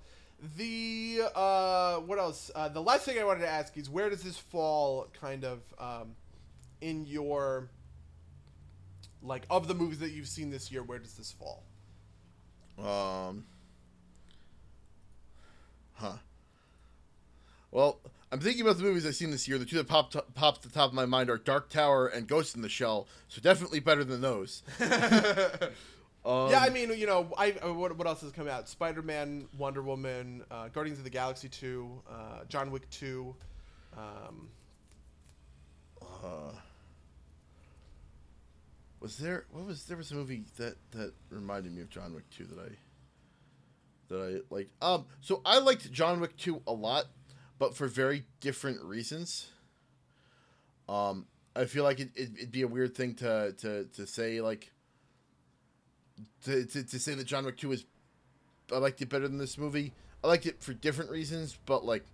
the 0.58 1.22
uh, 1.34 1.96
what 2.08 2.18
else? 2.18 2.50
Uh, 2.54 2.68
the 2.68 2.82
last 2.82 3.04
thing 3.06 3.18
I 3.18 3.24
wanted 3.24 3.40
to 3.40 3.48
ask 3.48 3.76
is 3.78 3.88
where 3.88 4.10
does 4.10 4.22
this 4.22 4.36
fall 4.36 5.08
kind 5.20 5.44
of 5.44 5.60
um, 5.78 6.16
in 6.80 7.06
your 7.06 7.70
like 9.22 9.44
of 9.50 9.68
the 9.68 9.74
movies 9.74 10.00
that 10.00 10.10
you've 10.10 10.28
seen 10.28 10.50
this 10.50 10.70
year? 10.70 10.82
Where 10.82 10.98
does 10.98 11.14
this 11.14 11.32
fall? 11.32 11.64
Um. 12.78 13.44
Huh. 15.94 16.16
Well, 17.70 18.00
I'm 18.32 18.40
thinking 18.40 18.62
about 18.62 18.78
the 18.78 18.82
movies 18.82 19.06
I've 19.06 19.14
seen 19.14 19.30
this 19.30 19.46
year. 19.46 19.58
The 19.58 19.66
two 19.66 19.76
that 19.76 19.86
pop 19.86 20.10
to- 20.12 20.24
pop 20.34 20.62
to 20.62 20.68
the 20.68 20.74
top 20.74 20.88
of 20.88 20.94
my 20.94 21.04
mind 21.04 21.28
are 21.28 21.36
Dark 21.36 21.68
Tower 21.68 22.06
and 22.08 22.26
Ghost 22.26 22.56
in 22.56 22.62
the 22.62 22.68
Shell. 22.68 23.06
So 23.28 23.42
definitely 23.42 23.78
better 23.80 24.04
than 24.04 24.22
those. 24.22 24.62
Um, 24.80 24.88
yeah, 26.50 26.60
I 26.60 26.70
mean, 26.70 26.90
you 26.96 27.06
know, 27.06 27.32
I 27.36 27.52
uh, 27.62 27.74
what, 27.74 27.96
what 27.98 28.06
else 28.06 28.22
has 28.22 28.32
come 28.32 28.48
out? 28.48 28.68
Spider 28.68 29.02
Man, 29.02 29.48
Wonder 29.58 29.82
Woman, 29.82 30.44
uh, 30.50 30.68
Guardians 30.68 30.98
of 30.98 31.04
the 31.04 31.10
Galaxy 31.10 31.48
two, 31.48 32.02
uh, 32.10 32.44
John 32.48 32.70
Wick 32.70 32.88
two. 32.90 33.36
Um, 33.96 34.48
uh, 36.00 36.52
was 39.02 39.16
there 39.18 39.44
what 39.50 39.66
was 39.66 39.84
there 39.84 39.96
was 39.96 40.12
a 40.12 40.14
movie 40.14 40.44
that 40.56 40.76
that 40.92 41.12
reminded 41.30 41.72
me 41.74 41.82
of 41.82 41.90
John 41.90 42.14
Wick 42.14 42.24
2 42.30 42.44
that 42.44 42.58
I 42.58 42.70
that 44.08 44.42
I 44.50 44.54
liked. 44.54 44.70
Um 44.80 45.06
so 45.20 45.42
I 45.44 45.58
liked 45.58 45.90
John 45.92 46.20
Wick 46.20 46.36
2 46.36 46.62
a 46.66 46.72
lot, 46.72 47.06
but 47.62 47.76
for 47.76 47.86
very 47.86 48.24
different 48.40 48.82
reasons. 48.82 49.46
Um 50.88 51.26
I 51.54 51.66
feel 51.66 51.84
like 51.84 52.00
it, 52.00 52.10
it, 52.16 52.30
it'd 52.36 52.50
be 52.50 52.62
a 52.62 52.66
weird 52.66 52.92
thing 52.96 53.14
to 53.22 53.54
to 53.58 53.84
to 53.84 54.04
say 54.04 54.40
like 54.40 54.72
to, 56.44 56.64
to, 56.66 56.82
to 56.82 56.98
say 56.98 57.14
that 57.14 57.24
John 57.24 57.44
Wick 57.44 57.58
2 57.58 57.70
is 57.70 57.84
I 58.72 58.78
liked 58.78 59.00
it 59.00 59.08
better 59.08 59.28
than 59.28 59.38
this 59.38 59.56
movie. 59.56 59.92
I 60.24 60.26
liked 60.26 60.46
it 60.46 60.60
for 60.60 60.72
different 60.72 61.12
reasons, 61.12 61.56
but 61.64 61.84
like 61.84 62.04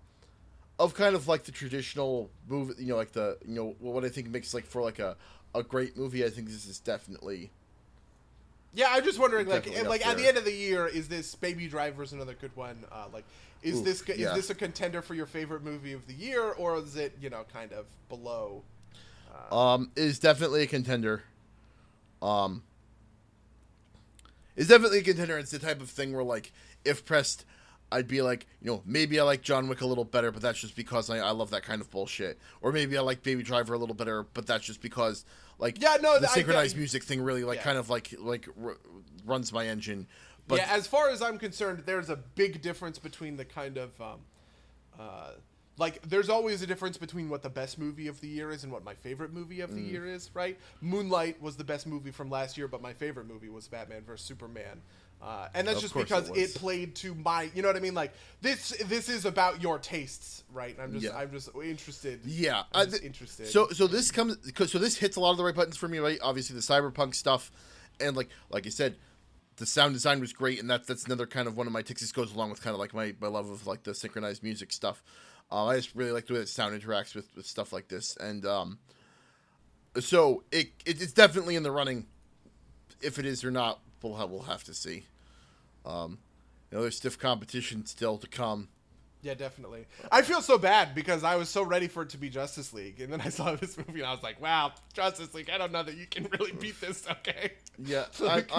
of 0.79 0.93
kind 0.93 1.15
of 1.15 1.29
like 1.29 1.45
the 1.45 1.53
traditional 1.53 2.31
movie, 2.47 2.75
you 2.83 2.89
know, 2.89 2.97
like 2.97 3.13
the 3.13 3.39
you 3.47 3.55
know 3.55 3.75
what 3.81 4.05
I 4.05 4.11
think 4.11 4.29
makes 4.29 4.53
like 4.53 4.67
for 4.67 4.83
like 4.83 4.99
a 4.99 5.17
a 5.55 5.63
great 5.63 5.97
movie. 5.97 6.27
I 6.27 6.29
think 6.29 6.49
this 6.49 6.67
is 6.67 6.79
definitely. 6.79 7.53
Yeah, 8.75 8.89
I'm 8.91 9.05
just 9.05 9.19
wondering, 9.19 9.49
like, 9.49 9.65
Definitely 9.65 9.89
like 9.89 10.07
at 10.07 10.17
the 10.19 10.27
end 10.29 10.37
of 10.37 10.45
the 10.45 10.53
year, 10.53 10.87
is 10.87 11.09
this 11.09 11.35
Baby 11.35 11.69
Driver's 11.69 12.13
another 12.13 12.35
good 12.35 12.55
one? 12.55 12.85
Uh, 12.93 13.07
like, 13.13 13.25
is 13.63 13.79
Oof, 13.79 13.85
this 13.85 14.03
is 14.03 14.19
yeah. 14.19 14.35
this 14.35 14.51
a 14.51 14.55
contender 14.55 15.03
for 15.03 15.15
your 15.15 15.27
favorite 15.27 15.65
movie 15.65 15.93
of 15.93 16.07
the 16.07 16.13
year, 16.13 16.53
or 16.53 16.79
is 16.79 16.97
it 16.97 17.17
you 17.21 17.29
know 17.31 17.45
kind 17.53 17.73
of 17.73 17.87
below? 18.09 18.63
Um, 19.51 19.91
is 19.97 20.19
definitely 20.19 20.63
a 20.63 20.67
contender. 20.67 21.23
Um, 22.23 22.63
is 24.57 24.69
definitely 24.69 24.99
a 24.99 25.03
contender. 25.03 25.39
It's 25.39 25.51
the 25.51 25.59
type 25.59 25.81
of 25.81 25.91
thing 25.91 26.13
where 26.13 26.25
like 26.25 26.53
if 26.85 27.05
pressed, 27.05 27.45
I'd 27.91 28.09
be 28.09 28.23
like, 28.23 28.47
you 28.61 28.71
know, 28.71 28.83
maybe 28.85 29.19
I 29.19 29.23
like 29.23 29.43
John 29.43 29.69
Wick 29.69 29.81
a 29.81 29.87
little 29.87 30.05
better, 30.05 30.31
but 30.31 30.43
that's 30.43 30.61
just 30.61 30.77
because 30.77 31.11
I, 31.11 31.19
I 31.19 31.31
love 31.31 31.51
that 31.51 31.63
kind 31.63 31.81
of 31.81 31.91
bullshit. 31.91 32.39
Or 32.61 32.73
maybe 32.73 32.97
I 32.97 33.01
like 33.01 33.23
Baby 33.23 33.43
Driver 33.43 33.75
a 33.75 33.79
little 33.79 33.95
better, 33.95 34.25
but 34.35 34.47
that's 34.47 34.65
just 34.65 34.83
because 34.83 35.25
like 35.59 35.81
Yeah, 35.81 35.97
no, 36.01 36.19
the 36.19 36.29
I- 36.31 36.35
synchronized 36.35 36.77
I- 36.77 36.79
music 36.79 37.03
thing 37.05 37.21
really 37.21 37.45
like 37.45 37.57
Yeah. 37.59 37.65
kind 37.65 37.79
of 37.79 37.91
like 37.91 38.15
like 38.19 38.49
r- 38.63 38.79
runs 39.25 39.53
my 39.53 39.67
engine. 39.67 40.07
But 40.47 40.61
yeah, 40.61 40.69
as 40.73 40.87
far 40.87 41.11
as 41.11 41.21
I'm 41.21 41.39
concerned, 41.39 41.83
there's 41.85 42.09
a 42.09 42.17
big 42.17 42.63
difference 42.63 42.99
between 42.99 43.37
the 43.37 43.45
kind 43.45 43.77
of 43.77 44.01
um, 44.01 44.21
uh, 44.99 45.33
like 45.77 46.01
there's 46.09 46.29
always 46.29 46.63
a 46.63 46.67
difference 46.67 46.97
between 46.97 47.29
what 47.29 47.43
the 47.43 47.51
best 47.51 47.79
movie 47.79 48.09
of 48.09 48.21
the 48.21 48.29
year 48.29 48.51
is 48.51 48.65
and 48.65 48.73
what 48.73 48.83
my 48.83 48.95
favorite 48.95 49.33
movie 49.33 49.61
of 49.61 49.75
the 49.75 49.81
Mm. 49.83 49.91
year 49.93 50.07
is, 50.07 50.31
right? 50.35 50.59
Moonlight 50.81 51.41
was 51.41 51.57
the 51.57 51.65
best 51.65 51.87
movie 51.87 52.11
from 52.11 52.31
last 52.31 52.57
year, 52.59 52.67
but 52.67 52.81
my 52.83 52.93
favorite 52.95 53.27
movie 53.27 53.49
was 53.49 53.69
Batman 53.69 54.03
vs 54.05 54.27
Superman. 54.27 54.81
Uh, 55.21 55.49
and 55.53 55.67
that's 55.67 55.79
Of 55.79 55.83
just 55.83 55.95
because 55.95 56.31
it 56.31 56.37
it, 56.37 56.55
played 56.55 56.95
to 56.97 57.13
my, 57.15 57.51
you 57.55 57.61
know 57.61 57.69
what 57.69 57.77
I 57.77 57.81
mean? 57.81 57.95
Like 57.95 58.13
this, 58.41 58.71
this 58.87 59.09
is 59.09 59.25
about 59.25 59.61
your 59.61 59.79
tastes, 59.81 60.45
right? 60.53 60.77
I'm 60.81 60.93
just, 60.93 61.05
Yeah. 61.05 61.17
I'm 61.17 61.33
just 61.33 61.51
interested. 61.63 62.21
Yeah, 62.25 62.63
I 62.73 62.85
just 62.85 63.01
thi- 63.01 63.07
interested. 63.07 63.49
So 63.49 63.69
so 63.71 63.89
this 63.89 64.13
comes 64.13 64.37
cause, 64.53 64.71
so 64.71 64.79
this 64.79 64.97
hits 64.97 65.17
a 65.17 65.21
lot 65.21 65.33
of 65.33 65.37
the 65.37 65.45
right 65.45 65.55
buttons 65.55 65.77
for 65.77 65.89
me, 65.89 65.99
right? 65.99 66.19
Obviously 66.23 66.55
the 66.55 66.63
cyberpunk 66.63 67.17
stuff, 67.17 67.51
and 68.01 68.17
like 68.17 68.29
like 68.49 68.65
I 68.65 68.71
said, 68.71 68.97
the 69.57 69.67
sound 69.67 69.95
design 69.95 70.21
was 70.21 70.33
great, 70.33 70.61
and 70.61 70.71
that's 70.71 70.87
that's 70.87 71.05
another 71.07 71.27
kind 71.27 71.49
of 71.49 71.57
one 71.57 71.67
of 71.67 71.73
my 71.73 71.83
ticks. 71.83 72.01
This 72.01 72.13
goes 72.13 72.33
along 72.33 72.51
with 72.51 72.63
kind 72.63 72.75
of 72.75 72.79
like 72.79 72.95
my, 72.95 73.15
my 73.21 73.27
love 73.27 73.51
of 73.51 73.67
like 73.67 73.83
the 73.83 73.95
synchronized 73.95 74.45
music 74.45 74.73
stuff. 74.73 75.03
Uh, 75.51 75.67
I 75.67 75.77
just 75.77 75.95
really 75.97 76.13
like 76.13 76.27
the 76.27 76.35
way 76.35 76.39
that 76.39 76.49
sound 76.49 76.81
interacts 76.81 77.17
with, 77.17 77.35
with 77.35 77.45
stuff 77.47 77.73
like 77.73 77.89
this, 77.89 78.17
and 78.19 78.47
um, 78.47 78.79
so 79.99 80.45
it, 80.53 80.69
it 80.87 81.03
it's 81.03 81.13
definitely 81.13 81.57
in 81.57 81.65
the 81.65 81.73
running. 81.73 82.07
If 83.01 83.19
it 83.19 83.27
is 83.27 83.45
or 83.45 83.51
not, 83.51 83.81
we'll 84.03 84.17
have, 84.17 84.31
we'll 84.31 84.43
have 84.43 84.65
to 84.65 84.75
see. 84.75 85.05
Um, 85.87 86.19
you 86.71 86.77
know, 86.77 86.83
there's 86.83 86.97
stiff 86.97 87.19
competition 87.19 87.87
still 87.87 88.19
to 88.19 88.27
come. 88.27 88.69
Yeah, 89.23 89.35
definitely. 89.35 89.87
I 90.13 90.23
feel 90.23 90.41
so 90.43 90.59
bad 90.59 90.95
because 90.95 91.25
I 91.25 91.35
was 91.37 91.49
so 91.49 91.63
ready 91.65 91.89
for 91.89 92.03
it 92.05 92.11
to 92.11 92.19
be 92.19 92.29
Justice 92.29 92.73
League, 92.73 93.01
and 93.01 93.13
then 93.13 93.21
I 93.21 93.29
saw 93.31 93.55
this 93.57 93.77
movie 93.77 94.01
and 94.01 94.05
I 94.09 94.13
was 94.13 94.23
like, 94.23 94.41
"Wow, 94.41 94.73
Justice 94.93 95.35
League! 95.35 95.51
I 95.51 95.59
don't 95.59 95.73
know 95.73 95.83
that 95.83 95.97
you 95.97 96.07
can 96.07 96.29
really 96.39 96.53
beat 96.53 96.81
this." 96.81 97.05
Okay. 97.11 97.53
Yeah, 97.85 98.05
I, 98.21 98.25
Like- 98.25 98.53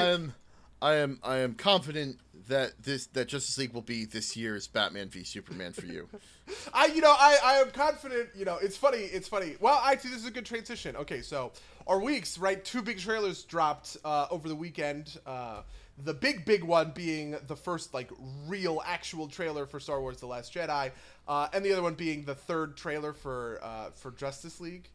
I 0.82 0.96
am, 0.96 1.20
I 1.24 1.38
am, 1.38 1.56
confident 1.56 2.20
that 2.48 2.84
this 2.84 3.08
that 3.08 3.28
Justice 3.28 3.58
League 3.58 3.74
will 3.74 3.82
be 3.82 4.06
this 4.06 4.38
year's 4.38 4.68
Batman 4.68 5.10
v 5.10 5.24
Superman 5.24 5.74
for 5.74 5.86
you. 5.86 6.08
I, 6.74 6.88
you 6.88 7.02
know, 7.02 7.14
I, 7.18 7.38
I 7.44 7.54
am 7.56 7.72
confident. 7.72 8.30
You 8.36 8.46
know, 8.46 8.58
it's 8.62 8.78
funny. 8.78 9.00
It's 9.00 9.28
funny. 9.28 9.56
Well, 9.60 9.80
I 9.84 9.94
actually, 9.94 10.12
this 10.12 10.22
is 10.22 10.28
a 10.28 10.32
good 10.32 10.46
transition. 10.46 10.96
Okay, 10.96 11.22
so 11.22 11.52
our 11.88 12.00
weeks, 12.00 12.38
right? 12.38 12.64
Two 12.64 12.82
big 12.82 13.00
trailers 13.00 13.44
dropped 13.44 13.98
uh, 14.06 14.28
over 14.32 14.48
the 14.48 14.56
weekend. 14.56 15.20
Uh, 15.26 15.62
the 16.06 16.14
big, 16.14 16.46
big 16.46 16.64
one 16.64 16.92
being 16.92 17.36
the 17.48 17.56
first 17.56 17.94
like 17.94 18.10
real, 18.48 18.82
actual 18.86 19.28
trailer 19.28 19.66
for 19.66 19.80
Star 19.80 20.00
Wars: 20.00 20.18
The 20.18 20.28
Last 20.28 20.54
Jedi, 20.54 20.92
uh, 21.28 21.48
and 21.54 21.66
the 21.66 21.74
other 21.74 21.82
one 21.82 21.96
being 21.96 22.24
the 22.24 22.36
third 22.36 22.78
trailer 22.78 23.14
for 23.14 23.60
uh, 23.62 23.90
for 23.92 24.12
Justice 24.12 24.60
League. 24.60 24.90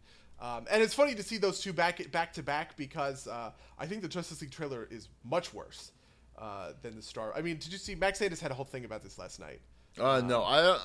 Um, 0.45 0.67
and 0.71 0.83
it's 0.83 0.93
funny 0.93 1.15
to 1.15 1.23
see 1.23 1.39
those 1.39 1.61
two 1.61 1.73
back 1.73 2.11
back 2.13 2.35
to 2.35 2.43
back 2.43 2.77
because 2.77 3.27
uh, 3.27 3.51
I 3.79 3.87
think 3.87 4.03
the 4.03 4.09
Justice 4.09 4.43
League 4.43 4.51
trailer 4.51 4.87
is 4.91 5.09
much 5.25 5.55
worse 5.55 5.93
uh, 6.39 6.73
than 6.83 6.97
the 6.97 7.03
Star. 7.03 7.33
I 7.35 7.41
mean, 7.41 7.57
did 7.57 7.73
you 7.73 7.79
see 7.79 7.95
Max 7.95 8.19
Sanders 8.19 8.41
had 8.41 8.51
a 8.51 8.55
whole 8.55 8.67
thing 8.67 8.85
about 8.85 9.03
this 9.03 9.19
last 9.19 9.41
night? 9.41 9.61
Uh, 9.99 10.21
no, 10.21 10.43
I, 10.43 10.79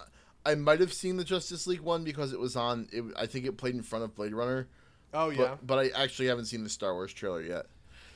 I 0.45 0.55
might 0.55 0.79
have 0.79 0.93
seen 0.93 1.17
the 1.17 1.25
Justice 1.25 1.67
League 1.67 1.81
one 1.81 2.05
because 2.05 2.31
it 2.31 2.39
was 2.39 2.55
on. 2.55 2.87
It, 2.93 3.03
I 3.17 3.25
think 3.25 3.45
it 3.45 3.57
played 3.57 3.75
in 3.75 3.81
front 3.81 4.05
of 4.05 4.15
Blade 4.15 4.33
Runner. 4.33 4.69
Oh 5.13 5.29
yeah. 5.29 5.57
But, 5.65 5.67
but 5.67 5.79
I 5.79 6.03
actually 6.03 6.27
haven't 6.27 6.45
seen 6.45 6.63
the 6.63 6.69
Star 6.69 6.93
Wars 6.93 7.11
trailer 7.11 7.41
yet. 7.41 7.65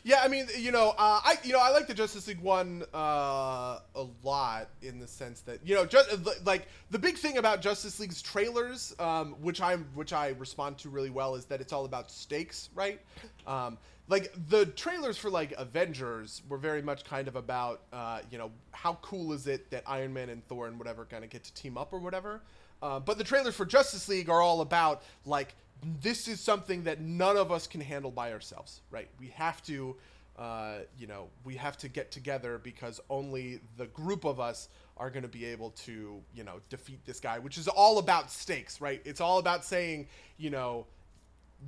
Yeah, 0.06 0.20
I 0.22 0.28
mean, 0.28 0.47
you 0.58 0.72
know, 0.72 0.89
uh, 0.97 1.22
I 1.24 1.38
you 1.43 1.54
know 1.54 1.60
I 1.60 1.70
like 1.70 1.88
the 1.88 1.93
Justice 1.93 2.28
League 2.28 2.41
one 2.41 2.84
uh, 2.93 3.80
a 3.95 4.06
lot 4.22 4.70
in 4.82 4.99
the 4.99 5.08
sense 5.08 5.41
that 5.41 5.66
you 5.66 5.76
know, 5.76 5.86
just 5.86 6.10
like 6.45 6.68
the 6.91 6.99
big 6.99 7.18
thing 7.18 7.38
about 7.38 7.62
Justice 7.62 7.99
League's 8.01 8.22
trailers, 8.22 8.93
um, 8.99 9.36
which 9.41 9.62
I'm 9.62 9.86
which 9.93 10.12
I 10.12 10.30
respond 10.39 10.78
to 10.80 10.89
really 10.89 11.10
well, 11.10 11.36
is 11.36 11.45
that 11.45 11.62
it's 11.62 11.72
all 11.72 11.86
about 11.86 12.12
stakes, 12.12 12.70
right? 12.76 12.99
Um, 13.47 13.78
like 14.10 14.34
the 14.49 14.66
trailers 14.66 15.18
for 15.18 15.30
like 15.30 15.54
Avengers 15.58 16.41
were 16.49 16.58
very 16.58 16.82
much 16.82 17.06
kind 17.06 17.30
of 17.30 17.38
about 17.38 17.84
uh, 17.93 18.20
you 18.30 18.38
know 18.38 18.51
how 18.72 18.95
cool 19.01 19.32
is 19.32 19.47
it 19.47 19.72
that 19.72 19.84
Iron 19.88 20.14
Man 20.14 20.28
and 20.28 20.45
Thor 20.47 20.68
and 20.68 20.78
whatever 20.78 21.06
kind 21.06 21.24
of 21.24 21.30
get 21.30 21.45
to 21.45 21.54
team 21.54 21.78
up 21.78 21.93
or 21.93 21.99
whatever. 21.99 22.41
Uh, 22.82 22.99
but 22.99 23.18
the 23.18 23.24
trailers 23.24 23.56
for 23.56 23.66
Justice 23.66 24.10
League 24.10 24.30
are 24.30 24.41
all 24.41 24.60
about 24.60 25.04
like 25.26 25.56
this 26.01 26.27
is 26.27 26.39
something 26.39 26.84
that 26.84 27.01
none 27.01 27.38
of 27.38 27.51
us 27.51 27.67
can 27.67 27.81
handle 27.81 28.11
by 28.11 28.31
ourselves, 28.31 28.81
right? 28.91 29.09
We 29.19 29.27
have 29.29 29.61
to, 29.63 29.95
uh, 30.38 30.79
you 30.97 31.07
know, 31.07 31.27
we 31.43 31.55
have 31.55 31.77
to 31.77 31.89
get 31.89 32.11
together 32.11 32.59
because 32.63 32.99
only 33.09 33.59
the 33.77 33.88
group 33.88 34.25
of 34.25 34.39
us 34.39 34.69
are 34.97 35.09
going 35.09 35.23
to 35.23 35.29
be 35.29 35.45
able 35.45 35.71
to, 35.71 36.21
you 36.36 36.43
know, 36.43 36.59
defeat 36.69 37.05
this 37.05 37.19
guy, 37.19 37.39
which 37.39 37.57
is 37.57 37.67
all 37.67 37.97
about 37.97 38.31
stakes, 38.31 38.79
right? 38.81 39.01
It's 39.05 39.21
all 39.21 39.39
about 39.39 39.65
saying, 39.65 40.07
you 40.38 40.49
know, 40.49 40.86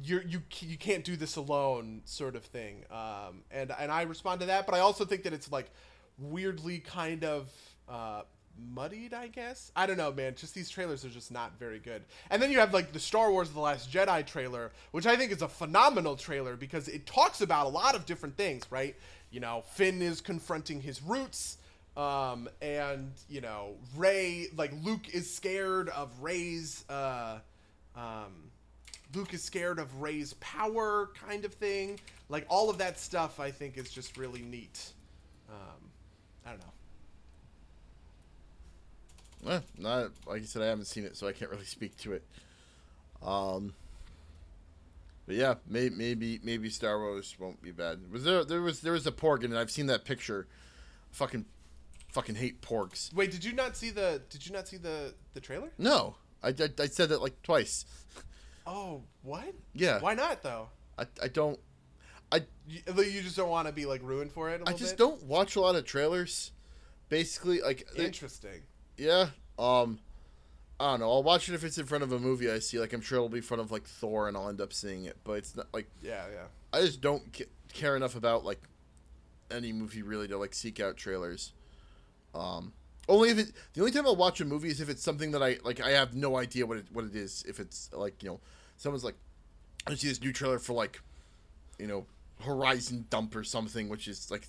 you're, 0.03 0.24
you 0.24 0.41
you 0.59 0.78
can't 0.78 1.03
do 1.03 1.16
this 1.16 1.38
alone, 1.38 2.01
sort 2.05 2.36
of 2.36 2.43
thing. 2.43 2.84
Um, 2.91 3.43
and 3.49 3.72
and 3.80 3.91
I 3.91 4.03
respond 4.03 4.41
to 4.41 4.47
that, 4.47 4.66
but 4.66 4.76
I 4.76 4.80
also 4.80 5.05
think 5.05 5.24
that 5.24 5.34
it's 5.34 5.51
like 5.51 5.70
weirdly 6.18 6.80
kind 6.80 7.24
of 7.24 7.49
uh, 7.88 8.24
muddied, 8.74 9.14
I 9.14 9.28
guess. 9.28 9.72
I 9.76 9.86
don't 9.86 9.97
know, 9.97 10.12
man. 10.12 10.36
Just 10.36 10.53
these 10.53 10.70
trailers 10.70 11.06
are 11.06 11.10
just 11.10 11.32
not 11.32 11.58
very 11.60 11.80
good. 11.80 12.03
And 12.30 12.41
then 12.41 12.51
you 12.51 12.60
have 12.60 12.74
like 12.74 12.91
the 12.91 12.99
Star 12.99 13.32
Wars: 13.32 13.49
The 13.49 13.60
Last 13.60 13.91
Jedi 13.91 14.26
trailer, 14.26 14.72
which 14.91 15.06
I 15.06 15.16
think 15.16 15.32
is 15.32 15.41
a 15.41 15.47
phenomenal 15.47 16.16
trailer 16.16 16.56
because 16.56 16.88
it 16.88 17.06
talks 17.06 17.41
about 17.41 17.66
a 17.66 17.70
lot 17.70 17.95
of 17.95 18.06
different 18.06 18.38
things, 18.38 18.64
right? 18.70 18.95
You 19.32 19.39
know, 19.39 19.64
Finn 19.74 20.01
is 20.01 20.22
confronting 20.22 20.82
his 20.82 21.01
roots. 21.01 21.58
Um, 21.97 22.49
and 22.62 23.12
you 23.30 23.41
know, 23.41 23.76
Rey, 23.95 24.47
like 24.56 24.72
Luke 24.84 25.10
is 25.14 25.34
scared 25.34 25.89
of 25.89 26.12
Rey's, 26.22 26.84
uh, 26.89 27.39
um, 27.95 28.51
Luke 29.14 29.34
is 29.34 29.41
scared 29.43 29.80
of 29.80 30.01
Rey's 30.01 30.34
power, 30.36 31.12
kind 31.28 31.45
of 31.45 31.53
thing. 31.53 31.99
Like 32.28 32.45
all 32.49 32.70
of 32.70 32.80
that 32.80 32.99
stuff, 32.99 33.39
I 33.39 33.51
think 33.51 33.78
is 33.78 33.89
just 33.89 34.18
really 34.18 34.41
neat. 34.41 34.91
Um, 35.49 35.89
I 36.45 36.49
don't 36.49 36.60
know. 36.60 36.74
Eh, 39.48 39.60
not 39.78 40.12
like 40.26 40.41
I 40.41 40.46
said, 40.46 40.62
I 40.62 40.66
haven't 40.68 40.86
seen 40.86 41.04
it, 41.06 41.16
so 41.18 41.28
I 41.28 41.32
can't 41.34 41.52
really 41.52 41.66
speak 41.66 41.98
to 41.98 42.14
it. 42.14 42.24
Um, 43.22 43.74
But 45.26 45.36
yeah, 45.36 45.56
maybe 45.68 45.96
maybe 45.96 46.39
maybe 46.43 46.70
Star 46.70 47.00
Wars 47.00 47.36
won't 47.39 47.62
be 47.62 47.72
bad. 47.72 48.12
Was 48.12 48.24
there 48.24 48.43
there 48.46 48.62
was 48.62 48.82
there 48.82 48.93
was 48.93 49.08
a 49.08 49.12
porg 49.12 49.43
and 49.43 49.58
I've 49.58 49.72
seen 49.72 49.88
that 49.88 50.06
picture. 50.06 50.48
Fucking 51.12 51.46
fucking 52.10 52.36
hate 52.36 52.62
porgs. 52.62 53.14
Wait, 53.14 53.32
did 53.32 53.43
you 53.43 53.54
not 53.54 53.76
see 53.76 53.89
the? 53.89 54.22
Did 54.30 54.46
you 54.46 54.52
not 54.54 54.68
see 54.68 54.78
the 54.78 55.14
the 55.34 55.39
trailer? 55.39 55.72
No, 55.78 56.16
I, 56.43 56.50
I, 56.50 56.70
I 56.80 56.86
said 56.88 57.10
that 57.10 57.22
like 57.22 57.41
twice. 57.41 57.86
Oh, 58.68 59.04
what? 59.22 59.54
Yeah. 59.76 60.00
Why 60.00 60.16
not 60.16 60.41
though? 60.41 60.70
I, 60.98 61.06
I 61.22 61.28
don't 61.28 61.60
I 62.32 62.41
You, 62.68 62.82
you 63.04 63.22
just 63.22 63.36
don't 63.38 63.50
want 63.52 63.68
to 63.68 63.72
be 63.74 63.86
like 63.86 64.02
ruined 64.02 64.32
for 64.32 64.50
it. 64.50 64.62
I 64.66 64.72
I 64.72 64.74
just 64.74 64.98
don't 64.98 65.22
watch 65.24 65.56
a 65.56 65.62
lot 65.62 65.76
of 65.76 65.86
trailers. 65.86 66.52
Basically, 67.10 67.62
like 67.62 67.88
they- 67.96 68.06
Interesting. 68.06 68.64
Yeah, 68.98 69.28
um, 69.58 70.00
I 70.80 70.91
don't 70.91 71.00
know. 71.02 71.12
I'll 71.12 71.24
watch 71.24 71.48
it 71.48 71.56
if 71.56 71.64
it's 71.64 71.78
in 71.78 71.86
front 71.86 72.04
of 72.04 72.12
a 72.12 72.20
movie 72.20 72.52
I 72.52 72.60
see. 72.60 72.80
Like 72.80 72.93
I'm 72.93 73.02
sure 73.02 73.18
it'll 73.18 73.30
be 73.30 73.38
in 73.38 73.43
front 73.43 73.62
of 73.62 73.72
like 73.72 73.84
Thor, 73.84 74.28
and 74.28 74.36
I'll 74.36 74.50
end 74.50 74.62
up 74.62 74.74
seeing 74.74 75.06
it. 75.06 75.18
But 75.24 75.34
it's 75.34 75.56
not 75.56 75.68
like 75.74 75.89
Yeah, 76.02 76.26
yeah. 76.32 76.46
I 76.74 76.82
just 76.82 77.02
don't 77.02 77.24
ca- 77.36 77.50
care 77.74 77.96
enough 77.96 78.16
about 78.16 78.43
like 78.43 78.62
any 79.52 79.72
movie 79.72 80.02
really 80.02 80.28
to 80.28 80.38
like 80.38 80.54
seek 80.54 80.80
out 80.80 80.98
trailers. 80.98 81.54
Um, 82.34 82.74
only 83.08 83.30
if 83.30 83.38
it 83.38 83.52
the 83.74 83.82
only 83.82 83.91
time 83.91 84.06
I'll 84.06 84.16
watch 84.16 84.41
a 84.41 84.46
movie 84.46 84.70
is 84.70 84.82
if 84.82 84.89
it's 84.89 85.04
something 85.04 85.32
that 85.32 85.41
I 85.41 85.58
like. 85.64 85.80
I 85.80 85.91
have 85.91 86.14
no 86.14 86.38
idea 86.38 86.66
what 86.66 86.78
it 86.78 86.88
what 86.91 87.06
it 87.06 87.16
is. 87.16 87.46
If 87.48 87.60
it's 87.60 87.89
like 87.93 88.22
you 88.22 88.30
know, 88.30 88.39
someone's 88.76 89.04
like, 89.04 89.16
I 89.88 89.96
see 89.96 90.10
this 90.10 90.22
new 90.22 90.34
trailer 90.34 90.60
for 90.60 90.74
like, 90.74 91.00
you 91.80 91.88
know, 91.88 92.06
Horizon 92.41 93.06
Dump 93.10 93.36
or 93.36 93.46
something, 93.46 93.88
which 93.88 94.10
is 94.10 94.30
like, 94.30 94.48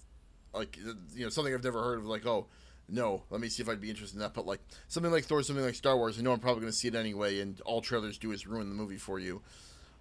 like 0.52 0.76
you 1.14 1.22
know 1.22 1.28
something 1.28 1.54
I've 1.54 1.62
never 1.62 1.82
heard 1.82 1.98
of. 1.98 2.06
Like 2.06 2.26
oh. 2.26 2.46
No, 2.88 3.24
let 3.30 3.40
me 3.40 3.48
see 3.48 3.62
if 3.62 3.68
I'd 3.68 3.80
be 3.80 3.90
interested 3.90 4.16
in 4.16 4.20
that. 4.20 4.34
But 4.34 4.46
like 4.46 4.60
something 4.88 5.10
like 5.10 5.24
Thor, 5.24 5.42
something 5.42 5.64
like 5.64 5.74
Star 5.74 5.96
Wars, 5.96 6.18
I 6.18 6.22
know 6.22 6.32
I'm 6.32 6.38
probably 6.38 6.60
going 6.60 6.72
to 6.72 6.78
see 6.78 6.88
it 6.88 6.94
anyway, 6.94 7.40
and 7.40 7.60
all 7.62 7.80
trailers 7.80 8.18
do 8.18 8.32
is 8.32 8.46
ruin 8.46 8.68
the 8.68 8.74
movie 8.74 8.96
for 8.96 9.18
you, 9.18 9.42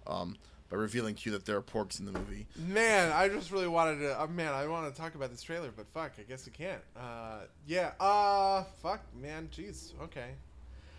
um, 0.06 0.36
by 0.70 0.76
revealing 0.76 1.16
to 1.16 1.22
you 1.24 1.32
that 1.32 1.46
there 1.46 1.56
are 1.56 1.62
porgs 1.62 1.98
in 1.98 2.06
the 2.06 2.12
movie. 2.12 2.46
Man, 2.56 3.10
I 3.12 3.28
just 3.28 3.50
really 3.50 3.66
wanted 3.66 3.98
to. 4.00 4.20
Uh, 4.20 4.26
man, 4.28 4.54
I 4.54 4.66
want 4.68 4.92
to 4.92 5.00
talk 5.00 5.16
about 5.16 5.30
this 5.30 5.42
trailer, 5.42 5.70
but 5.76 5.86
fuck, 5.92 6.12
I 6.18 6.22
guess 6.22 6.48
I 6.48 6.56
can't. 6.56 6.82
Uh, 6.96 7.40
yeah. 7.66 7.92
Uh, 7.98 8.64
fuck, 8.82 9.00
man. 9.20 9.48
Jeez. 9.52 9.92
Okay. 10.02 10.30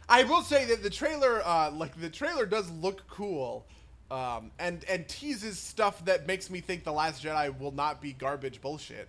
I 0.10 0.24
will 0.24 0.42
say 0.42 0.66
that 0.66 0.84
the 0.84 0.90
trailer, 0.90 1.42
uh, 1.46 1.72
like 1.72 2.00
the 2.00 2.10
trailer, 2.10 2.46
does 2.46 2.70
look 2.72 3.08
cool, 3.08 3.66
um, 4.12 4.52
and 4.60 4.84
and 4.90 5.08
teases 5.08 5.58
stuff 5.60 6.04
that 6.06 6.28
makes 6.28 6.50
me 6.50 6.62
think 6.62 6.84
the 6.84 6.94
Last 6.94 7.24
Jedi 7.24 7.58
will 7.60 7.74
not 7.74 8.02
be 8.02 8.14
garbage 8.14 8.62
bullshit. 8.62 9.08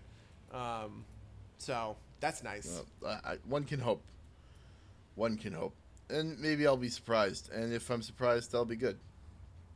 Um, 0.52 1.04
so 1.58 1.96
that's 2.20 2.42
nice. 2.42 2.82
Uh, 3.04 3.08
I, 3.24 3.32
I- 3.32 3.38
one 3.48 3.64
can 3.64 3.80
hope. 3.80 4.02
One 5.14 5.36
can 5.36 5.52
hope, 5.52 5.74
and 6.10 6.38
maybe 6.38 6.66
I'll 6.66 6.76
be 6.76 6.88
surprised. 6.88 7.50
And 7.52 7.72
if 7.72 7.90
I'm 7.90 8.02
surprised, 8.02 8.52
that'll 8.52 8.64
be 8.64 8.76
good. 8.76 8.96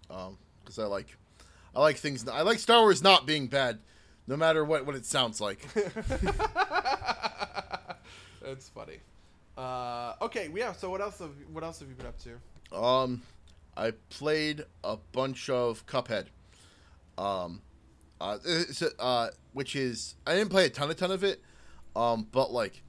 Um, 0.09 0.38
because 0.62 0.78
I 0.78 0.84
like, 0.84 1.09
I 1.74 1.80
like 1.80 1.97
things. 1.97 2.28
I 2.28 2.43
like 2.43 2.61
Star 2.61 2.80
Wars 2.82 3.03
not 3.03 3.26
being 3.26 3.49
bad, 3.49 3.80
no 4.28 4.36
matter 4.36 4.64
what 4.64 4.86
what 4.86 4.95
it 4.95 5.05
sounds 5.05 5.40
like. 5.40 5.66
That's 8.43 8.68
funny. 8.68 8.99
Uh, 9.57 10.14
okay, 10.22 10.49
yeah. 10.55 10.72
So 10.72 10.90
what 10.90 11.01
else? 11.01 11.18
Have, 11.18 11.30
what 11.53 11.62
else 11.64 11.80
have 11.80 11.88
you 11.88 11.95
been 11.95 12.07
up 12.07 12.18
to? 12.20 12.76
Um, 12.76 13.22
I 13.76 13.93
played 14.11 14.64
a 14.84 14.97
bunch 15.12 15.49
of 15.51 15.84
Cuphead. 15.86 16.26
Um, 17.18 17.61
uh, 18.20 18.38
uh, 18.99 19.28
which 19.53 19.76
is 19.76 20.14
I 20.26 20.34
didn't 20.34 20.51
play 20.51 20.66
a 20.66 20.70
ton, 20.70 20.90
a 20.90 20.95
ton 20.95 21.11
of 21.11 21.24
it. 21.24 21.43
Um, 21.95 22.26
but 22.32 22.53
like, 22.53 22.82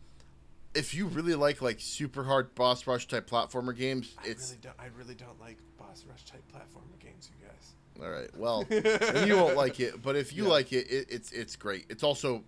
if 0.73 0.93
you 0.93 1.07
really 1.07 1.35
like 1.35 1.61
like 1.61 1.79
super 1.79 2.23
hard 2.23 2.55
boss 2.55 2.87
rush 2.87 3.07
type 3.07 3.29
platformer 3.29 3.75
games, 3.75 4.15
I 4.19 4.27
really 4.27 4.37
don't. 4.61 4.75
I 4.79 4.87
really 4.97 5.15
don't 5.15 5.39
like 5.39 5.57
boss 5.77 6.05
rush 6.09 6.23
type 6.25 6.43
platformer 6.53 6.97
games, 6.99 7.29
you 7.39 7.45
guys. 7.47 7.73
all 8.01 8.09
right. 8.11 8.29
Well, 8.37 8.65
you 9.27 9.35
won't 9.35 9.55
like 9.57 9.79
it, 9.79 10.01
but 10.01 10.15
if 10.15 10.33
you 10.33 10.43
Yeah. 10.45 10.49
like 10.49 10.71
it, 10.73 10.87
it, 10.89 11.07
it's 11.09 11.31
it's 11.31 11.55
great. 11.55 11.85
It's 11.89 12.03
also, 12.03 12.43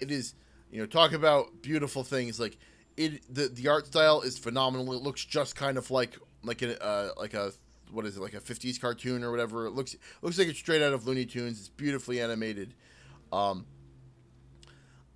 it 0.00 0.10
is 0.10 0.34
you 0.70 0.80
know 0.80 0.86
talk 0.86 1.12
about 1.12 1.62
beautiful 1.62 2.04
things 2.04 2.38
like 2.40 2.56
it. 2.96 3.22
The 3.34 3.48
the 3.48 3.68
art 3.68 3.86
style 3.86 4.20
is 4.22 4.38
phenomenal. 4.38 4.92
It 4.94 5.02
looks 5.02 5.24
just 5.24 5.56
kind 5.56 5.76
of 5.76 5.90
like 5.90 6.16
like 6.44 6.62
a 6.62 6.82
uh, 6.82 7.10
like 7.18 7.34
a 7.34 7.52
what 7.90 8.04
is 8.06 8.16
it 8.16 8.20
like 8.20 8.34
a 8.34 8.40
50s 8.40 8.80
cartoon 8.80 9.24
or 9.24 9.30
whatever. 9.30 9.66
It 9.66 9.72
looks 9.72 9.96
looks 10.22 10.38
like 10.38 10.48
it's 10.48 10.58
straight 10.58 10.82
out 10.82 10.92
of 10.92 11.06
Looney 11.06 11.26
Tunes. 11.26 11.58
It's 11.58 11.68
beautifully 11.68 12.20
animated. 12.20 12.74
Um, 13.32 13.66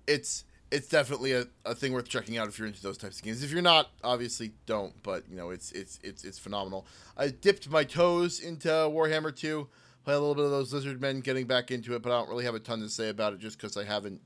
it's 0.07 0.43
it's 0.73 0.87
definitely 0.87 1.33
a, 1.33 1.45
a 1.65 1.75
thing 1.75 1.93
worth 1.93 2.09
checking 2.09 2.35
out 2.35 2.47
if 2.47 2.57
you're 2.57 2.67
into 2.67 2.81
those 2.81 2.97
types 2.97 3.19
of 3.19 3.23
games. 3.23 3.43
If 3.43 3.51
you're 3.51 3.61
not, 3.61 3.91
obviously 4.03 4.53
don't. 4.65 4.91
But 5.03 5.23
you 5.29 5.37
know, 5.37 5.51
it's 5.51 5.71
it's 5.71 5.99
it's 6.01 6.23
it's 6.23 6.39
phenomenal. 6.39 6.87
I 7.15 7.27
dipped 7.29 7.69
my 7.69 7.83
toes 7.83 8.39
into 8.39 8.69
Warhammer 8.69 9.35
2. 9.35 9.67
Play 10.03 10.13
a 10.15 10.19
little 10.19 10.33
bit 10.33 10.45
of 10.45 10.51
those 10.51 10.73
lizard 10.73 10.99
men, 10.99 11.21
getting 11.21 11.45
back 11.45 11.69
into 11.69 11.93
it, 11.93 12.01
but 12.01 12.11
I 12.11 12.19
don't 12.19 12.27
really 12.27 12.43
have 12.43 12.55
a 12.55 12.59
ton 12.59 12.79
to 12.79 12.89
say 12.89 13.09
about 13.09 13.33
it 13.33 13.39
just 13.39 13.57
because 13.57 13.77
I 13.77 13.85
haven't, 13.85 14.19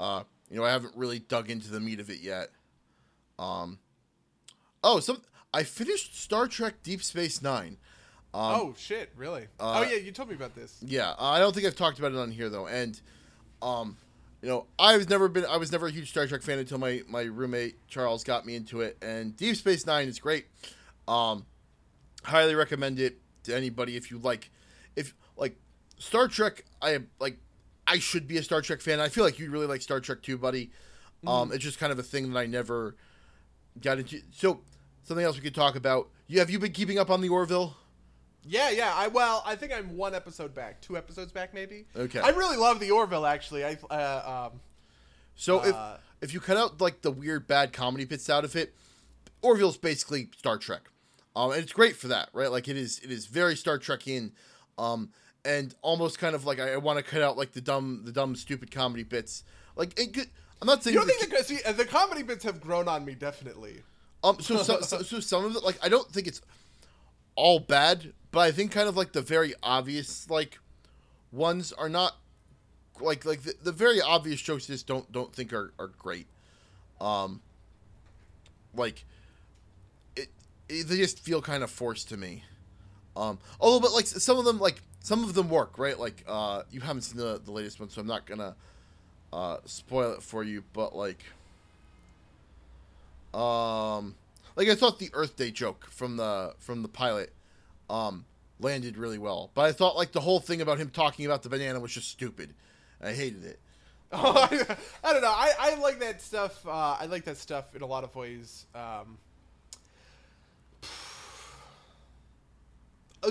uh, 0.00 0.22
you 0.48 0.56
know, 0.56 0.64
I 0.64 0.70
haven't 0.70 0.96
really 0.96 1.18
dug 1.18 1.50
into 1.50 1.70
the 1.70 1.80
meat 1.80 2.00
of 2.00 2.08
it 2.08 2.20
yet. 2.20 2.48
Um, 3.38 3.80
oh, 4.82 5.00
some 5.00 5.22
I 5.52 5.64
finished 5.64 6.18
Star 6.18 6.46
Trek 6.46 6.82
Deep 6.84 7.02
Space 7.02 7.42
Nine. 7.42 7.78
Um, 8.32 8.42
oh 8.54 8.74
shit! 8.78 9.10
Really? 9.16 9.48
uh, 9.58 9.80
oh 9.80 9.82
yeah, 9.82 9.96
you 9.96 10.12
told 10.12 10.28
me 10.28 10.36
about 10.36 10.54
this. 10.54 10.78
yeah, 10.86 11.14
I 11.18 11.40
don't 11.40 11.52
think 11.52 11.66
I've 11.66 11.76
talked 11.76 11.98
about 11.98 12.12
it 12.12 12.18
on 12.18 12.30
here 12.30 12.48
though, 12.48 12.68
and 12.68 12.98
um, 13.60 13.96
you 14.44 14.50
know, 14.50 14.66
I've 14.78 15.08
never 15.08 15.26
been, 15.28 15.46
I 15.46 15.56
was 15.56 15.72
never 15.72 15.86
a 15.86 15.90
huge 15.90 16.10
Star 16.10 16.26
Trek 16.26 16.42
fan 16.42 16.58
until 16.58 16.76
my 16.76 17.00
my 17.08 17.22
roommate 17.22 17.78
Charles 17.88 18.22
got 18.24 18.44
me 18.44 18.56
into 18.56 18.82
it, 18.82 18.98
and 19.00 19.34
Deep 19.34 19.56
Space 19.56 19.86
Nine 19.86 20.06
is 20.06 20.18
great. 20.18 20.44
Um, 21.08 21.46
highly 22.24 22.54
recommend 22.54 23.00
it 23.00 23.16
to 23.44 23.56
anybody 23.56 23.96
if 23.96 24.10
you 24.10 24.18
like, 24.18 24.50
if 24.96 25.14
like 25.38 25.56
Star 25.96 26.28
Trek. 26.28 26.66
I 26.82 26.98
like, 27.18 27.38
I 27.86 27.98
should 27.98 28.28
be 28.28 28.36
a 28.36 28.42
Star 28.42 28.60
Trek 28.60 28.82
fan. 28.82 29.00
I 29.00 29.08
feel 29.08 29.24
like 29.24 29.38
you 29.38 29.50
really 29.50 29.66
like 29.66 29.80
Star 29.80 29.98
Trek 29.98 30.20
too, 30.20 30.36
buddy. 30.36 30.70
Um, 31.26 31.50
it's 31.50 31.64
just 31.64 31.78
kind 31.78 31.90
of 31.90 31.98
a 31.98 32.02
thing 32.02 32.30
that 32.30 32.38
I 32.38 32.44
never 32.44 32.96
got 33.80 33.98
into. 33.98 34.20
So 34.30 34.60
something 35.04 35.24
else 35.24 35.36
we 35.36 35.42
could 35.42 35.54
talk 35.54 35.74
about. 35.74 36.10
You 36.26 36.40
have 36.40 36.50
you 36.50 36.58
been 36.58 36.72
keeping 36.72 36.98
up 36.98 37.08
on 37.08 37.22
the 37.22 37.30
Orville? 37.30 37.78
Yeah, 38.46 38.70
yeah. 38.70 38.92
I 38.94 39.08
well, 39.08 39.42
I 39.46 39.56
think 39.56 39.72
I'm 39.72 39.96
one 39.96 40.14
episode 40.14 40.54
back, 40.54 40.80
two 40.80 40.96
episodes 40.96 41.32
back, 41.32 41.54
maybe. 41.54 41.86
Okay. 41.96 42.20
I 42.20 42.28
really 42.30 42.56
love 42.56 42.80
the 42.80 42.90
Orville. 42.90 43.26
Actually, 43.26 43.64
I 43.64 43.78
uh, 43.90 44.50
um, 44.52 44.60
So 45.34 45.58
Uh, 45.60 45.98
if 46.20 46.28
if 46.30 46.34
you 46.34 46.40
cut 46.40 46.56
out 46.56 46.80
like 46.80 47.02
the 47.02 47.10
weird 47.10 47.46
bad 47.46 47.72
comedy 47.72 48.04
bits 48.04 48.28
out 48.30 48.44
of 48.44 48.54
it, 48.56 48.74
Orville's 49.42 49.76
basically 49.76 50.28
Star 50.36 50.58
Trek, 50.58 50.82
um, 51.36 51.52
and 51.52 51.62
it's 51.62 51.72
great 51.72 51.96
for 51.96 52.08
that, 52.08 52.28
right? 52.32 52.50
Like 52.50 52.68
it 52.68 52.76
is 52.76 52.98
it 53.00 53.10
is 53.10 53.26
very 53.26 53.56
Star 53.56 53.78
Trekian, 53.78 54.32
um, 54.78 55.10
and 55.44 55.74
almost 55.82 56.18
kind 56.18 56.34
of 56.34 56.44
like 56.44 56.60
I, 56.60 56.74
I 56.74 56.76
want 56.76 56.98
to 56.98 57.02
cut 57.02 57.22
out 57.22 57.36
like 57.36 57.52
the 57.52 57.60
dumb 57.60 58.02
the 58.04 58.12
dumb 58.12 58.36
stupid 58.36 58.70
comedy 58.70 59.02
bits. 59.04 59.42
Like 59.76 59.98
it 59.98 60.14
could, 60.14 60.28
I'm 60.62 60.66
not 60.66 60.82
saying 60.82 60.94
you 60.94 61.00
don't 61.00 61.08
the- 61.08 61.14
think 61.26 61.36
the 61.36 61.44
see 61.44 61.72
the 61.72 61.84
comedy 61.86 62.22
bits 62.22 62.44
have 62.44 62.60
grown 62.60 62.88
on 62.88 63.04
me 63.04 63.14
definitely. 63.14 63.82
um 64.22 64.38
so, 64.40 64.62
so 64.62 64.80
so 64.80 65.02
so 65.02 65.20
some 65.20 65.44
of 65.44 65.56
it 65.56 65.62
like 65.64 65.78
I 65.82 65.88
don't 65.88 66.08
think 66.10 66.26
it's 66.26 66.40
all 67.36 67.58
bad, 67.58 68.12
but 68.34 68.40
I 68.40 68.50
think 68.50 68.72
kind 68.72 68.88
of 68.88 68.96
like 68.96 69.12
the 69.12 69.22
very 69.22 69.54
obvious 69.62 70.28
like 70.28 70.58
ones 71.30 71.72
are 71.72 71.88
not 71.88 72.16
like 73.00 73.24
like 73.24 73.42
the, 73.42 73.54
the 73.62 73.70
very 73.70 74.00
obvious 74.00 74.40
jokes 74.40 74.66
just 74.66 74.88
don't 74.88 75.10
don't 75.12 75.32
think 75.32 75.52
are, 75.52 75.72
are 75.78 75.86
great. 75.86 76.26
Um 77.00 77.40
like 78.74 79.04
it, 80.16 80.28
it 80.68 80.88
they 80.88 80.96
just 80.96 81.20
feel 81.20 81.40
kind 81.40 81.62
of 81.62 81.70
forced 81.70 82.08
to 82.08 82.16
me. 82.16 82.42
Um 83.16 83.38
although 83.60 83.78
but 83.78 83.92
like 83.92 84.08
some 84.08 84.36
of 84.36 84.44
them 84.44 84.58
like 84.58 84.82
some 84.98 85.22
of 85.22 85.34
them 85.34 85.48
work, 85.48 85.78
right? 85.78 85.98
Like 85.98 86.24
uh 86.26 86.64
you 86.72 86.80
haven't 86.80 87.02
seen 87.02 87.18
the 87.18 87.40
the 87.42 87.52
latest 87.52 87.78
one 87.78 87.88
so 87.88 88.00
I'm 88.00 88.08
not 88.08 88.26
going 88.26 88.40
to 88.40 88.56
uh 89.32 89.58
spoil 89.64 90.10
it 90.12 90.22
for 90.24 90.42
you, 90.42 90.64
but 90.72 90.96
like 90.96 91.22
um 93.32 94.16
like 94.56 94.68
I 94.68 94.74
thought 94.74 94.98
the 94.98 95.10
Earth 95.12 95.36
Day 95.36 95.52
joke 95.52 95.86
from 95.88 96.16
the 96.16 96.54
from 96.58 96.82
the 96.82 96.88
pilot 96.88 97.32
um 97.90 98.24
landed 98.60 98.96
really 98.96 99.18
well. 99.18 99.50
But 99.54 99.66
I 99.66 99.72
thought 99.72 99.96
like 99.96 100.12
the 100.12 100.20
whole 100.20 100.40
thing 100.40 100.60
about 100.60 100.78
him 100.78 100.90
talking 100.90 101.26
about 101.26 101.42
the 101.42 101.48
banana 101.48 101.80
was 101.80 101.92
just 101.92 102.10
stupid. 102.10 102.54
I 103.02 103.12
hated 103.12 103.44
it. 103.44 103.58
Oh, 104.12 104.48
I, 105.04 105.12
don't 105.12 105.22
know. 105.22 105.28
I, 105.28 105.52
I 105.58 105.74
like 105.76 106.00
that 106.00 106.22
stuff. 106.22 106.66
Uh, 106.66 106.96
I 106.98 107.06
like 107.06 107.24
that 107.24 107.36
stuff 107.36 107.74
in 107.74 107.82
a 107.82 107.86
lot 107.86 108.04
of 108.04 108.14
ways. 108.14 108.66
Um, 108.74 109.18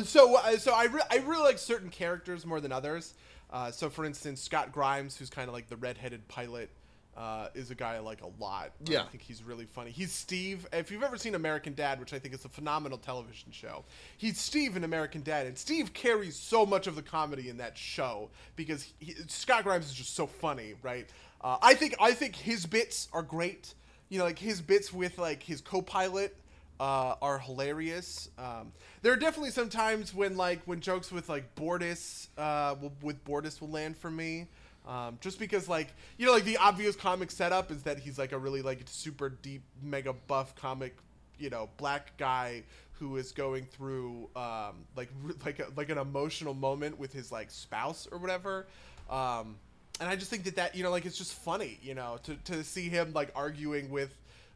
so 0.03 0.35
uh, 0.35 0.57
so 0.57 0.73
I, 0.73 0.85
re- 0.85 1.01
I 1.09 1.17
really 1.17 1.43
like 1.43 1.57
certain 1.57 1.89
characters 1.89 2.45
more 2.45 2.59
than 2.59 2.71
others. 2.71 3.13
Uh, 3.51 3.71
so 3.71 3.89
for 3.89 4.03
instance, 4.03 4.41
Scott 4.41 4.71
Grimes, 4.71 5.17
who's 5.17 5.29
kind 5.29 5.47
of 5.47 5.53
like 5.53 5.69
the 5.69 5.77
redheaded 5.77 6.27
pilot, 6.27 6.69
uh, 7.15 7.47
is 7.53 7.71
a 7.71 7.75
guy 7.75 7.95
I 7.95 7.99
like 7.99 8.21
a 8.21 8.29
lot. 8.41 8.71
Yeah. 8.85 9.03
I 9.03 9.05
think 9.05 9.23
he's 9.23 9.43
really 9.43 9.65
funny. 9.65 9.91
He's 9.91 10.11
Steve. 10.11 10.67
If 10.73 10.91
you've 10.91 11.03
ever 11.03 11.17
seen 11.17 11.35
American 11.35 11.73
Dad, 11.73 11.99
which 11.99 12.13
I 12.13 12.19
think 12.19 12.33
is 12.33 12.45
a 12.45 12.49
phenomenal 12.49 12.97
television 12.97 13.51
show, 13.51 13.83
he's 14.17 14.39
Steve 14.39 14.75
in 14.75 14.83
American 14.83 15.21
Dad, 15.21 15.45
and 15.45 15.57
Steve 15.57 15.93
carries 15.93 16.35
so 16.35 16.65
much 16.65 16.87
of 16.87 16.95
the 16.95 17.01
comedy 17.01 17.49
in 17.49 17.57
that 17.57 17.77
show 17.77 18.29
because 18.55 18.91
he, 18.99 19.13
Scott 19.27 19.63
Grimes 19.63 19.85
is 19.85 19.93
just 19.93 20.15
so 20.15 20.25
funny, 20.25 20.73
right? 20.81 21.07
Uh, 21.41 21.57
I 21.61 21.73
think 21.73 21.95
I 21.99 22.13
think 22.13 22.35
his 22.35 22.65
bits 22.65 23.09
are 23.13 23.23
great. 23.23 23.73
You 24.09 24.19
know, 24.19 24.25
like 24.25 24.39
his 24.39 24.61
bits 24.61 24.93
with 24.93 25.17
like 25.17 25.43
his 25.43 25.61
co-pilot 25.61 26.35
uh, 26.79 27.15
are 27.21 27.39
hilarious. 27.39 28.29
Um, 28.37 28.71
there 29.01 29.13
are 29.13 29.17
definitely 29.17 29.51
some 29.51 29.69
times 29.69 30.13
when 30.13 30.37
like 30.37 30.61
when 30.65 30.79
jokes 30.79 31.11
with 31.11 31.29
like 31.29 31.53
Bortus 31.55 32.27
uh, 32.37 32.75
will, 32.81 32.93
with 33.01 33.23
Bortus 33.25 33.61
will 33.61 33.69
land 33.69 33.97
for 33.97 34.09
me. 34.11 34.47
Um, 34.85 35.17
just 35.21 35.39
because 35.39 35.69
like 35.69 35.93
you 36.17 36.25
know 36.25 36.33
like 36.33 36.43
the 36.43 36.57
obvious 36.57 36.95
comic 36.95 37.31
setup 37.31 37.71
is 37.71 37.83
that 37.83 37.99
he's 37.99 38.19
like 38.19 38.33
a 38.33 38.37
really 38.37 38.61
like 38.61 38.81
super 38.85 39.29
deep 39.29 39.63
mega 39.81 40.11
buff 40.11 40.55
comic 40.55 40.97
you 41.37 41.49
know 41.49 41.69
black 41.77 42.17
guy 42.17 42.63
who 42.93 43.17
is 43.17 43.31
going 43.31 43.65
through 43.65 44.29
um, 44.35 44.85
like 44.95 45.09
like 45.45 45.59
a, 45.59 45.67
like 45.75 45.89
an 45.89 45.97
emotional 45.97 46.53
moment 46.53 46.99
with 46.99 47.13
his 47.13 47.31
like 47.31 47.51
spouse 47.51 48.07
or 48.11 48.17
whatever. 48.17 48.67
Um, 49.09 49.57
and 49.99 50.09
I 50.09 50.15
just 50.15 50.29
think 50.29 50.43
that 50.45 50.55
that 50.55 50.75
you 50.75 50.83
know 50.83 50.91
like 50.91 51.05
it's 51.05 51.17
just 51.17 51.33
funny 51.33 51.79
you 51.81 51.93
know 51.93 52.17
to, 52.23 52.35
to 52.45 52.63
see 52.63 52.89
him 52.89 53.13
like 53.13 53.31
arguing 53.35 53.89
with 53.89 54.13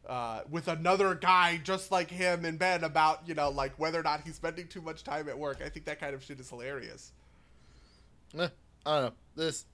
uh, 0.08 0.40
with 0.50 0.68
another 0.68 1.14
guy 1.14 1.60
just 1.62 1.92
like 1.92 2.10
him 2.10 2.44
in 2.44 2.56
bed 2.56 2.82
about 2.82 3.22
you 3.26 3.34
know 3.34 3.50
like 3.50 3.72
whether 3.78 4.00
or 4.00 4.02
not 4.02 4.22
he's 4.22 4.36
spending 4.36 4.66
too 4.66 4.80
much 4.80 5.04
time 5.04 5.28
at 5.28 5.38
work. 5.38 5.60
I 5.64 5.68
think 5.68 5.86
that 5.86 6.00
kind 6.00 6.14
of 6.14 6.24
shit 6.24 6.40
is 6.40 6.48
hilarious. 6.48 7.12
Eh, 8.38 8.48
I 8.86 8.94
don't 8.94 9.04
know. 9.04 9.12
This 9.36 9.64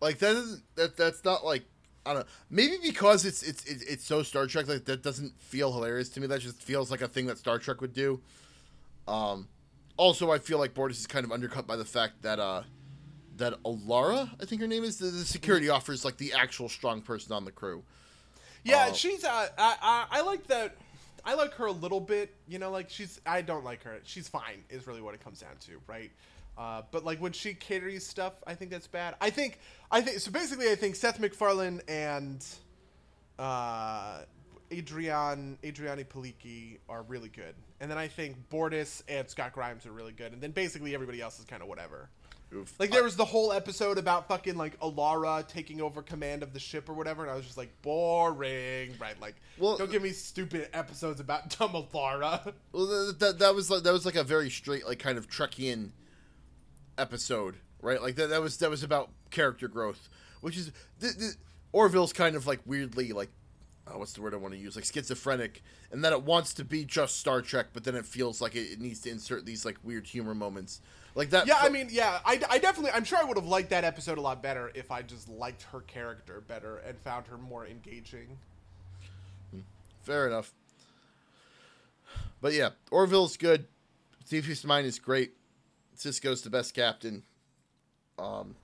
like 0.00 0.18
that 0.18 0.36
isn't 0.36 0.62
that 0.76 0.96
that's 0.96 1.24
not 1.24 1.44
like 1.44 1.64
I 2.06 2.14
don't 2.14 2.20
know. 2.22 2.28
Maybe 2.50 2.78
because 2.82 3.24
it's 3.24 3.42
it's 3.42 3.64
it's, 3.64 3.82
it's 3.82 4.04
so 4.04 4.22
Star 4.22 4.46
Trek 4.46 4.68
like 4.68 4.84
that 4.86 5.02
doesn't 5.02 5.38
feel 5.40 5.72
hilarious 5.72 6.08
to 6.10 6.20
me. 6.20 6.26
That 6.26 6.40
just 6.40 6.62
feels 6.62 6.90
like 6.90 7.02
a 7.02 7.08
thing 7.08 7.26
that 7.26 7.38
Star 7.38 7.58
Trek 7.58 7.80
would 7.80 7.92
do. 7.94 8.20
Um 9.06 9.48
also 9.96 10.30
I 10.30 10.38
feel 10.38 10.58
like 10.58 10.74
Bortus 10.74 10.92
is 10.92 11.06
kind 11.06 11.24
of 11.24 11.32
undercut 11.32 11.66
by 11.66 11.76
the 11.76 11.84
fact 11.84 12.22
that 12.22 12.38
uh 12.38 12.62
that 13.36 13.62
Alara, 13.62 14.30
I 14.42 14.46
think 14.46 14.60
her 14.62 14.66
name 14.66 14.82
is, 14.82 14.98
the, 14.98 15.06
the 15.06 15.24
security 15.24 15.68
officer 15.68 15.92
is 15.92 16.04
like 16.04 16.16
the 16.16 16.32
actual 16.32 16.68
strong 16.68 17.02
person 17.02 17.32
on 17.32 17.44
the 17.44 17.52
crew. 17.52 17.84
Yeah, 18.64 18.88
Oh. 18.90 18.94
she's. 18.94 19.22
Uh, 19.24 19.46
I, 19.56 19.76
I 19.80 20.06
I 20.18 20.20
like 20.22 20.48
that. 20.48 20.76
I 21.24 21.34
like 21.34 21.54
her 21.54 21.66
a 21.66 21.72
little 21.72 22.00
bit. 22.00 22.34
You 22.48 22.58
know, 22.58 22.72
like 22.72 22.90
she's. 22.90 23.20
I 23.24 23.42
don't 23.42 23.64
like 23.64 23.84
her. 23.84 23.98
She's 24.02 24.26
fine. 24.28 24.64
Is 24.70 24.88
really 24.88 25.00
what 25.00 25.14
it 25.14 25.22
comes 25.22 25.38
down 25.40 25.56
to, 25.66 25.80
right? 25.86 26.10
Uh, 26.58 26.82
but 26.90 27.04
like 27.04 27.20
when 27.20 27.30
she 27.32 27.54
carries 27.54 28.04
stuff, 28.04 28.32
I 28.46 28.54
think 28.54 28.72
that's 28.72 28.88
bad. 28.88 29.14
I 29.20 29.30
think. 29.30 29.60
I 29.92 30.00
think 30.00 30.18
so. 30.18 30.32
Basically, 30.32 30.68
I 30.70 30.74
think 30.74 30.96
Seth 30.96 31.20
MacFarlane 31.20 31.80
and 31.86 32.44
uh, 33.38 34.22
Adrian 34.70 35.56
Adriani 35.62 36.04
Palicki 36.04 36.78
are 36.88 37.02
really 37.02 37.28
good, 37.28 37.54
and 37.80 37.88
then 37.88 37.96
I 37.96 38.08
think 38.08 38.48
Bortus 38.50 39.02
and 39.08 39.28
Scott 39.30 39.52
Grimes 39.52 39.86
are 39.86 39.92
really 39.92 40.12
good, 40.12 40.32
and 40.32 40.42
then 40.42 40.50
basically 40.50 40.94
everybody 40.94 41.20
else 41.20 41.38
is 41.38 41.44
kind 41.44 41.62
of 41.62 41.68
whatever. 41.68 42.08
Oof. 42.54 42.74
Like 42.80 42.90
there 42.90 43.04
was 43.04 43.14
the 43.14 43.26
whole 43.26 43.52
episode 43.52 43.98
about 43.98 44.26
fucking 44.26 44.56
like 44.56 44.80
Alara 44.80 45.46
taking 45.46 45.82
over 45.82 46.02
command 46.02 46.42
of 46.42 46.54
the 46.54 46.58
ship 46.58 46.88
or 46.88 46.94
whatever, 46.94 47.22
and 47.22 47.30
I 47.30 47.34
was 47.34 47.44
just 47.44 47.58
like 47.58 47.70
boring, 47.82 48.94
right? 48.98 49.20
Like, 49.20 49.36
Well- 49.58 49.76
don't 49.76 49.90
give 49.92 50.02
me 50.02 50.10
stupid 50.10 50.70
episodes 50.72 51.20
about 51.20 51.50
dumb 51.58 51.72
Alara. 51.72 52.52
Well, 52.72 52.86
that, 52.86 53.20
that 53.20 53.38
that 53.38 53.54
was 53.54 53.70
like 53.70 53.82
that 53.84 53.92
was 53.92 54.04
like 54.06 54.16
a 54.16 54.24
very 54.24 54.50
straight 54.50 54.86
like 54.86 54.98
kind 54.98 55.18
of 55.18 55.28
Trekian 55.28 55.90
episode, 56.98 57.56
right? 57.80 58.02
Like 58.02 58.16
that 58.16 58.28
that 58.30 58.42
was 58.42 58.58
that 58.58 58.70
was 58.70 58.82
about 58.82 59.10
character 59.30 59.68
growth, 59.68 60.08
which 60.40 60.56
is 60.56 60.72
the, 60.98 61.06
the, 61.08 61.34
Orville's 61.72 62.12
kind 62.12 62.36
of 62.36 62.46
like 62.46 62.60
weirdly 62.66 63.12
like 63.12 63.30
oh, 63.92 63.98
what's 63.98 64.12
the 64.12 64.22
word 64.22 64.34
I 64.34 64.36
want 64.36 64.54
to 64.54 64.60
use 64.60 64.76
like 64.76 64.84
schizophrenic, 64.84 65.62
and 65.90 66.04
that 66.04 66.12
it 66.12 66.22
wants 66.22 66.54
to 66.54 66.64
be 66.64 66.84
just 66.84 67.18
Star 67.18 67.42
Trek, 67.42 67.68
but 67.72 67.84
then 67.84 67.94
it 67.94 68.04
feels 68.04 68.40
like 68.40 68.54
it, 68.54 68.72
it 68.72 68.80
needs 68.80 69.00
to 69.00 69.10
insert 69.10 69.46
these 69.46 69.64
like 69.64 69.78
weird 69.82 70.06
humor 70.06 70.34
moments, 70.34 70.80
like 71.14 71.30
that. 71.30 71.46
yeah, 71.46 71.58
I 71.60 71.68
mean, 71.68 71.88
yeah, 71.90 72.18
I, 72.24 72.40
I 72.50 72.58
definitely, 72.58 72.92
I'm 72.92 73.04
sure 73.04 73.18
I 73.18 73.24
would 73.24 73.36
have 73.36 73.46
liked 73.46 73.70
that 73.70 73.84
episode 73.84 74.18
a 74.18 74.20
lot 74.20 74.42
better 74.42 74.70
if 74.74 74.90
I 74.90 75.02
just 75.02 75.28
liked 75.28 75.62
her 75.72 75.80
character 75.80 76.42
better 76.46 76.78
and 76.78 76.98
found 76.98 77.26
her 77.28 77.38
more 77.38 77.66
engaging. 77.66 78.38
Hmm. 79.52 79.60
Fair 80.02 80.26
enough. 80.26 80.52
But 82.40 82.52
yeah, 82.52 82.70
Orville's 82.90 83.36
good. 83.36 83.66
Deep 84.28 84.44
Space 84.44 84.64
Nine 84.64 84.84
is 84.84 84.98
great. 84.98 85.32
Sisko's 85.98 86.42
the 86.42 86.50
best 86.50 86.74
captain. 86.74 87.22
Um, 88.18 88.54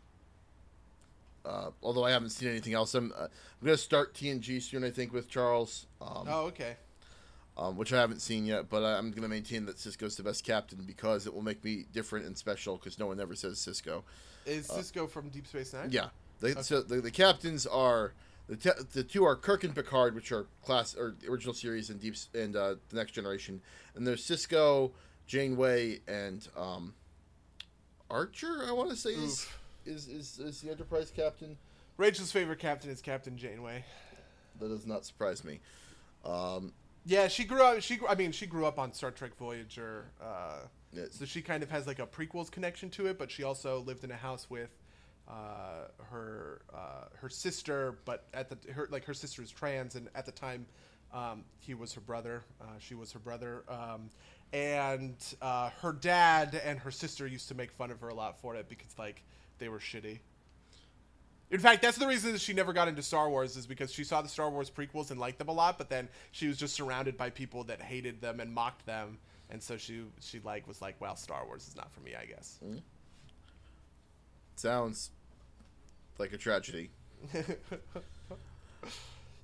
uh, 1.44 1.70
although 1.82 2.04
I 2.04 2.10
haven't 2.10 2.30
seen 2.30 2.48
anything 2.48 2.72
else, 2.74 2.94
I'm, 2.94 3.12
uh, 3.16 3.24
I'm 3.24 3.64
gonna 3.64 3.76
start 3.76 4.14
TNG 4.14 4.60
soon. 4.62 4.82
I 4.84 4.90
think 4.90 5.12
with 5.12 5.28
Charles, 5.28 5.86
um, 6.00 6.26
Oh, 6.28 6.46
okay. 6.46 6.76
um, 7.58 7.76
which 7.76 7.92
I 7.92 8.00
haven't 8.00 8.20
seen 8.20 8.46
yet. 8.46 8.68
But 8.70 8.82
I'm 8.82 9.10
gonna 9.10 9.28
maintain 9.28 9.66
that 9.66 9.76
Sisko's 9.76 10.16
the 10.16 10.22
best 10.22 10.44
captain 10.44 10.82
because 10.86 11.26
it 11.26 11.34
will 11.34 11.42
make 11.42 11.62
me 11.62 11.84
different 11.92 12.26
and 12.26 12.36
special. 12.38 12.76
Because 12.76 12.98
no 12.98 13.06
one 13.06 13.20
ever 13.20 13.34
says 13.34 13.58
Sisko. 13.58 14.02
Is 14.46 14.68
Sisko 14.68 15.08
from 15.08 15.28
Deep 15.28 15.46
Space 15.46 15.72
Nine? 15.72 15.86
Uh, 15.86 15.90
Yeah. 15.90 16.08
The, 16.40 16.62
So 16.64 16.82
the, 16.82 17.00
the 17.00 17.10
captains 17.10 17.66
are 17.66 18.12
the 18.48 18.56
te- 18.56 18.82
the 18.92 19.02
two 19.04 19.24
are 19.24 19.36
Kirk 19.36 19.64
and 19.64 19.74
Picard, 19.74 20.14
which 20.14 20.32
are 20.32 20.46
class 20.64 20.94
or 20.96 21.14
original 21.28 21.54
series 21.54 21.90
and 21.90 22.00
Deep 22.00 22.16
and 22.34 22.56
uh, 22.56 22.74
the 22.88 22.96
Next 22.96 23.12
Generation, 23.12 23.60
and 23.94 24.06
there's 24.06 24.26
Sisko, 24.26 24.92
Janeway, 25.26 26.00
and 26.08 26.46
um, 26.56 26.94
Archer. 28.18 28.64
I 28.66 28.70
want 28.70 28.90
to 28.90 28.96
say 28.96 29.10
is, 29.10 29.46
is 29.84 30.06
is 30.06 30.38
is 30.38 30.60
the 30.60 30.70
Enterprise 30.70 31.10
captain. 31.14 31.56
Rachael's 31.96 32.30
favorite 32.30 32.60
captain 32.60 32.90
is 32.90 33.02
Captain 33.02 33.36
Janeway. 33.36 33.84
That 34.60 34.68
does 34.68 34.86
not 34.86 35.04
surprise 35.04 35.42
me. 35.44 35.58
Um, 36.24 36.72
Yeah, 37.04 37.26
she 37.28 37.42
grew 37.44 37.62
up. 37.62 37.82
She, 37.82 37.98
I 38.08 38.14
mean, 38.14 38.30
she 38.32 38.46
grew 38.46 38.66
up 38.66 38.78
on 38.78 38.92
Star 38.92 39.10
Trek 39.10 39.36
Voyager, 39.36 40.06
uh, 40.22 40.60
Yeah. 40.92 41.04
so 41.10 41.24
she 41.24 41.42
kind 41.42 41.62
of 41.64 41.70
has 41.70 41.86
like 41.88 41.98
a 41.98 42.06
prequels 42.06 42.50
connection 42.52 42.88
to 42.90 43.06
it. 43.08 43.18
But 43.18 43.30
she 43.32 43.42
also 43.42 43.80
lived 43.80 44.04
in 44.04 44.12
a 44.12 44.16
house 44.16 44.48
with 44.48 44.70
uh, 45.28 45.88
her 46.10 46.62
uh, 46.72 47.06
her 47.16 47.28
sister, 47.28 47.98
but 48.04 48.26
at 48.32 48.48
the 48.48 48.72
her 48.72 48.86
like 48.92 49.04
her 49.06 49.14
sister 49.14 49.42
is 49.42 49.50
trans, 49.50 49.96
and 49.96 50.08
at 50.14 50.24
the 50.24 50.32
time, 50.32 50.66
um, 51.12 51.44
he 51.58 51.74
was 51.74 51.92
her 51.94 52.00
brother. 52.00 52.44
Uh, 52.60 52.66
she 52.78 52.94
was 52.94 53.10
her 53.12 53.18
brother, 53.18 53.64
um, 53.68 54.08
and 54.54 55.16
uh, 55.42 55.68
her 55.82 55.92
dad 55.92 56.60
and 56.64 56.78
her 56.78 56.92
sister 56.92 57.26
used 57.26 57.48
to 57.48 57.54
make 57.56 57.72
fun 57.72 57.90
of 57.90 58.00
her 58.00 58.08
a 58.08 58.14
lot 58.14 58.40
for 58.40 58.54
it 58.54 58.68
because 58.68 58.96
like 58.96 59.20
they 59.58 59.68
were 59.68 59.80
shitty. 59.80 60.20
In 61.50 61.58
fact, 61.58 61.82
that's 61.82 61.98
the 61.98 62.06
reason 62.06 62.32
that 62.32 62.40
she 62.40 62.52
never 62.52 62.72
got 62.72 62.86
into 62.88 63.02
Star 63.02 63.28
Wars 63.28 63.56
is 63.56 63.66
because 63.66 63.92
she 63.92 64.04
saw 64.04 64.22
the 64.22 64.28
Star 64.28 64.48
Wars 64.48 64.70
prequels 64.70 65.10
and 65.10 65.20
liked 65.20 65.38
them 65.38 65.48
a 65.48 65.52
lot, 65.52 65.76
but 65.76 65.90
then 65.90 66.08
she 66.30 66.46
was 66.46 66.56
just 66.56 66.74
surrounded 66.74 67.16
by 67.16 67.30
people 67.30 67.64
that 67.64 67.82
hated 67.82 68.20
them 68.20 68.38
and 68.40 68.52
mocked 68.52 68.86
them, 68.86 69.18
and 69.50 69.60
so 69.60 69.76
she 69.76 70.02
she 70.20 70.40
like 70.44 70.66
was 70.68 70.80
like, 70.80 70.94
well, 71.00 71.16
Star 71.16 71.44
Wars 71.44 71.66
is 71.66 71.76
not 71.76 71.92
for 71.92 72.00
me, 72.00 72.12
I 72.14 72.24
guess. 72.24 72.60
sounds 74.54 75.10
like 76.18 76.32
a 76.32 76.38
tragedy. 76.38 76.90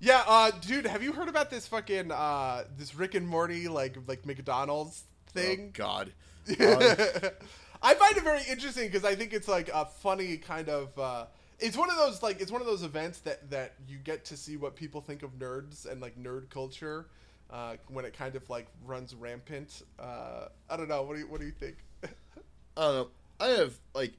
Yeah, 0.00 0.22
uh, 0.26 0.50
dude, 0.50 0.86
have 0.86 1.02
you 1.02 1.12
heard 1.12 1.28
about 1.28 1.50
this 1.50 1.66
fucking 1.66 2.10
uh, 2.10 2.64
this 2.78 2.94
Rick 2.94 3.14
and 3.14 3.28
Morty 3.28 3.68
like 3.68 3.96
like 4.06 4.24
McDonald's 4.24 5.04
Oh 5.36 5.40
thing? 5.40 5.70
God. 5.74 6.12
I 6.48 7.94
find 7.94 8.16
it 8.16 8.24
very 8.24 8.42
interesting 8.48 8.86
because 8.88 9.04
I 9.04 9.14
think 9.14 9.32
it's 9.32 9.48
like 9.48 9.68
a 9.72 9.84
funny 9.84 10.38
kind 10.38 10.68
of. 10.68 10.98
Uh, 10.98 11.26
it's 11.58 11.76
one 11.76 11.90
of 11.90 11.96
those 11.96 12.22
like 12.22 12.40
it's 12.40 12.50
one 12.50 12.62
of 12.62 12.66
those 12.66 12.82
events 12.82 13.18
that 13.20 13.50
that 13.50 13.74
you 13.86 13.98
get 13.98 14.24
to 14.26 14.36
see 14.36 14.56
what 14.56 14.74
people 14.74 15.00
think 15.02 15.22
of 15.22 15.38
nerds 15.38 15.90
and 15.90 16.00
like 16.00 16.18
nerd 16.18 16.48
culture 16.48 17.06
uh, 17.50 17.76
when 17.88 18.04
it 18.06 18.14
kind 18.14 18.34
of 18.36 18.48
like 18.48 18.66
runs 18.86 19.14
rampant. 19.14 19.82
Uh, 19.98 20.46
I 20.68 20.76
don't 20.78 20.88
know. 20.88 21.02
What 21.02 21.14
do 21.14 21.20
you 21.20 21.28
what 21.28 21.40
do 21.40 21.46
you 21.46 21.52
think? 21.52 21.76
I 22.02 22.80
don't 22.80 22.94
know. 22.94 23.08
I 23.38 23.46
have 23.48 23.74
like 23.94 24.14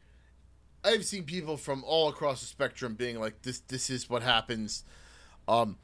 I've 0.84 1.06
seen 1.06 1.24
people 1.24 1.58
from 1.58 1.84
all 1.86 2.10
across 2.10 2.41
the 2.41 2.48
spectrum 2.48 2.94
being 2.94 3.20
like 3.20 3.41
this 3.41 3.60
this 3.62 3.90
is 3.90 4.10
what 4.10 4.22
happens. 4.22 4.84
Um 5.52 5.78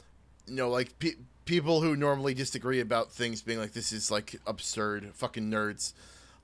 you 0.48 0.56
know 0.56 0.70
like 0.70 0.98
pe- 1.00 1.16
people 1.46 1.82
who 1.82 1.96
normally 1.96 2.34
disagree 2.34 2.80
about 2.80 3.12
things 3.12 3.42
being 3.42 3.60
like 3.60 3.74
this 3.74 3.92
is 3.92 4.10
like 4.10 4.40
absurd 4.48 5.12
fucking 5.14 5.52
nerds. 5.52 5.94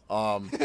Um 0.09 0.51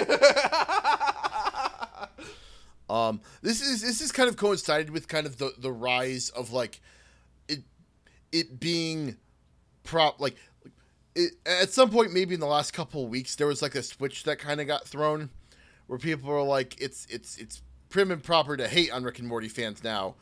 Um 2.90 3.20
this 3.42 3.60
is 3.60 3.82
this 3.82 4.00
is 4.00 4.10
kind 4.12 4.28
of 4.28 4.36
coincided 4.36 4.90
with 4.90 5.08
kind 5.08 5.26
of 5.26 5.36
the 5.38 5.52
the 5.58 5.70
rise 5.70 6.30
of 6.30 6.52
like 6.52 6.80
it 7.46 7.60
it 8.32 8.58
being 8.58 9.16
prop 9.84 10.18
like 10.20 10.36
it, 11.14 11.32
at 11.44 11.70
some 11.70 11.90
point 11.90 12.12
maybe 12.12 12.34
in 12.34 12.40
the 12.40 12.46
last 12.46 12.72
couple 12.72 13.06
weeks 13.06 13.36
there 13.36 13.46
was 13.46 13.60
like 13.60 13.74
a 13.74 13.82
switch 13.82 14.24
that 14.24 14.38
kind 14.38 14.60
of 14.60 14.66
got 14.66 14.86
thrown 14.86 15.28
where 15.86 15.98
people 15.98 16.30
are 16.30 16.42
like 16.42 16.80
it's 16.80 17.06
it's 17.10 17.36
it's 17.36 17.60
prim 17.90 18.10
and 18.10 18.22
proper 18.22 18.56
to 18.56 18.66
hate 18.68 18.90
on 18.90 19.02
Rick 19.04 19.18
and 19.18 19.28
Morty 19.28 19.48
fans 19.48 19.84
now. 19.84 20.14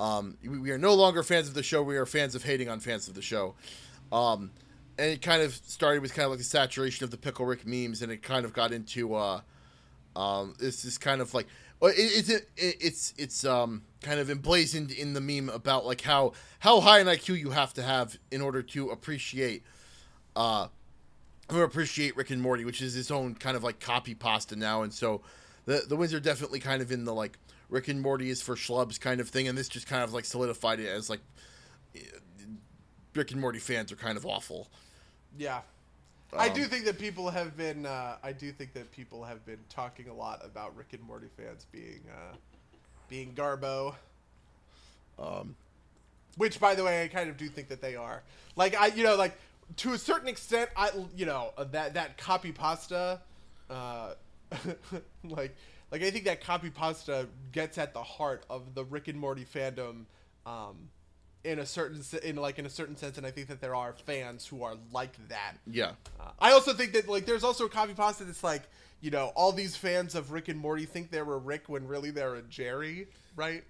Um, 0.00 0.38
we, 0.42 0.70
are 0.70 0.78
no 0.78 0.94
longer 0.94 1.22
fans 1.22 1.46
of 1.46 1.54
the 1.54 1.62
show. 1.62 1.82
We 1.82 1.98
are 1.98 2.06
fans 2.06 2.34
of 2.34 2.42
hating 2.42 2.70
on 2.70 2.80
fans 2.80 3.06
of 3.06 3.14
the 3.14 3.20
show. 3.20 3.54
Um, 4.10 4.50
and 4.98 5.10
it 5.10 5.20
kind 5.20 5.42
of 5.42 5.54
started 5.54 6.00
with 6.00 6.14
kind 6.14 6.24
of 6.24 6.30
like 6.30 6.38
the 6.38 6.44
saturation 6.44 7.04
of 7.04 7.10
the 7.10 7.18
pickle 7.18 7.44
Rick 7.44 7.66
memes, 7.66 8.00
and 8.00 8.10
it 8.10 8.22
kind 8.22 8.46
of 8.46 8.54
got 8.54 8.72
into 8.72 9.14
uh, 9.14 9.40
um, 10.16 10.54
this 10.58 10.84
is 10.84 10.96
kind 10.96 11.20
of 11.20 11.34
like 11.34 11.46
well, 11.80 11.92
it, 11.92 11.96
it's 11.98 12.28
it, 12.28 12.48
it's 12.56 13.14
it's 13.16 13.44
um 13.44 13.82
kind 14.02 14.20
of 14.20 14.30
emblazoned 14.30 14.90
in 14.90 15.12
the 15.12 15.20
meme 15.20 15.48
about 15.48 15.86
like 15.86 16.00
how 16.00 16.32
how 16.60 16.80
high 16.80 17.00
an 17.00 17.06
IQ 17.06 17.38
you 17.38 17.50
have 17.50 17.74
to 17.74 17.82
have 17.82 18.18
in 18.30 18.40
order 18.40 18.62
to 18.62 18.90
appreciate 18.90 19.62
uh 20.36 20.68
or 21.50 21.64
appreciate 21.64 22.16
Rick 22.16 22.30
and 22.30 22.40
Morty, 22.40 22.64
which 22.64 22.80
is 22.80 22.94
his 22.94 23.10
own 23.10 23.34
kind 23.34 23.56
of 23.56 23.64
like 23.64 23.80
copy 23.80 24.14
pasta 24.14 24.56
now, 24.56 24.82
and 24.82 24.92
so 24.92 25.22
the 25.64 25.84
the 25.88 25.96
wins 25.96 26.14
are 26.14 26.20
definitely 26.20 26.60
kind 26.60 26.82
of 26.82 26.92
in 26.92 27.04
the 27.04 27.14
like 27.14 27.38
Rick 27.70 27.88
and 27.88 28.00
Morty 28.02 28.28
is 28.30 28.42
for 28.42 28.56
schlubs 28.56 29.00
kind 29.00 29.20
of 29.20 29.28
thing, 29.28 29.48
and 29.48 29.56
this 29.56 29.68
just 29.68 29.86
kind 29.86 30.02
of 30.02 30.12
like 30.12 30.24
solidified 30.24 30.80
it 30.80 30.88
as 30.88 31.08
like 31.08 31.20
Rick 33.14 33.32
and 33.32 33.40
Morty 33.40 33.58
fans 33.58 33.90
are 33.90 33.96
kind 33.96 34.16
of 34.16 34.26
awful. 34.26 34.68
Yeah. 35.38 35.60
I 36.32 36.48
Um, 36.48 36.54
do 36.54 36.64
think 36.66 36.84
that 36.84 36.98
people 36.98 37.30
have 37.30 37.56
been. 37.56 37.86
Uh, 37.86 38.16
I 38.22 38.32
do 38.32 38.52
think 38.52 38.72
that 38.74 38.90
people 38.92 39.24
have 39.24 39.44
been 39.44 39.58
talking 39.68 40.08
a 40.08 40.14
lot 40.14 40.40
about 40.44 40.76
Rick 40.76 40.92
and 40.92 41.02
Morty 41.02 41.26
fans 41.36 41.66
being, 41.72 42.02
uh, 42.08 42.36
being 43.08 43.34
Garbo. 43.34 43.96
Um, 45.18 45.56
Which, 46.36 46.60
by 46.60 46.74
the 46.76 46.84
way, 46.84 47.02
I 47.02 47.08
kind 47.08 47.28
of 47.28 47.36
do 47.36 47.48
think 47.48 47.68
that 47.68 47.80
they 47.80 47.96
are. 47.96 48.22
Like 48.54 48.76
I, 48.80 48.86
you 48.88 49.02
know, 49.02 49.16
like 49.16 49.36
to 49.78 49.92
a 49.92 49.98
certain 49.98 50.28
extent, 50.28 50.70
I, 50.76 50.90
you 51.16 51.26
know, 51.26 51.52
that 51.72 51.94
that 51.94 52.16
copy 52.16 52.52
pasta, 52.52 53.20
uh, 53.68 54.14
like, 55.24 55.56
like 55.90 56.02
I 56.02 56.10
think 56.10 56.24
that 56.24 56.42
copy 56.42 56.70
pasta 56.70 57.28
gets 57.52 57.78
at 57.78 57.94
the 57.94 58.02
heart 58.02 58.44
of 58.48 58.74
the 58.74 58.84
Rick 58.84 59.08
and 59.08 59.18
Morty 59.18 59.44
fandom, 59.44 60.04
um, 60.46 60.90
in 61.42 61.58
a 61.58 61.66
certain, 61.66 62.02
in 62.22 62.36
like 62.36 62.58
in 62.58 62.66
a 62.66 62.70
certain 62.70 62.96
sense, 62.96 63.18
and 63.18 63.26
I 63.26 63.30
think 63.30 63.48
that 63.48 63.60
there 63.60 63.74
are 63.74 63.94
fans 64.04 64.46
who 64.46 64.62
are 64.62 64.76
like 64.92 65.16
that. 65.28 65.54
yeah. 65.66 65.92
Uh, 66.18 66.30
I 66.38 66.52
also 66.52 66.72
think 66.72 66.92
that 66.92 67.08
like 67.08 67.26
there's 67.26 67.44
also 67.44 67.64
a 67.64 67.68
copy 67.68 67.94
pasta 67.94 68.24
that's 68.24 68.44
like 68.44 68.62
you 69.00 69.10
know 69.10 69.32
all 69.34 69.52
these 69.52 69.76
fans 69.76 70.14
of 70.14 70.32
Rick 70.32 70.48
and 70.48 70.58
Morty 70.58 70.84
think 70.84 71.10
they're 71.10 71.22
a 71.22 71.38
Rick 71.38 71.68
when 71.68 71.86
really 71.86 72.10
they're 72.10 72.34
a 72.34 72.42
Jerry, 72.42 73.08
right? 73.36 73.64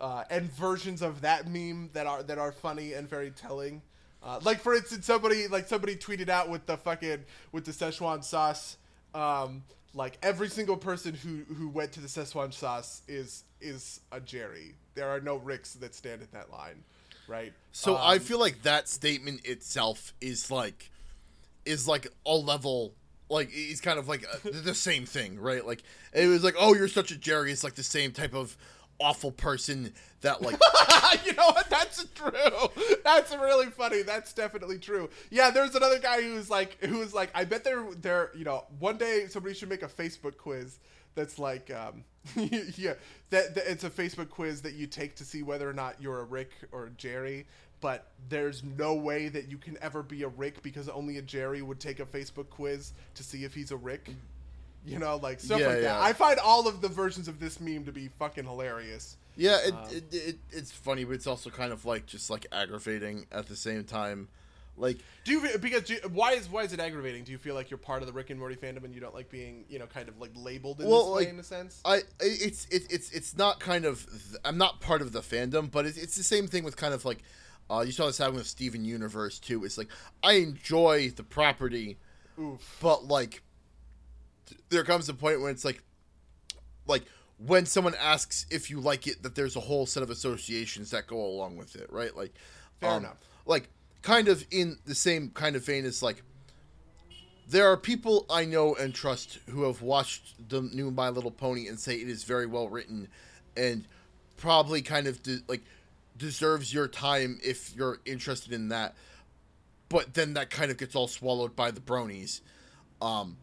Uh, 0.00 0.24
and 0.30 0.50
versions 0.52 1.00
of 1.00 1.20
that 1.20 1.46
meme 1.48 1.90
that 1.92 2.06
are 2.06 2.22
that 2.24 2.38
are 2.38 2.52
funny 2.52 2.94
and 2.94 3.08
very 3.08 3.30
telling. 3.30 3.82
Uh, 4.22 4.40
like 4.42 4.60
for 4.60 4.74
instance, 4.74 5.06
somebody 5.06 5.48
like 5.48 5.68
somebody 5.68 5.96
tweeted 5.96 6.28
out 6.28 6.48
with 6.48 6.66
the 6.66 6.76
fucking 6.76 7.24
with 7.52 7.64
the 7.64 7.72
Szechuan 7.72 8.24
sauce. 8.24 8.76
Um, 9.14 9.62
like 9.94 10.18
every 10.22 10.48
single 10.48 10.76
person 10.76 11.14
who 11.14 11.44
who 11.54 11.68
went 11.68 11.92
to 11.92 12.00
the 12.00 12.08
Szechuan 12.08 12.52
sauce 12.52 13.02
is 13.08 13.44
is 13.60 14.00
a 14.10 14.20
Jerry. 14.20 14.74
There 14.94 15.08
are 15.08 15.20
no 15.20 15.36
Ricks 15.36 15.74
that 15.74 15.94
stand 15.94 16.22
at 16.22 16.32
that 16.32 16.50
line, 16.50 16.84
right? 17.26 17.52
So 17.72 17.96
I 17.96 18.14
Um, 18.14 18.20
feel 18.20 18.38
like 18.38 18.62
that 18.62 18.88
statement 18.88 19.46
itself 19.46 20.12
is 20.20 20.50
like, 20.50 20.90
is 21.64 21.86
like 21.88 22.08
a 22.26 22.34
level. 22.34 22.94
Like 23.28 23.50
it's 23.52 23.80
kind 23.80 23.98
of 23.98 24.08
like 24.08 24.24
uh 24.26 24.50
the 24.62 24.74
same 24.74 25.06
thing, 25.06 25.38
right? 25.38 25.66
Like 25.66 25.82
it 26.12 26.26
was 26.26 26.44
like, 26.44 26.54
oh, 26.58 26.74
you're 26.74 26.88
such 26.88 27.10
a 27.10 27.16
Jerry. 27.16 27.52
It's 27.52 27.64
like 27.64 27.74
the 27.74 27.82
same 27.82 28.12
type 28.12 28.34
of 28.34 28.56
awful 28.98 29.32
person 29.32 29.92
that 30.20 30.42
like 30.42 30.58
you 31.24 31.32
know 31.34 31.46
what? 31.46 31.68
That's 31.68 32.04
true. 32.14 32.32
That's 33.04 33.32
really 33.34 33.66
funny. 33.66 34.02
That's 34.02 34.32
definitely 34.32 34.78
true. 34.78 35.10
Yeah, 35.30 35.50
there's 35.50 35.74
another 35.74 35.98
guy 35.98 36.22
who's 36.22 36.50
like, 36.50 36.78
who's 36.84 37.14
like, 37.14 37.30
I 37.34 37.44
bet 37.44 37.64
they're, 37.64 37.84
they're, 38.00 38.30
you 38.34 38.44
know, 38.44 38.64
one 38.78 38.98
day 38.98 39.26
somebody 39.28 39.54
should 39.54 39.68
make 39.68 39.82
a 39.82 39.88
Facebook 39.88 40.36
quiz 40.36 40.78
that's 41.14 41.38
like, 41.38 41.70
um, 41.70 42.04
yeah, 42.36 42.94
that, 43.30 43.54
that 43.54 43.70
it's 43.70 43.84
a 43.84 43.90
Facebook 43.90 44.30
quiz 44.30 44.62
that 44.62 44.74
you 44.74 44.86
take 44.86 45.14
to 45.16 45.24
see 45.24 45.42
whether 45.42 45.68
or 45.68 45.74
not 45.74 45.96
you're 46.00 46.20
a 46.20 46.24
Rick 46.24 46.50
or 46.70 46.86
a 46.86 46.90
Jerry. 46.90 47.46
But 47.80 48.12
there's 48.28 48.62
no 48.62 48.94
way 48.94 49.28
that 49.28 49.50
you 49.50 49.58
can 49.58 49.76
ever 49.82 50.04
be 50.04 50.22
a 50.22 50.28
Rick 50.28 50.62
because 50.62 50.88
only 50.88 51.18
a 51.18 51.22
Jerry 51.22 51.62
would 51.62 51.80
take 51.80 51.98
a 51.98 52.06
Facebook 52.06 52.48
quiz 52.48 52.92
to 53.14 53.24
see 53.24 53.42
if 53.42 53.54
he's 53.54 53.72
a 53.72 53.76
Rick. 53.76 54.10
You 54.84 54.98
know, 54.98 55.16
like 55.16 55.38
stuff 55.40 55.60
Yeah, 55.60 55.68
like 55.68 55.80
that. 55.82 56.00
I 56.00 56.12
find 56.12 56.38
all 56.40 56.66
of 56.66 56.80
the 56.80 56.88
versions 56.88 57.28
of 57.28 57.38
this 57.38 57.60
meme 57.60 57.84
to 57.84 57.92
be 57.92 58.08
fucking 58.08 58.44
hilarious. 58.44 59.16
Yeah, 59.36 59.58
it, 59.64 59.72
Um, 59.74 59.84
it, 59.90 60.04
it 60.14 60.38
it's 60.50 60.72
funny, 60.72 61.04
but 61.04 61.12
it's 61.12 61.26
also 61.26 61.50
kind 61.50 61.72
of 61.72 61.84
like 61.84 62.06
just 62.06 62.28
like 62.30 62.46
aggravating 62.52 63.26
at 63.30 63.46
the 63.46 63.56
same 63.56 63.84
time. 63.84 64.28
Like, 64.76 64.98
Do 65.24 65.32
you 65.32 65.58
because 65.58 65.82
do 65.82 65.94
you, 65.94 66.00
why 66.12 66.32
is 66.32 66.48
why 66.50 66.62
is 66.62 66.72
it 66.72 66.80
aggravating? 66.80 67.24
Do 67.24 67.32
you 67.32 67.38
feel 67.38 67.54
like 67.54 67.70
you're 67.70 67.78
part 67.78 68.02
of 68.02 68.06
the 68.08 68.12
Rick 68.12 68.30
and 68.30 68.38
Morty 68.40 68.56
fandom 68.56 68.84
and 68.84 68.94
you 68.94 69.00
don't 69.00 69.14
like 69.14 69.30
being 69.30 69.64
you 69.68 69.78
know 69.78 69.86
kind 69.86 70.08
of 70.08 70.18
like 70.20 70.30
labeled 70.34 70.80
in 70.80 70.88
Well, 70.88 71.04
this 71.04 71.14
way 71.14 71.20
like, 71.24 71.28
in 71.28 71.38
a 71.38 71.42
sense? 71.44 71.80
I 71.84 72.00
it's 72.20 72.66
it, 72.70 72.84
it's 72.90 73.10
it's 73.12 73.36
not 73.36 73.60
kind 73.60 73.84
of 73.84 74.06
th- 74.10 74.40
I'm 74.44 74.56
not 74.58 74.80
part 74.80 75.02
of 75.02 75.12
the 75.12 75.20
fandom, 75.20 75.70
but 75.70 75.84
it's, 75.86 75.98
it's 75.98 76.16
the 76.16 76.22
same 76.24 76.46
thing 76.48 76.64
with 76.64 76.76
kind 76.76 76.94
of 76.94 77.04
like 77.04 77.18
uh, 77.70 77.80
you 77.86 77.92
saw 77.92 78.06
this 78.06 78.18
happen 78.18 78.34
with 78.34 78.46
Steven 78.46 78.84
Universe 78.84 79.38
too. 79.38 79.64
It's 79.64 79.76
like 79.78 79.88
I 80.22 80.32
enjoy 80.34 81.10
the 81.10 81.22
property, 81.22 81.98
Oof. 82.38 82.78
but 82.80 83.04
like 83.06 83.30
th- 83.30 83.42
there 84.68 84.84
comes 84.84 85.08
a 85.08 85.14
point 85.14 85.40
when 85.40 85.50
it's 85.50 85.64
like 85.64 85.82
like 86.86 87.04
when 87.38 87.66
someone 87.66 87.94
asks 88.00 88.46
if 88.50 88.70
you 88.70 88.80
like 88.80 89.06
it 89.06 89.22
that 89.22 89.34
there's 89.34 89.56
a 89.56 89.60
whole 89.60 89.86
set 89.86 90.02
of 90.02 90.10
associations 90.10 90.90
that 90.90 91.06
go 91.06 91.18
along 91.18 91.56
with 91.56 91.74
it 91.76 91.90
right 91.92 92.16
like 92.16 92.32
Fair 92.80 92.90
um, 92.90 93.04
enough. 93.04 93.18
like 93.46 93.68
kind 94.02 94.28
of 94.28 94.44
in 94.50 94.78
the 94.84 94.94
same 94.94 95.30
kind 95.30 95.56
of 95.56 95.64
vein 95.64 95.84
as 95.84 96.02
like 96.02 96.22
there 97.48 97.70
are 97.70 97.76
people 97.76 98.24
I 98.30 98.44
know 98.44 98.74
and 98.74 98.94
trust 98.94 99.38
who 99.50 99.64
have 99.64 99.82
watched 99.82 100.48
the 100.48 100.62
new 100.62 100.90
My 100.90 101.08
Little 101.10 101.30
Pony 101.30 101.66
and 101.68 101.78
say 101.78 101.96
it 101.96 102.08
is 102.08 102.24
very 102.24 102.46
well 102.46 102.68
written 102.68 103.08
and 103.56 103.84
probably 104.36 104.80
kind 104.80 105.06
of 105.06 105.22
de- 105.22 105.42
like 105.48 105.62
deserves 106.16 106.72
your 106.72 106.88
time 106.88 107.38
if 107.44 107.74
you're 107.76 107.98
interested 108.04 108.52
in 108.52 108.68
that. 108.68 108.94
But 109.88 110.14
then 110.14 110.34
that 110.34 110.50
kind 110.50 110.70
of 110.70 110.78
gets 110.78 110.94
all 110.94 111.08
swallowed 111.08 111.54
by 111.54 111.70
the 111.70 111.80
bronies. 111.80 112.40
Um 113.00 113.36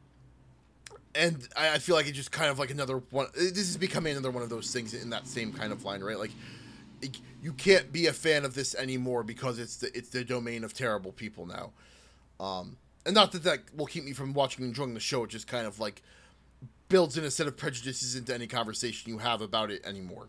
and 1.16 1.48
I, 1.58 1.76
I 1.76 1.78
feel 1.80 1.96
like 1.96 2.08
it's 2.08 2.16
just 2.18 2.32
kind 2.32 2.50
of 2.50 2.60
like 2.60 2.70
another 2.72 2.98
one 3.10 3.28
this 3.36 3.58
is 3.58 3.78
becoming 3.78 4.14
another 4.14 4.32
one 4.32 4.44
of 4.44 4.50
those 4.50 4.72
things 4.72 4.94
in 4.94 5.10
that 5.10 5.28
same 5.28 5.52
kind 5.52 5.72
of 5.72 5.84
line, 5.84 6.02
right? 6.02 6.18
Like 6.20 6.32
it- 7.02 7.20
you 7.42 7.54
can't 7.54 7.94
be 7.94 8.08
a 8.08 8.14
fan 8.14 8.44
of 8.44 8.54
this 8.54 8.76
anymore 8.76 9.24
because 9.24 9.60
it's 9.60 9.78
the 9.78 9.96
it's 9.98 10.10
the 10.10 10.24
domain 10.26 10.64
of 10.66 10.74
terrible 10.74 11.12
people 11.14 11.46
now. 11.46 11.72
Um, 12.40 12.76
and 13.06 13.16
not 13.16 13.32
that 13.32 13.44
that 13.44 13.60
will 13.76 13.86
keep 13.86 14.04
me 14.04 14.12
from 14.14 14.34
watching 14.34 14.64
and 14.64 14.72
enjoying 14.72 14.94
the 14.94 15.00
show. 15.00 15.24
It 15.24 15.30
just 15.30 15.48
kind 15.48 15.66
of 15.66 15.80
like 15.80 16.02
builds 16.90 17.18
in 17.18 17.24
a 17.24 17.32
set 17.32 17.48
of 17.48 17.56
prejudices 17.56 18.16
into 18.16 18.34
any 18.34 18.48
conversation 18.48 19.10
you 19.10 19.20
have 19.20 19.42
about 19.42 19.72
it 19.72 19.86
anymore. 19.86 20.28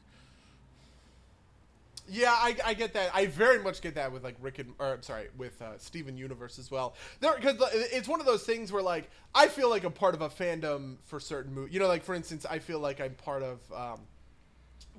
Yeah, 2.11 2.33
I, 2.33 2.57
I 2.65 2.75
get 2.75 2.93
that. 2.95 3.11
I 3.15 3.27
very 3.27 3.59
much 3.61 3.81
get 3.81 3.95
that 3.95 4.11
with 4.13 4.25
like 4.25 4.37
Rick 4.41 4.59
and 4.59 4.73
or 4.79 4.95
I'm 4.95 5.03
sorry 5.03 5.29
with 5.39 5.61
uh, 5.63 5.79
Steven 5.79 6.17
Universe 6.17 6.59
as 6.59 6.71
well. 6.71 6.95
There 7.21 7.35
because 7.37 7.57
it's 7.93 8.09
one 8.09 8.21
of 8.21 8.27
those 8.27 8.43
things 8.45 8.73
where 8.73 8.83
like 8.83 9.09
I 9.35 9.47
feel 9.49 9.71
like 9.71 9.85
I'm 9.85 9.93
part 9.93 10.15
of 10.15 10.21
a 10.21 10.29
fandom 10.29 10.97
for 11.05 11.21
certain 11.21 11.55
movies. 11.55 11.73
You 11.73 11.81
know, 11.81 11.89
like 11.89 12.03
for 12.05 12.15
instance, 12.15 12.45
I 12.49 12.59
feel 12.59 12.81
like 12.81 13.01
I'm 13.01 13.15
part 13.15 13.43
of. 13.43 13.61
Um, 13.73 14.01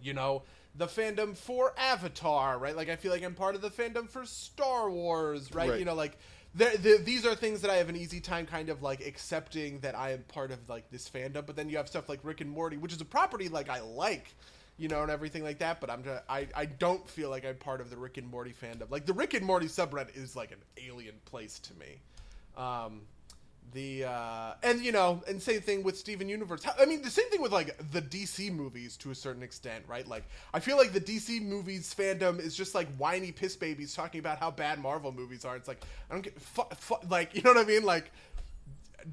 you 0.02 0.14
know 0.14 0.44
the 0.76 0.88
fandom 0.88 1.36
for 1.36 1.74
Avatar, 1.78 2.58
right? 2.58 2.76
Like 2.76 2.90
I 2.90 2.96
feel 2.96 3.12
like 3.12 3.24
I'm 3.24 3.34
part 3.34 3.56
of 3.56 3.62
the 3.62 3.70
fandom 3.70 4.10
for 4.10 4.26
Star 4.26 4.90
Wars, 4.90 5.54
right? 5.54 5.70
Right. 5.70 5.80
You 5.80 5.86
know, 5.86 5.96
like 5.96 6.18
there- 6.56 6.78
the, 6.78 6.98
these 7.04 7.26
are 7.26 7.36
things 7.36 7.62
that 7.62 7.70
I 7.72 7.76
have 7.76 7.90
an 7.90 7.96
easy 7.98 8.22
time 8.22 8.46
kind 8.46 8.70
of 8.70 8.82
like 8.82 9.06
accepting 9.06 9.80
that 9.82 9.98
I 9.98 10.14
am 10.14 10.24
part 10.24 10.52
of 10.52 10.70
like 10.70 10.90
this 10.90 11.10
fandom. 11.10 11.46
But 11.46 11.56
then 11.56 11.70
you 11.70 11.78
have 11.78 11.88
stuff 11.88 12.08
like 12.08 12.20
Rick 12.24 12.42
and 12.42 12.50
Morty, 12.50 12.78
which 12.78 12.94
is 12.94 13.02
a 13.02 13.06
property 13.06 13.50
like 13.50 13.70
I 13.70 13.82
like, 13.82 14.34
you 14.82 14.88
know, 14.88 15.04
and 15.04 15.12
everything 15.12 15.44
like 15.44 15.60
that. 15.60 15.80
But 15.80 15.90
I'm 15.90 16.04
just, 16.04 16.24
I 16.28 16.48
I 16.56 16.66
don't 16.66 17.08
feel 17.08 17.30
like 17.30 17.46
I'm 17.46 17.56
part 17.56 17.82
of 17.82 17.90
the 17.90 17.98
Rick 17.98 18.18
and 18.18 18.28
Morty 18.28 18.54
fandom. 18.54 18.90
Like 18.90 19.06
the 19.06 19.14
Rick 19.14 19.36
and 19.36 19.46
Morty 19.46 19.68
subreddit 19.68 20.18
is 20.18 20.36
like 20.36 20.52
an 20.52 20.58
alien 20.78 21.16
place 21.26 21.60
to 21.60 21.74
me. 21.76 22.00
Um, 22.58 23.02
the 23.74 24.04
uh 24.04 24.54
and 24.64 24.84
you 24.84 24.92
know 24.92 25.22
and 25.28 25.42
same 25.42 25.62
thing 25.62 25.82
with 25.84 25.98
steven 25.98 26.28
universe 26.28 26.62
i 26.80 26.86
mean 26.86 27.02
the 27.02 27.10
same 27.10 27.30
thing 27.30 27.42
with 27.42 27.52
like 27.52 27.78
the 27.92 28.02
dc 28.02 28.52
movies 28.52 28.98
to 28.98 29.12
a 29.12 29.16
certain 29.16 29.44
extent 29.44 29.84
right 29.88 30.08
like 30.08 30.24
i 30.54 30.60
feel 30.60 30.76
like 30.78 30.92
the 30.92 31.00
dc 31.00 31.42
movies 31.42 31.94
fandom 31.98 32.40
is 32.40 32.56
just 32.56 32.76
like 32.76 32.88
whiny 32.98 33.32
piss 33.32 33.56
babies 33.56 33.94
talking 33.94 34.20
about 34.20 34.40
how 34.40 34.52
bad 34.52 34.80
marvel 34.80 35.12
movies 35.12 35.46
are 35.46 35.56
it's 35.56 35.68
like 35.68 35.82
i 36.10 36.14
don't 36.14 36.24
get 36.24 36.40
fu- 36.42 36.64
fu- 36.76 37.08
like 37.10 37.34
you 37.36 37.42
know 37.44 37.54
what 37.54 37.66
i 37.66 37.68
mean 37.68 37.84
like 37.84 38.12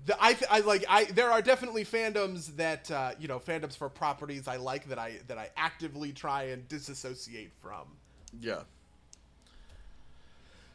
the, 0.06 0.16
I, 0.22 0.36
I 0.50 0.60
like 0.60 0.84
I 0.88 1.04
there 1.04 1.30
are 1.30 1.42
definitely 1.42 1.84
fandoms 1.84 2.56
that 2.56 2.90
uh, 2.90 3.12
you 3.18 3.28
know 3.28 3.38
fandoms 3.38 3.76
for 3.76 3.88
properties 3.88 4.48
I 4.48 4.56
like 4.56 4.88
that 4.88 4.98
I 4.98 5.18
that 5.28 5.38
I 5.38 5.50
actively 5.56 6.12
try 6.12 6.44
and 6.44 6.66
disassociate 6.68 7.52
from. 7.60 7.96
Yeah. 8.40 8.62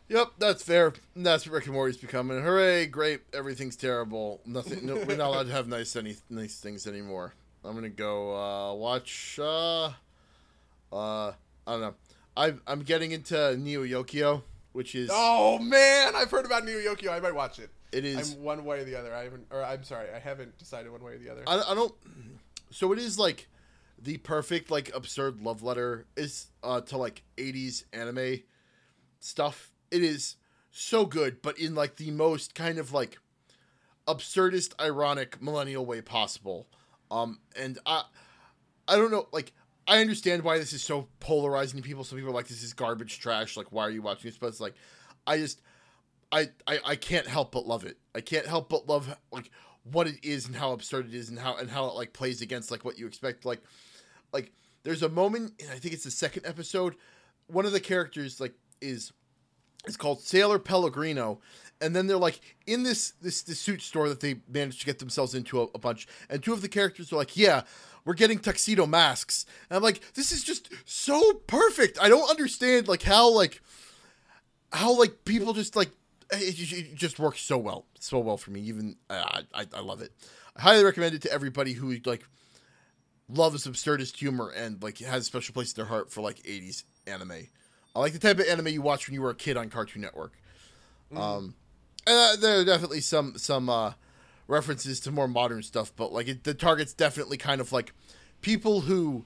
Yep, 0.09 0.33
that's 0.37 0.63
fair. 0.63 0.93
That's 1.15 1.45
what 1.45 1.53
Rick 1.53 1.65
and 1.65 1.73
Morty's 1.73 1.97
becoming. 1.97 2.41
Hooray! 2.41 2.87
Great. 2.87 3.21
Everything's 3.33 3.75
terrible. 3.75 4.41
Nothing. 4.45 4.85
No, 4.85 4.95
we're 4.95 5.15
not 5.15 5.29
allowed 5.29 5.47
to 5.47 5.53
have 5.53 5.67
nice 5.67 5.95
any 5.95 6.17
nice 6.29 6.59
things 6.59 6.87
anymore. 6.87 7.33
I'm 7.63 7.73
gonna 7.73 7.89
go 7.89 8.35
uh, 8.35 8.73
watch. 8.73 9.39
Uh, 9.41 9.85
uh, 9.85 9.91
I 10.91 11.33
don't 11.67 11.81
know. 11.81 11.95
I'm 12.35 12.61
I'm 12.67 12.81
getting 12.81 13.11
into 13.11 13.57
Neo 13.57 13.83
Yokio, 13.83 14.43
which 14.73 14.95
is 14.95 15.09
Oh 15.11 15.59
man, 15.59 16.15
I've 16.15 16.29
heard 16.29 16.45
about 16.45 16.65
Neo 16.65 16.79
Yokio. 16.79 17.11
I 17.11 17.19
might 17.19 17.35
watch 17.35 17.59
it. 17.59 17.69
It 17.93 18.05
is. 18.05 18.33
I'm 18.33 18.43
one 18.43 18.65
way 18.65 18.79
or 18.79 18.83
the 18.83 18.95
other. 18.95 19.13
I 19.13 19.23
haven't, 19.23 19.47
or 19.51 19.63
I'm 19.63 19.83
sorry, 19.83 20.07
I 20.13 20.19
haven't 20.19 20.57
decided 20.57 20.91
one 20.91 21.03
way 21.03 21.13
or 21.13 21.17
the 21.17 21.29
other. 21.29 21.43
I, 21.47 21.61
I 21.71 21.75
don't. 21.75 21.93
So 22.71 22.91
it 22.91 22.99
is 22.99 23.19
like 23.19 23.47
the 24.01 24.17
perfect 24.17 24.71
like 24.71 24.93
absurd 24.95 25.41
love 25.41 25.63
letter 25.63 26.05
is 26.17 26.47
uh 26.63 26.81
to 26.81 26.97
like 26.97 27.23
80s 27.37 27.83
anime 27.93 28.41
stuff. 29.19 29.71
It 29.91 30.03
is 30.03 30.35
so 30.71 31.05
good, 31.05 31.41
but 31.41 31.57
in 31.59 31.75
like 31.75 31.97
the 31.97 32.11
most 32.11 32.55
kind 32.55 32.79
of 32.79 32.91
like 32.91 33.19
absurdist, 34.07 34.73
ironic 34.81 35.41
millennial 35.41 35.85
way 35.85 36.01
possible. 36.01 36.67
Um, 37.11 37.39
and 37.55 37.77
I, 37.85 38.03
I 38.87 38.95
don't 38.95 39.11
know, 39.11 39.27
like 39.31 39.53
I 39.87 40.01
understand 40.01 40.43
why 40.43 40.57
this 40.57 40.73
is 40.73 40.83
so 40.83 41.07
polarizing 41.19 41.81
to 41.81 41.87
people. 41.87 42.03
Some 42.03 42.17
people 42.17 42.31
are 42.31 42.35
like 42.35 42.47
this 42.47 42.63
is 42.63 42.73
garbage 42.73 43.19
trash. 43.19 43.55
Like 43.55 43.71
why 43.71 43.83
are 43.83 43.91
you 43.91 44.01
watching 44.01 44.29
this? 44.29 44.37
But 44.37 44.47
it's 44.47 44.59
like, 44.59 44.73
I 45.27 45.37
just, 45.37 45.61
I, 46.33 46.49
I, 46.67 46.79
I 46.83 46.95
can't 46.95 47.27
help 47.27 47.51
but 47.51 47.67
love 47.67 47.85
it. 47.85 47.97
I 48.15 48.21
can't 48.21 48.47
help 48.47 48.67
but 48.67 48.87
love 48.89 49.15
like 49.31 49.51
what 49.83 50.07
it 50.07 50.15
is 50.23 50.47
and 50.47 50.55
how 50.55 50.71
absurd 50.73 51.05
it 51.07 51.13
is 51.13 51.29
and 51.29 51.37
how 51.37 51.57
and 51.57 51.69
how 51.69 51.85
it 51.85 51.93
like 51.93 52.11
plays 52.11 52.41
against 52.41 52.71
like 52.71 52.83
what 52.83 52.97
you 52.97 53.05
expect. 53.05 53.45
Like, 53.45 53.61
like 54.31 54.51
there's 54.81 55.03
a 55.03 55.09
moment, 55.09 55.53
and 55.61 55.69
I 55.69 55.77
think 55.77 55.93
it's 55.93 56.05
the 56.05 56.11
second 56.11 56.45
episode. 56.45 56.95
One 57.47 57.65
of 57.65 57.71
the 57.71 57.79
characters 57.79 58.41
like 58.41 58.53
is 58.81 59.13
It's 59.85 59.97
called 59.97 60.21
Sailor 60.21 60.59
Pellegrino, 60.59 61.39
and 61.81 61.93
then 61.95 62.07
they're 62.07 62.17
like 62.17 62.39
in 62.65 62.83
this 62.83 63.11
this 63.21 63.41
this 63.43 63.59
suit 63.59 63.81
store 63.81 64.07
that 64.07 64.21
they 64.21 64.37
managed 64.47 64.79
to 64.79 64.85
get 64.85 64.99
themselves 64.99 65.35
into 65.35 65.61
a, 65.61 65.67
a 65.75 65.79
bunch, 65.79 66.07
and 66.29 66.41
two 66.41 66.53
of 66.53 66.61
the 66.61 66.69
characters 66.69 67.11
are 67.11 67.17
like, 67.17 67.35
"Yeah, 67.35 67.63
we're 68.05 68.13
getting 68.13 68.39
tuxedo 68.39 68.85
masks," 68.85 69.45
and 69.69 69.75
I'm 69.75 69.83
like, 69.83 70.01
"This 70.13 70.31
is 70.31 70.43
just 70.43 70.69
so 70.85 71.33
perfect." 71.47 71.99
I 72.01 72.07
don't 72.07 72.29
understand 72.29 72.87
like 72.87 73.03
how 73.03 73.29
like 73.29 73.61
how 74.71 74.97
like 74.97 75.25
people 75.25 75.53
just 75.53 75.75
like 75.75 75.91
it, 76.35 76.71
it 76.71 76.95
just 76.95 77.19
works 77.19 77.41
so 77.41 77.57
well, 77.57 77.85
so 77.99 78.19
well 78.19 78.37
for 78.37 78.51
me. 78.51 78.61
Even 78.61 78.95
uh, 79.09 79.41
I 79.53 79.65
I 79.73 79.81
love 79.81 80.01
it. 80.01 80.11
I 80.55 80.61
highly 80.61 80.83
recommend 80.83 81.15
it 81.15 81.21
to 81.23 81.31
everybody 81.31 81.73
who 81.73 81.95
like 82.05 82.25
loves 83.29 83.65
absurdist 83.65 84.17
humor 84.17 84.49
and 84.49 84.81
like 84.83 84.99
has 84.99 85.23
a 85.23 85.25
special 85.25 85.53
place 85.53 85.73
in 85.73 85.77
their 85.77 85.85
heart 85.85 86.11
for 86.11 86.21
like 86.21 86.37
80s 86.43 86.83
anime. 87.07 87.47
I 87.95 87.99
like 87.99 88.13
the 88.13 88.19
type 88.19 88.39
of 88.39 88.47
anime 88.47 88.67
you 88.67 88.81
watch 88.81 89.07
when 89.07 89.13
you 89.13 89.21
were 89.21 89.29
a 89.29 89.35
kid 89.35 89.57
on 89.57 89.69
Cartoon 89.69 90.01
Network. 90.01 90.33
Um, 91.15 91.53
and 92.07 92.17
uh, 92.17 92.35
there 92.39 92.59
are 92.59 92.65
definitely 92.65 93.01
some 93.01 93.37
some 93.37 93.69
uh, 93.69 93.93
references 94.47 94.99
to 95.01 95.11
more 95.11 95.27
modern 95.27 95.61
stuff, 95.61 95.91
but 95.95 96.11
like 96.11 96.27
it, 96.27 96.43
the 96.43 96.53
target's 96.53 96.93
definitely 96.93 97.37
kind 97.37 97.61
of 97.61 97.71
like 97.71 97.93
people 98.41 98.81
who 98.81 99.25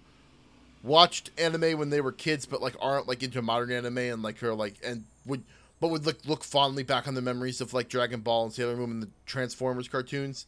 watched 0.84 1.32
anime 1.38 1.78
when 1.78 1.90
they 1.90 2.02
were 2.02 2.12
kids, 2.12 2.46
but 2.46 2.62
like 2.62 2.76
aren't 2.82 3.08
like 3.08 3.24
into 3.24 3.42
modern 3.42 3.72
anime 3.72 3.98
and 3.98 4.22
like 4.22 4.42
are 4.44 4.54
like 4.54 4.76
and 4.84 5.06
would 5.26 5.44
but 5.80 5.90
would 5.90 6.06
like 6.06 6.26
look 6.26 6.44
fondly 6.44 6.84
back 6.84 7.08
on 7.08 7.14
the 7.14 7.22
memories 7.22 7.62
of 7.62 7.74
like 7.74 7.90
Dragon 7.90 8.22
Ball 8.22 8.46
and 8.46 8.54
Sailor 8.54 8.76
Moon 8.76 8.92
and 8.92 9.04
the 9.04 9.10
Transformers 9.26 9.88
cartoons. 9.88 10.46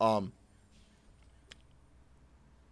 Um, 0.00 0.32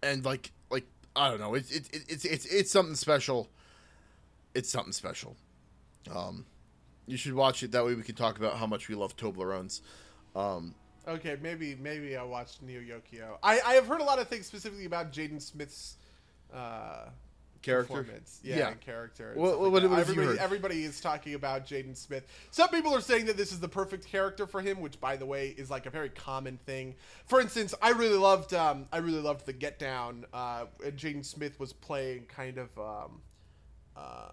and 0.03 0.25
like 0.25 0.53
like 0.71 0.85
I 1.17 1.29
don't 1.29 1.41
know, 1.41 1.55
it's 1.55 1.71
it, 1.71 1.89
it, 1.93 2.05
it's 2.09 2.25
it's 2.25 2.47
it's 2.47 2.71
something 2.71 2.95
special. 2.95 3.49
It's 4.55 4.71
something 4.71 4.93
special. 4.93 5.37
Um, 6.15 6.47
you 7.07 7.17
should 7.17 7.35
watch 7.35 7.63
it. 7.63 7.73
That 7.73 7.85
way 7.85 7.95
we 7.95 8.03
can 8.03 8.15
talk 8.15 8.39
about 8.39 8.57
how 8.57 8.67
much 8.67 8.89
we 8.89 8.95
love 8.95 9.17
Toblerones. 9.17 9.81
Um, 10.35 10.75
Okay, 11.09 11.39
maybe 11.41 11.75
maybe 11.75 12.19
I 12.19 12.23
watched 12.23 12.63
Neo 12.63 12.81
Yokio. 12.81 13.39
I 13.43 13.61
I 13.65 13.75
have 13.75 13.87
heard 13.87 14.03
a 14.03 14.05
lot 14.05 14.19
of 14.19 14.29
things 14.29 14.47
specifically 14.47 14.85
about 14.85 15.11
Jaden 15.11 15.41
Smith's 15.41 15.97
uh, 16.53 17.07
character. 17.63 17.95
performance. 17.95 18.41
Yeah, 18.43 18.57
Yeah. 18.59 18.69
and 18.69 18.81
character. 18.81 19.33
and 19.33 19.41
What- 19.41 19.61
like 19.61 19.73
what- 19.73 19.83
that. 19.83 19.89
what 19.91 19.99
have 19.99 20.09
you 20.09 20.15
everybody, 20.15 20.39
everybody 20.39 20.85
is 20.85 21.01
talking 21.01 21.35
about 21.35 21.67
Jaden 21.67 21.97
Smith. 21.97 22.27
Some 22.51 22.69
people 22.71 22.95
are 22.95 23.01
saying 23.01 23.27
that 23.27 23.37
this 23.37 23.53
is 23.53 23.61
the 23.61 23.69
perfect 23.69 24.07
character 24.07 24.47
for 24.47 24.61
him, 24.61 24.81
which, 24.81 25.01
by 25.01 25.17
the 25.17 25.27
way, 25.27 25.49
is 25.51 25.71
like 25.71 25.87
a 25.87 25.91
very 25.91 26.09
common 26.11 26.59
thing. 26.59 26.95
For 27.27 27.41
instance, 27.41 27.75
I 27.83 27.91
really 27.91 28.19
loved 28.19 28.55
um, 28.55 28.87
I 28.93 28.99
really 28.99 29.21
loved 29.21 29.47
the 29.47 29.53
Get 29.53 29.79
Down. 29.79 30.25
Uh, 30.33 30.67
and 30.85 30.97
Jaden 30.97 31.25
Smith 31.25 31.59
was 31.61 31.73
playing 31.73 32.27
kind 32.27 32.59
of 32.59 32.79
um, 32.79 33.23
uh, 33.97 34.31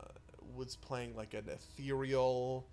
was 0.56 0.76
playing 0.76 1.16
like 1.16 1.34
an 1.34 1.50
ethereal 1.50 2.68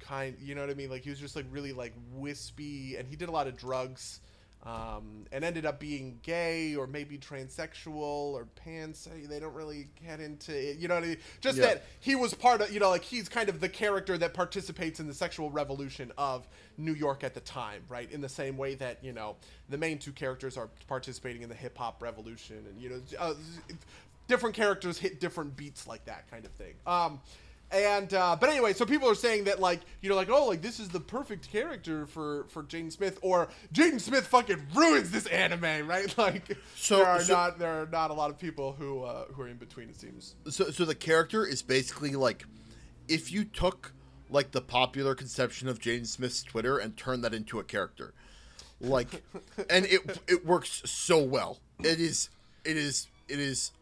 kind 0.00 0.36
you 0.40 0.56
know 0.56 0.60
what 0.62 0.68
i 0.68 0.74
mean 0.74 0.90
like 0.90 1.02
he 1.04 1.10
was 1.10 1.20
just 1.20 1.36
like 1.36 1.46
really 1.48 1.72
like 1.72 1.92
wispy 2.12 2.96
and 2.96 3.06
he 3.06 3.14
did 3.14 3.28
a 3.28 3.30
lot 3.30 3.46
of 3.46 3.56
drugs 3.56 4.18
um, 4.64 5.24
and 5.32 5.44
ended 5.44 5.66
up 5.66 5.80
being 5.80 6.18
gay 6.22 6.76
or 6.76 6.86
maybe 6.86 7.18
transsexual 7.18 7.96
or 7.96 8.46
pans 8.54 9.08
they 9.28 9.40
don't 9.40 9.54
really 9.54 9.88
get 10.06 10.20
into 10.20 10.52
it 10.56 10.78
you 10.78 10.86
know 10.86 10.94
what 10.94 11.04
i 11.04 11.08
mean? 11.08 11.16
Just 11.40 11.58
Yeah. 11.58 11.66
that 11.66 11.84
he 12.00 12.14
was 12.14 12.32
part 12.34 12.60
of 12.60 12.70
you 12.72 12.78
know 12.78 12.88
like 12.90 13.02
he's 13.02 13.28
kind 13.28 13.48
of 13.48 13.60
the 13.60 13.68
character 13.68 14.16
that 14.18 14.34
participates 14.34 15.00
in 15.00 15.08
the 15.08 15.14
sexual 15.14 15.50
revolution 15.50 16.12
of 16.16 16.46
new 16.76 16.94
york 16.94 17.24
at 17.24 17.34
the 17.34 17.40
time 17.40 17.82
right? 17.88 18.10
In 18.10 18.20
the 18.20 18.28
same 18.28 18.56
way 18.56 18.74
that 18.76 19.02
you 19.02 19.12
know 19.12 19.36
the 19.68 19.78
main 19.78 19.98
two 19.98 20.12
characters 20.12 20.56
are 20.56 20.68
participating 20.86 21.42
in 21.42 21.48
the 21.48 21.54
hip-hop 21.54 22.02
revolution 22.02 22.64
and 22.68 22.80
you 22.80 22.88
know 22.90 23.00
uh, 23.18 23.34
different 24.28 24.54
characters 24.54 24.98
hit 24.98 25.20
different 25.20 25.56
beats 25.56 25.86
like 25.86 26.04
that 26.04 26.30
kind 26.30 26.44
of 26.44 26.52
thing. 26.52 26.74
Um, 26.86 27.20
and 27.72 28.12
uh, 28.14 28.36
but 28.38 28.50
anyway, 28.50 28.72
so 28.72 28.84
people 28.84 29.08
are 29.08 29.14
saying 29.14 29.44
that 29.44 29.60
like 29.60 29.80
you 30.00 30.08
know 30.08 30.16
like 30.16 30.28
oh 30.30 30.46
like 30.46 30.62
this 30.62 30.78
is 30.78 30.88
the 30.90 31.00
perfect 31.00 31.50
character 31.50 32.06
for 32.06 32.44
for 32.48 32.62
Jaden 32.62 32.92
Smith 32.92 33.18
or 33.22 33.48
Jaden 33.72 34.00
Smith 34.00 34.26
fucking 34.26 34.60
ruins 34.74 35.10
this 35.10 35.26
anime 35.26 35.86
right 35.88 36.16
like 36.18 36.56
So- 36.76 36.98
there 36.98 37.06
are 37.06 37.20
so- 37.20 37.32
not 37.32 37.58
there 37.58 37.82
are 37.82 37.86
not 37.86 38.10
a 38.10 38.14
lot 38.14 38.30
of 38.30 38.38
people 38.38 38.72
who 38.72 39.02
uh, 39.02 39.24
who 39.32 39.42
are 39.42 39.48
in 39.48 39.56
between 39.56 39.88
it 39.88 39.98
seems 39.98 40.34
so 40.48 40.70
so 40.70 40.84
the 40.84 40.94
character 40.94 41.44
is 41.46 41.62
basically 41.62 42.10
like 42.12 42.44
if 43.08 43.32
you 43.32 43.44
took 43.44 43.92
like 44.30 44.52
the 44.52 44.60
popular 44.62 45.14
conception 45.14 45.68
of 45.68 45.78
Jaden 45.78 46.06
Smith's 46.06 46.42
Twitter 46.42 46.78
and 46.78 46.96
turned 46.96 47.22
that 47.24 47.34
into 47.34 47.58
a 47.58 47.64
character. 47.64 48.14
Like 48.80 49.22
and 49.70 49.84
it 49.86 50.18
it 50.26 50.46
works 50.46 50.82
so 50.86 51.22
well. 51.22 51.58
It 51.80 52.00
is 52.00 52.30
it 52.64 52.76
is 52.76 53.08
it 53.28 53.38
is 53.38 53.72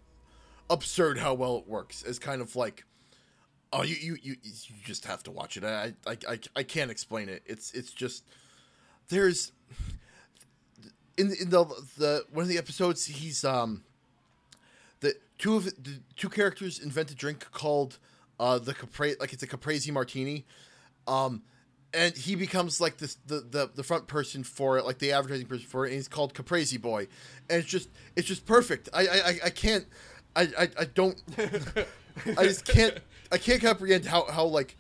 absurd 0.69 1.19
how 1.19 1.35
well 1.35 1.57
it 1.59 1.69
works. 1.69 2.03
It's 2.03 2.19
kind 2.19 2.41
of 2.43 2.57
like 2.57 2.85
oh 3.73 3.83
you 3.83 3.97
you 3.97 4.17
you, 4.23 4.37
you 4.43 4.75
just 4.85 5.05
have 5.07 5.23
to 5.25 5.31
watch 5.31 5.57
it. 5.57 5.65
I, 5.65 5.95
I 6.07 6.17
I 6.29 6.39
I 6.57 6.63
can't 6.63 6.91
explain 6.91 7.29
it. 7.29 7.43
It's 7.47 7.73
it's 7.73 7.93
just 7.93 8.25
there's 9.09 9.53
in 11.17 11.33
in 11.41 11.51
the 11.51 11.65
the 11.99 12.25
one 12.33 12.43
of 12.43 12.49
the 12.49 12.59
episodes 12.59 13.07
he's 13.07 13.45
um 13.45 13.83
the 15.01 15.15
two 15.39 15.57
of 15.57 15.65
the 15.65 16.01
two 16.17 16.29
characters 16.29 16.79
invent 16.79 17.11
a 17.11 17.15
drink 17.15 17.51
called 17.53 17.99
uh 18.39 18.59
the 18.59 18.75
capre 18.75 19.19
like 19.21 19.33
it's 19.33 19.43
a 19.43 19.47
caprese 19.47 19.91
martini 19.91 20.45
um 21.07 21.43
and 21.93 22.17
he 22.17 22.37
becomes 22.37 22.81
like 22.81 22.99
this 22.99 23.17
the, 23.27 23.41
the 23.41 23.71
the 23.75 23.83
front 23.83 24.07
person 24.07 24.45
for 24.45 24.79
it 24.79 24.85
like 24.85 24.99
the 24.99 25.13
advertising 25.13 25.47
person 25.47 25.67
for 25.67 25.85
it 25.85 25.89
and 25.89 25.97
he's 25.97 26.09
called 26.09 26.33
caprese 26.35 26.77
boy 26.77 27.07
and 27.49 27.59
it's 27.61 27.69
just 27.69 27.89
it's 28.17 28.29
just 28.29 28.47
perfect 28.47 28.89
i 28.93 29.07
i 29.07 29.39
I- 29.47 29.51
can't 29.51 29.87
i 30.37 30.43
i, 30.59 30.69
I 30.79 30.85
don't 30.85 31.21
i 32.39 32.45
just 32.45 32.65
can't 32.65 32.99
i 33.33 33.39
can't 33.39 33.63
comprehend 33.63 34.05
how 34.07 34.25
how 34.31 34.45
like 34.45 34.77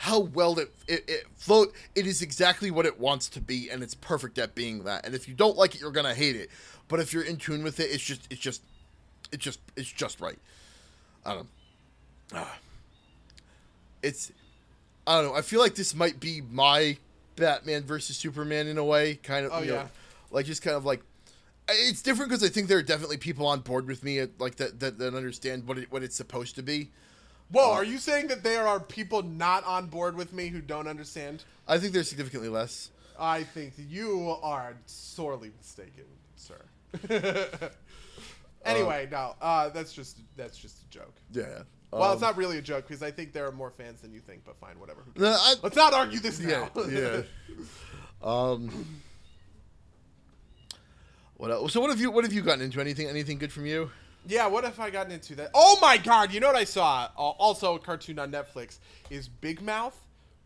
how 0.00 0.18
well 0.18 0.58
it, 0.58 0.72
it 0.88 1.04
it 1.08 1.26
float 1.36 1.74
it 1.94 2.06
is 2.06 2.22
exactly 2.22 2.70
what 2.70 2.86
it 2.86 2.98
wants 2.98 3.28
to 3.28 3.38
be 3.38 3.68
and 3.68 3.82
it's 3.82 3.94
perfect 3.94 4.38
at 4.38 4.54
being 4.54 4.84
that. 4.84 5.04
And 5.04 5.14
if 5.14 5.28
you 5.28 5.34
don't 5.34 5.58
like 5.58 5.74
it 5.74 5.82
you're 5.82 5.90
gonna 5.90 6.14
hate 6.14 6.36
it. 6.36 6.48
But 6.88 7.00
if 7.00 7.12
you're 7.12 7.22
in 7.22 7.36
tune 7.36 7.62
with 7.62 7.78
it 7.80 7.90
it's 7.90 8.02
just 8.02 8.26
it's 8.30 8.40
just 8.40 8.62
it's 9.30 9.44
just 9.44 9.60
it's 9.76 9.92
just 9.92 10.18
right. 10.22 10.38
I 11.26 11.34
don't 11.34 11.48
ah. 12.32 12.56
it's 14.02 14.32
i 15.06 15.20
don't 15.20 15.32
know. 15.32 15.36
I 15.36 15.42
feel 15.42 15.60
like 15.60 15.74
this 15.74 15.94
might 15.94 16.18
be 16.18 16.40
my 16.50 16.96
batman 17.36 17.82
versus 17.82 18.16
superman 18.16 18.68
in 18.68 18.78
a 18.78 18.84
way 18.84 19.16
kind 19.16 19.44
of 19.44 19.52
Oh, 19.52 19.60
you 19.60 19.66
know, 19.66 19.74
yeah. 19.74 19.86
like 20.30 20.46
just 20.46 20.62
kind 20.62 20.76
of 20.76 20.86
like 20.86 21.02
it's 21.68 22.00
different 22.00 22.30
because 22.30 22.42
i 22.42 22.48
think 22.48 22.68
there 22.68 22.78
are 22.78 22.82
definitely 22.82 23.18
people 23.18 23.46
on 23.46 23.60
board 23.60 23.86
with 23.86 24.02
me 24.02 24.26
like 24.38 24.56
that, 24.56 24.80
that 24.80 24.98
that 24.98 25.14
understand 25.14 25.66
what 25.68 25.76
it 25.76 25.92
what 25.92 26.02
it's 26.02 26.16
supposed 26.16 26.54
to 26.56 26.62
be 26.62 26.90
whoa 27.52 27.72
are 27.72 27.84
you 27.84 27.98
saying 27.98 28.28
that 28.28 28.42
there 28.42 28.66
are 28.66 28.80
people 28.80 29.22
not 29.22 29.64
on 29.64 29.86
board 29.86 30.16
with 30.16 30.32
me 30.32 30.48
who 30.48 30.60
don't 30.60 30.86
understand? 30.86 31.44
I 31.68 31.78
think 31.78 31.92
there's 31.92 32.08
significantly 32.08 32.48
less. 32.48 32.90
I 33.18 33.42
think 33.42 33.74
you 33.76 34.36
are 34.42 34.74
sorely 34.86 35.50
mistaken 35.58 36.04
sir. 36.36 36.60
Anyway 38.64 39.08
no 39.10 39.34
uh, 39.40 39.70
that's 39.70 39.92
just 39.92 40.18
that's 40.36 40.58
just 40.58 40.82
a 40.82 40.88
joke. 40.90 41.14
Yeah 41.32 41.62
well 41.92 42.04
Um, 42.04 42.12
it's 42.12 42.20
not 42.22 42.36
really 42.36 42.58
a 42.58 42.62
joke 42.62 42.86
because 42.86 43.02
I 43.02 43.10
think 43.10 43.32
there 43.32 43.46
are 43.46 43.52
more 43.52 43.70
fans 43.70 44.02
than 44.02 44.12
you 44.12 44.20
think 44.20 44.42
but 44.44 44.56
fine 44.58 44.78
whatever 44.78 45.02
no, 45.16 45.30
I, 45.30 45.54
let's 45.62 45.76
not 45.76 45.92
argue 45.94 46.20
this 46.20 46.40
yeah 46.40 46.68
now. 46.74 46.84
yeah. 46.84 47.22
Um 48.22 48.70
what 51.36 51.50
else? 51.50 51.72
so 51.72 51.80
what 51.80 51.88
have 51.88 51.98
you 52.00 52.10
what 52.10 52.24
have 52.24 52.34
you 52.34 52.42
gotten 52.42 52.60
into? 52.62 52.80
Anything 52.80 53.08
anything 53.08 53.38
good 53.38 53.50
from 53.52 53.64
you 53.64 53.90
Yeah, 54.26 54.46
what 54.46 54.64
have 54.64 54.78
I 54.78 54.90
gotten 54.90 55.12
into 55.12 55.34
that? 55.36 55.50
Oh 55.54 55.78
my 55.80 55.96
god, 55.96 56.32
you 56.32 56.40
know 56.40 56.48
what 56.48 56.56
I 56.56 56.64
saw? 56.64 57.08
Uh, 57.16 57.20
also 57.20 57.74
a 57.74 57.78
cartoon 57.78 58.18
on 58.18 58.30
Netflix 58.30 58.78
is 59.08 59.28
Big 59.28 59.62
Mouth, 59.62 59.96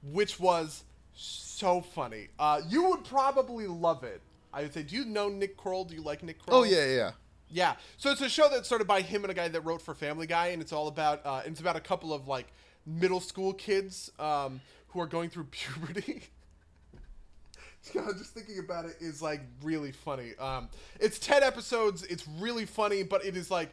which 0.03 0.39
was 0.39 0.85
so 1.15 1.81
funny. 1.81 2.29
Uh, 2.39 2.61
you 2.69 2.89
would 2.91 3.05
probably 3.05 3.67
love 3.67 4.05
it. 4.05 4.21
I 4.53 4.63
would 4.63 4.73
say, 4.75 4.83
do 4.85 4.95
you 4.95 5.05
know 5.05 5.29
Nick 5.29 5.57
Kroll? 5.57 5.85
Do 5.85 5.95
you 5.95 6.03
like 6.03 6.23
Nick 6.23 6.39
Kroll? 6.45 6.61
oh 6.61 6.63
yeah 6.63 6.87
yeah 6.87 7.11
Yeah. 7.51 7.75
So 7.97 8.11
it's 8.11 8.21
a 8.21 8.29
show 8.29 8.49
that's 8.49 8.69
sort 8.69 8.81
of 8.81 8.87
by 8.87 9.01
him 9.01 9.23
and 9.25 9.31
a 9.31 9.35
guy 9.35 9.49
that 9.49 9.61
wrote 9.63 9.83
for 9.83 9.95
Family 9.95 10.27
Guy, 10.27 10.49
and 10.49 10.63
it's 10.63 10.73
all 10.73 10.89
about 10.89 11.21
uh, 11.25 11.43
it's 11.45 11.61
about 11.61 11.77
a 11.77 11.81
couple 11.81 12.13
of 12.13 12.29
like 12.29 12.53
middle 12.87 13.21
school 13.21 13.53
kids 13.53 14.11
um, 14.19 14.61
who 14.89 15.01
are 15.01 15.07
going 15.07 15.31
through 15.31 15.45
puberty. 15.51 16.23
Just 17.93 18.35
thinking 18.35 18.59
about 18.59 18.87
it 18.87 18.97
is 19.01 19.21
like 19.21 19.43
really 19.63 19.93
funny. 19.93 20.33
Um, 20.39 20.69
it's 21.01 21.19
ten 21.19 21.43
episodes. 21.43 22.03
It's 22.05 22.27
really 22.27 22.65
funny, 22.67 23.03
but 23.03 23.25
it 23.25 23.37
is 23.37 23.51
like 23.51 23.71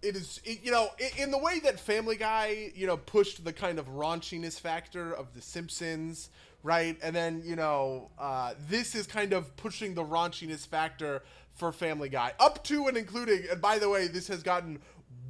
it 0.00 0.14
is 0.14 0.40
it, 0.44 0.60
you 0.62 0.70
know 0.70 0.90
in, 0.98 1.24
in 1.24 1.30
the 1.30 1.38
way 1.38 1.58
that 1.60 1.80
Family 1.80 2.16
Guy 2.16 2.70
you 2.74 2.86
know 2.86 2.96
pushed 2.96 3.44
the 3.44 3.52
kind 3.52 3.78
of 3.78 3.88
raunchiness 3.88 4.60
factor 4.60 5.12
of 5.12 5.34
The 5.34 5.42
Simpsons, 5.42 6.30
right? 6.62 6.96
And 7.02 7.14
then 7.14 7.42
you 7.44 7.56
know 7.56 8.10
uh, 8.18 8.54
this 8.68 8.94
is 8.94 9.06
kind 9.06 9.32
of 9.32 9.56
pushing 9.56 9.94
the 9.94 10.04
raunchiness 10.04 10.66
factor 10.66 11.22
for 11.54 11.72
Family 11.72 12.08
Guy 12.08 12.32
up 12.38 12.62
to 12.64 12.86
and 12.86 12.96
including. 12.96 13.42
And 13.50 13.60
by 13.60 13.78
the 13.78 13.88
way, 13.88 14.06
this 14.06 14.28
has 14.28 14.42
gotten 14.42 14.78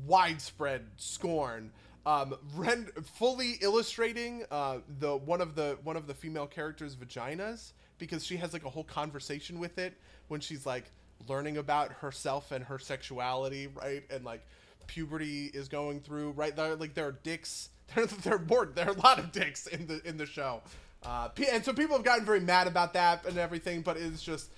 widespread 0.07 0.87
scorn. 0.97 1.73
Um, 2.07 2.37
rend- 2.55 2.93
fully 3.15 3.53
illustrating 3.61 4.45
uh, 4.51 4.79
the 4.99 5.17
one 5.17 5.41
of 5.41 5.55
the 5.55 5.79
one 5.83 5.97
of 5.97 6.07
the 6.07 6.15
female 6.15 6.47
characters' 6.47 6.95
vaginas 6.97 7.73
because 7.99 8.25
she 8.25 8.37
has 8.37 8.53
like 8.53 8.65
a 8.65 8.71
whole 8.71 8.85
conversation 8.85 9.59
with 9.59 9.79
it 9.79 9.95
when 10.29 10.41
she's 10.41 10.67
like 10.67 10.85
learning 11.29 11.57
about 11.57 11.93
herself 11.93 12.53
and 12.53 12.65
her 12.65 12.79
sexuality, 12.79 13.67
right? 13.67 14.05
And 14.11 14.25
like 14.25 14.47
puberty 14.87 15.51
is 15.53 15.69
going 15.69 16.01
through, 16.01 16.33
right? 16.33 16.55
There, 16.55 16.77
like 16.77 16.95
there 16.95 17.07
are 17.07 17.13
dicks 17.13 17.71
there, 17.95 18.07
there 18.07 18.35
are 18.35 18.39
more 18.39 18.67
there 18.67 18.89
are 18.89 18.95
a 18.95 19.01
lot 19.01 19.19
of 19.19 19.33
dicks 19.33 19.67
in 19.67 19.87
the 19.87 20.07
in 20.07 20.17
the 20.17 20.27
show, 20.27 20.63
uh, 21.05 21.29
and 21.51 21.65
so 21.65 21.73
people 21.73 21.97
have 21.97 22.05
gotten 22.05 22.25
very 22.25 22.41
mad 22.41 22.67
about 22.67 22.93
that 22.95 23.25
and 23.27 23.39
everything. 23.39 23.83
But 23.83 23.97
it's 23.97 24.23
just, 24.23 24.51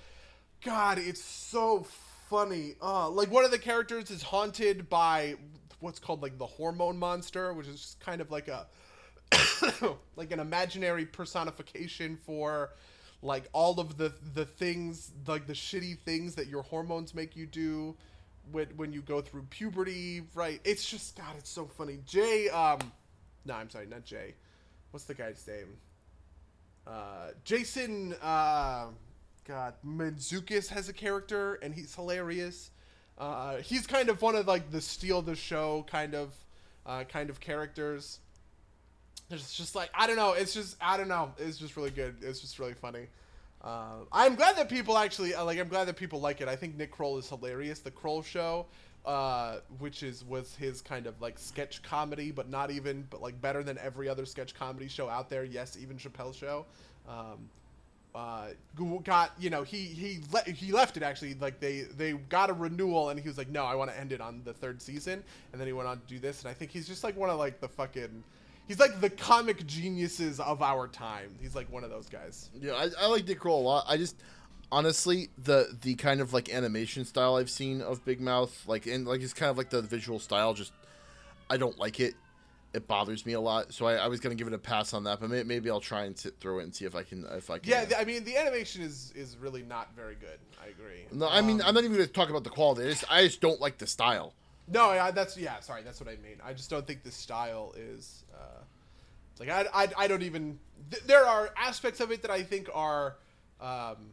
God, 0.64 0.98
it's 0.98 1.22
so 1.22 1.86
funny. 2.28 2.74
Uh, 2.82 3.08
like 3.08 3.30
one 3.30 3.44
of 3.44 3.50
the 3.50 3.58
characters 3.58 4.10
is 4.10 4.22
haunted 4.22 4.88
by 4.88 5.36
what's 5.80 5.98
called 5.98 6.22
like 6.22 6.38
the 6.38 6.46
hormone 6.46 6.98
monster, 6.98 7.52
which 7.52 7.68
is 7.68 7.80
just 7.80 8.00
kind 8.00 8.20
of 8.20 8.30
like 8.30 8.48
a 8.48 8.66
like 10.16 10.32
an 10.32 10.40
imaginary 10.40 11.06
personification 11.06 12.16
for 12.16 12.70
like 13.22 13.44
all 13.52 13.78
of 13.80 13.96
the 13.98 14.12
the 14.34 14.44
things 14.44 15.10
like 15.26 15.46
the 15.46 15.52
shitty 15.52 15.98
things 15.98 16.34
that 16.36 16.46
your 16.46 16.62
hormones 16.62 17.14
make 17.14 17.36
you 17.36 17.46
do 17.46 17.94
when 18.52 18.66
when 18.76 18.92
you 18.92 19.02
go 19.02 19.20
through 19.20 19.42
puberty 19.50 20.22
right? 20.34 20.60
It's 20.64 20.88
just 20.88 21.16
god 21.16 21.34
it's 21.38 21.50
so 21.50 21.66
funny. 21.66 21.98
Jay 22.06 22.48
um 22.48 22.78
no 23.44 23.54
i'm 23.54 23.70
sorry 23.70 23.86
not 23.86 24.04
jay. 24.04 24.34
What's 24.90 25.04
the 25.04 25.14
guy's 25.14 25.46
name? 25.46 25.76
Uh 26.86 27.28
jason 27.44 28.14
uh 28.22 28.86
god 29.46 29.74
Mantzoukas 29.86 30.68
has 30.68 30.88
a 30.88 30.92
character 30.92 31.54
and 31.62 31.74
he's 31.74 31.94
hilarious. 31.94 32.70
Uh 33.18 33.56
he's 33.58 33.86
kind 33.86 34.08
of 34.08 34.22
one 34.22 34.34
of 34.34 34.46
like 34.46 34.70
the 34.70 34.80
steal 34.80 35.20
the 35.20 35.36
show 35.36 35.84
kind 35.90 36.14
of 36.14 36.34
uh 36.86 37.04
kind 37.04 37.28
of 37.28 37.38
characters 37.38 38.20
it's 39.30 39.54
just 39.54 39.74
like 39.74 39.90
I 39.94 40.06
don't 40.06 40.16
know. 40.16 40.32
It's 40.32 40.54
just 40.54 40.76
I 40.80 40.96
don't 40.96 41.08
know. 41.08 41.32
It's 41.38 41.58
just 41.58 41.76
really 41.76 41.90
good. 41.90 42.16
It's 42.22 42.40
just 42.40 42.58
really 42.58 42.74
funny. 42.74 43.06
Uh, 43.62 44.04
I'm 44.10 44.36
glad 44.36 44.56
that 44.56 44.68
people 44.68 44.96
actually 44.96 45.34
uh, 45.34 45.44
like. 45.44 45.58
I'm 45.58 45.68
glad 45.68 45.86
that 45.88 45.96
people 45.96 46.20
like 46.20 46.40
it. 46.40 46.48
I 46.48 46.56
think 46.56 46.76
Nick 46.76 46.90
Kroll 46.90 47.18
is 47.18 47.28
hilarious. 47.28 47.80
The 47.80 47.90
Kroll 47.90 48.22
Show, 48.22 48.66
uh, 49.04 49.58
which 49.78 50.02
is 50.02 50.24
was 50.24 50.54
his 50.56 50.80
kind 50.80 51.06
of 51.06 51.20
like 51.20 51.38
sketch 51.38 51.82
comedy, 51.82 52.30
but 52.30 52.48
not 52.48 52.70
even, 52.70 53.06
but 53.10 53.20
like 53.20 53.40
better 53.40 53.62
than 53.62 53.78
every 53.78 54.08
other 54.08 54.24
sketch 54.24 54.54
comedy 54.54 54.88
show 54.88 55.08
out 55.08 55.28
there. 55.28 55.44
Yes, 55.44 55.76
even 55.80 55.98
Chappelle 55.98 56.34
Show. 56.34 56.64
Um, 57.08 57.50
uh, 58.14 58.48
got 59.04 59.32
you 59.38 59.50
know 59.50 59.62
he 59.62 59.84
he 59.84 60.20
le- 60.32 60.50
he 60.50 60.72
left 60.72 60.96
it 60.96 61.02
actually 61.02 61.34
like 61.34 61.60
they 61.60 61.82
they 61.96 62.12
got 62.12 62.50
a 62.50 62.52
renewal 62.52 63.10
and 63.10 63.20
he 63.20 63.28
was 63.28 63.38
like 63.38 63.48
no 63.48 63.64
I 63.64 63.76
want 63.76 63.90
to 63.90 63.98
end 63.98 64.10
it 64.10 64.20
on 64.20 64.42
the 64.44 64.52
third 64.52 64.82
season 64.82 65.22
and 65.52 65.60
then 65.60 65.68
he 65.68 65.72
went 65.72 65.88
on 65.88 66.00
to 66.00 66.06
do 66.08 66.18
this 66.18 66.42
and 66.42 66.50
I 66.50 66.54
think 66.54 66.72
he's 66.72 66.88
just 66.88 67.04
like 67.04 67.16
one 67.16 67.30
of 67.30 67.38
like 67.38 67.60
the 67.60 67.68
fucking 67.68 68.24
he's 68.70 68.78
like 68.78 69.00
the 69.00 69.10
comic 69.10 69.66
geniuses 69.66 70.38
of 70.38 70.62
our 70.62 70.86
time. 70.86 71.34
He's 71.40 71.56
like 71.56 71.68
one 71.72 71.82
of 71.82 71.90
those 71.90 72.08
guys. 72.08 72.50
Yeah, 72.54 72.74
I, 72.74 72.88
I 73.00 73.06
like 73.08 73.26
Nick 73.26 73.40
Kroll 73.40 73.60
a 73.60 73.62
lot. 73.62 73.84
I 73.88 73.96
just 73.96 74.14
honestly 74.70 75.28
the 75.36 75.76
the 75.82 75.96
kind 75.96 76.20
of 76.20 76.32
like 76.32 76.54
animation 76.54 77.04
style 77.04 77.34
I've 77.34 77.50
seen 77.50 77.82
of 77.82 78.04
Big 78.04 78.20
Mouth, 78.20 78.62
like 78.68 78.86
and 78.86 79.08
like 79.08 79.22
it's 79.22 79.34
kind 79.34 79.50
of 79.50 79.58
like 79.58 79.70
the 79.70 79.82
visual 79.82 80.20
style. 80.20 80.54
Just 80.54 80.72
I 81.50 81.56
don't 81.56 81.78
like 81.80 81.98
it. 81.98 82.14
It 82.72 82.86
bothers 82.86 83.26
me 83.26 83.32
a 83.32 83.40
lot. 83.40 83.74
So 83.74 83.86
I, 83.86 83.94
I 83.94 84.06
was 84.06 84.20
gonna 84.20 84.36
give 84.36 84.46
it 84.46 84.52
a 84.52 84.58
pass 84.58 84.94
on 84.94 85.02
that, 85.02 85.18
but 85.18 85.30
may, 85.30 85.42
maybe 85.42 85.68
I'll 85.68 85.80
try 85.80 86.04
and 86.04 86.16
sit 86.16 86.38
through 86.38 86.60
it 86.60 86.62
and 86.62 86.72
see 86.72 86.84
if 86.84 86.94
I 86.94 87.02
can 87.02 87.26
if 87.32 87.50
I 87.50 87.58
can. 87.58 87.68
Yeah, 87.68 87.98
I 87.98 88.04
mean 88.04 88.22
the 88.22 88.36
animation 88.36 88.82
is 88.82 89.12
is 89.16 89.36
really 89.36 89.64
not 89.64 89.96
very 89.96 90.14
good. 90.14 90.38
I 90.62 90.68
agree. 90.68 91.06
No, 91.10 91.28
I 91.28 91.40
mean 91.40 91.60
Um, 91.60 91.66
I'm 91.66 91.74
not 91.74 91.82
even 91.82 91.96
gonna 91.96 92.06
talk 92.06 92.30
about 92.30 92.44
the 92.44 92.50
quality. 92.50 92.86
I 92.86 92.90
just 92.90 93.04
I 93.10 93.24
just 93.24 93.40
don't 93.40 93.60
like 93.60 93.78
the 93.78 93.88
style. 93.88 94.34
No, 94.72 94.92
yeah, 94.92 95.10
that's 95.10 95.36
yeah. 95.36 95.58
Sorry, 95.58 95.82
that's 95.82 95.98
what 95.98 96.08
I 96.08 96.16
mean. 96.22 96.36
I 96.44 96.52
just 96.52 96.70
don't 96.70 96.86
think 96.86 97.02
the 97.02 97.10
style 97.10 97.74
is 97.76 98.24
uh, 98.32 98.59
like 99.40 99.48
I, 99.48 99.66
I, 99.72 99.88
I 99.96 100.06
don't 100.06 100.22
even. 100.22 100.58
Th- 100.90 101.02
there 101.04 101.24
are 101.26 101.50
aspects 101.56 102.00
of 102.00 102.12
it 102.12 102.22
that 102.22 102.30
I 102.30 102.42
think 102.42 102.68
are, 102.72 103.16
um, 103.60 104.12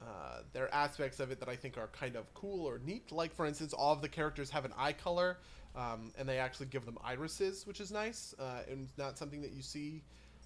uh, 0.00 0.42
there 0.52 0.64
are 0.64 0.74
aspects 0.74 1.18
of 1.20 1.30
it 1.30 1.40
that 1.40 1.48
I 1.48 1.56
think 1.56 1.78
are 1.78 1.88
kind 1.88 2.16
of 2.16 2.32
cool 2.34 2.66
or 2.66 2.78
neat. 2.78 3.10
Like 3.10 3.34
for 3.34 3.46
instance, 3.46 3.72
all 3.72 3.92
of 3.92 4.02
the 4.02 4.08
characters 4.08 4.50
have 4.50 4.66
an 4.66 4.72
eye 4.76 4.92
color, 4.92 5.38
um, 5.74 6.12
and 6.18 6.28
they 6.28 6.38
actually 6.38 6.66
give 6.66 6.84
them 6.84 6.98
irises, 7.02 7.66
which 7.66 7.80
is 7.80 7.90
nice, 7.90 8.34
uh, 8.38 8.60
and 8.70 8.88
not 8.98 9.18
something 9.18 9.40
that 9.40 9.52
you 9.52 9.62
see 9.62 10.02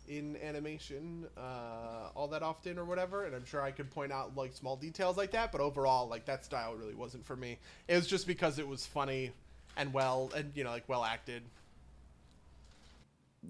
in 0.08 0.36
animation 0.36 1.26
uh, 1.36 2.10
all 2.14 2.28
that 2.28 2.42
often 2.42 2.78
or 2.78 2.84
whatever 2.84 3.24
and 3.24 3.34
i'm 3.34 3.44
sure 3.44 3.60
i 3.60 3.70
could 3.70 3.90
point 3.90 4.12
out 4.12 4.36
like 4.36 4.52
small 4.52 4.76
details 4.76 5.16
like 5.16 5.32
that 5.32 5.50
but 5.50 5.60
overall 5.60 6.08
like 6.08 6.24
that 6.24 6.44
style 6.44 6.74
really 6.74 6.94
wasn't 6.94 7.24
for 7.24 7.34
me 7.34 7.58
it 7.88 7.96
was 7.96 8.06
just 8.06 8.26
because 8.26 8.58
it 8.58 8.68
was 8.68 8.86
funny 8.86 9.32
and 9.76 9.92
well 9.92 10.30
and 10.36 10.52
you 10.54 10.62
know 10.62 10.70
like 10.70 10.88
well 10.88 11.04
acted 11.04 11.42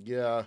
Yeah, 0.05 0.45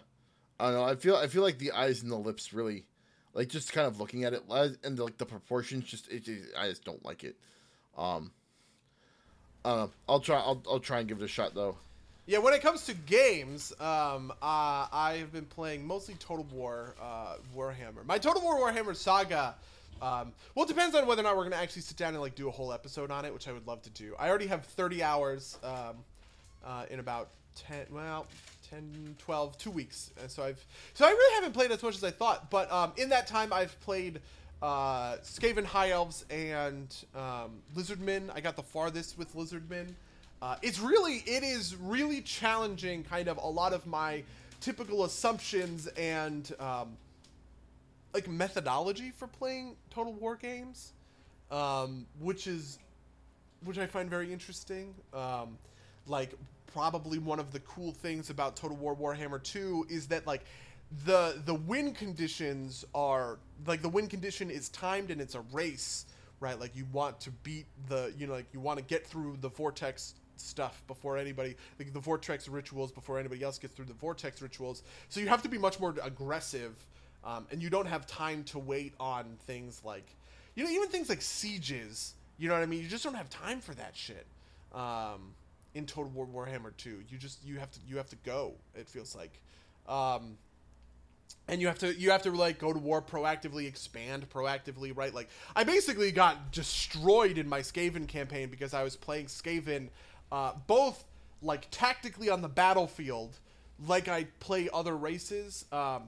I 0.60 0.66
don't 0.66 0.74
know. 0.76 0.84
I 0.84 0.96
feel 0.96 1.16
I 1.16 1.28
feel 1.28 1.42
like 1.44 1.58
the 1.60 1.72
eyes 1.72 2.02
and 2.04 2.12
the 2.12 2.16
lips 2.18 2.54
really, 2.54 2.86
like 3.34 3.48
just 3.50 3.74
kind 3.74 3.88
of 3.88 4.00
looking 4.00 4.24
at 4.24 4.34
it 4.34 4.44
and 4.84 5.00
like 5.00 5.18
the 5.18 5.26
proportions. 5.26 5.86
Just 5.86 6.08
it, 6.10 6.28
it- 6.28 6.50
I 6.58 6.70
just 6.70 6.84
don't 6.84 7.04
like 7.06 7.24
it. 7.24 7.36
Um, 7.98 8.32
I 9.66 9.70
don't 9.70 9.80
know. 9.80 9.92
I'll 10.08 10.20
try. 10.20 10.38
I'll 10.38 10.62
I'll 10.70 10.80
try 10.80 11.00
and 11.00 11.08
give 11.08 11.20
it 11.22 11.24
a 11.26 11.28
shot 11.28 11.54
though. 11.56 11.78
yeah 12.28 12.38
when 12.38 12.54
it 12.54 12.62
comes 12.62 12.86
to 12.86 12.94
games 12.94 13.74
um, 13.80 14.32
uh, 14.42 14.86
i 14.92 15.18
have 15.20 15.32
been 15.34 15.46
playing 15.46 15.86
mostly 15.86 16.14
total 16.20 16.46
war 16.54 16.94
uh, 17.02 17.36
warhammer 17.58 18.06
my 18.06 18.18
total 18.20 18.42
war 18.44 18.56
warhammer 18.60 18.96
saga 18.96 19.56
um, 20.02 20.32
well 20.56 20.64
it 20.66 20.68
depends 20.68 20.96
on 20.96 21.08
whether 21.08 21.22
or 21.22 21.24
not 21.24 21.36
we're 21.36 21.44
going 21.44 21.52
to 21.52 21.58
actually 21.58 21.82
sit 21.82 21.98
down 21.98 22.14
and 22.14 22.22
like 22.22 22.36
do 22.36 22.48
a 22.48 22.52
whole 22.52 22.72
episode 22.72 23.10
on 23.12 23.26
it 23.26 23.34
which 23.34 23.48
i 23.48 23.52
would 23.52 23.66
love 23.68 23.82
to 23.82 23.90
do 23.90 24.16
i 24.20 24.30
already 24.30 24.46
have 24.48 24.64
30 24.64 25.02
hours 25.04 25.58
um, 25.64 25.96
uh, 26.64 26.86
in 26.92 27.00
about 27.00 27.30
10 27.56 27.88
well 27.92 28.28
10 28.70 29.16
12 29.20 29.58
two 29.58 29.72
weeks. 29.72 30.12
And 30.22 30.30
so 30.30 30.44
i've 30.44 30.64
so 30.94 31.06
i 31.06 31.10
really 31.10 31.36
haven't 31.36 31.54
played 31.54 31.72
as 31.72 31.82
much 31.82 31.96
as 31.96 32.04
i 32.04 32.12
thought 32.12 32.50
but 32.50 32.72
um, 32.72 32.92
in 32.98 33.10
that 33.10 33.28
time 33.28 33.52
i've 33.54 33.80
played 33.82 34.20
uh, 34.62 35.16
skaven 35.24 35.64
high 35.64 35.92
elves 35.92 36.26
and 36.30 36.94
um, 37.16 37.52
lizardmen 37.76 38.30
i 38.36 38.42
got 38.42 38.56
the 38.56 38.64
farthest 38.64 39.18
with 39.18 39.34
lizardmen 39.36 39.88
uh, 40.42 40.56
it's 40.62 40.80
really 40.80 41.24
it 41.26 41.44
is 41.44 41.76
really 41.76 42.22
challenging 42.22 43.04
kind 43.04 43.28
of 43.28 43.38
a 43.38 43.48
lot 43.48 43.74
of 43.74 43.86
my 43.88 44.24
typical 44.60 45.06
assumptions 45.06 45.88
and 45.88 46.54
um, 46.60 46.98
like 48.14 48.28
methodology 48.28 49.12
for 49.12 49.28
playing 49.28 49.76
total 49.90 50.14
war 50.14 50.36
games 50.36 50.92
um, 51.52 52.06
which 52.20 52.48
is 52.48 52.80
which 53.64 53.78
I 53.78 53.88
find 53.88 54.10
very 54.10 54.32
interesting. 54.32 54.94
Um, 55.14 55.58
like 56.08 56.34
probably 56.74 57.20
one 57.20 57.40
of 57.40 57.52
the 57.52 57.60
cool 57.62 57.92
things 57.92 58.30
about 58.30 58.56
Total 58.56 58.78
War 58.78 58.96
Warhammer 58.96 59.42
2 59.42 59.88
is 59.90 60.08
that 60.08 60.26
like 60.28 60.44
the 61.06 61.42
the 61.46 61.54
win 61.54 61.94
conditions 61.94 62.86
are 62.96 63.38
like 63.68 63.82
the 63.82 63.90
win 63.90 64.08
condition 64.08 64.50
is 64.50 64.70
timed 64.70 65.12
and 65.12 65.22
it's 65.22 65.36
a 65.36 65.42
race, 65.52 66.06
right? 66.40 66.60
Like 66.60 66.76
you 66.76 66.86
want 66.92 67.20
to 67.22 67.32
beat 67.44 67.66
the 67.88 68.14
you 68.18 68.28
know 68.28 68.34
like 68.34 68.48
you 68.54 68.60
want 68.60 68.80
to 68.80 68.86
get 68.86 69.06
through 69.06 69.38
the 69.42 69.50
vortex 69.50 70.16
stuff 70.36 70.82
before 70.88 71.18
anybody 71.18 71.56
like 71.78 71.92
the 71.94 72.00
vortex 72.00 72.48
rituals 72.48 72.92
before 72.92 73.20
anybody 73.20 73.44
else 73.44 73.60
gets 73.60 73.74
through 73.74 73.86
the 73.86 73.94
vortex 73.94 74.42
rituals. 74.42 74.84
So 75.10 75.20
you 75.20 75.28
have 75.28 75.42
to 75.44 75.50
be 75.50 75.58
much 75.58 75.80
more 75.80 75.94
aggressive 76.02 76.76
um, 77.24 77.46
and 77.52 77.62
you 77.62 77.70
don't 77.70 77.88
have 77.88 78.08
time 78.08 78.44
to 78.46 78.60
wait 78.60 78.94
on 79.00 79.26
things 79.46 79.82
like 79.84 80.16
you 80.56 80.64
know 80.64 80.70
even 80.70 80.90
things 80.90 81.10
like 81.10 81.22
sieges 81.22 82.14
you 82.38 82.48
know 82.48 82.54
what 82.54 82.64
i 82.64 82.66
mean 82.66 82.82
you 82.82 82.88
just 82.88 83.04
don't 83.04 83.16
have 83.16 83.30
time 83.30 83.60
for 83.60 83.74
that 83.76 83.96
shit 83.96 84.26
um, 84.74 85.34
in 85.74 85.86
total 85.86 86.12
war 86.12 86.28
warhammer 86.28 86.76
2 86.78 87.04
you 87.10 87.18
just 87.18 87.44
you 87.46 87.60
have 87.60 87.72
to 87.72 87.80
you 87.88 87.98
have 87.98 88.10
to 88.10 88.16
go 88.18 88.54
it 88.76 88.88
feels 88.88 89.16
like 89.16 89.42
um, 89.88 90.38
and 91.48 91.62
you 91.62 91.68
have 91.68 91.80
to 91.80 91.94
you 91.96 92.12
have 92.12 92.22
to 92.22 92.32
like 92.32 92.60
go 92.60 92.74
to 92.74 92.80
war 92.80 93.02
proactively 93.02 93.68
expand 93.68 94.30
proactively 94.30 94.96
right 94.96 95.14
like 95.14 95.30
i 95.56 95.64
basically 95.64 96.12
got 96.12 96.52
destroyed 96.52 97.38
in 97.38 97.48
my 97.48 97.60
skaven 97.60 98.08
campaign 98.08 98.50
because 98.50 98.74
i 98.74 98.84
was 98.84 98.96
playing 98.96 99.26
skaven 99.26 99.90
uh, 100.32 100.54
both 100.68 101.04
like 101.42 101.68
tactically 101.72 102.30
on 102.30 102.42
the 102.42 102.50
battlefield 102.50 103.38
like 103.88 104.08
i 104.08 104.26
play 104.40 104.70
other 104.74 104.96
races 104.96 105.66
um, 105.72 106.04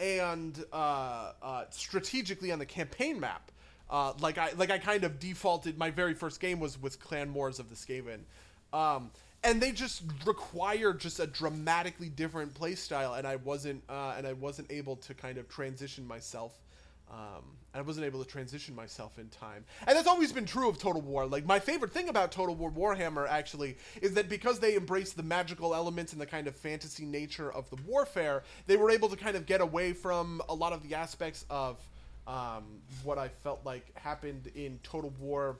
and 0.00 0.64
uh, 0.72 1.32
uh, 1.42 1.64
strategically 1.70 2.50
on 2.50 2.58
the 2.58 2.66
campaign 2.66 3.20
map. 3.20 3.52
Uh, 3.88 4.12
like 4.20 4.38
I 4.38 4.52
like 4.56 4.70
I 4.70 4.78
kind 4.78 5.04
of 5.04 5.18
defaulted. 5.18 5.76
My 5.76 5.90
very 5.90 6.14
first 6.14 6.40
game 6.40 6.60
was 6.60 6.80
with 6.80 7.00
Clan 7.00 7.28
Mors 7.28 7.58
of 7.58 7.68
the 7.68 7.74
Skaven, 7.74 8.20
um, 8.72 9.10
and 9.42 9.60
they 9.60 9.72
just 9.72 10.02
require 10.26 10.92
just 10.92 11.18
a 11.20 11.26
dramatically 11.26 12.08
different 12.08 12.54
play 12.54 12.74
style, 12.74 13.14
and 13.14 13.26
I 13.26 13.36
wasn't 13.36 13.82
uh, 13.88 14.14
and 14.16 14.26
I 14.26 14.34
wasn't 14.34 14.70
able 14.70 14.96
to 14.96 15.14
kind 15.14 15.38
of 15.38 15.48
transition 15.48 16.06
myself. 16.06 16.52
Um, 17.10 17.42
I 17.74 17.80
wasn't 17.80 18.06
able 18.06 18.22
to 18.22 18.28
transition 18.28 18.74
myself 18.74 19.18
in 19.18 19.28
time, 19.28 19.64
and 19.86 19.96
that's 19.96 20.06
always 20.06 20.32
been 20.32 20.44
true 20.44 20.68
of 20.68 20.78
Total 20.78 21.00
War. 21.00 21.26
Like 21.26 21.46
my 21.46 21.58
favorite 21.58 21.92
thing 21.92 22.08
about 22.08 22.30
Total 22.30 22.54
War 22.54 22.70
Warhammer 22.70 23.28
actually 23.28 23.76
is 24.00 24.14
that 24.14 24.28
because 24.28 24.60
they 24.60 24.74
embrace 24.74 25.12
the 25.12 25.22
magical 25.22 25.74
elements 25.74 26.12
and 26.12 26.20
the 26.20 26.26
kind 26.26 26.46
of 26.46 26.54
fantasy 26.54 27.04
nature 27.04 27.52
of 27.52 27.68
the 27.70 27.76
warfare, 27.86 28.44
they 28.66 28.76
were 28.76 28.90
able 28.90 29.08
to 29.08 29.16
kind 29.16 29.36
of 29.36 29.46
get 29.46 29.60
away 29.60 29.92
from 29.92 30.42
a 30.48 30.54
lot 30.54 30.72
of 30.72 30.88
the 30.88 30.94
aspects 30.94 31.44
of 31.50 31.80
um, 32.26 32.64
what 33.02 33.18
I 33.18 33.28
felt 33.28 33.64
like 33.64 33.96
happened 33.98 34.50
in 34.54 34.78
Total 34.82 35.12
War 35.18 35.56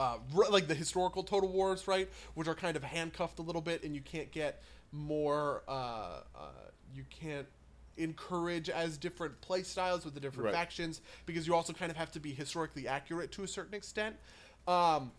uh, 0.00 0.16
like 0.50 0.66
the 0.66 0.74
historical 0.74 1.22
Total 1.22 1.48
Wars, 1.48 1.86
right, 1.86 2.08
which 2.34 2.48
are 2.48 2.54
kind 2.54 2.76
of 2.76 2.82
handcuffed 2.82 3.38
a 3.38 3.42
little 3.42 3.60
bit, 3.60 3.84
and 3.84 3.94
you 3.94 4.00
can't 4.00 4.32
get 4.32 4.62
more. 4.92 5.62
Uh, 5.68 6.22
uh, 6.34 6.48
you 6.92 7.04
can't 7.10 7.46
encourage 7.96 8.70
as 8.70 8.96
different 8.96 9.38
play 9.42 9.62
styles 9.62 10.04
with 10.04 10.14
the 10.14 10.20
different 10.20 10.46
Right. 10.46 10.54
factions 10.54 11.02
because 11.26 11.46
you 11.46 11.54
also 11.54 11.72
kind 11.72 11.90
of 11.90 11.96
have 11.98 12.10
to 12.12 12.20
be 12.20 12.32
historically 12.32 12.88
accurate 12.88 13.30
to 13.32 13.44
a 13.44 13.48
certain 13.48 13.74
extent. 13.74 14.16
Um, 14.66 15.12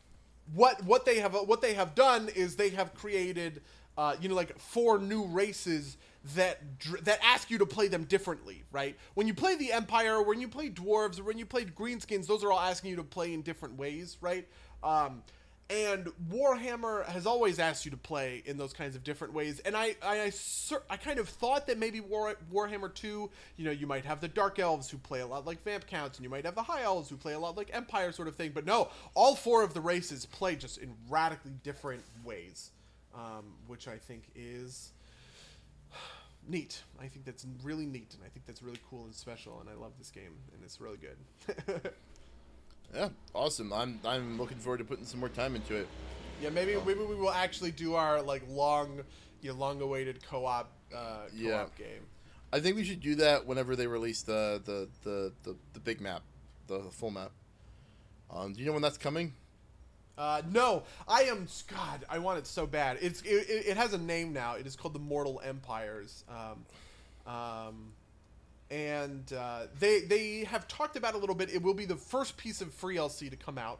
what 0.55 0.83
what 0.83 1.05
they 1.05 1.19
have 1.19 1.33
what 1.33 1.61
they 1.61 1.75
have 1.75 1.93
done 1.95 2.29
is 2.35 2.55
they 2.55 2.69
have 2.69 2.93
created 2.95 3.61
uh, 3.97 4.15
you 4.21 4.29
know, 4.29 4.35
like 4.35 4.57
four 4.57 4.97
new 4.99 5.25
races 5.25 5.97
that 6.35 6.79
dr- 6.79 7.03
that 7.03 7.19
ask 7.23 7.49
you 7.51 7.57
to 7.57 7.65
play 7.65 7.87
them 7.87 8.03
differently, 8.05 8.63
right? 8.71 8.95
When 9.15 9.27
you 9.27 9.33
play 9.33 9.55
the 9.55 9.71
Empire, 9.71 10.21
when 10.21 10.39
you 10.39 10.47
play 10.47 10.69
dwarves, 10.69 11.19
or 11.19 11.23
when 11.23 11.37
you 11.37 11.45
play 11.45 11.65
greenskins, 11.65 12.25
those 12.27 12.43
are 12.43 12.51
all 12.51 12.59
asking 12.59 12.91
you 12.91 12.95
to 12.97 13.03
play 13.03 13.33
in 13.33 13.41
different 13.41 13.75
ways, 13.75 14.17
right? 14.21 14.47
Um, 14.83 15.23
and 15.71 16.11
Warhammer 16.29 17.05
has 17.05 17.25
always 17.25 17.57
asked 17.57 17.85
you 17.85 17.91
to 17.91 17.97
play 17.97 18.43
in 18.45 18.57
those 18.57 18.73
kinds 18.73 18.97
of 18.97 19.05
different 19.05 19.33
ways. 19.33 19.59
And 19.59 19.75
I, 19.75 19.95
I, 20.03 20.19
I, 20.19 20.31
I 20.89 20.97
kind 20.97 21.17
of 21.17 21.29
thought 21.29 21.67
that 21.67 21.77
maybe 21.77 22.01
War, 22.01 22.35
Warhammer 22.53 22.93
2, 22.93 23.29
you 23.55 23.65
know, 23.65 23.71
you 23.71 23.87
might 23.87 24.03
have 24.03 24.19
the 24.19 24.27
Dark 24.27 24.59
Elves 24.59 24.89
who 24.89 24.97
play 24.97 25.21
a 25.21 25.27
lot 25.27 25.45
like 25.45 25.63
Vamp 25.63 25.87
Counts, 25.87 26.17
and 26.17 26.25
you 26.25 26.29
might 26.29 26.43
have 26.43 26.55
the 26.55 26.63
High 26.63 26.83
Elves 26.83 27.09
who 27.09 27.15
play 27.15 27.33
a 27.33 27.39
lot 27.39 27.55
like 27.55 27.69
Empire 27.71 28.11
sort 28.11 28.27
of 28.27 28.35
thing. 28.35 28.51
But 28.53 28.65
no, 28.65 28.89
all 29.13 29.33
four 29.33 29.63
of 29.63 29.73
the 29.73 29.79
races 29.79 30.25
play 30.25 30.57
just 30.57 30.77
in 30.77 30.93
radically 31.07 31.53
different 31.63 32.03
ways, 32.25 32.71
um, 33.15 33.53
which 33.67 33.87
I 33.87 33.97
think 33.97 34.23
is 34.35 34.91
neat. 36.49 36.81
I 36.99 37.07
think 37.07 37.23
that's 37.23 37.45
really 37.63 37.85
neat, 37.85 38.13
and 38.13 38.23
I 38.25 38.27
think 38.27 38.45
that's 38.45 38.61
really 38.61 38.79
cool 38.89 39.05
and 39.05 39.15
special, 39.15 39.61
and 39.61 39.69
I 39.69 39.81
love 39.81 39.93
this 39.97 40.11
game, 40.11 40.35
and 40.53 40.61
it's 40.65 40.81
really 40.81 40.97
good. 40.97 41.93
Yeah, 42.93 43.09
awesome. 43.33 43.71
I'm 43.73 43.99
I'm 44.05 44.37
looking 44.37 44.57
forward 44.57 44.79
to 44.79 44.83
putting 44.83 45.05
some 45.05 45.19
more 45.19 45.29
time 45.29 45.55
into 45.55 45.75
it. 45.75 45.87
Yeah, 46.41 46.49
maybe 46.49 46.75
maybe 46.85 46.99
we 46.99 47.15
will 47.15 47.31
actually 47.31 47.71
do 47.71 47.95
our 47.95 48.21
like 48.21 48.43
long, 48.49 49.01
you 49.41 49.51
know, 49.51 49.57
long-awaited 49.57 50.23
co-op 50.25 50.71
uh, 50.93 50.97
co-op 50.97 51.31
Yeah. 51.35 51.65
game. 51.77 52.01
I 52.53 52.59
think 52.59 52.75
we 52.75 52.83
should 52.83 52.99
do 52.99 53.15
that 53.15 53.45
whenever 53.45 53.75
they 53.75 53.87
release 53.87 54.23
the 54.23 54.61
the 54.65 54.89
the 55.03 55.31
the, 55.43 55.55
the 55.73 55.79
big 55.79 56.01
map, 56.01 56.21
the 56.67 56.81
full 56.91 57.11
map. 57.11 57.31
Um, 58.29 58.53
do 58.53 58.59
you 58.59 58.65
know 58.65 58.73
when 58.73 58.81
that's 58.81 58.97
coming? 58.97 59.33
Uh, 60.17 60.41
no, 60.51 60.83
I 61.07 61.23
am 61.23 61.47
God. 61.67 62.05
I 62.09 62.19
want 62.19 62.37
it 62.39 62.45
so 62.47 62.67
bad. 62.67 62.97
It's 63.01 63.21
it, 63.21 63.29
it, 63.49 63.65
it 63.69 63.77
has 63.77 63.93
a 63.93 63.97
name 63.97 64.33
now. 64.33 64.55
It 64.55 64.67
is 64.67 64.75
called 64.75 64.93
the 64.93 64.99
Mortal 64.99 65.41
Empires. 65.43 66.23
Um, 66.29 66.65
um, 67.33 67.93
and 68.71 69.33
uh, 69.33 69.63
they 69.79 69.99
they 70.01 70.45
have 70.45 70.67
talked 70.67 70.95
about 70.95 71.13
a 71.13 71.17
little 71.17 71.35
bit. 71.35 71.53
It 71.53 71.61
will 71.61 71.73
be 71.73 71.85
the 71.85 71.97
first 71.97 72.37
piece 72.37 72.61
of 72.61 72.73
free 72.73 72.95
LC 72.95 73.29
to 73.29 73.35
come 73.35 73.57
out, 73.57 73.79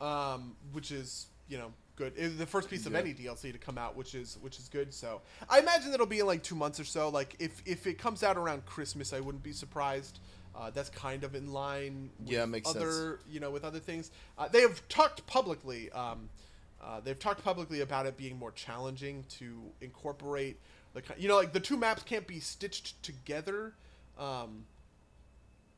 um, 0.00 0.56
which 0.72 0.90
is 0.90 1.26
you 1.48 1.58
know 1.58 1.72
good. 1.96 2.14
It- 2.16 2.38
the 2.38 2.46
first 2.46 2.70
piece 2.70 2.86
of 2.86 2.94
any 2.94 3.12
DLC 3.12 3.52
to 3.52 3.58
come 3.58 3.76
out, 3.76 3.94
which 3.94 4.14
is 4.14 4.38
which 4.40 4.58
is 4.58 4.68
good. 4.68 4.92
So 4.94 5.20
I 5.50 5.60
imagine 5.60 5.90
that'll 5.90 6.06
be 6.06 6.20
in 6.20 6.26
like 6.26 6.42
two 6.42 6.54
months 6.54 6.80
or 6.80 6.84
so. 6.84 7.10
Like 7.10 7.36
if 7.38 7.62
if 7.66 7.86
it 7.86 7.98
comes 7.98 8.22
out 8.22 8.36
around 8.38 8.64
Christmas, 8.64 9.12
I 9.12 9.20
wouldn't 9.20 9.44
be 9.44 9.52
surprised. 9.52 10.18
Uh, 10.54 10.70
that's 10.70 10.90
kind 10.90 11.24
of 11.24 11.34
in 11.34 11.52
line. 11.52 12.10
With 12.20 12.30
Yeah, 12.30 12.44
makes 12.46 12.70
sense. 12.70 12.82
other 12.84 13.20
you 13.30 13.38
know 13.40 13.50
with 13.50 13.64
other 13.64 13.78
things. 13.80 14.10
Uh, 14.38 14.48
they 14.48 14.62
have 14.62 14.86
talked 14.88 15.26
publicly. 15.26 15.90
Um, 15.92 16.30
uh, 16.82 17.00
they've 17.00 17.18
talked 17.18 17.44
publicly 17.44 17.80
about 17.82 18.06
it 18.06 18.16
being 18.16 18.38
more 18.38 18.50
challenging 18.50 19.24
to 19.38 19.60
incorporate 19.80 20.56
the 20.94 21.02
you 21.18 21.28
know 21.28 21.36
like 21.36 21.52
the 21.52 21.60
two 21.60 21.76
maps 21.76 22.02
can't 22.02 22.26
be 22.26 22.40
stitched 22.40 23.02
together. 23.02 23.74
Um, 24.22 24.64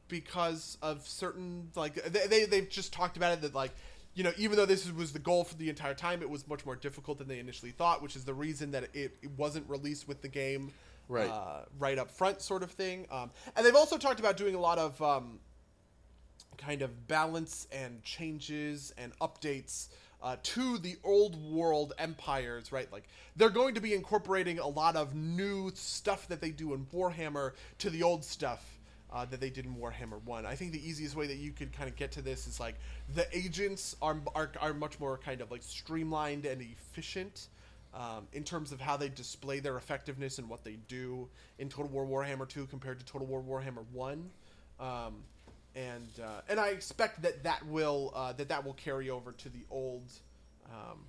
because 0.08 0.76
of 0.82 1.06
certain 1.08 1.70
like 1.74 1.94
they, 2.04 2.26
they 2.26 2.44
they've 2.44 2.68
just 2.68 2.92
talked 2.92 3.16
about 3.16 3.32
it 3.32 3.40
that 3.40 3.54
like 3.54 3.72
you 4.14 4.22
know 4.22 4.32
even 4.36 4.56
though 4.56 4.66
this 4.66 4.90
was 4.92 5.12
the 5.12 5.18
goal 5.18 5.44
for 5.44 5.54
the 5.54 5.70
entire 5.70 5.94
time 5.94 6.20
it 6.20 6.28
was 6.28 6.46
much 6.46 6.64
more 6.66 6.76
difficult 6.76 7.18
than 7.18 7.26
they 7.26 7.38
initially 7.38 7.70
thought 7.72 8.02
which 8.02 8.14
is 8.16 8.24
the 8.24 8.34
reason 8.34 8.70
that 8.72 8.84
it, 8.94 9.16
it 9.22 9.30
wasn't 9.38 9.68
released 9.68 10.06
with 10.06 10.20
the 10.22 10.28
game 10.28 10.72
Right. 11.08 11.28
uh, 11.28 11.64
right 11.78 11.98
up 11.98 12.10
front 12.10 12.40
sort 12.42 12.62
of 12.62 12.70
thing 12.70 13.06
um, 13.10 13.30
and 13.56 13.64
they've 13.64 13.74
also 13.74 13.96
talked 13.98 14.20
about 14.20 14.36
doing 14.36 14.54
a 14.54 14.60
lot 14.60 14.78
of 14.78 15.00
um, 15.02 15.38
kind 16.58 16.82
of 16.82 17.08
balance 17.08 17.66
and 17.72 18.02
changes 18.04 18.92
and 18.98 19.18
updates 19.20 19.88
uh, 20.24 20.36
to 20.42 20.78
the 20.78 20.96
old 21.04 21.36
world 21.52 21.92
empires, 21.98 22.72
right? 22.72 22.90
Like 22.90 23.04
they're 23.36 23.50
going 23.50 23.74
to 23.74 23.80
be 23.82 23.92
incorporating 23.92 24.58
a 24.58 24.66
lot 24.66 24.96
of 24.96 25.14
new 25.14 25.70
stuff 25.74 26.26
that 26.28 26.40
they 26.40 26.50
do 26.50 26.72
in 26.72 26.86
Warhammer 26.86 27.52
to 27.80 27.90
the 27.90 28.02
old 28.02 28.24
stuff 28.24 28.78
uh, 29.12 29.26
that 29.26 29.38
they 29.38 29.50
did 29.50 29.66
in 29.66 29.76
Warhammer 29.76 30.22
One. 30.24 30.46
I 30.46 30.54
think 30.54 30.72
the 30.72 30.88
easiest 30.88 31.14
way 31.14 31.26
that 31.26 31.36
you 31.36 31.52
could 31.52 31.74
kind 31.74 31.90
of 31.90 31.96
get 31.96 32.10
to 32.12 32.22
this 32.22 32.46
is 32.46 32.58
like 32.58 32.76
the 33.14 33.26
agents 33.36 33.96
are 34.00 34.16
are, 34.34 34.50
are 34.60 34.72
much 34.72 34.98
more 34.98 35.18
kind 35.18 35.42
of 35.42 35.50
like 35.50 35.62
streamlined 35.62 36.46
and 36.46 36.62
efficient. 36.62 37.48
Um, 37.92 38.26
in 38.32 38.42
terms 38.42 38.72
of 38.72 38.80
how 38.80 38.96
they 38.96 39.08
display 39.08 39.60
their 39.60 39.76
effectiveness 39.76 40.40
and 40.40 40.48
what 40.48 40.64
they 40.64 40.78
do 40.88 41.28
in 41.60 41.68
Total 41.68 41.88
War 41.92 42.04
Warhammer 42.04 42.48
2 42.48 42.66
compared 42.66 42.98
to 42.98 43.04
Total 43.04 43.24
War 43.24 43.40
Warhammer 43.40 43.84
1. 43.92 44.30
Um, 44.80 45.22
and 45.74 46.08
uh, 46.22 46.40
and 46.48 46.60
I 46.60 46.68
expect 46.68 47.22
that 47.22 47.42
that 47.44 47.66
will 47.66 48.12
uh, 48.14 48.32
that 48.34 48.48
that 48.48 48.64
will 48.64 48.74
carry 48.74 49.10
over 49.10 49.32
to 49.32 49.48
the 49.48 49.64
old 49.70 50.10
um, 50.66 51.00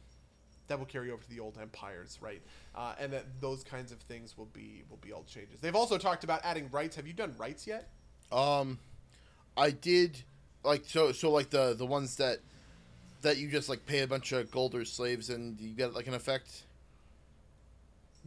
that 0.67 0.79
will 0.79 0.85
carry 0.85 1.11
over 1.11 1.21
to 1.21 1.29
the 1.29 1.39
old 1.39 1.57
empires, 1.61 2.17
right? 2.21 2.41
Uh, 2.73 2.93
and 2.99 3.13
that 3.13 3.25
those 3.39 3.63
kinds 3.63 3.91
of 3.91 3.99
things 3.99 4.37
will 4.37 4.49
be 4.53 4.83
will 4.89 4.97
be 4.97 5.11
all 5.11 5.23
changes. 5.23 5.59
They've 5.59 5.75
also 5.75 5.97
talked 5.97 6.23
about 6.23 6.41
adding 6.43 6.69
rites. 6.71 6.95
Have 6.95 7.07
you 7.07 7.13
done 7.13 7.33
rites 7.37 7.67
yet? 7.67 7.89
Um, 8.31 8.79
I 9.55 9.71
did 9.71 10.17
like 10.63 10.83
so 10.85 11.11
so 11.11 11.31
like 11.31 11.49
the 11.49 11.75
the 11.75 11.85
ones 11.85 12.15
that 12.17 12.39
that 13.21 13.37
you 13.37 13.49
just 13.49 13.69
like 13.69 13.85
pay 13.85 13.99
a 13.99 14.07
bunch 14.07 14.31
of 14.31 14.51
gold 14.51 14.75
or 14.75 14.85
slaves 14.85 15.29
and 15.29 15.59
you 15.59 15.75
get 15.75 15.93
like 15.93 16.07
an 16.07 16.13
effect. 16.13 16.63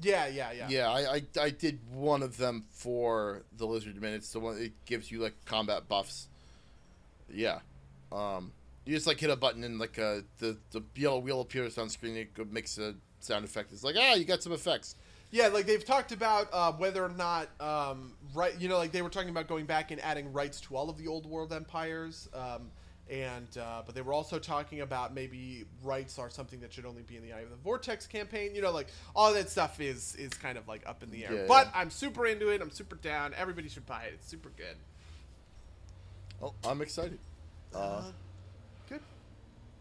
Yeah, 0.00 0.28
yeah, 0.28 0.52
yeah. 0.52 0.66
Yeah, 0.68 0.90
I, 0.90 1.16
I 1.16 1.22
I 1.40 1.50
did 1.50 1.80
one 1.90 2.22
of 2.22 2.36
them 2.36 2.64
for 2.70 3.42
the 3.56 3.66
lizard 3.66 4.00
man. 4.00 4.14
It's 4.14 4.32
the 4.32 4.40
one 4.40 4.58
it 4.58 4.72
gives 4.84 5.10
you 5.10 5.20
like 5.20 5.34
combat 5.44 5.88
buffs. 5.88 6.28
Yeah, 7.32 7.60
um, 8.12 8.52
you 8.84 8.94
just 8.94 9.06
like 9.06 9.18
hit 9.20 9.30
a 9.30 9.36
button 9.36 9.64
and 9.64 9.78
like 9.78 9.98
uh 9.98 10.20
the 10.38 10.56
the 10.70 10.82
yellow 10.94 11.18
wheel 11.18 11.40
appears 11.40 11.78
on 11.78 11.88
screen. 11.88 12.16
It 12.16 12.52
makes 12.52 12.78
a 12.78 12.94
sound 13.20 13.44
effect. 13.44 13.72
It's 13.72 13.84
like 13.84 13.96
ah, 13.98 14.14
you 14.14 14.24
got 14.24 14.42
some 14.42 14.52
effects. 14.52 14.94
Yeah, 15.30 15.48
like 15.48 15.66
they've 15.66 15.84
talked 15.84 16.12
about 16.12 16.48
uh, 16.52 16.72
whether 16.72 17.04
or 17.04 17.10
not, 17.10 17.48
um, 17.60 18.14
right? 18.34 18.58
You 18.58 18.68
know, 18.68 18.78
like 18.78 18.92
they 18.92 19.02
were 19.02 19.10
talking 19.10 19.28
about 19.28 19.46
going 19.46 19.66
back 19.66 19.90
and 19.90 20.00
adding 20.00 20.32
rites 20.32 20.60
to 20.62 20.76
all 20.76 20.88
of 20.88 20.96
the 20.96 21.06
old 21.06 21.26
world 21.26 21.52
empires, 21.52 22.30
um, 22.32 22.70
and 23.10 23.48
uh, 23.58 23.82
but 23.86 23.94
they 23.94 24.02
were 24.02 24.12
also 24.12 24.38
talking 24.38 24.80
about 24.80 25.14
maybe 25.14 25.64
rites 25.82 26.18
are 26.18 26.30
something 26.30 26.60
that 26.60 26.72
should 26.72 26.84
only 26.86 27.02
be 27.02 27.16
in 27.16 27.22
the 27.22 27.32
Eye 27.32 27.40
of 27.40 27.50
the 27.50 27.56
Vortex 27.56 28.06
campaign. 28.06 28.54
You 28.54 28.62
know, 28.62 28.70
like 28.70 28.88
all 29.14 29.32
that 29.34 29.50
stuff 29.50 29.80
is 29.80 30.14
is 30.16 30.34
kind 30.34 30.58
of 30.58 30.68
like 30.68 30.82
up 30.86 31.02
in 31.02 31.10
the 31.10 31.24
air. 31.24 31.32
Yeah, 31.34 31.44
but 31.48 31.66
yeah. 31.66 31.80
I'm 31.80 31.90
super 31.90 32.26
into 32.26 32.48
it. 32.48 32.60
I'm 32.60 32.70
super 32.70 32.96
down. 32.96 33.34
Everybody 33.36 33.68
should 33.68 33.86
buy 33.86 34.04
it. 34.04 34.12
It's 34.14 34.28
super 34.28 34.50
good. 34.56 34.76
Oh, 36.42 36.54
I'm 36.64 36.80
excited. 36.82 37.18
Uh, 37.74 37.78
Uh, 37.78 38.04
good. 38.88 39.00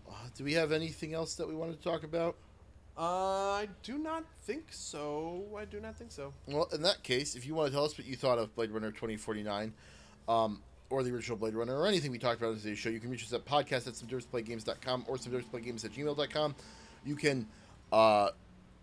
uh, 0.09 0.13
do 0.35 0.43
we 0.43 0.53
have 0.53 0.71
anything 0.71 1.13
else 1.13 1.35
that 1.35 1.47
we 1.47 1.55
want 1.55 1.71
to 1.77 1.83
talk 1.83 2.03
about? 2.03 2.35
Uh, 2.97 3.51
I 3.51 3.69
do 3.83 3.99
not 3.99 4.23
think 4.43 4.65
so. 4.71 5.43
I 5.55 5.65
do 5.65 5.79
not 5.79 5.95
think 5.97 6.11
so. 6.11 6.33
Well, 6.47 6.67
in 6.73 6.81
that 6.81 7.03
case, 7.03 7.35
if 7.35 7.45
you 7.45 7.53
want 7.53 7.67
to 7.67 7.73
tell 7.73 7.85
us 7.85 7.95
what 7.95 8.07
you 8.07 8.15
thought 8.15 8.39
of 8.39 8.55
Blade 8.55 8.71
Runner 8.71 8.89
2049, 8.89 9.71
um, 10.27 10.63
or 10.89 11.03
the 11.03 11.13
original 11.13 11.37
Blade 11.37 11.55
Runner, 11.55 11.77
or 11.77 11.87
anything 11.87 12.11
we 12.11 12.17
talked 12.17 12.39
about 12.41 12.53
in 12.53 12.59
today's 12.59 12.77
show, 12.77 12.89
you 12.89 12.99
can 12.99 13.09
reach 13.09 13.23
us 13.23 13.33
at 13.33 13.45
podcast 13.45 13.87
at 13.87 13.93
subdersplaygames.com 13.93 15.05
or 15.07 15.17
subdersplaygames 15.17 15.85
at 15.85 15.91
gmail.com. 15.91 16.55
You 17.05 17.15
can 17.15 17.47
uh, 17.91 18.29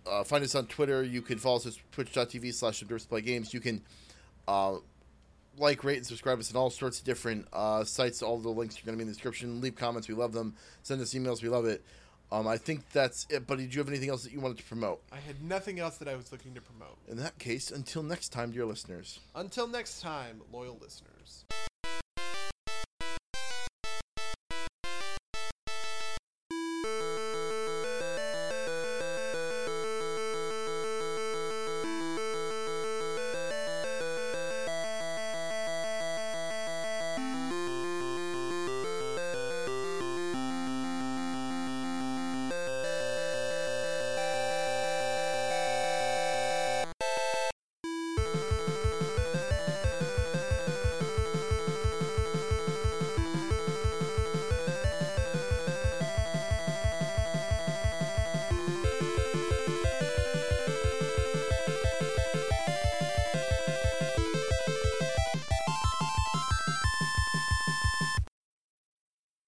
uh, 0.07 0.25
find 0.25 0.45
us 0.45 0.55
on 0.55 0.67
Twitter. 0.67 1.03
You 1.03 1.23
can 1.23 1.39
follow 1.39 1.57
us 1.57 1.67
at 1.67 1.75
twitch.tv 1.93 2.53
slash 2.55 2.83
subdersplaygames. 2.83 3.53
You 3.53 3.61
can 3.61 3.83
uh, 4.47 4.77
like, 5.59 5.85
rate, 5.85 5.99
and 5.99 6.07
subscribe 6.07 6.39
us 6.39 6.53
on 6.55 6.61
all 6.61 6.71
sorts 6.71 6.99
of 6.99 7.05
different 7.05 7.47
uh, 7.53 7.85
sites. 7.85 8.23
All 8.23 8.39
the 8.39 8.49
links 8.49 8.79
are 8.79 8.85
going 8.85 8.95
to 8.95 8.99
be 8.99 9.03
in 9.03 9.09
the 9.09 9.15
description. 9.15 9.61
Leave 9.61 9.77
comments. 9.77 10.09
We 10.09 10.15
love 10.15 10.33
them. 10.33 10.55
Send 10.83 11.01
us 11.01 11.15
emails. 11.15 11.43
We 11.43 11.49
love 11.49 11.67
it. 11.67 11.85
Um, 12.33 12.49
I 12.49 12.57
think 12.57 12.91
that's 12.91 13.27
it. 13.31 13.47
But 13.47 13.59
did 13.59 13.75
you 13.75 13.81
have 13.81 13.89
anything 13.89 14.09
else 14.09 14.25
that 14.25 14.33
you 14.33 14.41
wanted 14.41 14.59
to 14.59 14.65
promote? 14.65 15.03
I 15.13 15.19
had 15.19 15.43
nothing 15.43 15.79
else 15.79 15.99
that 15.99 16.09
I 16.09 16.17
was 16.17 16.33
looking 16.33 16.55
to 16.55 16.61
promote. 16.61 16.99
In 17.09 17.19
that 17.19 17.39
case, 17.39 17.71
until 17.71 18.03
next 18.03 18.31
time, 18.31 18.51
dear 18.51 18.65
listeners. 18.65 19.21
Until 19.35 19.69
next 19.69 20.01
time, 20.01 20.41
loyal 20.53 20.79
listeners. 20.81 21.45